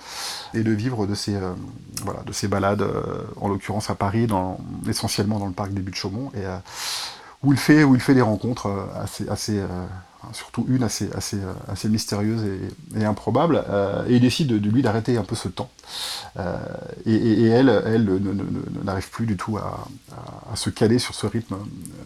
et 0.54 0.64
de 0.64 0.72
vivre 0.72 1.08
de 1.08 1.16
ses, 1.16 1.36
euh, 1.36 1.54
voilà, 2.04 2.22
de 2.24 2.32
ses 2.34 2.48
balades, 2.48 2.82
euh, 2.82 3.24
en 3.42 3.48
l'occurrence 3.50 3.90
à 3.90 3.96
Paris, 3.96 4.28
dans, 4.28 4.60
essentiellement 4.88 5.40
dans 5.40 5.48
le 5.48 5.54
parc 5.54 5.74
des 5.74 5.82
Buttes-Chaumont, 5.82 6.32
et 6.36 6.46
euh, 6.46 6.58
où 7.44 7.54
il 7.54 7.60
fait, 7.60 7.84
où 7.84 7.96
il 7.96 8.02
fait 8.02 8.16
des 8.16 8.22
rencontres 8.22 8.68
euh, 8.68 8.86
assez, 9.32 9.60
euh, 9.60 9.68
surtout 10.34 10.66
une 10.68 10.84
assez, 10.84 11.10
assez, 11.14 11.38
euh, 11.38 11.54
assez 11.68 11.90
mystérieuse 11.90 12.44
et, 12.96 13.06
improbable, 13.06 13.64
euh, 13.70 14.06
et 14.08 14.16
il 14.16 14.22
décide 14.22 14.48
de, 14.48 14.70
lui 14.70 14.82
d'arrêter 14.82 15.18
un 15.18 15.24
peu 15.24 15.36
ce 15.36 15.48
temps. 15.48 15.70
Euh, 16.38 16.58
et, 17.06 17.48
elle, 17.48 17.70
elle 17.86 18.10
n'arrive 18.84 19.10
plus 19.10 19.26
du 19.26 19.38
tout 19.38 19.58
à, 19.58 19.88
se 20.56 20.70
caler 20.70 21.00
sur 21.00 21.14
ce 21.14 21.28
rythme 21.28 21.56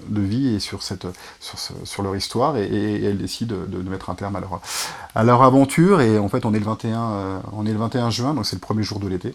de 0.10 0.22
vie 0.22 0.56
et 0.56 0.60
sur, 0.60 0.84
cette, 0.84 1.08
sur, 1.40 1.58
sur 1.84 2.04
leur 2.04 2.16
histoire, 2.16 2.58
et, 2.58 3.04
elle 3.04 3.18
décide 3.18 3.48
de, 3.48 3.90
mettre 3.90 4.10
un 4.10 4.16
terme 4.16 4.36
à 4.36 4.40
leur, 4.40 4.62
à 5.16 5.24
leur 5.24 5.44
aventure, 5.44 6.02
et 6.02 6.18
en 6.18 6.30
fait 6.30 6.46
on 6.46 6.54
est 6.54 6.60
le 6.60 6.66
21, 6.66 7.12
euh, 7.12 7.40
on 7.54 7.66
est 7.66 7.74
le 7.74 7.80
21 7.80 8.10
juin, 8.10 8.34
donc 8.34 8.46
c'est 8.46 8.56
le 8.56 8.62
premier 8.62 8.84
jour 8.84 9.00
de 9.00 9.08
l'été. 9.08 9.34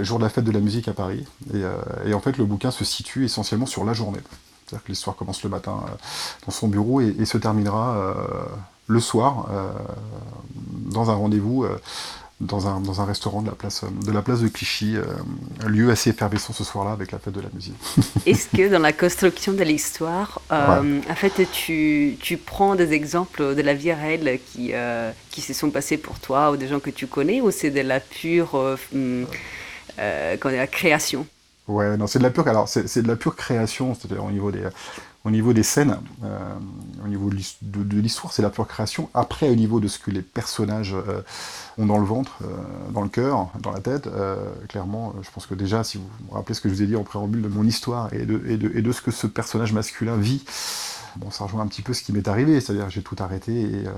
Jour 0.00 0.18
de 0.18 0.24
la 0.24 0.30
fête 0.30 0.44
de 0.44 0.50
la 0.50 0.60
musique 0.60 0.88
à 0.88 0.94
Paris. 0.94 1.26
Et 2.06 2.14
en 2.14 2.20
fait, 2.20 2.38
le 2.38 2.46
bouquin 2.46 2.70
se 2.70 2.86
situe 2.86 3.26
essentiellement 3.26 3.66
sur 3.66 3.84
la 3.84 3.92
journée. 3.92 4.20
C'est-à-dire 4.72 4.84
que 4.84 4.92
l'histoire 4.92 5.16
commence 5.16 5.42
le 5.42 5.50
matin 5.50 5.82
euh, 5.84 5.90
dans 6.46 6.52
son 6.52 6.68
bureau 6.68 7.00
et, 7.00 7.14
et 7.18 7.24
se 7.24 7.38
terminera 7.38 7.96
euh, 7.96 8.14
le 8.86 9.00
soir 9.00 9.48
euh, 9.50 9.70
dans 10.90 11.10
un 11.10 11.14
rendez-vous 11.14 11.66
dans, 12.42 12.66
un, 12.66 12.80
dans 12.80 13.00
un 13.00 13.04
restaurant 13.04 13.42
de 13.42 13.48
la 13.48 13.54
place, 13.54 13.84
de 13.84 14.12
la 14.12 14.20
place 14.22 14.40
de 14.40 14.48
Clichy, 14.48 14.96
euh, 14.96 15.04
un 15.64 15.68
lieu 15.68 15.90
assez 15.90 16.10
effervescent 16.10 16.52
ce 16.52 16.64
soir-là 16.64 16.92
avec 16.92 17.12
la 17.12 17.18
fête 17.18 17.34
de 17.34 17.40
la 17.40 17.48
musique. 17.54 17.74
Est-ce 18.26 18.48
que 18.48 18.68
dans 18.68 18.80
la 18.80 18.92
construction 18.92 19.52
de 19.52 19.62
l'histoire, 19.62 20.40
euh, 20.50 21.00
en 21.08 21.14
fait, 21.14 21.46
tu, 21.52 22.16
tu 22.20 22.36
prends 22.36 22.74
des 22.74 22.92
exemples 22.92 23.54
de 23.54 23.62
la 23.62 23.74
vie 23.74 23.92
réelle 23.92 24.40
qui, 24.52 24.70
euh, 24.72 25.10
qui 25.30 25.40
se 25.40 25.54
sont 25.54 25.70
passés 25.70 25.96
pour 25.96 26.18
toi 26.18 26.50
ou 26.50 26.56
des 26.56 26.68
gens 26.68 26.80
que 26.80 26.90
tu 26.90 27.06
connais 27.06 27.40
ou 27.40 27.50
c'est 27.50 27.70
de 27.70 27.80
la 27.80 28.00
pure 28.00 28.54
euh, 28.56 28.76
hum, 28.92 29.26
création? 30.70 31.26
Ouais, 31.68 31.96
non, 31.96 32.06
c'est 32.08 32.18
de 32.18 32.24
la 32.24 32.30
pure. 32.30 32.48
Alors, 32.48 32.68
c'est 32.68 33.02
de 33.02 33.08
la 33.08 33.14
pure 33.16 33.36
création, 33.36 33.94
c'est-à-dire 33.94 34.24
au 34.24 34.32
niveau 34.32 34.50
des, 34.50 34.68
au 35.24 35.30
niveau 35.30 35.52
des 35.52 35.62
scènes, 35.62 35.96
euh, 36.24 36.38
au 37.04 37.08
niveau 37.08 37.30
de 37.30 37.36
l'his- 37.36 37.56
de 37.62 37.84
de 37.84 38.00
l'histoire, 38.00 38.32
c'est 38.32 38.42
la 38.42 38.50
pure 38.50 38.66
création. 38.66 39.08
Après, 39.14 39.48
au 39.48 39.54
niveau 39.54 39.78
de 39.78 39.86
ce 39.86 40.00
que 40.00 40.10
les 40.10 40.22
personnages 40.22 40.92
euh, 40.94 41.22
ont 41.78 41.86
dans 41.86 41.98
le 41.98 42.04
ventre, 42.04 42.38
euh, 42.42 42.46
dans 42.92 43.02
le 43.02 43.08
cœur, 43.08 43.48
dans 43.60 43.70
la 43.70 43.80
tête, 43.80 44.08
euh, 44.08 44.36
clairement, 44.68 45.14
euh, 45.16 45.22
je 45.22 45.30
pense 45.30 45.46
que 45.46 45.54
déjà, 45.54 45.84
si 45.84 45.98
vous 45.98 46.08
vous 46.28 46.34
rappelez 46.34 46.54
ce 46.54 46.60
que 46.60 46.68
je 46.68 46.74
vous 46.74 46.82
ai 46.82 46.86
dit 46.86 46.96
en 46.96 47.04
préambule 47.04 47.42
de 47.42 47.48
mon 47.48 47.64
histoire 47.64 48.12
et 48.12 48.26
de, 48.26 48.42
et 48.48 48.56
de, 48.56 48.72
et 48.76 48.82
de 48.82 48.92
ce 48.92 49.00
que 49.00 49.12
ce 49.12 49.28
personnage 49.28 49.72
masculin 49.72 50.16
vit. 50.16 50.44
Bon, 51.16 51.30
ça 51.30 51.44
rejoint 51.44 51.62
un 51.62 51.66
petit 51.66 51.82
peu 51.82 51.92
ce 51.92 52.02
qui 52.02 52.12
m'est 52.12 52.26
arrivé, 52.26 52.60
c'est-à-dire 52.60 52.88
j'ai 52.88 53.02
tout 53.02 53.16
arrêté 53.18 53.52
et, 53.60 53.86
euh, 53.86 53.92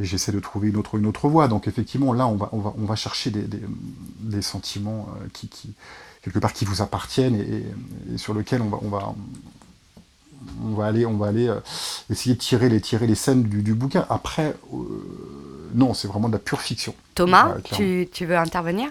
et 0.00 0.04
j'essaie 0.04 0.32
de 0.32 0.40
trouver 0.40 0.68
une 0.68 0.76
autre, 0.76 0.96
une 0.98 1.06
autre 1.06 1.28
voie. 1.28 1.48
Donc 1.48 1.66
effectivement, 1.66 2.12
là, 2.12 2.26
on 2.26 2.36
va, 2.36 2.50
on 2.52 2.58
va, 2.60 2.74
on 2.78 2.84
va 2.84 2.96
chercher 2.96 3.30
des, 3.30 3.42
des, 3.42 3.62
des 4.20 4.42
sentiments 4.42 5.08
euh, 5.22 5.26
qui, 5.32 5.48
qui, 5.48 5.74
quelque 6.22 6.38
part, 6.38 6.52
qui 6.52 6.64
vous 6.64 6.82
appartiennent 6.82 7.36
et, 7.36 7.40
et- 8.10 8.14
et 8.14 8.18
sur 8.18 8.34
lesquels 8.34 8.60
on 8.62 8.68
va, 8.68 8.78
on 8.82 8.88
va, 8.88 9.14
on 10.64 10.74
va 10.74 10.86
aller, 10.86 11.06
on 11.06 11.16
va 11.16 11.28
aller 11.28 11.48
euh, 11.48 11.60
essayer 12.10 12.34
de 12.34 12.40
tirer 12.40 12.68
les, 12.68 12.80
tirer 12.80 13.06
les 13.06 13.14
scènes 13.14 13.42
du, 13.44 13.62
du 13.62 13.74
bouquin. 13.74 14.06
Après, 14.10 14.54
euh, 14.72 14.76
non, 15.74 15.94
c'est 15.94 16.08
vraiment 16.08 16.28
de 16.28 16.34
la 16.34 16.38
pure 16.38 16.60
fiction. 16.60 16.94
Thomas, 17.14 17.54
Ouais, 17.54 17.62
tu, 17.76 18.08
tu 18.12 18.26
veux 18.26 18.36
intervenir? 18.36 18.90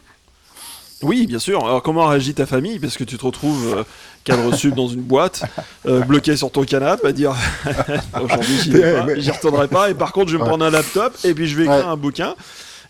Oui, 1.01 1.27
bien 1.27 1.39
sûr. 1.39 1.63
Alors, 1.65 1.81
comment 1.81 2.07
réagit 2.07 2.33
ta 2.33 2.45
famille? 2.45 2.77
Parce 2.77 2.97
que 2.97 3.05
tu 3.05 3.17
te 3.17 3.25
retrouves 3.25 3.73
euh, 3.77 3.83
cadre 4.25 4.53
sub 4.53 4.75
dans 4.75 4.87
une 4.89 5.01
boîte, 5.01 5.43
euh, 5.85 6.01
bloqué 6.01 6.35
sur 6.35 6.51
ton 6.51 6.63
canapé, 6.65 7.07
à 7.07 7.11
dire 7.13 7.33
aujourd'hui 8.21 8.57
j'y 8.59 8.73
Ouais. 8.73 9.31
retournerai 9.31 9.69
pas, 9.69 9.89
et 9.89 9.93
par 9.93 10.11
contre 10.11 10.27
je 10.29 10.33
vais 10.33 10.39
me 10.39 10.43
Ouais. 10.43 10.49
prendre 10.49 10.65
un 10.65 10.69
laptop 10.69 11.15
et 11.23 11.33
puis 11.33 11.47
je 11.47 11.55
vais 11.55 11.63
écrire 11.63 11.87
un 11.87 11.95
bouquin. 11.95 12.35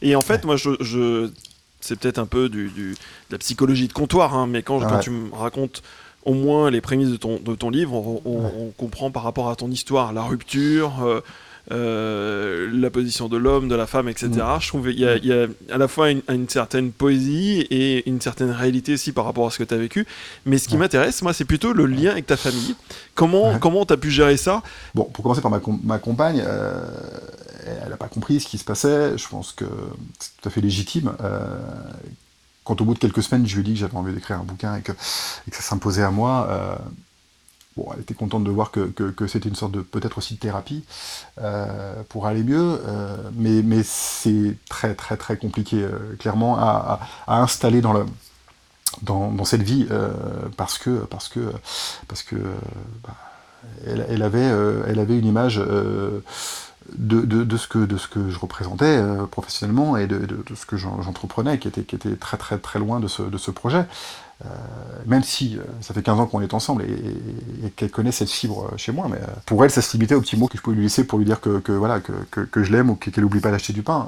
Et 0.01 0.15
en 0.15 0.21
fait, 0.21 0.43
moi, 0.45 0.55
je, 0.55 0.71
je- 0.79 1.29
c'est 1.89 1.99
peut-être 1.99 2.19
un 2.19 2.25
peu 2.25 2.47
du, 2.49 2.69
du- 2.69 2.91
de 2.93 3.31
la 3.33 3.37
psychologie 3.37 3.87
de 3.87 3.93
comptoir, 3.93 4.33
hein, 4.35 4.47
mais 4.47 4.63
quand, 4.63 4.79
Ouais. 4.79 4.99
tu 5.01 5.09
me 5.11 5.33
racontes 5.35 5.81
au 6.25 6.33
moins 6.33 6.69
les 6.71 6.81
prémices 6.81 7.09
de 7.09 7.17
ton, 7.17 7.39
de 7.43 7.55
ton 7.55 7.69
livre, 7.69 7.93
on, 7.93 8.21
on- 8.25 8.51
on 8.67 8.71
comprend 8.77 9.11
par 9.11 9.23
rapport 9.23 9.49
à 9.49 9.55
ton 9.55 9.69
histoire 9.69 10.13
la 10.13 10.21
rupture. 10.23 11.03
euh, 11.03 11.19
euh, 11.71 12.67
la 12.73 12.89
position 12.89 13.29
de 13.29 13.37
l'homme, 13.37 13.67
de 13.67 13.75
la 13.75 13.85
femme, 13.85 14.09
etc. 14.09 14.27
Mm. 14.31 14.59
Je 14.59 14.67
trouve 14.69 14.87
qu'il 14.89 14.99
y, 14.99 15.05
a- 15.05 15.17
y 15.17 15.31
a 15.31 15.45
à 15.71 15.77
la 15.77 15.87
fois 15.87 16.09
une, 16.09 16.21
une 16.27 16.49
certaine 16.49 16.91
poésie 16.91 17.61
et 17.69 18.09
une 18.09 18.19
certaine 18.21 18.49
réalité 18.49 18.93
aussi 18.93 19.11
par 19.11 19.25
rapport 19.25 19.45
à 19.45 19.51
ce 19.51 19.59
que 19.59 19.63
tu 19.63 19.73
as 19.75 19.77
vécu. 19.77 20.07
Mais 20.47 20.57
ce 20.57 20.67
qui 20.67 20.77
m'intéresse, 20.77 21.21
moi, 21.21 21.31
c'est 21.31 21.45
plutôt 21.45 21.73
le 21.73 21.85
lien 21.85 22.11
avec 22.11 22.25
ta 22.25 22.37
famille. 22.37 22.75
Comment 23.13 23.59
comment 23.59 23.85
tu 23.85 23.93
as 23.93 23.97
pu 23.97 24.09
gérer 24.09 24.37
ça? 24.37 24.63
Bon, 24.95 25.03
pour 25.03 25.21
commencer 25.21 25.41
par 25.41 25.51
ma, 25.51 25.59
com- 25.59 25.79
ma 25.83 25.99
compagne, 25.99 26.41
euh, 26.43 26.81
elle 27.83 27.89
n'a 27.89 27.97
pas 27.97 28.07
compris 28.07 28.39
ce 28.39 28.47
qui 28.47 28.57
se 28.57 28.63
passait. 28.63 29.17
Je 29.17 29.27
pense 29.27 29.51
que 29.51 29.65
c'est 30.19 30.31
tout 30.41 30.47
à 30.47 30.51
fait 30.51 30.61
légitime. 30.61 31.13
Euh, 31.21 31.57
quand 32.63 32.79
au 32.81 32.85
bout 32.85 32.93
de 32.93 32.99
quelques 32.99 33.23
semaines, 33.23 33.47
je 33.47 33.55
lui 33.55 33.61
ai 33.61 33.63
dit 33.63 33.73
que 33.73 33.79
j'avais 33.79 33.97
envie 33.97 34.13
d'écrire 34.13 34.39
un 34.39 34.43
bouquin 34.43 34.75
et 34.75 34.81
que, 34.81 34.91
ça 34.99 35.61
s'imposait 35.61 36.03
à 36.03 36.11
moi, 36.11 36.47
euh, 36.49 36.75
bon, 37.75 37.87
elle 37.93 38.01
était 38.01 38.13
contente 38.13 38.43
de 38.43 38.51
voir 38.51 38.71
que, 38.71 38.91
c'était 39.27 39.49
une 39.49 39.55
sorte 39.55 39.71
de 39.71 39.81
peut-être 39.81 40.19
aussi 40.19 40.35
de 40.35 40.39
thérapie 40.39 40.83
euh, 41.41 42.03
pour 42.09 42.27
aller 42.27 42.43
mieux, 42.43 42.79
mais, 43.33 43.81
c'est 43.83 44.55
très 44.69 44.93
très 44.93 45.17
très 45.17 45.37
compliqué 45.37 45.87
clairement 46.19 46.57
à, 46.59 46.99
installer 47.27 47.81
dans 47.81 49.45
cette 49.45 49.63
vie 49.63 49.87
parce 50.57 50.77
que 50.77 51.05
parce 51.05 51.27
que 51.27 51.51
parce 52.07 52.21
que 52.21 52.35
bah, 53.03 53.15
elle, 53.87 54.21
avait 54.21 54.51
elle 54.87 54.99
avait 54.99 55.17
une 55.17 55.25
image 55.25 55.59
de, 56.97 57.21
de, 57.21 57.57
ce 57.57 57.67
que 57.67 57.79
de 57.79 57.97
ce 57.97 58.07
que 58.07 58.29
je 58.29 58.39
représentais 58.39 58.85
euh, 58.97 59.25
professionnellement 59.25 59.97
et 59.97 60.07
de, 60.07 60.17
de, 60.19 60.55
ce 60.55 60.65
que 60.65 60.77
j'en- 60.77 61.01
j'entreprenais 61.01 61.59
qui 61.59 61.67
était 61.67 61.83
qui 61.83 61.95
était 61.95 62.15
très 62.15 62.37
très 62.37 62.57
très 62.57 62.79
loin 62.79 62.99
de 62.99 63.07
ce 63.07 63.21
de 63.23 63.37
ce 63.37 63.51
projet 63.51 63.85
Euh, 64.45 64.47
même 65.05 65.21
si 65.21 65.57
euh, 65.57 65.63
ça 65.81 65.93
fait 65.93 66.01
15 66.01 66.17
ans 66.17 66.25
qu'on 66.25 66.39
est 66.39 66.53
ensemble 66.53 66.83
et, 66.83 67.71
qu'elle 67.75 67.91
connaît 67.91 68.13
cette 68.13 68.29
fibre 68.29 68.71
chez 68.77 68.93
moi, 68.93 69.07
mais 69.11 69.19
pour 69.45 69.65
elle, 69.65 69.69
ça 69.69 69.81
se 69.81 69.91
limitait 69.97 70.15
aux 70.15 70.21
petits 70.21 70.37
mots 70.37 70.47
que 70.47 70.57
je 70.57 70.61
pouvais 70.63 70.77
lui 70.77 70.83
laisser 70.83 71.03
pour 71.03 71.19
lui 71.19 71.25
dire 71.25 71.41
que, 71.41 71.59
que, 71.59 71.73
voilà, 71.73 71.99
que, 71.99 72.13
que, 72.45 72.63
je 72.63 72.71
l'aime 72.71 72.89
ou 72.89 72.95
que- 72.95 73.09
qu'elle 73.09 73.25
n'oublie 73.25 73.41
pas 73.41 73.51
d'acheter 73.51 73.73
du 73.73 73.83
pain. 73.83 74.07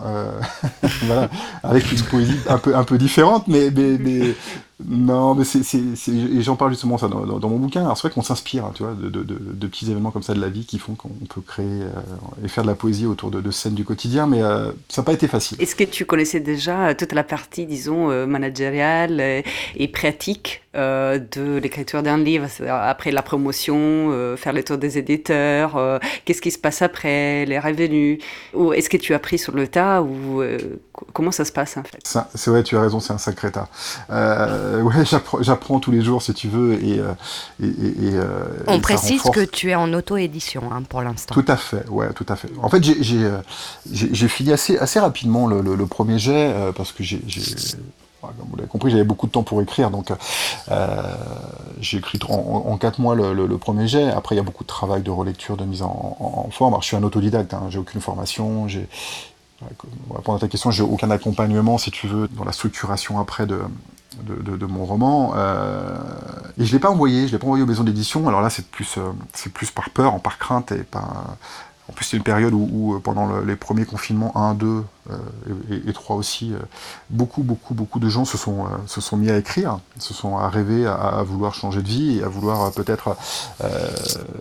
Avec 1.64 1.92
une 1.92 2.02
poésie 2.04 2.38
un 2.48 2.58
peu, 2.58 2.76
un 2.78 2.84
peu 2.86 2.98
différente, 2.98 3.48
mais- 3.50 4.36
non, 4.88 5.36
mais 5.36 5.44
c'est, 5.44 5.64
c'est, 5.64 5.82
et 6.12 6.42
j'en 6.42 6.56
parle 6.56 6.72
justement 6.72 6.98
ça 6.98 7.08
dans, 7.08 7.26
dans- 7.26 7.50
mon 7.50 7.58
bouquin. 7.58 7.82
Alors 7.82 7.98
c'est 7.98 8.08
vrai 8.08 8.14
qu'on 8.14 8.22
s'inspire, 8.22 8.66
hein, 8.66 8.72
tu 8.76 8.84
vois, 8.84 8.94
de, 8.94 9.10
de, 9.10 9.24
de- 9.24 9.68
petits 9.68 9.90
événements 9.90 10.12
comme 10.12 10.24
ça 10.24 10.34
de 10.34 10.42
la 10.42 10.50
vie 10.50 10.66
qui 10.66 10.80
font 10.80 10.96
qu'on 10.96 11.10
peut 11.10 11.42
créer 11.42 11.66
euh, 11.66 11.90
et 12.44 12.48
faire 12.48 12.64
de 12.64 12.70
la 12.70 12.76
poésie 12.76 13.06
autour 13.06 13.32
de, 13.32 13.52
scènes 13.52 13.76
du 13.76 13.86
quotidien, 13.86 14.28
mais 14.28 14.42
euh, 14.42 14.72
ça 14.90 15.02
n'a 15.02 15.06
pas 15.06 15.14
été 15.14 15.28
facile. 15.28 15.58
Est-ce 15.62 15.76
que 15.76 15.84
tu 15.84 16.06
connaissais 16.06 16.40
déjà 16.40 16.90
euh, 16.90 16.94
toute 16.98 17.14
la 17.14 17.24
partie, 17.24 17.66
disons, 17.66 18.10
euh, 18.12 18.26
managériale 18.26 19.20
et 19.22 19.88
pratique 19.88 20.61
euh, 20.76 21.20
de 21.20 21.58
l'écriture 21.58 22.02
d'un 22.02 22.18
livre 22.18 22.46
c'est-à-dire 22.50 22.76
Après 22.76 23.12
la 23.12 23.22
promotion, 23.22 23.76
euh, 24.12 24.38
faire 24.38 24.54
le 24.54 24.64
tour 24.64 24.78
des 24.78 24.98
éditeurs, 24.98 25.76
euh, 25.76 26.00
qu'est-ce 26.26 26.42
qui 26.42 26.52
se 26.52 26.58
passe 26.58 26.82
après, 26.82 27.46
les 27.46 27.60
revenus 27.60 28.20
Ou 28.54 28.74
est-ce 28.74 28.90
que 28.90 28.98
tu 28.98 29.14
as 29.14 29.18
appris 29.18 29.38
sur 29.38 29.54
le 29.54 29.68
tas 29.68 30.02
ou 30.02 30.42
euh, 30.42 30.58
co- 30.94 31.06
comment 31.14 31.32
ça 31.32 31.44
se 31.46 31.52
passe 31.52 31.76
en 31.78 31.84
fait? 31.84 32.00
C'est 32.36 32.50
vrai, 32.50 32.64
tu 32.64 32.78
as 32.78 32.82
raison, 32.82 33.00
c'est 33.00 33.14
un 33.14 33.18
sacré 33.18 33.52
tas. 33.52 33.68
Euh, 34.12 34.82
ouais, 34.82 35.04
j'apprends, 35.42 35.80
tous 35.80 35.92
les 35.92 36.02
jours, 36.02 36.22
si 36.22 36.34
tu 36.34 36.48
veux, 36.48 36.74
et, 36.84 37.00
euh, 37.00 37.12
et, 37.62 37.66
et- 37.68 38.06
et, 38.08 38.12
euh, 38.16 38.46
et 38.68 38.70
On 38.70 38.80
précise 38.80 39.22
que 39.24 39.44
tu 39.44 39.72
es 39.72 39.76
en 39.76 39.94
auto-édition 39.94 40.64
hein, 40.72 40.84
pour 40.88 41.02
l'instant. 41.02 41.34
Tout 41.36 41.46
à 41.48 41.58
fait, 41.58 41.88
ouais, 41.90 42.12
tout 42.14 42.26
à 42.30 42.36
fait. 42.36 42.50
En 42.62 42.70
fait, 42.70 42.84
j'ai, 42.84 43.24
euh, 43.26 44.28
fini 44.30 44.54
assez, 44.54 44.78
assez 44.78 45.00
rapidement 45.00 45.48
le, 45.48 45.62
le- 45.62 45.76
le 45.76 45.86
premier 45.86 46.18
jet 46.18 46.54
euh, 46.56 46.72
parce 46.72 46.92
que 46.92 47.04
j'ai, 47.04 47.22
comme 48.22 48.48
vous 48.50 48.56
l'avez 48.56 48.70
compris, 48.70 48.92
j'avais 48.92 49.04
beaucoup 49.04 49.28
de 49.28 49.32
temps 49.32 49.44
pour 49.44 49.62
écrire, 49.62 49.90
donc 49.90 50.12
euh, 50.70 51.02
j'ai 51.80 51.98
écrit 51.98 52.20
en, 52.30 52.78
quatre 52.78 53.00
mois 53.00 53.16
le, 53.16 53.58
premier 53.58 53.88
jet. 53.88 54.12
Après, 54.12 54.36
il 54.36 54.38
y 54.38 54.42
a 54.42 54.44
beaucoup 54.44 54.64
de 54.64 54.70
travail 54.70 55.02
de 55.02 55.12
relecture, 55.12 55.58
de 55.58 55.66
mise 55.66 55.82
en, 55.82 56.48
forme. 56.52 56.74
Alors, 56.74 56.82
je 56.82 56.88
suis 56.88 56.98
un 56.98 57.04
autodidacte, 57.04 57.54
hein, 57.54 57.64
j'ai 57.70 57.80
aucune 57.80 58.02
formation, 58.02 58.68
j'ai 58.68 58.88
pour 60.08 60.18
répondre 60.18 60.38
à 60.38 60.40
ta 60.40 60.48
question, 60.48 60.72
j'ai 60.72 60.84
aucun 60.84 61.12
accompagnement, 61.12 61.78
si 61.78 61.92
tu 61.92 62.08
veux, 62.08 62.28
dans 62.30 62.44
la 62.44 62.52
structuration 62.52 63.20
après 63.20 63.46
de, 63.46 63.60
mon 64.66 64.86
roman. 64.86 65.34
Euh, 65.36 65.98
et 66.58 66.66
je 66.66 66.72
l'ai 66.72 66.80
pas 66.80 66.90
envoyé, 66.90 67.28
je 67.28 67.32
l'ai 67.32 67.38
pas 67.38 67.46
envoyé 67.46 67.64
aux 67.64 67.68
maisons 67.68 67.84
d'édition. 67.84 68.28
Alors 68.28 68.42
là, 68.42 68.50
c'est 68.50 68.66
plus, 68.66 68.98
euh, 68.98 69.12
c'est 69.34 69.52
plus 69.54 69.70
par 69.72 69.90
peur, 69.92 70.20
par 70.20 70.38
crainte 70.38 70.72
et 70.72 70.84
par 70.84 71.38
En 71.92 71.94
plus, 71.94 72.06
c'est 72.06 72.16
une 72.16 72.24
période 72.24 72.54
où, 72.54 72.70
où, 72.72 73.00
pendant 73.02 73.26
le- 73.28 73.44
les 73.44 73.58
premiers 73.58 73.84
confinements 73.84 74.32
1, 74.38 74.54
2 74.54 74.82
euh, 75.10 75.18
et, 75.70 75.90
et 75.90 75.94
3 75.94 76.16
aussi, 76.16 76.54
euh, 76.54 76.58
beaucoup, 77.10 77.44
beaucoup, 77.44 77.74
beaucoup 77.74 78.00
de 78.00 78.08
gens 78.08 78.24
se 78.24 78.38
sont, 78.38 78.66
euh, 78.66 78.70
mis 79.18 79.30
à 79.30 79.38
écrire, 79.38 79.80
se 80.00 80.14
sont 80.14 80.38
à 80.38 80.48
à, 80.86 81.22
vouloir 81.24 81.54
changer 81.54 81.82
de 81.82 81.88
vie 81.88 82.20
et 82.20 82.24
à 82.24 82.30
vouloir 82.30 82.62
euh, 82.62 82.70
peut-être 82.72 83.18
euh, 83.64 83.90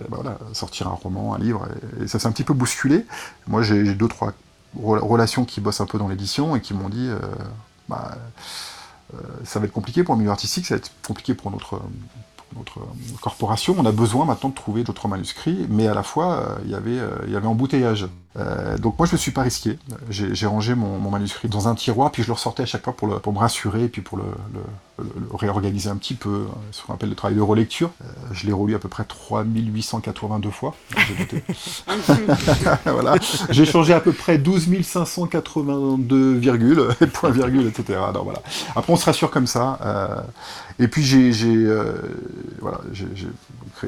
bah 0.08 0.18
sortir 0.52 0.86
un 0.86 0.92
roman, 0.92 1.34
un 1.34 1.38
livre. 1.38 1.66
Et, 2.00 2.06
ça 2.06 2.20
s'est 2.20 2.28
un 2.28 2.32
petit 2.32 2.44
peu 2.44 2.54
bousculé. 2.54 3.04
Moi, 3.48 3.62
j'ai 3.62 3.94
deux, 3.94 4.06
trois 4.08 4.32
rela- 4.80 5.00
relations 5.00 5.44
qui 5.44 5.60
bossent 5.60 5.80
un 5.80 5.86
peu 5.86 5.98
dans 5.98 6.06
l'édition 6.08 6.54
et 6.54 6.60
qui 6.60 6.72
m'ont 6.72 6.88
dit. 6.88 7.08
euh, 7.08 7.18
bah, 7.88 8.12
euh, 9.14 9.18
ça 9.44 9.58
va 9.58 9.66
être 9.66 9.72
compliqué 9.72 10.04
pour 10.04 10.14
le 10.14 10.20
milieu 10.20 10.30
artistique, 10.30 10.66
ça 10.66 10.74
va 10.76 10.78
être 10.78 10.92
compliqué 11.04 11.34
pour 11.34 11.50
notre, 11.50 11.80
notre 12.56 12.80
euh, 12.80 13.16
corporation. 13.20 13.74
On 13.78 13.86
a 13.86 13.92
besoin 13.92 14.24
maintenant 14.24 14.48
de 14.50 14.54
trouver 14.54 14.82
d'autres 14.84 15.08
manuscrits, 15.08 15.66
mais 15.68 15.86
à 15.86 15.94
la 15.94 16.02
fois, 16.02 16.32
euh, 16.34 16.56
il 16.64 16.70
y 16.70 16.74
avait, 16.74 16.98
euh, 16.98 17.10
il 17.26 17.32
y 17.32 17.36
avait 17.36 17.46
embouteillage. 17.46 18.06
Euh, 18.38 18.78
donc 18.78 18.96
moi, 18.98 19.06
je 19.06 19.12
ne 19.12 19.16
me 19.16 19.18
suis 19.18 19.32
pas 19.32 19.42
risqué. 19.42 19.76
J'ai 20.08 20.46
rangé 20.46 20.74
mon, 20.76 20.98
mon 20.98 21.10
manuscrit 21.10 21.48
dans 21.48 21.66
un 21.68 21.74
tiroir, 21.74 22.12
puis 22.12 22.22
je 22.22 22.28
le 22.28 22.34
ressortais 22.34 22.62
à 22.62 22.66
chaque 22.66 22.84
fois 22.84 22.92
pour, 22.96 23.08
le- 23.08 23.18
pour 23.18 23.32
me 23.32 23.38
rassurer, 23.38 23.84
et 23.84 23.88
puis 23.88 24.02
pour 24.02 24.18
le, 24.18 24.24
le- 24.54 25.04
le- 25.04 25.10
le 25.30 25.34
réorganiser 25.36 25.88
un 25.90 25.96
petit 25.96 26.14
peu, 26.14 26.28
euh, 26.28 26.44
ce 26.70 26.82
qu'on 26.84 26.94
appelle 26.94 27.08
le 27.08 27.16
travail 27.16 27.36
de 27.36 27.42
relecture. 27.42 27.90
Euh, 28.02 28.06
je 28.32 28.46
l'ai 28.46 28.52
relu 28.52 28.74
à 28.76 28.78
peu 28.78 28.88
près 28.88 29.02
3882 29.04 30.50
fois. 30.50 30.74
Voilà. 32.84 33.14
J'ai 33.50 33.64
changé 33.66 33.92
à 33.92 34.00
peu 34.00 34.12
près 34.12 34.38
12 34.38 34.68
582 34.82 36.34
virgules, 36.34 36.88
points 37.12 37.30
virgules, 37.30 37.66
etc. 37.66 37.98
Voilà. 38.22 38.40
Après, 38.76 38.92
on 38.92 38.96
se 38.96 39.04
rassure 39.06 39.30
comme 39.30 39.46
ça. 39.46 39.78
euh, 39.82 40.20
et 40.80 40.88
puis, 40.88 41.04
j'ai 41.04 41.32
euh, 41.46 41.92
voilà, 42.60 42.80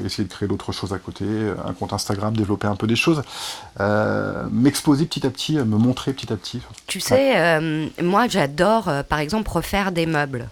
essayé 0.05 0.27
de 0.27 0.31
créer 0.33 0.47
d'autres 0.47 0.71
choses 0.71 0.93
à 0.93 0.99
côté, 0.99 1.25
un 1.65 1.73
compte 1.73 1.93
Instagram, 1.93 2.35
développer 2.35 2.67
un 2.67 2.75
peu 2.75 2.87
des 2.87 2.95
choses, 2.95 3.23
euh, 3.79 4.43
m'exposer 4.51 5.05
petit 5.05 5.25
à 5.25 5.29
petit, 5.29 5.55
me 5.57 5.77
montrer 5.77 6.13
petit 6.13 6.31
à 6.31 6.35
petit. 6.37 6.61
Tu 6.87 6.99
sais, 6.99 7.37
euh, 7.37 7.87
moi 8.01 8.27
j'adore 8.27 8.87
euh, 8.89 9.03
par 9.03 9.19
exemple 9.19 9.49
refaire 9.51 9.91
des 9.91 10.05
meubles. 10.05 10.47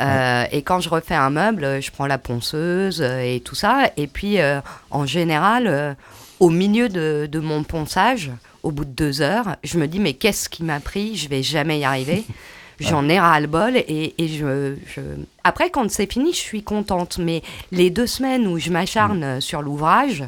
Euh, 0.00 0.44
Et 0.52 0.62
quand 0.62 0.80
je 0.80 0.88
refais 0.88 1.14
un 1.14 1.30
meuble, 1.30 1.64
euh, 1.64 1.80
je 1.80 1.90
prends 1.90 2.06
la 2.06 2.16
ponceuse 2.18 3.02
euh, 3.02 3.20
et 3.20 3.40
tout 3.40 3.54
ça. 3.54 3.90
Et 3.96 4.06
puis 4.06 4.40
euh, 4.40 4.60
en 4.90 5.04
général, 5.04 5.66
euh, 5.66 5.94
au 6.38 6.48
milieu 6.48 6.88
de, 6.88 7.28
de 7.30 7.40
mon 7.40 7.64
ponçage, 7.64 8.30
au 8.62 8.70
bout 8.70 8.84
de 8.84 8.90
deux 8.92 9.20
heures, 9.20 9.56
je 9.62 9.78
me 9.78 9.86
dis 9.86 9.98
mais 9.98 10.14
qu'est-ce 10.14 10.48
qui 10.48 10.62
m'a 10.62 10.80
pris? 10.80 11.16
Je 11.16 11.28
vais 11.28 11.42
jamais 11.42 11.80
y 11.80 11.84
arriver. 11.84 12.24
J'en 12.80 13.08
ai 13.08 13.18
ras-le-bol 13.20 13.76
et, 13.76 14.14
et 14.18 14.28
je, 14.28 14.74
je- 14.94 15.00
Après, 15.44 15.70
quand 15.70 15.90
c'est 15.90 16.10
fini, 16.10 16.32
je 16.32 16.38
suis 16.38 16.62
contente. 16.62 17.18
Mais 17.18 17.42
les 17.72 17.90
deux 17.90 18.06
semaines 18.06 18.46
où 18.46 18.58
je 18.58 18.70
m'acharne 18.70 19.22
euh, 19.22 19.40
sur 19.40 19.62
l'ouvrage, 19.62 20.24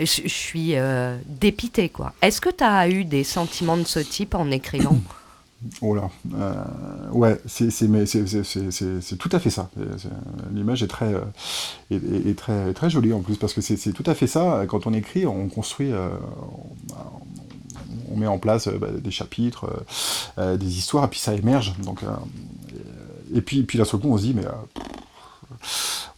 je, 0.00 0.04
je 0.24 0.28
suis 0.28 0.76
euh, 0.76 1.16
dépitée, 1.26 1.88
quoi. 1.88 2.12
Est-ce 2.22 2.40
que 2.40 2.50
tu 2.50 2.64
as 2.64 2.88
eu 2.88 3.04
des 3.04 3.24
sentiments 3.24 3.76
de 3.76 3.84
ce 3.84 4.00
type 4.00 4.34
en 4.34 4.50
écrivant 4.50 4.98
Oh 5.80 5.94
là, 5.94 6.10
euh, 6.34 6.54
ouais, 7.12 7.40
c'est 7.46 7.70
tout 9.18 9.28
à 9.32 9.38
fait 9.40 9.48
ça. 9.50 9.70
L'image 10.52 10.82
est 10.82 10.86
très, 10.86 11.14
euh, 11.14 11.20
est, 11.90 11.96
est- 11.96 12.30
est 12.30 12.38
très, 12.38 12.74
très 12.74 12.90
jolie 12.90 13.14
en 13.14 13.20
plus 13.20 13.36
parce 13.36 13.54
que 13.54 13.62
c'est 13.62 13.76
c'est 13.78 13.92
tout 13.92 14.04
à 14.06 14.14
fait 14.14 14.26
ça. 14.26 14.64
Quand 14.68 14.86
on 14.86 14.92
écrit, 14.92 15.26
on 15.26 15.48
construit, 15.48 15.92
euh, 15.92 16.10
on, 18.12 18.16
met 18.16 18.26
en 18.26 18.38
place 18.38 18.66
euh, 18.68 18.78
bah, 18.78 18.88
des 18.92 19.10
chapitres, 19.10 19.64
euh, 19.66 20.42
euh, 20.42 20.56
des 20.56 20.78
histoires, 20.78 21.04
et 21.04 21.08
puis 21.08 21.20
ça 21.20 21.34
émerge. 21.34 21.74
Donc, 21.78 22.00
et 23.34 23.40
puis, 23.40 23.62
puis 23.62 23.78
d'un 23.78 23.84
seul 23.84 24.00
coup, 24.00 24.12
on 24.12 24.16
se 24.18 24.22
dit, 24.22 24.34
mais 24.34 24.44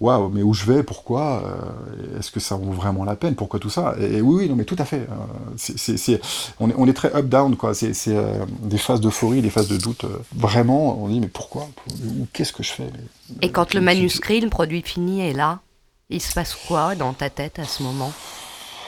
waouh, 0.01 0.29
mais 0.29 0.43
où 0.43 0.55
je 0.55 0.65
vais, 0.65 0.83
pourquoi, 0.83 1.43
euh, 1.45 2.19
est-ce 2.19 2.31
que 2.31 2.41
ça 2.41 2.55
vaut 2.57 2.73
vraiment 2.73 3.05
la 3.05 3.17
peine, 3.17 3.35
pourquoi 3.35 3.59
tout 3.61 3.71
ça? 3.71 3.95
Et, 4.01 4.17
et 4.17 4.21
oui, 4.21 4.37
oui, 4.45 4.49
non, 4.49 4.57
mais 4.57 4.65
tout 4.65 4.77
à 4.79 4.85
fait. 4.85 5.01
euh, 5.01 5.15
c'est- 5.57 5.79
c'est- 5.79 5.97
c'est- 5.97 6.21
on, 6.61 6.71
est, 6.71 6.75
on 6.77 6.87
est 6.87 6.93
très 6.93 7.15
up-down, 7.15 7.57
quoi. 7.57 7.75
C'est 7.75 7.95
c'est, 7.95 8.17
euh, 8.17 8.45
des 8.63 8.79
phases 8.79 9.01
d'euphorie, 9.01 9.43
des 9.43 9.51
phases 9.51 9.69
de 9.69 9.77
doute. 9.77 10.05
vraiment, 10.35 11.03
on 11.03 11.09
dit, 11.09 11.21
mais 11.21 11.29
pourquoi? 11.29 11.69
Ou 12.05 12.27
Qu'est-ce 12.33 12.53
que 12.53 12.63
je 12.63 12.73
fais? 12.73 12.91
Et 13.43 13.51
quand 13.51 13.75
le 13.75 13.81
manuscrit, 13.81 14.41
le 14.41 14.49
produit 14.51 14.83
fini 14.83 15.21
est 15.21 15.33
là, 15.35 15.61
il 16.11 16.23
se 16.23 16.33
passe 16.33 16.55
quoi 16.55 16.95
dans 16.95 17.13
ta 17.13 17.29
tête 17.31 17.59
à 17.59 17.65
ce 17.65 17.83
moment? 17.83 18.13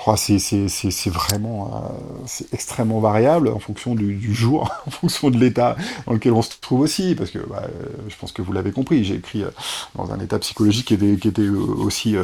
Oh, 0.07 0.15
c'est 0.17 1.11
vraiment 1.11 1.85
euh, 1.85 2.45
extrêmement 2.53 3.01
variable 3.01 3.49
en 3.49 3.59
fonction 3.59 3.95
du, 3.95 4.35
jour, 4.35 4.71
en 4.87 4.91
fonction 4.91 5.31
de 5.31 5.39
l'état 5.39 5.77
dans 6.07 6.15
lequel 6.15 6.33
on 6.33 6.43
se 6.43 6.51
trouve 6.61 6.81
aussi, 6.81 7.15
parce 7.15 7.31
que 7.31 7.39
bah, 7.39 7.65
euh, 7.65 7.87
je 8.09 8.17
pense 8.17 8.33
que 8.33 8.41
vous 8.41 8.53
l'avez 8.53 8.73
compris, 8.73 9.05
j'ai 9.05 9.17
écrit 9.17 9.43
euh, 9.43 9.51
dans 9.95 10.11
un 10.13 10.21
état 10.21 10.39
psychologique 10.39 10.87
qui 10.87 10.95
était, 10.95 11.17
qui 11.17 11.29
était 11.29 11.49
aussi 11.49 12.17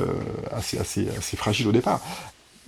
assez, 0.53 0.79
assez, 0.79 1.09
assez 1.19 1.37
fragile 1.37 1.69
au 1.69 1.73
départ. 1.73 2.01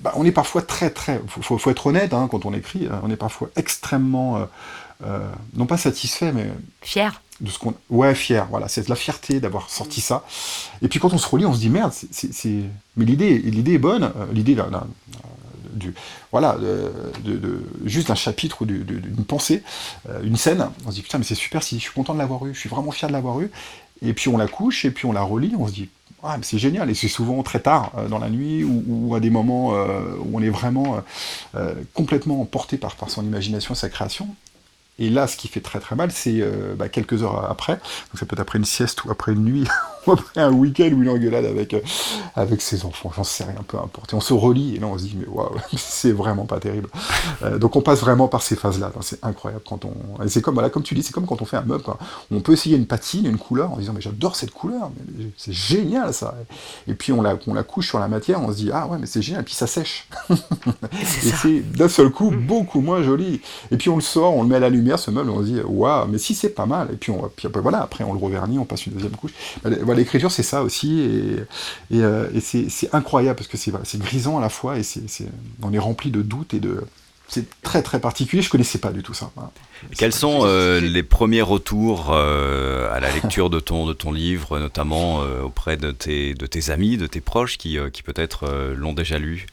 Bah, 0.01 0.13
on 0.15 0.25
est 0.25 0.33
parfois 0.33 0.63
très 0.63 0.91
très, 0.91 1.21
faut, 1.27 1.59
faut, 1.59 1.71
être 1.71 1.87
honnête 1.87 2.13
hein, 2.13 2.29
quand 2.31 2.45
on 2.45 2.53
écrit, 2.53 2.87
hein, 2.87 3.01
on 3.03 3.11
est 3.11 3.17
parfois 3.17 3.51
extrêmement, 3.57 4.47
non 5.55 5.67
pas 5.67 5.77
satisfait, 5.77 6.33
mais 6.33 6.49
Fier 6.83 7.21
de 7.41 7.51
ce 7.51 7.59
qu'on 7.59 7.75
ouais 7.91 8.15
fier 8.15 8.47
voilà 8.51 8.67
c'est 8.69 8.83
de 8.85 8.91
la 8.91 8.97
fierté 8.97 9.41
d'avoir 9.41 9.71
sorti 9.71 10.01
ça. 10.01 10.25
Et 10.83 10.89
puis 10.89 10.99
quand 11.01 11.13
on 11.13 11.19
se 11.19 11.29
relit 11.29 11.47
on 11.47 11.53
se 11.55 11.61
dit 11.61 11.71
merde 11.71 11.93
c'est- 11.93 12.49
mais 12.97 13.05
l'idée 13.05 13.75
est 13.75 13.79
bonne 13.79 14.05
euh, 14.05 14.27
l'idée 14.33 14.55
d'un- 14.55 14.71
d'un- 14.71 14.87
du 15.75 15.95
voilà 16.33 16.57
de, 16.59 16.91
juste 17.85 18.09
d'un 18.09 18.15
chapitre 18.17 18.63
ou 18.63 18.65
du- 18.67 18.85
du- 18.85 19.01
d'une 19.01 19.25
pensée 19.25 19.63
euh, 20.09 20.21
une 20.25 20.37
scène. 20.37 20.69
On 20.87 20.91
se 20.91 20.97
dit 20.97 21.03
putain 21.03 21.19
mais 21.19 21.25
c'est 21.25 21.35
super 21.37 21.63
si 21.63 21.77
je 21.77 21.83
suis 21.83 21.93
content 21.93 22.15
de 22.15 22.19
l'avoir 22.19 22.45
eu 22.47 22.55
je 22.55 22.59
suis 22.59 22.69
vraiment 22.69 22.91
fier 22.91 23.07
de 23.09 23.13
l'avoir 23.13 23.41
eu. 23.41 23.51
Et 24.03 24.13
puis 24.15 24.29
on 24.29 24.37
la 24.37 24.49
couche 24.49 24.85
et 24.85 24.91
puis 24.91 25.07
on 25.07 25.13
la 25.13 25.23
relit 25.23 25.53
on 25.59 25.67
se 25.69 25.73
dit 25.73 25.89
ah, 26.25 26.37
c'est 26.43 26.59
génial. 26.59 26.91
Et 26.91 26.95
c'est 26.95 27.07
souvent 27.07 27.41
très 27.45 27.61
tard 27.61 27.93
euh, 27.97 28.09
dans 28.09 28.19
la 28.19 28.29
nuit 28.29 28.65
ou, 28.65 29.15
à 29.15 29.21
des 29.21 29.31
moments 29.31 29.75
euh, 29.75 30.17
où 30.25 30.37
on 30.37 30.43
est 30.43 30.51
vraiment 30.51 30.97
euh, 30.97 31.01
euh, 31.55 31.75
complètement 31.95 32.45
porté 32.45 32.77
par, 32.77 32.97
par 32.97 33.09
son 33.11 33.25
imagination 33.25 33.77
sa 33.77 33.89
création 33.89 34.27
et 34.99 35.11
là, 35.11 35.27
ce 35.27 35.37
qui 35.37 35.49
fait 35.49 35.61
très 35.61 35.81
très 35.81 35.97
mal, 35.97 36.11
c'est 36.11 36.41
euh, 36.41 36.75
bah, 36.75 36.89
quelques 36.89 37.23
heures 37.23 37.51
après, 37.51 37.75
donc 37.75 38.19
ça 38.19 38.27
peut 38.27 38.35
être 38.35 38.41
après 38.41 38.59
une 38.59 38.65
sieste 38.65 39.05
ou 39.05 39.11
après 39.11 39.33
une 39.33 39.45
nuit, 39.45 39.65
après 40.13 40.41
un 40.41 40.53
week-end 40.53 40.91
ou 40.93 41.03
une 41.03 41.09
engueulade 41.09 41.45
avec, 41.45 41.75
euh, 41.75 41.81
avec 42.35 42.61
ses 42.61 42.85
enfants, 42.85 43.13
j'en 43.15 43.25
sais 43.25 43.45
rien, 43.45 43.63
peu 43.67 43.79
importe. 43.79 44.13
Et 44.13 44.17
on 44.17 44.21
se 44.21 44.33
relit, 44.33 44.77
et 44.77 44.79
là 44.79 44.87
on 44.87 44.99
se 44.99 45.05
dit, 45.05 45.17
mais 45.19 45.27
waouh, 45.27 45.51
c'est 45.77 46.13
vraiment 46.13 46.45
pas 46.45 46.61
terrible. 46.61 46.89
Euh, 47.43 47.59
donc 47.59 47.77
on 47.77 47.81
passe 47.81 48.01
vraiment 48.01 48.29
par 48.29 48.43
ces 48.43 48.57
phases-là, 48.57 48.93
c'est 49.01 49.23
incroyable 49.25 49.63
quand 49.69 49.85
on... 49.85 50.23
et 50.23 50.29
C'est 50.29 50.43
comme, 50.43 50.55
voilà, 50.55 50.71
comme 50.71 50.83
tu 50.83 50.95
dis, 50.95 51.03
c'est 51.03 51.13
comme 51.13 51.27
quand 51.27 51.43
on 51.43 51.45
fait 51.45 51.57
un 51.57 51.63
meuble, 51.63 51.83
quoi. 51.83 51.99
on 52.31 52.41
peut 52.41 52.53
essayer 52.53 52.77
une 52.77 52.87
patine, 52.87 53.27
une 53.27 53.39
couleur, 53.39 53.73
en 53.73 53.77
disant, 53.77 53.93
mais 53.95 54.01
j'adore 54.01 54.37
cette 54.37 54.51
couleur, 54.51 54.91
c'est 55.37 55.53
génial 55.53 56.13
ça. 56.15 56.35
Et 56.87 56.95
puis 56.95 57.13
on 57.13 57.23
la, 57.23 57.39
on 57.47 57.55
la 57.55 57.63
couche 57.63 57.89
sur 57.89 57.99
la 57.99 58.09
matière, 58.09 58.41
on 58.43 58.51
se 58.51 58.57
dit, 58.57 58.71
ah 58.73 58.87
ouais, 58.87 58.99
mais 58.99 59.07
c'est 59.07 59.23
génial, 59.23 59.43
et 59.43 59.45
puis 59.45 59.55
ça 59.55 59.67
sèche. 59.67 60.09
et 60.31 61.05
c'est 61.05 61.61
d'un 61.61 61.89
seul 61.89 62.11
coup 62.11 62.31
beaucoup 62.31 62.81
moins 62.81 63.03
joli. 63.03 63.41
Et 63.71 63.77
puis 63.77 63.91
on 63.91 63.97
le 63.97 64.03
sort, 64.03 64.37
on 64.37 64.43
le 64.43 64.49
met 64.49 64.57
à 64.57 64.61
la 64.61 64.71
lumière, 64.71 64.99
ce 64.99 65.11
meuble, 65.11 65.31
on 65.31 65.41
se 65.41 65.47
dit, 65.47 65.61
waouh, 65.61 66.07
mais 66.09 66.19
si 66.19 66.35
c'est 66.35 66.49
pas 66.51 66.67
mal. 66.67 66.89
Et 66.93 66.97
puis, 66.97 67.11
on, 67.11 67.31
puis 67.35 67.47
après, 67.47 67.61
voilà, 67.61 67.83
après 67.83 68.05
on 68.05 68.13
le 68.13 68.19
revernit, 68.19 68.59
on 68.59 68.65
passe 68.65 68.87
une 68.87 68.95
deuxième 68.95 69.13
couche. 69.13 69.33
Voilà, 69.63 69.98
L'écriture, 69.99 70.31
c'est 70.31 70.43
ça 70.43 70.63
aussi, 70.63 71.01
et, 71.01 71.97
et, 71.97 72.03
euh, 72.03 72.29
et 72.35 72.41
c'est 72.41 72.95
incroyable 72.95 73.37
parce 73.37 73.49
que 73.49 73.57
c'est 73.57 73.99
grisant 73.99 74.39
à 74.39 74.41
la 74.41 74.49
fois, 74.49 74.79
et 74.79 74.83
on 75.63 75.73
est 75.73 75.79
rempli 75.79 76.11
de 76.11 76.23
doutes 76.23 76.55
et 76.55 76.61
de. 76.61 76.85
C'est 77.31 77.45
très 77.61 77.83
très 77.83 78.01
particulier, 78.01 78.41
je 78.41 78.49
connaissais 78.49 78.79
pas 78.79 78.91
du 78.91 79.03
tout 79.03 79.13
ça. 79.13 79.31
Quels 79.99 80.15
sont 80.15 80.41
euh, 80.45 80.81
les 80.81 81.03
premiers 81.03 81.43
retours 81.43 82.07
euh, 82.11 82.91
à 82.91 83.01
la 83.01 83.13
lecture 83.13 83.51
de 83.51 83.61
ton, 83.61 83.87
de 83.87 83.93
ton 83.93 84.13
livre, 84.13 84.59
notamment 84.59 85.21
euh, 85.21 85.43
auprès 85.43 85.77
de 85.77 85.91
tes, 85.91 86.33
de 86.33 86.47
tes 86.47 86.71
amis, 86.71 86.97
de 86.97 87.07
tes 87.07 87.21
proches 87.21 87.59
qui, 87.59 87.77
euh, 87.77 87.91
qui 87.91 88.03
peut-être 88.03 88.45
euh, 88.45 88.75
l'ont 88.75 88.95
déjà 88.95 89.19
lu? 89.19 89.47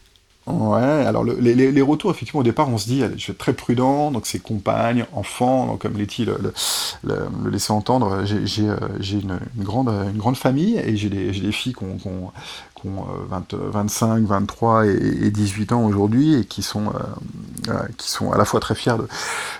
Ouais, 0.46 0.80
alors 0.80 1.24
le- 1.24 1.34
les, 1.40 1.82
retours, 1.82 2.12
effectivement, 2.12 2.40
au 2.40 2.44
départ, 2.44 2.68
on 2.68 2.78
se 2.78 2.86
dit, 2.86 3.00
je 3.00 3.26
vais 3.26 3.32
être 3.32 3.38
très 3.38 3.52
prudent, 3.52 4.12
donc 4.12 4.26
c'est 4.26 4.38
compagne, 4.38 5.04
enfant, 5.12 5.66
donc 5.66 5.82
comme 5.82 5.96
Letty 5.98 6.24
le, 6.24 6.38
le, 7.02 7.50
laissait 7.50 7.72
entendre, 7.72 8.24
j'ai 8.24 8.68
euh, 8.68 8.76
une, 9.00 9.40
grande, 9.64 9.88
une 9.88 10.18
grande 10.18 10.36
famille 10.36 10.78
et 10.78 10.96
j'ai 10.96 11.08
des, 11.08 11.32
filles 11.50 11.72
qui 11.74 11.82
ont, 11.82 12.30
qui 12.80 12.86
ont- 12.88 12.90
qui 12.92 13.00
ont, 13.00 13.06
euh, 13.08 13.26
20, 13.28 13.54
25, 13.54 14.24
23 14.26 14.86
et, 14.86 14.90
et 14.90 15.30
18 15.30 15.72
ans 15.72 15.84
aujourd'hui 15.84 16.34
et 16.34 16.44
qui 16.44 16.62
sont, 16.62 16.86
euh, 16.88 17.70
euh, 17.72 17.78
qui 17.96 18.10
sont 18.10 18.32
à 18.32 18.38
la 18.38 18.44
fois 18.44 18.60
très 18.60 18.74
fiers 18.74 18.94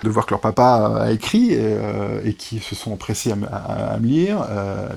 de, 0.03 0.09
voir 0.09 0.25
que 0.25 0.31
leur 0.31 0.41
papa 0.41 0.97
a 1.01 1.11
écrit 1.11 1.51
et, 1.53 1.57
euh, 1.61 2.21
et 2.23 2.33
qui 2.33 2.59
se 2.59 2.75
sont 2.75 2.95
pressés 2.95 3.31
à, 3.31 3.35
me- 3.35 4.05
lire. 4.05 4.45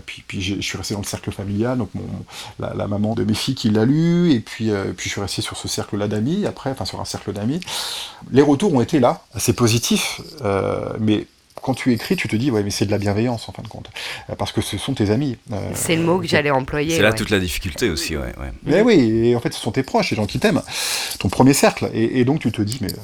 Puis 0.07 0.41
je 0.41 0.61
suis 0.61 0.77
resté 0.79 0.95
dans 0.95 1.01
le 1.01 1.07
cercle 1.07 1.33
familial, 1.33 1.79
donc 1.79 1.91
la, 2.59 2.87
maman 2.87 3.15
de 3.15 3.25
mes 3.25 3.35
filles 3.35 3.55
qui 3.55 3.71
l'a 3.71 3.85
lu, 3.85 4.33
et 4.33 4.41
puis, 4.41 4.71
puis 4.97 5.09
je 5.09 5.13
suis 5.13 5.21
resté 5.21 5.43
sur 5.43 5.57
ce 5.57 5.69
cercle-là 5.69 6.07
d'amis, 6.09 6.47
après, 6.47 6.71
enfin 6.71 6.85
sur 6.85 7.01
un 7.01 7.05
cercle 7.05 7.33
d'amis. 7.33 7.61
Les 8.31 8.43
retours 8.43 8.73
ont 8.75 8.81
été 8.81 9.01
là, 9.01 9.23
assez 9.35 9.53
positifs, 9.53 10.21
mais 11.01 11.27
quand 11.63 11.75
tu 11.75 11.93
écris, 11.93 12.17
tu 12.17 12.29
te 12.29 12.37
dis, 12.37 12.51
ouais, 12.51 12.63
mais 12.63 12.71
c'est 12.71 12.87
de 12.87 12.91
la 12.91 12.99
bienveillance 12.99 13.49
en 13.49 13.53
fin 13.53 13.63
de 13.63 13.69
compte, 13.69 13.89
Euh, 14.29 14.35
parce 14.37 14.53
que 14.53 14.61
ce 14.61 14.79
sont 14.79 14.95
tes 14.95 15.11
amis. 15.11 15.37
Euh, 15.53 15.57
C'est 15.75 15.97
le 15.97 16.03
mot 16.03 16.19
que 16.21 16.27
j'allais 16.27 16.51
employer. 16.51 16.97
C'est 16.97 17.03
là 17.03 17.11
ouais. 17.11 17.15
toute 17.17 17.31
la 17.31 17.39
difficulté 17.39 17.91
aussi, 17.91 18.17
ouais. 18.17 18.35
ouais. 18.39 18.53
mais 18.65 18.83
oui, 18.83 19.29
et 19.29 19.37
en 19.37 19.41
fait, 19.41 19.53
ce 19.53 19.61
sont 19.61 19.73
tes 19.73 19.83
proches, 19.83 20.11
les 20.11 20.17
gens 20.17 20.27
qui 20.27 20.39
t'aiment, 20.39 20.63
ton 21.19 21.29
premier 21.29 21.55
cercle. 21.55 21.91
Et, 21.95 22.21
et 22.21 22.25
donc, 22.25 22.41
tu 22.41 22.53
te 22.53 22.63
dis, 22.63 22.79
mais 22.81 22.93
euh, 22.93 22.97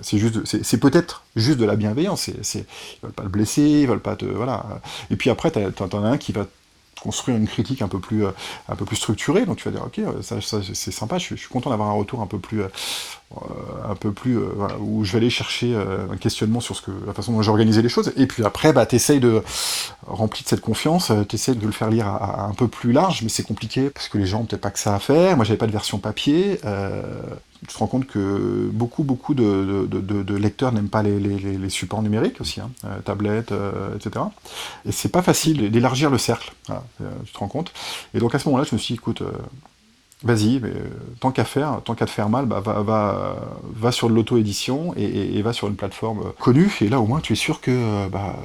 c'est 0.00 0.18
juste, 0.18 0.62
c'est 0.62 0.78
peut-être 0.78 1.24
juste 1.36 1.58
de 1.58 1.64
la 1.64 1.76
bienveillance. 1.76 2.30
C'est, 2.42 2.58
ils 2.60 3.00
veulent 3.02 3.12
pas 3.12 3.22
le 3.22 3.28
blesser, 3.28 3.62
ils 3.62 3.86
veulent 3.86 4.00
pas 4.00 4.16
te, 4.16 4.24
voilà. 4.24 4.80
Et 5.10 5.16
puis 5.16 5.30
après, 5.30 5.50
t'en 5.50 5.70
t'en 5.88 6.04
as 6.04 6.08
un 6.08 6.18
qui 6.18 6.32
va 6.32 6.46
construire 7.04 7.36
une 7.36 7.46
critique 7.46 7.82
un 7.82 7.88
peu 7.88 8.00
plus, 8.00 8.24
euh, 8.24 8.30
un 8.68 8.74
peu 8.76 8.84
plus 8.86 8.96
structurée. 8.96 9.44
Donc 9.44 9.58
tu 9.58 9.64
vas 9.64 9.70
dire, 9.70 9.84
ok, 9.84 9.98
euh, 9.98 10.22
ça, 10.22 10.40
ça, 10.40 10.58
c'est 10.72 10.90
sympa, 10.90 11.18
je, 11.18 11.36
suis- 11.36 11.48
content 11.48 11.70
d'avoir 11.70 11.90
un 11.90 11.92
retour 11.92 12.22
un 12.22 12.26
peu 12.26 12.38
plus, 12.38 12.62
euh, 12.62 12.68
un 13.88 13.94
peu 13.94 14.10
plus, 14.12 14.38
où 14.80 15.04
je 15.04 15.12
vais 15.12 15.18
aller 15.18 15.30
chercher 15.30 15.74
un 15.76 16.16
questionnement 16.16 16.60
sur 16.60 16.76
ce 16.76 16.82
que, 16.82 16.92
la 17.06 17.12
façon 17.12 17.32
dont 17.32 17.42
j'ai 17.42 17.50
organisé 17.50 17.82
les 17.82 17.88
choses. 17.88 18.12
Et 18.16 18.26
puis 18.26 18.44
après, 18.44 18.72
bah, 18.72 18.86
t'essayes 18.86 19.20
de, 19.20 19.42
rempli 20.06 20.42
de 20.44 20.48
cette 20.48 20.60
confiance, 20.60 21.12
t'essayes 21.28 21.56
de 21.56 21.66
le 21.66 21.72
faire 21.72 21.90
lire 21.90 22.06
à, 22.06 22.46
un 22.46 22.54
peu 22.54 22.68
plus 22.68 22.92
large, 22.92 23.22
mais 23.22 23.28
c'est 23.28 23.42
compliqué 23.42 23.90
parce 23.90 24.08
que 24.08 24.18
les 24.18 24.26
gens 24.26 24.40
ont 24.40 24.44
peut-être 24.44 24.62
pas 24.62 24.70
que 24.70 24.78
ça 24.78 24.94
à 24.94 24.98
faire. 25.00 25.36
Moi, 25.36 25.44
j'avais 25.44 25.58
pas 25.58 25.66
de 25.66 25.72
version 25.72 25.98
papier. 25.98 26.60
Euh, 26.64 27.02
tu 27.66 27.74
te 27.74 27.78
rends 27.78 27.86
compte 27.86 28.06
que 28.06 28.68
beaucoup, 28.72 29.04
beaucoup 29.04 29.34
de, 29.34 30.34
lecteurs 30.36 30.72
n'aiment 30.72 30.88
pas 30.88 31.02
les, 31.02 31.68
supports 31.68 32.02
numériques 32.02 32.40
aussi, 32.40 32.60
hein, 32.60 32.70
euh, 32.84 33.00
tablettes, 33.00 33.52
euh, 33.52 33.96
etc. 33.96 34.26
Et 34.86 34.92
c'est 34.92 35.08
pas 35.08 35.22
facile 35.22 35.70
d'élargir 35.70 36.10
le 36.10 36.18
cercle, 36.18 36.52
euh, 36.70 36.74
tu 37.24 37.32
te 37.32 37.38
rends 37.38 37.48
compte. 37.48 37.72
Et 38.14 38.18
donc 38.18 38.34
à 38.34 38.38
ce 38.38 38.48
moment-là, 38.48 38.66
je 38.68 38.74
me 38.74 38.78
suis 38.78 38.94
dit, 38.94 38.98
écoute, 38.98 39.22
vas-y, 40.22 40.60
mais, 40.60 40.72
tant 41.20 41.30
qu'à 41.30 41.44
faire, 41.44 41.80
tant 41.84 41.94
qu'à 41.94 42.06
te 42.06 42.10
faire 42.10 42.28
mal, 42.28 42.46
bah, 42.46 42.60
va, 42.60 43.92
sur 43.92 44.08
de 44.08 44.14
l'auto-édition 44.14 44.94
et, 44.96 45.40
va 45.42 45.52
sur 45.52 45.68
une 45.68 45.76
plateforme 45.76 46.32
connue. 46.38 46.76
Et 46.80 46.88
là, 46.88 47.00
au 47.00 47.06
moins, 47.06 47.20
tu 47.20 47.32
es 47.32 47.36
sûr 47.36 47.60
que 47.60 48.08
bah, 48.08 48.36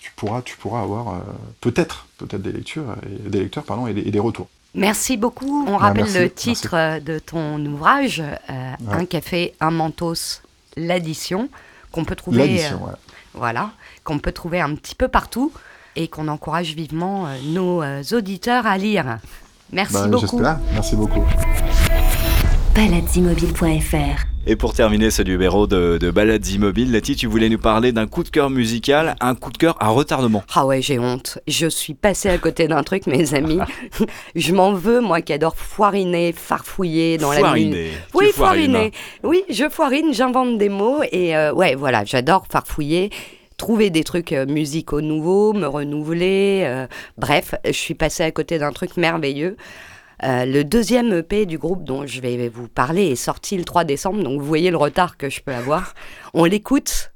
tu 0.00 0.12
pourras, 0.56 0.80
avoir 0.80 1.22
peut-être, 1.60 2.06
des 2.20 2.52
lectures, 2.52 2.84
lecteurs, 3.30 3.64
et 3.88 4.10
des 4.10 4.20
retours. 4.20 4.48
Merci 4.74 5.16
beaucoup. 5.16 5.64
On 5.68 5.74
Ah, 5.76 5.78
rappelle 5.78 6.04
merci, 6.04 6.18
le 6.18 6.30
titre 6.30 6.74
euh, 6.74 7.00
de 7.00 7.18
ton 7.18 7.64
ouvrage, 7.66 8.20
euh, 8.20 8.72
Ouais. 8.86 8.94
Un 8.94 9.04
café, 9.04 9.54
un 9.60 9.70
mentos, 9.70 10.42
l'addition, 10.76 11.48
qu'on 11.92 12.04
peut 12.04 12.16
trouver, 12.16 12.64
euh, 12.66 12.70
ouais. 12.74 12.92
voilà, 13.34 13.70
qu'on 14.02 14.18
peut 14.18 14.32
trouver 14.32 14.60
un 14.60 14.74
petit 14.74 14.94
peu 14.96 15.06
partout 15.08 15.52
et 15.96 16.08
qu'on 16.08 16.26
encourage 16.28 16.74
vivement 16.74 17.28
nos 17.44 17.82
auditeurs 18.12 18.66
à 18.66 18.76
lire. 18.76 19.18
Merci 19.72 19.94
Bah, 19.94 20.06
beaucoup. 20.08 20.40
Merci 20.74 20.96
beaucoup. 20.96 21.24
Baladesimobile.fr 22.74 24.26
Et 24.48 24.56
pour 24.56 24.74
terminer 24.74 25.10
ce 25.12 25.22
numéro 25.22 25.68
de, 25.68 25.96
de 25.96 26.10
Balades 26.10 26.46
Immobiles, 26.48 26.90
Letty, 26.90 27.14
tu 27.14 27.28
voulais 27.28 27.48
nous 27.48 27.58
parler 27.58 27.92
d'un 27.92 28.08
coup 28.08 28.24
de 28.24 28.28
cœur 28.30 28.50
musical, 28.50 29.14
un 29.20 29.36
coup 29.36 29.52
de 29.52 29.58
cœur 29.58 29.76
à 29.78 29.90
retardement. 29.90 30.42
Ah 30.54 30.66
ouais, 30.66 30.82
j'ai 30.82 30.98
honte. 30.98 31.38
Je 31.46 31.68
suis 31.68 31.94
passée 31.94 32.28
à 32.30 32.38
côté 32.38 32.66
d'un 32.66 32.82
truc, 32.82 33.06
mes 33.06 33.32
amis. 33.34 33.60
je 34.34 34.52
m'en 34.54 34.72
veux, 34.72 35.00
moi 35.00 35.20
qui 35.22 35.32
adore 35.32 35.56
foiriner, 35.56 36.32
farfouiller 36.32 37.16
dans 37.16 37.30
la 37.30 37.38
Foiriner. 37.38 37.76
musique. 37.76 37.92
Tu 38.10 38.16
Oui, 38.18 38.26
foiriner. 38.34 38.90
Oui, 39.22 39.44
je 39.48 39.68
foirine, 39.68 40.12
j'invente 40.12 40.58
des 40.58 40.68
mots 40.68 41.02
et 41.12 41.36
euh, 41.36 41.52
ouais, 41.52 41.76
voilà, 41.76 42.04
j'adore 42.04 42.44
farfouiller. 42.50 43.10
Trouver 43.56 43.90
des 43.90 44.02
trucs 44.02 44.32
euh, 44.32 44.46
musicaux 44.46 45.00
nouveaux, 45.00 45.52
me 45.52 45.66
renouveler. 45.66 46.62
euh, 46.66 46.86
bref, 47.18 47.54
je 47.64 47.70
suis 47.70 47.94
passée 47.94 48.24
à 48.24 48.32
côté 48.32 48.58
d'un 48.58 48.72
truc 48.72 48.96
merveilleux. 48.96 49.56
Euh, 50.22 50.44
le 50.44 50.64
deuxième 50.64 51.12
EP 51.12 51.46
du 51.46 51.58
groupe 51.58 51.84
dont 51.84 52.06
je 52.06 52.20
vais 52.20 52.48
vous 52.48 52.68
parler 52.68 53.08
est 53.08 53.16
sorti 53.16 53.56
le 53.56 53.64
3 53.64 53.84
décembre, 53.84 54.22
donc 54.22 54.40
vous 54.40 54.46
voyez 54.46 54.70
le 54.70 54.76
retard 54.76 55.16
que 55.16 55.28
je 55.28 55.40
peux 55.40 55.54
avoir. 55.54 55.94
On 56.32 56.44
l'écoute. 56.44 57.12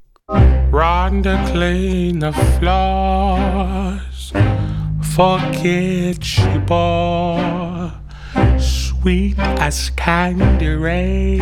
Sweet 8.58 9.38
as 9.60 9.90
candy. 9.96 11.40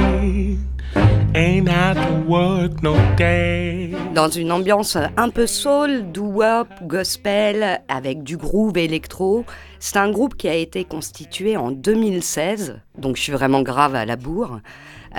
Dans 4.15 4.29
une 4.29 4.53
ambiance 4.53 4.97
un 5.17 5.29
peu 5.29 5.47
soul, 5.47 6.11
doo-wop, 6.11 6.69
gospel, 6.83 7.83
avec 7.89 8.23
du 8.23 8.37
groove 8.37 8.79
électro. 8.79 9.45
C'est 9.79 9.99
un 9.99 10.11
groupe 10.11 10.37
qui 10.37 10.49
a 10.49 10.55
été 10.55 10.85
constitué 10.85 11.57
en 11.57 11.71
2016, 11.71 12.81
donc 12.99 13.17
je 13.17 13.23
suis 13.23 13.33
vraiment 13.33 13.63
grave 13.63 13.95
à 13.95 14.07
la 14.07 14.17
bourre, 14.17 14.61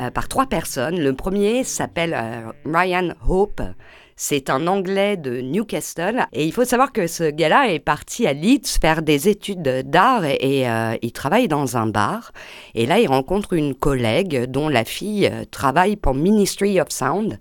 euh, 0.02 0.10
par 0.10 0.28
trois 0.28 0.48
personnes. 0.48 1.00
Le 1.00 1.14
premier 1.14 1.64
s'appelle 1.64 2.16
euh, 2.16 2.52
Ryan 2.66 3.14
Hope. 3.28 3.62
C'est 4.20 4.50
un 4.50 4.66
Anglais 4.66 5.16
de 5.16 5.42
Newcastle 5.42 6.26
et 6.34 6.44
il 6.44 6.52
faut 6.52 6.66
savoir 6.66 6.92
que 6.92 7.06
ce 7.06 7.30
gars-là 7.30 7.72
est 7.72 7.78
parti 7.78 8.26
à 8.26 8.34
Leeds 8.34 8.80
faire 8.82 9.04
des 9.04 9.30
études 9.30 9.62
d'art 9.62 10.26
et, 10.26 10.68
euh, 10.68 10.96
il 11.04 11.12
travaille 11.12 11.48
dans 11.48 11.78
un 11.78 11.86
bar. 11.86 12.32
Et 12.74 12.88
là, 12.88 12.98
il 12.98 13.08
rencontre 13.08 13.54
une 13.54 13.76
collègue 13.76 14.46
dont 14.46 14.70
la 14.70 14.86
fille 14.86 15.30
euh, 15.32 15.46
travaille 15.52 15.98
pour 15.98 16.16
Ministry 16.16 16.82
of 16.82 16.88
Sound. 16.90 17.38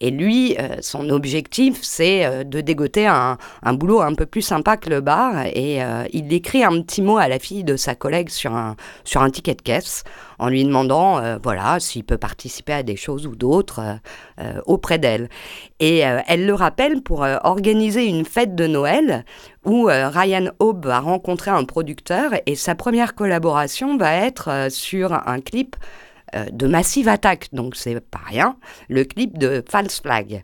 Et 0.00 0.10
lui, 0.10 0.54
euh, 0.58 0.76
son 0.82 1.08
objectif, 1.08 1.78
c'est 1.80 2.44
de 2.44 2.60
dégoter 2.60 3.06
un, 3.06 3.38
boulot 3.72 4.02
un 4.02 4.12
peu 4.12 4.26
plus 4.26 4.42
sympa 4.42 4.76
que 4.76 4.90
le 4.90 5.00
bar. 5.00 5.46
Et 5.46 5.80
il 6.12 6.30
écrit 6.32 6.62
un 6.62 6.82
petit 6.82 7.00
mot 7.00 7.16
à 7.16 7.28
la 7.28 7.38
fille 7.38 7.64
de 7.64 7.76
sa 7.76 7.94
collègue 7.94 8.28
sur 8.28 8.54
un, 8.54 8.76
sur 9.02 9.22
un 9.22 9.30
ticket 9.30 9.54
de 9.54 9.62
caisse 9.62 10.04
en 10.38 10.48
lui 10.48 10.64
demandant, 10.64 11.18
euh, 11.18 11.38
voilà, 11.42 11.80
s'il 11.80 12.04
peut 12.04 12.18
participer 12.18 12.72
à 12.72 12.82
des 12.82 12.96
choses 12.96 13.26
ou 13.26 13.34
d'autres 13.34 13.80
euh, 13.80 13.94
euh, 14.40 14.60
auprès 14.66 14.98
d'elle. 14.98 15.28
Et 15.80 15.98
elle 15.98 16.46
le 16.46 16.54
rappelle 16.54 17.02
pour 17.02 17.24
organiser 17.44 18.06
une 18.06 18.24
fête 18.24 18.54
de 18.56 18.66
Noël 18.66 19.24
où 19.64 19.86
Ryan 19.86 20.50
Hope 20.58 20.86
va 20.86 20.98
rencontrer 20.98 21.52
un 21.52 21.64
producteur 21.64 22.32
et 22.46 22.56
sa 22.56 22.74
première 22.74 23.14
collaboration 23.14 23.96
va 23.96 24.14
être 24.16 24.68
sur 24.70 25.12
un 25.12 25.40
clip 25.40 25.76
de 26.50 26.66
Massive 26.66 27.06
Attack, 27.08 27.48
donc 27.52 27.76
c'est 27.76 28.00
pas 28.00 28.20
rien, 28.26 28.56
le 28.88 29.04
clip 29.04 29.38
de 29.38 29.62
False 29.68 30.00
Flag. 30.00 30.42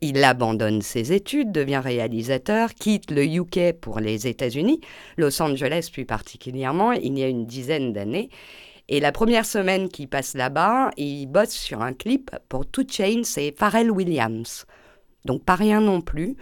Il 0.00 0.24
abandonne 0.24 0.82
ses 0.82 1.12
études, 1.12 1.52
devient 1.52 1.80
réalisateur, 1.82 2.74
quitte 2.74 3.12
le 3.12 3.24
UK 3.24 3.74
pour 3.80 4.00
les 4.00 4.26
États-Unis, 4.26 4.80
Los 5.16 5.40
Angeles 5.40 5.90
plus 5.92 6.06
particulièrement, 6.06 6.90
il 6.90 7.16
y 7.16 7.22
a 7.22 7.28
une 7.28 7.46
dizaine 7.46 7.92
d'années. 7.92 8.28
Et 8.88 9.00
la 9.00 9.12
première 9.12 9.46
semaine 9.46 9.88
qu'il 9.88 10.08
passe 10.08 10.34
là-bas, 10.34 10.90
il 10.96 11.26
bosse 11.26 11.50
sur 11.50 11.82
un 11.82 11.92
clip 11.92 12.30
pour 12.48 12.66
Two 12.66 12.84
Chainz 12.88 13.38
et 13.38 13.54
Pharrell 13.56 13.90
Williams. 13.90 14.66
Donc 15.24 15.44
pas 15.44 15.54
rien 15.54 15.80
non 15.80 16.00
plus. 16.00 16.36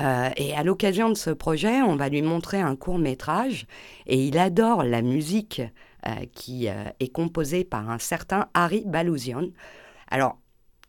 Euh, 0.00 0.30
et 0.36 0.54
à 0.54 0.64
l'occasion 0.64 1.08
de 1.08 1.14
ce 1.14 1.30
projet, 1.30 1.82
on 1.82 1.96
va 1.96 2.08
lui 2.08 2.22
montrer 2.22 2.60
un 2.60 2.74
court 2.74 2.98
métrage 2.98 3.66
et 4.06 4.26
il 4.26 4.38
adore 4.38 4.82
la 4.82 5.02
musique 5.02 5.62
euh, 6.06 6.10
qui 6.32 6.68
euh, 6.68 6.84
est 6.98 7.12
composée 7.12 7.64
par 7.64 7.88
un 7.90 7.98
certain 7.98 8.48
Harry 8.54 8.82
Balouzian. 8.86 9.48
Alors, 10.10 10.38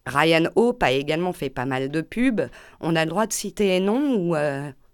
Ryan 0.08 0.46
Hope 0.56 0.82
a 0.84 0.92
également 0.92 1.34
fait 1.34 1.50
pas 1.50 1.66
mal 1.66 1.90
de 1.90 2.02
pubs. 2.02 2.50
On 2.80 2.96
a 2.96 3.06
le 3.06 3.10
droit 3.10 3.28
de 3.28 3.34
citer 3.34 3.68
les 3.68 3.80
noms 3.80 4.16
ou... 4.16 4.36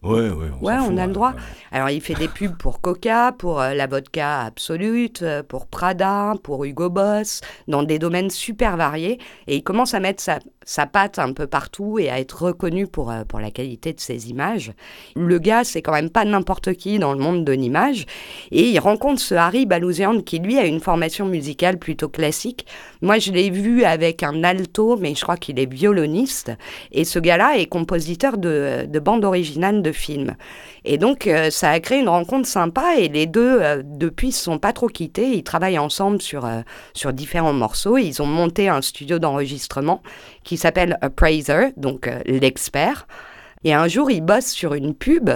Ouais, 0.04 0.30
ouais, 0.32 0.48
on 0.60 0.66
Ouais, 0.66 0.74
a 0.74 0.90
le 0.90 0.96
ouais, 0.98 1.08
droit. 1.10 1.34
Alors, 1.72 1.92
il 1.92 2.02
fait 2.02 2.16
des 2.16 2.28
pubs 2.28 2.58
pour 2.58 2.82
Coca, 2.82 3.34
pour 3.38 3.62
euh, 3.62 3.76
la 3.76 3.86
vodka 3.86 4.42
absolute, 4.42 5.22
euh, 5.22 5.44
pour 5.44 5.68
Prada, 5.68 6.34
pour 6.42 6.66
Hugo 6.66 6.90
Boss, 6.90 7.42
dans 7.68 7.84
des 7.84 8.00
domaines 8.00 8.32
super 8.32 8.78
variés. 8.78 9.20
Et 9.46 9.58
il 9.58 9.64
commence 9.64 9.94
à 9.94 10.00
mettre 10.00 10.24
sa, 10.24 10.40
sa 10.66 10.88
patte 10.88 11.20
un 11.20 11.34
peu 11.34 11.46
partout 11.46 12.00
et 12.00 12.10
à 12.10 12.20
être 12.20 12.42
reconnu 12.46 12.88
pour, 12.88 13.12
euh, 13.12 13.26
pour 13.26 13.40
la 13.40 13.52
qualité 13.52 13.94
de 13.94 14.00
ses 14.00 14.32
images. 14.32 14.72
Le 15.16 15.38
gars, 15.38 15.64
c'est 15.64 15.84
quand 15.84 15.94
même 15.94 16.10
pas 16.10 16.26
n'importe 16.26 16.74
qui 16.74 16.98
dans 16.98 17.14
le 17.14 17.20
monde 17.20 17.46
de 17.46 17.52
l'image. 17.52 18.08
Et 18.50 18.70
il 18.70 18.80
rencontre 18.80 19.22
ce 19.22 19.36
Harry 19.36 19.68
Balouzian 19.68 20.22
qui, 20.22 20.40
lui, 20.40 20.58
a 20.58 20.66
une 20.66 20.80
formation 20.80 21.28
musicale 21.28 21.78
plutôt 21.78 22.10
classique. 22.10 22.66
Moi, 23.04 23.20
je 23.20 23.32
l'ai 23.32 23.52
vu 23.52 23.84
avec 23.84 24.24
un 24.24 24.44
alto, 24.44 24.98
mais 24.98 25.14
je 25.14 25.22
crois 25.22 25.38
qu'il 25.38 25.60
est 25.60 25.72
violoniste. 25.72 26.52
Et 26.92 27.06
ce 27.06 27.20
gars-là 27.20 27.58
est 27.60 27.68
compositeur 27.68 28.40
de, 28.40 28.88
de 28.90 29.00
bandes 29.00 29.26
originales 29.26 29.84
de 29.84 29.91
films. 29.94 30.36
Et 30.84 30.98
donc, 30.98 31.28
euh, 31.28 31.50
ça 31.50 31.70
a 31.70 31.80
créé 31.80 32.00
une 32.00 32.10
rencontre 32.10 32.48
sympa 32.48 32.96
et 32.98 33.08
les 33.08 33.28
deux, 33.28 33.60
euh, 33.62 33.82
depuis, 33.86 34.32
se 34.32 34.44
sont 34.44 34.60
pas 34.60 34.74
trop 34.74 34.88
quittés. 34.88 35.38
Ils 35.38 35.44
travaillent 35.44 35.80
ensemble 35.80 36.22
sur, 36.22 36.46
euh, 36.46 36.62
sur 36.94 37.14
différents 37.14 37.54
morceaux. 37.54 37.98
Ils 37.98 38.22
ont 38.22 38.26
monté 38.26 38.68
un 38.68 38.82
studio 38.82 39.20
d'enregistrement 39.20 40.02
qui 40.44 40.58
s'appelle 40.58 40.98
Appraiser, 41.02 41.74
donc 41.78 42.10
l'expert. 42.26 43.08
Et 43.64 43.74
un 43.74 43.88
jour, 43.88 44.10
ils 44.10 44.22
bossent 44.22 44.52
sur 44.52 44.74
une 44.74 44.96
pub 44.96 45.30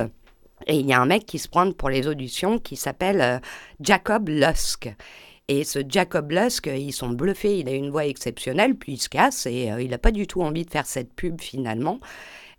et 0.68 0.76
il 0.76 0.88
y 0.88 0.94
a 0.94 1.00
un 1.00 1.06
mec 1.06 1.26
qui 1.26 1.38
se 1.38 1.48
pointe 1.48 1.76
pour 1.78 1.90
les 1.90 2.08
auditions 2.08 2.58
qui 2.58 2.76
s'appelle 2.76 3.40
Jacob 3.80 4.30
Lusk. 4.30 4.90
Et 5.48 5.64
ce 5.64 5.80
Jacob 5.88 6.32
Lusk, 6.32 6.68
ils 6.76 6.92
sont 6.92 7.10
bluffés, 7.10 7.60
il 7.60 7.70
a 7.70 7.74
une 7.74 7.92
voix 7.92 8.08
exceptionnelle, 8.08 8.74
puis 8.74 8.94
il 8.94 8.98
se 8.98 9.10
casse 9.10 9.46
et 9.46 9.72
il 9.80 9.92
n'a 9.92 10.00
pas 10.00 10.10
du 10.12 10.26
tout 10.26 10.42
envie 10.42 10.66
de 10.66 10.72
faire 10.72 10.88
cette 10.88 11.14
pub 11.14 11.40
finalement. 11.40 12.00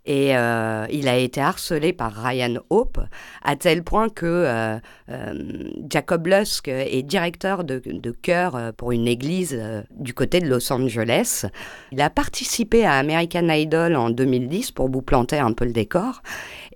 Et 0.07 0.37
euh, 0.37 0.87
il 0.89 1.09
a 1.09 1.17
été 1.17 1.41
harcelé 1.41 1.91
par 1.91 2.13
Ryan 2.13 2.55
Hope 2.69 2.97
à 3.43 3.57
tel 3.57 3.83
point 3.83 4.07
que 4.07 4.25
euh, 4.25 4.77
euh, 5.09 5.69
Jacob 5.89 6.27
Lusk 6.27 6.69
est 6.69 7.03
directeur 7.03 7.65
de, 7.65 7.81
de 7.85 8.11
chœur 8.11 8.71
pour 8.77 8.93
une 8.93 9.05
église 9.07 9.61
du 9.91 10.13
côté 10.13 10.39
de 10.39 10.47
Los 10.47 10.71
Angeles. 10.71 11.45
Il 11.91 11.99
a 11.99 12.09
participé 12.09 12.85
à 12.85 12.93
American 12.93 13.49
Idol 13.49 13.97
en 13.97 14.09
2010 14.09 14.71
pour 14.71 14.89
vous 14.89 15.01
planter 15.01 15.39
un 15.39 15.51
peu 15.51 15.65
le 15.65 15.73
décor. 15.73 16.21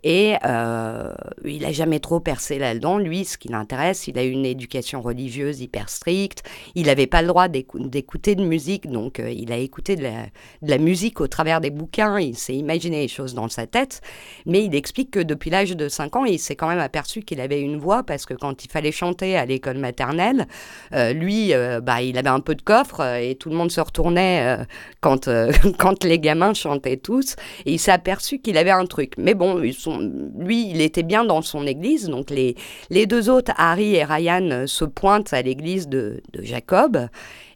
Et 0.04 0.34
il 0.44 1.62
n'a 1.62 1.72
jamais 1.72 2.00
trop 2.00 2.20
percé 2.20 2.58
là-dedans. 2.58 2.98
Lui, 2.98 3.24
ce 3.24 3.38
qui 3.38 3.48
l'intéresse, 3.50 4.08
il 4.08 4.18
a 4.18 4.24
une 4.24 4.46
éducation 4.46 5.00
religieuse 5.02 5.62
hyper 5.62 5.90
stricte. 5.90 6.44
Il 6.76 6.88
n'avait 6.88 7.08
pas 7.08 7.22
le 7.22 7.28
droit 7.28 7.48
d'écou- 7.48 7.88
d'écouter 7.88 8.36
de 8.36 8.44
musique, 8.44 8.90
donc 8.90 9.22
il 9.24 9.52
a 9.52 9.58
écouté 9.58 9.96
de 9.96 10.04
la, 10.04 10.24
de 10.64 10.70
la 10.70 10.80
musique 10.80 11.22
au 11.22 11.28
travers 11.28 11.62
des 11.62 11.70
bouquins. 11.70 12.20
Il 12.20 12.36
s'est 12.36 12.56
imaginé 12.56 13.02
les 13.02 13.08
choses 13.08 13.21
dans 13.28 13.50
sa 13.50 13.68
tête, 13.68 14.02
mais 14.46 14.64
il 14.66 14.76
explique 14.76 15.12
que 15.12 15.20
depuis 15.20 15.50
l'âge 15.50 15.76
de 15.76 15.90
5 15.90 16.16
ans, 16.16 16.26
il 16.26 16.40
s'est 16.40 16.56
quand 16.56 16.68
même 16.68 16.80
aperçu 16.80 17.22
qu'il 17.22 17.40
avait 17.42 17.62
une 17.62 17.78
voix 17.78 18.04
parce 18.04 18.26
que 18.26 18.34
quand 18.34 18.64
il 18.64 18.70
fallait 18.70 18.92
chanter 18.92 19.38
à 19.38 19.46
l'école 19.46 19.78
maternelle, 19.78 20.48
euh, 20.94 21.14
lui, 21.14 21.54
euh, 21.54 21.82
bah, 21.82 22.02
il 22.02 22.18
avait 22.18 22.30
un 22.30 22.40
peu 22.40 22.56
de 22.56 22.62
coffre 22.62 23.02
euh, 23.02 23.18
et 23.18 23.36
tout 23.36 23.50
le 23.50 23.56
monde 23.56 23.72
se 23.72 23.82
retournait 23.82 24.58
quand, 25.02 25.30
quand 25.78 26.04
les 26.04 26.20
gamins 26.20 26.54
chantaient 26.54 26.98
tous. 26.98 27.36
Et 27.66 27.74
il 27.74 27.80
s'est 27.80 27.92
aperçu 27.92 28.40
qu'il 28.40 28.58
avait 28.58 28.72
un 28.72 28.86
truc. 28.86 29.14
Mais 29.18 29.34
bon, 29.34 29.62
ils 29.62 29.74
sont- 29.74 30.00
lui, 30.38 30.70
il 30.70 30.82
était 30.82 31.04
bien 31.04 31.24
dans 31.26 31.42
son 31.42 31.66
église. 31.68 32.08
Donc 32.08 32.30
les, 32.30 32.56
les 32.90 33.06
deux 33.06 33.30
autres, 33.30 33.52
Harry 33.58 33.96
et 33.96 34.04
Ryan, 34.04 34.66
se 34.68 34.86
pointent 34.86 35.34
à 35.34 35.42
l'église 35.42 35.88
de, 35.88 36.22
de 36.34 36.42
Jacob. 36.44 37.08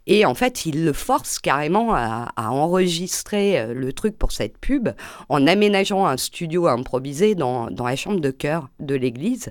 Et 0.06 0.24
en 0.24 0.34
fait, 0.34 0.66
il 0.66 0.84
le 0.84 0.92
force 0.92 1.40
carrément 1.40 1.92
à, 1.94 2.32
à 2.36 2.50
enregistrer 2.50 3.58
euh, 3.58 3.74
le 3.74 3.92
truc 3.92 4.16
pour 4.16 4.30
cette 4.30 4.56
pub 4.58 4.90
en 5.28 5.46
aménageant 5.46 6.06
un 6.06 6.16
studio 6.16 6.68
improvisé 6.68 7.34
dans, 7.34 7.70
dans 7.70 7.86
la 7.86 7.96
chambre 7.96 8.20
de 8.20 8.30
chœur 8.30 8.68
de 8.78 8.94
l'église. 8.94 9.50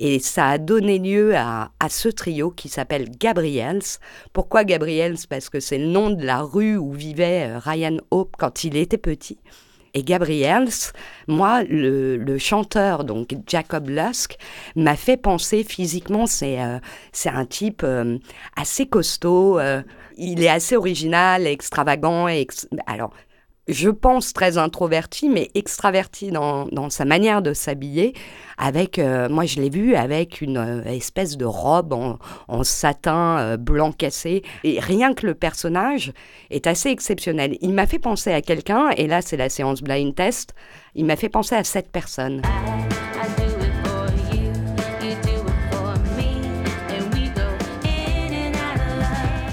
Et 0.00 0.18
ça 0.18 0.48
a 0.48 0.58
donné 0.58 0.98
lieu 0.98 1.36
à, 1.36 1.70
à 1.78 1.88
ce 1.88 2.08
trio 2.08 2.50
qui 2.50 2.68
s'appelle 2.68 3.08
Gabriels. 3.08 3.82
Pourquoi 4.32 4.64
Gabriels? 4.64 5.18
Parce 5.28 5.48
que 5.48 5.60
c'est 5.60 5.78
le 5.78 5.86
nom 5.86 6.10
de 6.10 6.24
la 6.24 6.42
rue 6.42 6.76
où 6.76 6.92
vivait 6.92 7.48
euh, 7.48 7.58
Ryan 7.60 7.98
Hope 8.10 8.34
quand 8.36 8.64
il 8.64 8.76
était 8.76 8.98
petit. 8.98 9.38
Et 9.94 10.02
Gabriels, 10.02 10.68
moi, 11.28 11.62
le, 11.62 12.16
le 12.16 12.38
chanteur, 12.38 13.04
donc 13.04 13.36
Jacob 13.46 13.88
Lusk, 13.88 14.36
m'a 14.74 14.96
fait 14.96 15.16
penser 15.16 15.62
physiquement, 15.62 16.26
c'est 16.26 16.60
euh, 16.60 16.78
un 17.26 17.46
type 17.46 17.82
euh, 17.84 18.18
assez 18.56 18.86
costaud, 18.86 19.60
euh, 19.60 19.82
il 20.18 20.42
est 20.42 20.48
assez 20.48 20.76
original, 20.76 21.46
extravagant, 21.46 22.26
et 22.26 22.46
alors 22.86 23.12
je 23.66 23.88
pense 23.88 24.32
très 24.32 24.58
introverti, 24.58 25.28
mais 25.28 25.50
extraverti 25.54 26.30
dans, 26.30 26.66
dans 26.66 26.90
sa 26.90 27.04
manière 27.04 27.42
de 27.42 27.54
s'habiller. 27.54 28.14
Avec, 28.58 28.98
euh, 28.98 29.28
moi, 29.28 29.46
je 29.46 29.60
l'ai 29.60 29.70
vu 29.70 29.94
avec 29.94 30.40
une 30.40 30.58
euh, 30.58 30.84
espèce 30.84 31.36
de 31.36 31.44
robe 31.44 31.92
en, 31.92 32.18
en 32.48 32.62
satin 32.62 33.38
euh, 33.38 33.56
blanc 33.56 33.92
cassé. 33.92 34.42
Et 34.64 34.80
rien 34.80 35.14
que 35.14 35.26
le 35.26 35.34
personnage 35.34 36.12
est 36.50 36.66
assez 36.66 36.90
exceptionnel. 36.90 37.56
Il 37.62 37.72
m'a 37.72 37.86
fait 37.86 37.98
penser 37.98 38.32
à 38.32 38.42
quelqu'un, 38.42 38.90
et 38.96 39.06
là, 39.06 39.22
c'est 39.22 39.36
la 39.36 39.48
séance 39.48 39.82
blind 39.82 40.14
test. 40.14 40.54
Il 40.94 41.06
m'a 41.06 41.16
fait 41.16 41.28
penser 41.28 41.54
à 41.54 41.64
cette 41.64 41.90
personne. 41.90 42.42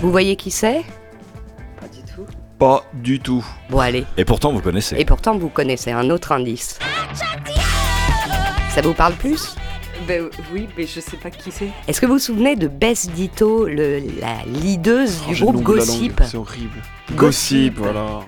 Vous 0.02 0.12
voyez 0.12 0.36
qui 0.36 0.50
c'est? 0.50 0.84
Pas 2.62 2.84
du 2.94 3.20
tout. 3.20 3.44
Bon, 3.72 3.80
allez. 3.80 4.06
Et 4.18 4.24
pourtant, 4.24 4.54
vous 4.54 4.62
connaissez. 4.62 4.96
Et 5.00 5.04
pourtant, 5.04 5.36
vous 5.36 5.50
connaissez 5.50 5.90
un 5.92 6.12
autre 6.12 6.32
indice. 6.32 6.78
Ça 8.70 8.82
vous 8.84 8.94
parle 8.94 9.14
plus? 9.16 9.56
Ben 10.08 10.30
oui, 10.54 10.68
mais 10.78 10.86
je 10.86 11.00
sais 11.00 11.18
pas 11.18 11.32
qui 11.32 11.52
c'est. 11.52 11.70
Est-ce 11.88 12.00
que 12.00 12.06
vous 12.06 12.14
vous 12.14 12.20
souvenez 12.20 12.56
de 12.56 12.68
Bess 12.68 13.10
Ditto, 13.10 13.66
le- 13.66 13.98
la 14.20 14.46
leaduse 14.46 15.24
du 15.28 15.42
Oh, 15.42 15.52
groupe 15.54 15.64
Gossip? 15.64 16.22
C'est 16.24 16.38
horrible. 16.38 16.84
Gossip, 17.16 17.80
voilà. 17.80 18.20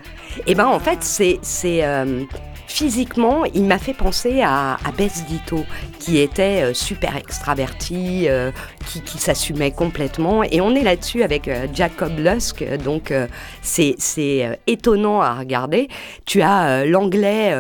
Eh 0.48 0.56
ben 0.56 0.66
en 0.66 0.80
fait, 0.80 1.04
c'est 1.04 1.38
c'est 1.44 1.84
euh, 1.86 2.24
physiquement, 2.68 3.46
il 3.54 3.66
m'a 3.66 3.78
fait 3.78 3.94
penser 3.94 4.42
à, 4.42 4.78
à 4.84 4.92
Bess 4.98 5.26
Ditto, 5.28 5.64
qui 6.00 6.18
était 6.18 6.64
euh, 6.64 6.74
super 6.74 7.16
extraverti, 7.16 8.26
euh, 8.28 8.52
qui, 8.84 9.18
s'assumait 9.18 9.72
complètement. 9.72 10.44
Et 10.44 10.62
on 10.62 10.76
est 10.76 10.84
là-dessus 10.84 11.24
avec 11.24 11.48
euh, 11.48 11.68
Jacob 11.74 12.18
Lusk, 12.18 12.64
donc 12.84 13.12
euh, 13.12 13.28
c'est 13.62 13.96
euh, 14.18 14.56
étonnant 14.68 15.22
à 15.22 15.34
regarder. 15.34 15.88
Tu 16.26 16.42
as 16.42 16.86
l'anglais 16.86 17.54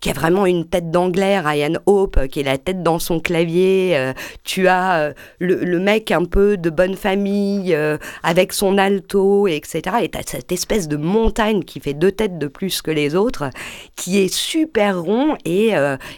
qui 0.00 0.10
a 0.10 0.12
vraiment 0.12 0.46
une 0.46 0.66
tête 0.66 0.90
d'anglais, 0.90 1.38
Ryan 1.40 1.74
Hope, 1.86 2.26
qui 2.28 2.40
est 2.40 2.44
la 2.44 2.58
tête 2.58 2.82
dans 2.82 2.98
son 2.98 3.20
clavier. 3.20 4.12
tu 4.44 4.68
as 4.68 5.12
le, 5.38 5.78
mec 5.78 6.10
un 6.10 6.24
peu 6.24 6.56
de 6.56 6.70
bonne 6.70 6.96
famille, 6.96 7.76
avec 8.22 8.52
son 8.52 8.78
alto, 8.78 9.46
etc. 9.46 9.96
Et 10.02 10.08
tu 10.08 10.18
as 10.18 10.22
cette 10.22 10.52
espèce 10.52 10.88
de 10.88 10.96
montagne 10.96 11.62
qui 11.62 11.80
fait 11.80 11.94
deux 11.94 12.12
têtes 12.12 12.38
de 12.38 12.46
plus 12.46 12.82
que 12.82 12.90
les 12.90 13.14
autres, 13.14 13.50
qui 13.96 14.18
est 14.18 14.32
super 14.32 15.00
rond 15.00 15.36
et, 15.44 15.72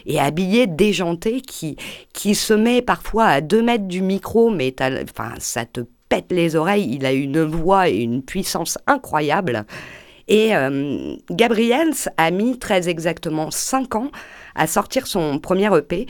et 0.05 0.19
habillé 0.19 0.67
déjanté, 0.67 1.41
qui, 1.41 1.77
qui 2.13 2.35
se 2.35 2.53
met 2.53 2.81
parfois 2.81 3.25
à 3.25 3.41
deux 3.41 3.61
mètres 3.61 3.87
du 3.87 4.01
micro, 4.01 4.50
mais 4.51 4.75
enfin, 5.03 5.33
ça 5.39 5.65
te 5.65 5.81
pète 6.09 6.31
les 6.31 6.55
oreilles. 6.55 6.89
Il 6.93 7.05
a 7.05 7.11
une 7.11 7.43
voix 7.43 7.89
et 7.89 7.97
une 7.97 8.23
puissance 8.23 8.77
incroyable. 8.87 9.65
Et 10.27 10.55
euh, 10.55 11.15
Gabriels 11.29 11.93
a 12.17 12.31
mis 12.31 12.57
très 12.57 12.87
exactement 12.87 13.51
5 13.51 13.95
ans 13.95 14.11
à 14.55 14.67
sortir 14.67 15.07
son 15.07 15.39
premier 15.39 15.75
EP. 15.75 16.07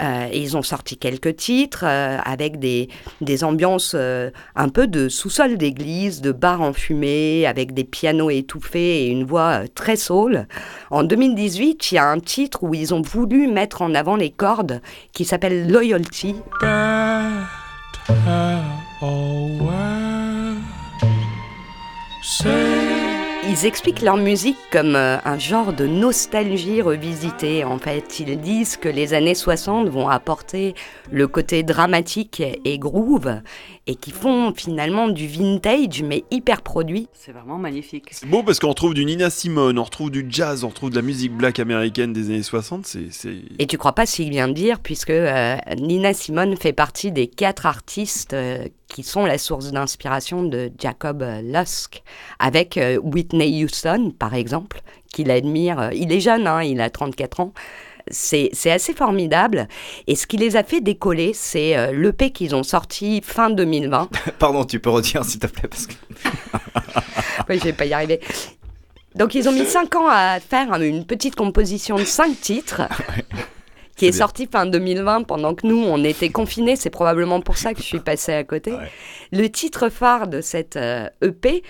Euh, 0.00 0.28
ils 0.32 0.56
ont 0.56 0.62
sorti 0.62 0.96
quelques 0.96 1.36
titres 1.36 1.84
euh, 1.84 2.18
avec 2.24 2.58
des, 2.58 2.88
des 3.20 3.44
ambiances 3.44 3.94
euh, 3.94 4.30
un 4.56 4.68
peu 4.68 4.86
de 4.86 5.08
sous-sol 5.08 5.56
d'église, 5.56 6.20
de 6.20 6.32
bar 6.32 6.60
enfumé, 6.60 7.46
avec 7.46 7.74
des 7.74 7.84
pianos 7.84 8.30
étouffés 8.30 9.04
et 9.04 9.08
une 9.08 9.24
voix 9.24 9.62
très 9.74 9.96
soul. 9.96 10.46
En 10.90 11.04
2018, 11.04 11.92
il 11.92 11.94
y 11.94 11.98
a 11.98 12.06
un 12.06 12.20
titre 12.20 12.64
où 12.64 12.74
ils 12.74 12.94
ont 12.94 13.02
voulu 13.02 13.48
mettre 13.48 13.82
en 13.82 13.94
avant 13.94 14.16
les 14.16 14.30
cordes 14.30 14.80
qui 15.12 15.24
s'appelle 15.24 15.70
Loyalty. 15.70 16.36
Ils 23.46 23.66
expliquent 23.66 24.02
leur 24.02 24.16
musique 24.16 24.58
comme 24.70 24.96
euh, 24.96 25.18
un 25.24 25.38
genre 25.38 25.72
de 25.72 25.86
nostalgie 25.86 26.82
revisitée. 26.82 27.64
En 27.64 27.78
fait, 27.78 28.20
ils 28.20 28.40
disent 28.40 28.76
que 28.76 28.88
les 28.88 29.14
années 29.14 29.34
60 29.34 29.88
vont 29.88 30.08
apporter 30.08 30.74
le 31.10 31.28
côté 31.28 31.62
dramatique 31.62 32.42
et 32.42 32.78
groove 32.78 33.40
et 33.86 33.96
qui 33.96 34.10
font 34.10 34.54
finalement 34.54 35.08
du 35.08 35.26
vintage 35.26 36.02
mais 36.02 36.24
hyper 36.30 36.62
produit. 36.62 37.08
C'est 37.12 37.32
vraiment 37.32 37.58
magnifique. 37.58 38.08
C'est 38.12 38.26
beau 38.26 38.42
parce 38.42 38.58
qu'on 38.58 38.70
retrouve 38.70 38.94
du 38.94 39.04
Nina 39.04 39.28
Simone, 39.30 39.78
on 39.78 39.84
retrouve 39.84 40.10
du 40.10 40.26
jazz, 40.28 40.64
on 40.64 40.68
retrouve 40.68 40.90
de 40.90 40.96
la 40.96 41.02
musique 41.02 41.32
black 41.32 41.58
américaine 41.58 42.12
des 42.12 42.30
années 42.30 42.42
60. 42.42 42.86
C'est, 42.86 43.10
c'est... 43.10 43.36
Et 43.58 43.66
tu 43.66 43.76
crois 43.76 43.92
pas 43.92 44.06
s'il 44.06 44.30
vient 44.30 44.48
de 44.48 44.54
dire, 44.54 44.80
puisque 44.80 45.10
euh, 45.10 45.56
Nina 45.78 46.14
Simone 46.14 46.56
fait 46.56 46.72
partie 46.72 47.12
des 47.12 47.26
quatre 47.26 47.66
artistes 47.66 48.32
euh, 48.32 48.66
qui 48.88 49.02
sont 49.02 49.26
la 49.26 49.38
source 49.38 49.72
d'inspiration 49.72 50.42
de 50.42 50.70
Jacob 50.78 51.22
euh, 51.22 51.42
Lusk, 51.42 52.02
avec 52.38 52.78
euh, 52.78 52.98
Whitney 53.02 53.64
Houston, 53.64 54.12
par 54.18 54.34
exemple, 54.34 54.80
qu'il 55.12 55.30
admire. 55.30 55.90
Il 55.92 56.12
est 56.12 56.20
jeune, 56.20 56.46
hein, 56.46 56.62
il 56.62 56.80
a 56.80 56.90
34 56.90 57.40
ans. 57.40 57.52
C'est 58.10 58.70
assez 58.70 58.92
formidable. 58.92 59.68
Et 60.06 60.14
ce 60.14 60.26
qui 60.26 60.36
les 60.36 60.56
a 60.56 60.62
fait 60.62 60.80
décoller, 60.80 61.32
c'est 61.34 61.76
euh, 61.76 61.92
l'EP 61.92 62.30
qu'ils 62.30 62.54
ont 62.54 62.62
sorti 62.62 63.20
fin 63.22 63.50
2020. 63.50 64.08
Pardon, 64.38 64.64
tu 64.64 64.80
peux 64.80 64.90
redire 64.90 65.24
s'il 65.24 65.40
te 65.40 65.46
plaît 65.46 65.68
parce 65.68 65.86
que. 65.86 65.94
Oui, 67.48 67.58
je 67.58 67.64
vais 67.64 67.72
pas 67.72 67.84
y 67.84 67.92
arriver. 67.92 68.20
Donc, 69.14 69.34
ils 69.34 69.48
ont 69.48 69.52
mis 69.52 69.66
5 69.66 69.94
ans 69.96 70.08
à 70.08 70.40
faire 70.40 70.72
une 70.80 71.04
petite 71.04 71.34
composition 71.36 71.96
de 71.96 72.04
5 72.04 72.40
titres. 72.40 72.82
Qui 73.96 74.06
est, 74.06 74.10
bien. 74.10 74.18
sorti 74.18 74.48
fin 74.50 74.66
2020 74.66 75.22
pendant 75.22 75.54
que 75.54 75.66
nous, 75.66 75.76
on 75.76 76.02
était 76.02 76.30
confinés. 76.30 76.74
C'est 76.74 76.90
probablement 76.90 77.40
pour 77.40 77.56
ça 77.56 77.74
que 77.74 77.80
je 77.80 77.86
suis 77.86 78.00
passée 78.00 78.32
à 78.32 78.42
côté. 78.42 78.72
Le 79.30 79.46
titre 79.48 79.88
phare 79.88 80.26
de 80.26 80.40
cette 80.40 80.76
euh, 80.76 81.08
EP 81.22 81.62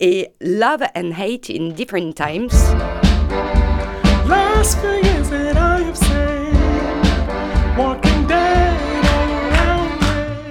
est 0.00 0.32
Love 0.40 0.84
and 0.96 1.10
Hate 1.18 1.50
in 1.50 1.68
Different 1.70 2.14
Times. 2.14 2.48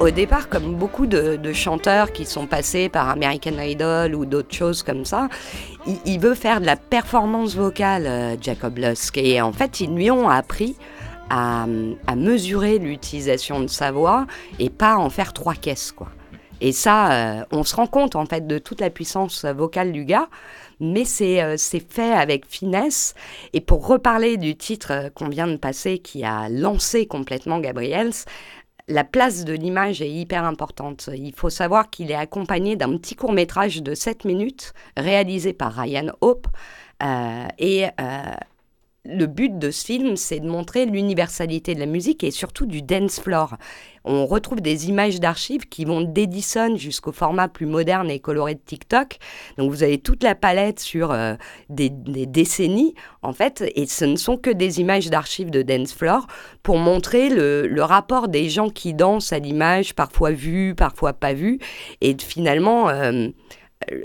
Au 0.05 0.11
départ, 0.11 0.49
comme 0.49 0.75
beaucoup 0.75 1.07
de, 1.07 1.51
chanteurs 1.51 2.11
qui 2.11 2.25
sont 2.25 2.45
passés 2.45 2.89
par 2.89 3.09
American 3.09 3.57
Idol 3.59 4.13
ou 4.13 4.25
d'autres 4.25 4.53
choses 4.53 4.83
comme 4.83 5.03
ça, 5.03 5.29
il, 6.05 6.19
veut 6.19 6.35
faire 6.35 6.61
de 6.61 6.67
la 6.67 6.75
performance 6.75 7.55
vocale, 7.55 8.05
euh, 8.05 8.35
Jacob 8.39 8.77
Lusk. 8.77 9.17
Et 9.17 9.41
en 9.41 9.51
fait, 9.51 9.79
ils 9.79 9.89
lui 9.95 10.11
ont 10.11 10.29
appris 10.29 10.75
à, 11.31 11.65
mesurer 12.15 12.77
l'utilisation 12.77 13.61
de 13.61 13.67
sa 13.67 13.91
voix 13.91 14.27
et 14.59 14.69
pas 14.69 14.95
en 14.95 15.09
faire 15.09 15.33
trois 15.33 15.55
caisses, 15.55 15.91
quoi. 15.91 16.09
Et 16.61 16.71
ça, 16.71 17.11
euh, 17.11 17.43
on 17.51 17.63
se 17.63 17.75
rend 17.75 17.87
compte 17.87 18.15
en 18.15 18.27
fait 18.27 18.45
de 18.45 18.59
toute 18.59 18.81
la 18.81 18.91
puissance 18.91 19.43
vocale 19.43 19.91
du 19.91 20.05
gars, 20.05 20.27
mais 20.79 21.05
c'est 21.05 21.41
euh, 21.41 21.55
c'est 21.57 21.79
fait 21.91 22.13
avec 22.13 22.45
finesse. 22.45 23.13
Et 23.53 23.61
pour 23.61 23.87
reparler 23.87 24.37
du 24.37 24.55
titre 24.55 24.91
euh, 24.91 25.09
qu'on 25.09 25.29
vient 25.29 25.47
de 25.47 25.57
passer, 25.57 25.99
qui 25.99 26.23
a 26.23 26.49
lancé 26.49 27.05
complètement 27.05 27.59
Gabriels, 27.59 28.13
la 28.87 29.03
place 29.03 29.45
de 29.45 29.53
l'image 29.53 30.01
est 30.01 30.11
hyper 30.11 30.43
importante. 30.43 31.09
Il 31.15 31.33
faut 31.33 31.49
savoir 31.49 31.89
qu'il 31.89 32.11
est 32.11 32.15
accompagné 32.15 32.75
d'un 32.75 32.97
petit 32.97 33.15
court 33.15 33.33
métrage 33.33 33.81
de 33.81 33.95
7 33.95 34.25
minutes 34.25 34.73
réalisé 34.95 35.53
par 35.53 35.73
Ryan 35.73 36.11
Hope. 36.21 36.47
Euh, 37.03 37.47
et 37.57 37.85
le 39.05 39.27
but 39.27 39.57
de 39.57 39.71
ce 39.71 39.85
film, 39.85 40.15
c'est 40.15 40.39
de 40.39 40.49
montrer 40.49 40.85
l'universalité 40.85 41.75
de 41.75 41.79
la 41.79 41.85
musique 41.85 42.23
et 42.23 42.31
surtout 42.31 42.65
du 42.65 42.81
dance 42.81 43.19
floor. 43.19 43.55
On 44.03 44.25
retrouve 44.25 44.61
des 44.61 44.87
images 44.87 45.19
d'archives 45.19 45.67
qui 45.67 45.85
vont 45.85 46.01
d'Edison 46.01 46.75
jusqu'au 46.75 47.11
format 47.11 47.47
plus 47.47 47.65
moderne 47.65 48.09
et 48.11 48.19
coloré 48.19 48.55
de 48.55 48.59
TikTok. 48.63 49.17
Donc 49.57 49.71
vous 49.71 49.83
avez 49.83 49.97
toute 49.97 50.23
la 50.23 50.35
palette 50.35 50.79
sur 50.79 51.11
euh, 51.11 51.35
des, 51.69 51.89
décennies, 51.89 52.93
en 53.23 53.33
fait, 53.33 53.63
et 53.75 53.85
ce 53.87 54.05
ne 54.05 54.15
sont 54.15 54.37
que 54.37 54.51
des 54.51 54.79
images 54.79 55.09
d'archives 55.09 55.49
de 55.49 55.61
dance 55.61 55.93
floor 55.93 56.27
pour 56.61 56.77
montrer 56.77 57.29
le, 57.29 57.67
le 57.67 57.83
rapport 57.83 58.27
des 58.27 58.49
gens 58.49 58.69
qui 58.69 58.93
dansent 58.93 59.33
à 59.33 59.39
l'image, 59.39 59.95
parfois 59.95 60.31
vue, 60.31 60.75
parfois 60.75 61.13
pas 61.13 61.33
vue, 61.33 61.59
et 62.01 62.15
finalement... 62.19 62.89
euh, 62.89 63.29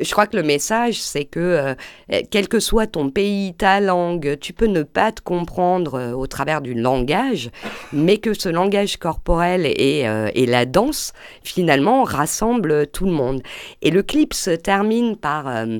je 0.01 0.11
crois 0.11 0.27
que 0.27 0.37
le 0.37 0.43
message, 0.43 1.01
c'est 1.01 1.25
que 1.25 1.41
euh, 1.41 2.21
quel 2.31 2.49
que 2.49 2.61
soit 2.61 2.87
ton 2.87 3.11
pays, 3.11 3.55
ta 3.55 3.81
langue, 3.81 4.37
tu 4.41 4.53
peux 4.53 4.67
ne 4.67 4.83
pas 4.83 5.13
te 5.13 5.21
comprendre 5.21 5.95
euh, 5.95 6.13
au 6.13 6.27
travers 6.27 6.61
du 6.61 6.75
langage, 6.75 7.51
mais 7.93 8.19
que 8.19 8.35
ce 8.35 8.49
langage 8.49 8.97
corporel 8.97 9.67
et, 9.67 10.07
euh, 10.07 10.31
et 10.35 10.47
la 10.47 10.67
danse, 10.67 11.13
finalement, 11.43 12.03
rassemblent 12.05 12.87
tout 12.89 13.07
le 13.07 13.13
monde. 13.13 13.43
Et 13.83 13.91
le 13.91 14.03
clip 14.03 14.35
se 14.35 14.51
termine 14.51 15.17
par... 15.17 15.49
euh, 15.49 15.79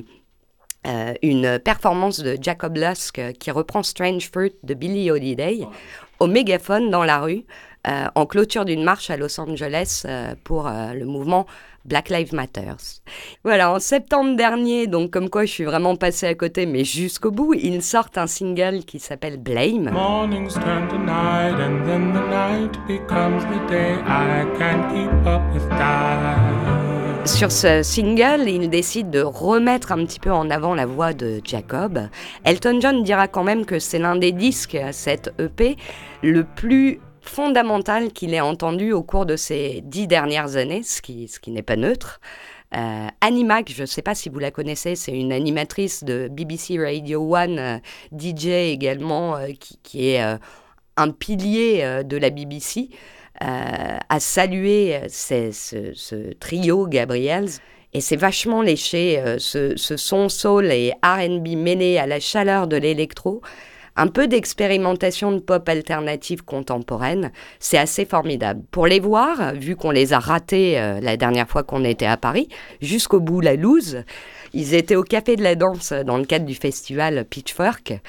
euh, 0.87 1.13
une 1.21 1.59
performance 1.59 2.21
de 2.21 2.39
Jacob 2.41 2.75
Lusk 2.75 3.19
euh, 3.19 3.33
qui 3.33 3.51
reprend 3.51 3.83
Strange 3.83 4.31
Fruit 4.31 4.55
de 4.63 4.73
Billie 4.73 5.11
Holiday 5.11 5.59
au 6.19 6.25
mégaphone 6.25 6.89
dans 6.89 7.03
la 7.03 7.19
rue 7.19 7.43
euh, 7.43 7.70
en 8.15 8.25
clôture 8.25 8.65
d'une 8.65 8.83
marche 8.83 9.09
à 9.09 9.17
Los 9.17 9.39
Angeles 9.39 10.03
euh, 10.05 10.35
pour 10.43 10.67
euh, 10.67 10.93
le 10.93 11.05
mouvement 11.05 11.45
Black 11.85 12.09
Lives 12.09 12.33
Matter. 12.33 12.73
Voilà, 13.43 13.71
en 13.71 13.79
septembre 13.79 14.35
dernier, 14.35 14.85
donc 14.87 15.11
comme 15.11 15.29
quoi 15.29 15.45
je 15.45 15.51
suis 15.51 15.63
vraiment 15.63 15.95
passée 15.95 16.27
à 16.27 16.35
côté, 16.35 16.65
mais 16.65 16.83
jusqu'au 16.83 17.31
bout, 17.31 17.55
ils 17.55 17.81
sortent 17.81 18.17
un 18.17 18.27
single 18.27 18.83
qui 18.85 18.99
s'appelle 18.99 19.37
Blame. 19.37 19.89
Mornings 19.91 20.53
turn 20.53 20.87
to 20.89 20.97
night, 20.97 21.55
and 21.55 21.83
then 21.85 22.13
the 22.13 22.21
night 22.29 22.77
becomes 22.87 23.43
the 23.45 23.67
day. 23.67 23.95
I 24.05 24.45
can't 24.59 24.87
keep 24.93 25.11
up 25.25 25.41
with 25.53 25.67
time. 25.69 26.91
Sur 27.25 27.51
ce 27.51 27.83
single, 27.83 28.49
il 28.49 28.69
décide 28.69 29.11
de 29.11 29.21
remettre 29.21 29.91
un 29.91 30.05
petit 30.05 30.19
peu 30.19 30.31
en 30.31 30.49
avant 30.49 30.73
la 30.73 30.87
voix 30.87 31.13
de 31.13 31.39
Jacob. 31.43 32.09
Elton 32.45 32.79
John 32.81 33.03
dira 33.03 33.27
quand 33.27 33.43
même 33.43 33.65
que 33.65 33.77
c'est 33.77 33.99
l'un 33.99 34.15
des 34.15 34.31
disques, 34.31 34.77
cette 34.91 35.31
EP, 35.39 35.77
le 36.23 36.43
plus 36.43 36.99
fondamental 37.21 38.11
qu'il 38.11 38.33
ait 38.33 38.41
entendu 38.41 38.91
au 38.91 39.03
cours 39.03 39.25
de 39.25 39.35
ces 39.35 39.81
dix 39.83 40.07
dernières 40.07 40.55
années, 40.55 40.83
ce 40.83 41.01
qui, 41.01 41.27
ce 41.27 41.39
qui 41.39 41.51
n'est 41.51 41.63
pas 41.63 41.75
neutre. 41.75 42.19
Euh, 42.75 43.07
Animac, 43.19 43.71
je 43.73 43.81
ne 43.81 43.85
sais 43.85 44.01
pas 44.01 44.15
si 44.15 44.29
vous 44.29 44.39
la 44.39 44.51
connaissez, 44.51 44.95
c'est 44.95 45.11
une 45.11 45.33
animatrice 45.33 46.03
de 46.03 46.29
BBC 46.31 46.79
Radio 46.79 47.35
1, 47.35 47.57
euh, 47.57 47.77
DJ 48.17 48.47
également, 48.47 49.35
euh, 49.35 49.47
qui, 49.59 49.77
qui 49.83 50.09
est 50.09 50.23
euh, 50.23 50.37
un 50.95 51.11
pilier 51.11 52.03
de 52.03 52.17
la 52.17 52.29
BBC, 52.29 52.89
a 53.39 54.19
salué 54.19 54.99
ce, 55.09 55.49
ce 55.95 56.33
trio 56.33 56.85
Gabriels. 56.85 57.49
Et 57.93 58.01
c'est 58.01 58.17
vachement 58.17 58.61
léché, 58.61 59.19
ce, 59.39 59.75
ce 59.77 59.97
son 59.97 60.29
soul 60.29 60.71
et 60.71 60.93
RB 61.03 61.57
mêlé 61.57 61.97
à 61.97 62.05
la 62.05 62.19
chaleur 62.19 62.67
de 62.67 62.77
l'électro. 62.77 63.41
Un 63.95 64.07
peu 64.07 64.27
d'expérimentation 64.27 65.31
de 65.31 65.39
pop 65.39 65.67
alternative 65.67 66.43
contemporaine, 66.43 67.31
c'est 67.59 67.77
assez 67.77 68.05
formidable. 68.05 68.61
Pour 68.71 68.87
les 68.87 68.99
voir, 68.99 69.53
vu 69.53 69.75
qu'on 69.75 69.91
les 69.91 70.13
a 70.13 70.19
ratés 70.19 70.79
euh, 70.79 71.01
la 71.01 71.17
dernière 71.17 71.49
fois 71.49 71.63
qu'on 71.63 71.83
était 71.83 72.05
à 72.05 72.15
Paris, 72.15 72.47
jusqu'au 72.81 73.19
bout 73.19 73.41
la 73.41 73.55
loose, 73.55 74.03
ils 74.53 74.73
étaient 74.73 74.95
au 74.95 75.03
Café 75.03 75.35
de 75.35 75.43
la 75.43 75.55
Danse 75.55 75.91
dans 75.91 76.17
le 76.17 76.25
cadre 76.25 76.45
du 76.45 76.55
festival 76.55 77.25
Pitchfork. 77.25 77.99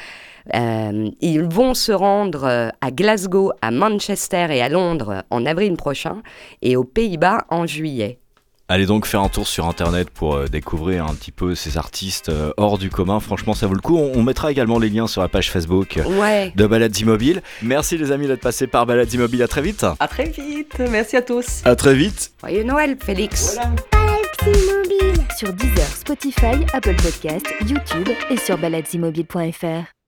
Euh, 0.55 1.11
ils 1.21 1.43
vont 1.43 1.75
se 1.75 1.93
rendre 1.93 2.45
euh, 2.45 2.69
à 2.81 2.91
Glasgow, 2.91 3.53
à 3.61 3.71
Manchester 3.71 4.49
et 4.51 4.63
à 4.63 4.69
Londres 4.69 5.25
en 5.31 5.47
avril 5.47 5.77
prochain 5.77 6.23
et 6.63 6.77
aux 6.77 6.85
Pays-Bas 6.85 7.47
en 7.49 7.67
juillet. 7.67 8.22
Allez 8.73 8.87
donc 8.87 9.05
faire 9.05 9.21
un 9.21 9.29
tour 9.29 9.47
sur 9.47 9.67
internet 9.69 10.09
pour 10.09 10.35
euh, 10.35 10.47
découvrir 10.47 11.05
un 11.05 11.13
petit 11.13 11.31
peu 11.31 11.55
ces 11.55 11.77
artistes 11.77 12.31
euh, 12.31 12.53
hors 12.57 12.79
du 12.79 12.89
commun. 12.89 13.21
Franchement, 13.21 13.53
ça 13.53 13.67
vaut 13.67 13.75
le 13.75 13.83
coup. 13.83 13.99
On, 13.99 14.13
on 14.19 14.23
mettra 14.23 14.51
également 14.51 14.79
les 14.79 14.89
liens 14.89 15.07
sur 15.07 15.21
la 15.21 15.29
page 15.29 15.51
Facebook 15.51 15.99
euh, 15.99 16.05
Ouais. 16.19 16.55
de 16.57 16.67
Balades 16.67 16.97
Immobiles. 16.97 17.43
Merci 17.61 17.99
les 17.99 18.13
amis 18.13 18.27
d'être 18.29 18.41
passés 18.41 18.67
par 18.67 18.87
Balades 18.87 19.13
Immobiles. 19.13 19.43
À 19.43 19.47
très 19.49 19.61
vite. 19.61 19.85
À 20.01 20.09
très 20.09 20.25
vite. 20.31 20.79
Merci 20.91 21.19
à 21.19 21.23
tous. 21.23 21.61
À 21.67 21.77
très 21.77 21.95
vite. 21.95 22.33
Joyeux 22.41 22.63
Noël, 22.65 22.97
Félix. 22.99 23.59
Sur 25.37 25.53
Deezer, 25.53 25.87
Spotify, 25.89 26.65
Apple 26.73 26.97
Podcasts, 26.97 27.53
YouTube 27.69 28.09
et 28.31 28.39
sur 28.39 28.57
baladesimmobiles.fr. 28.57 30.02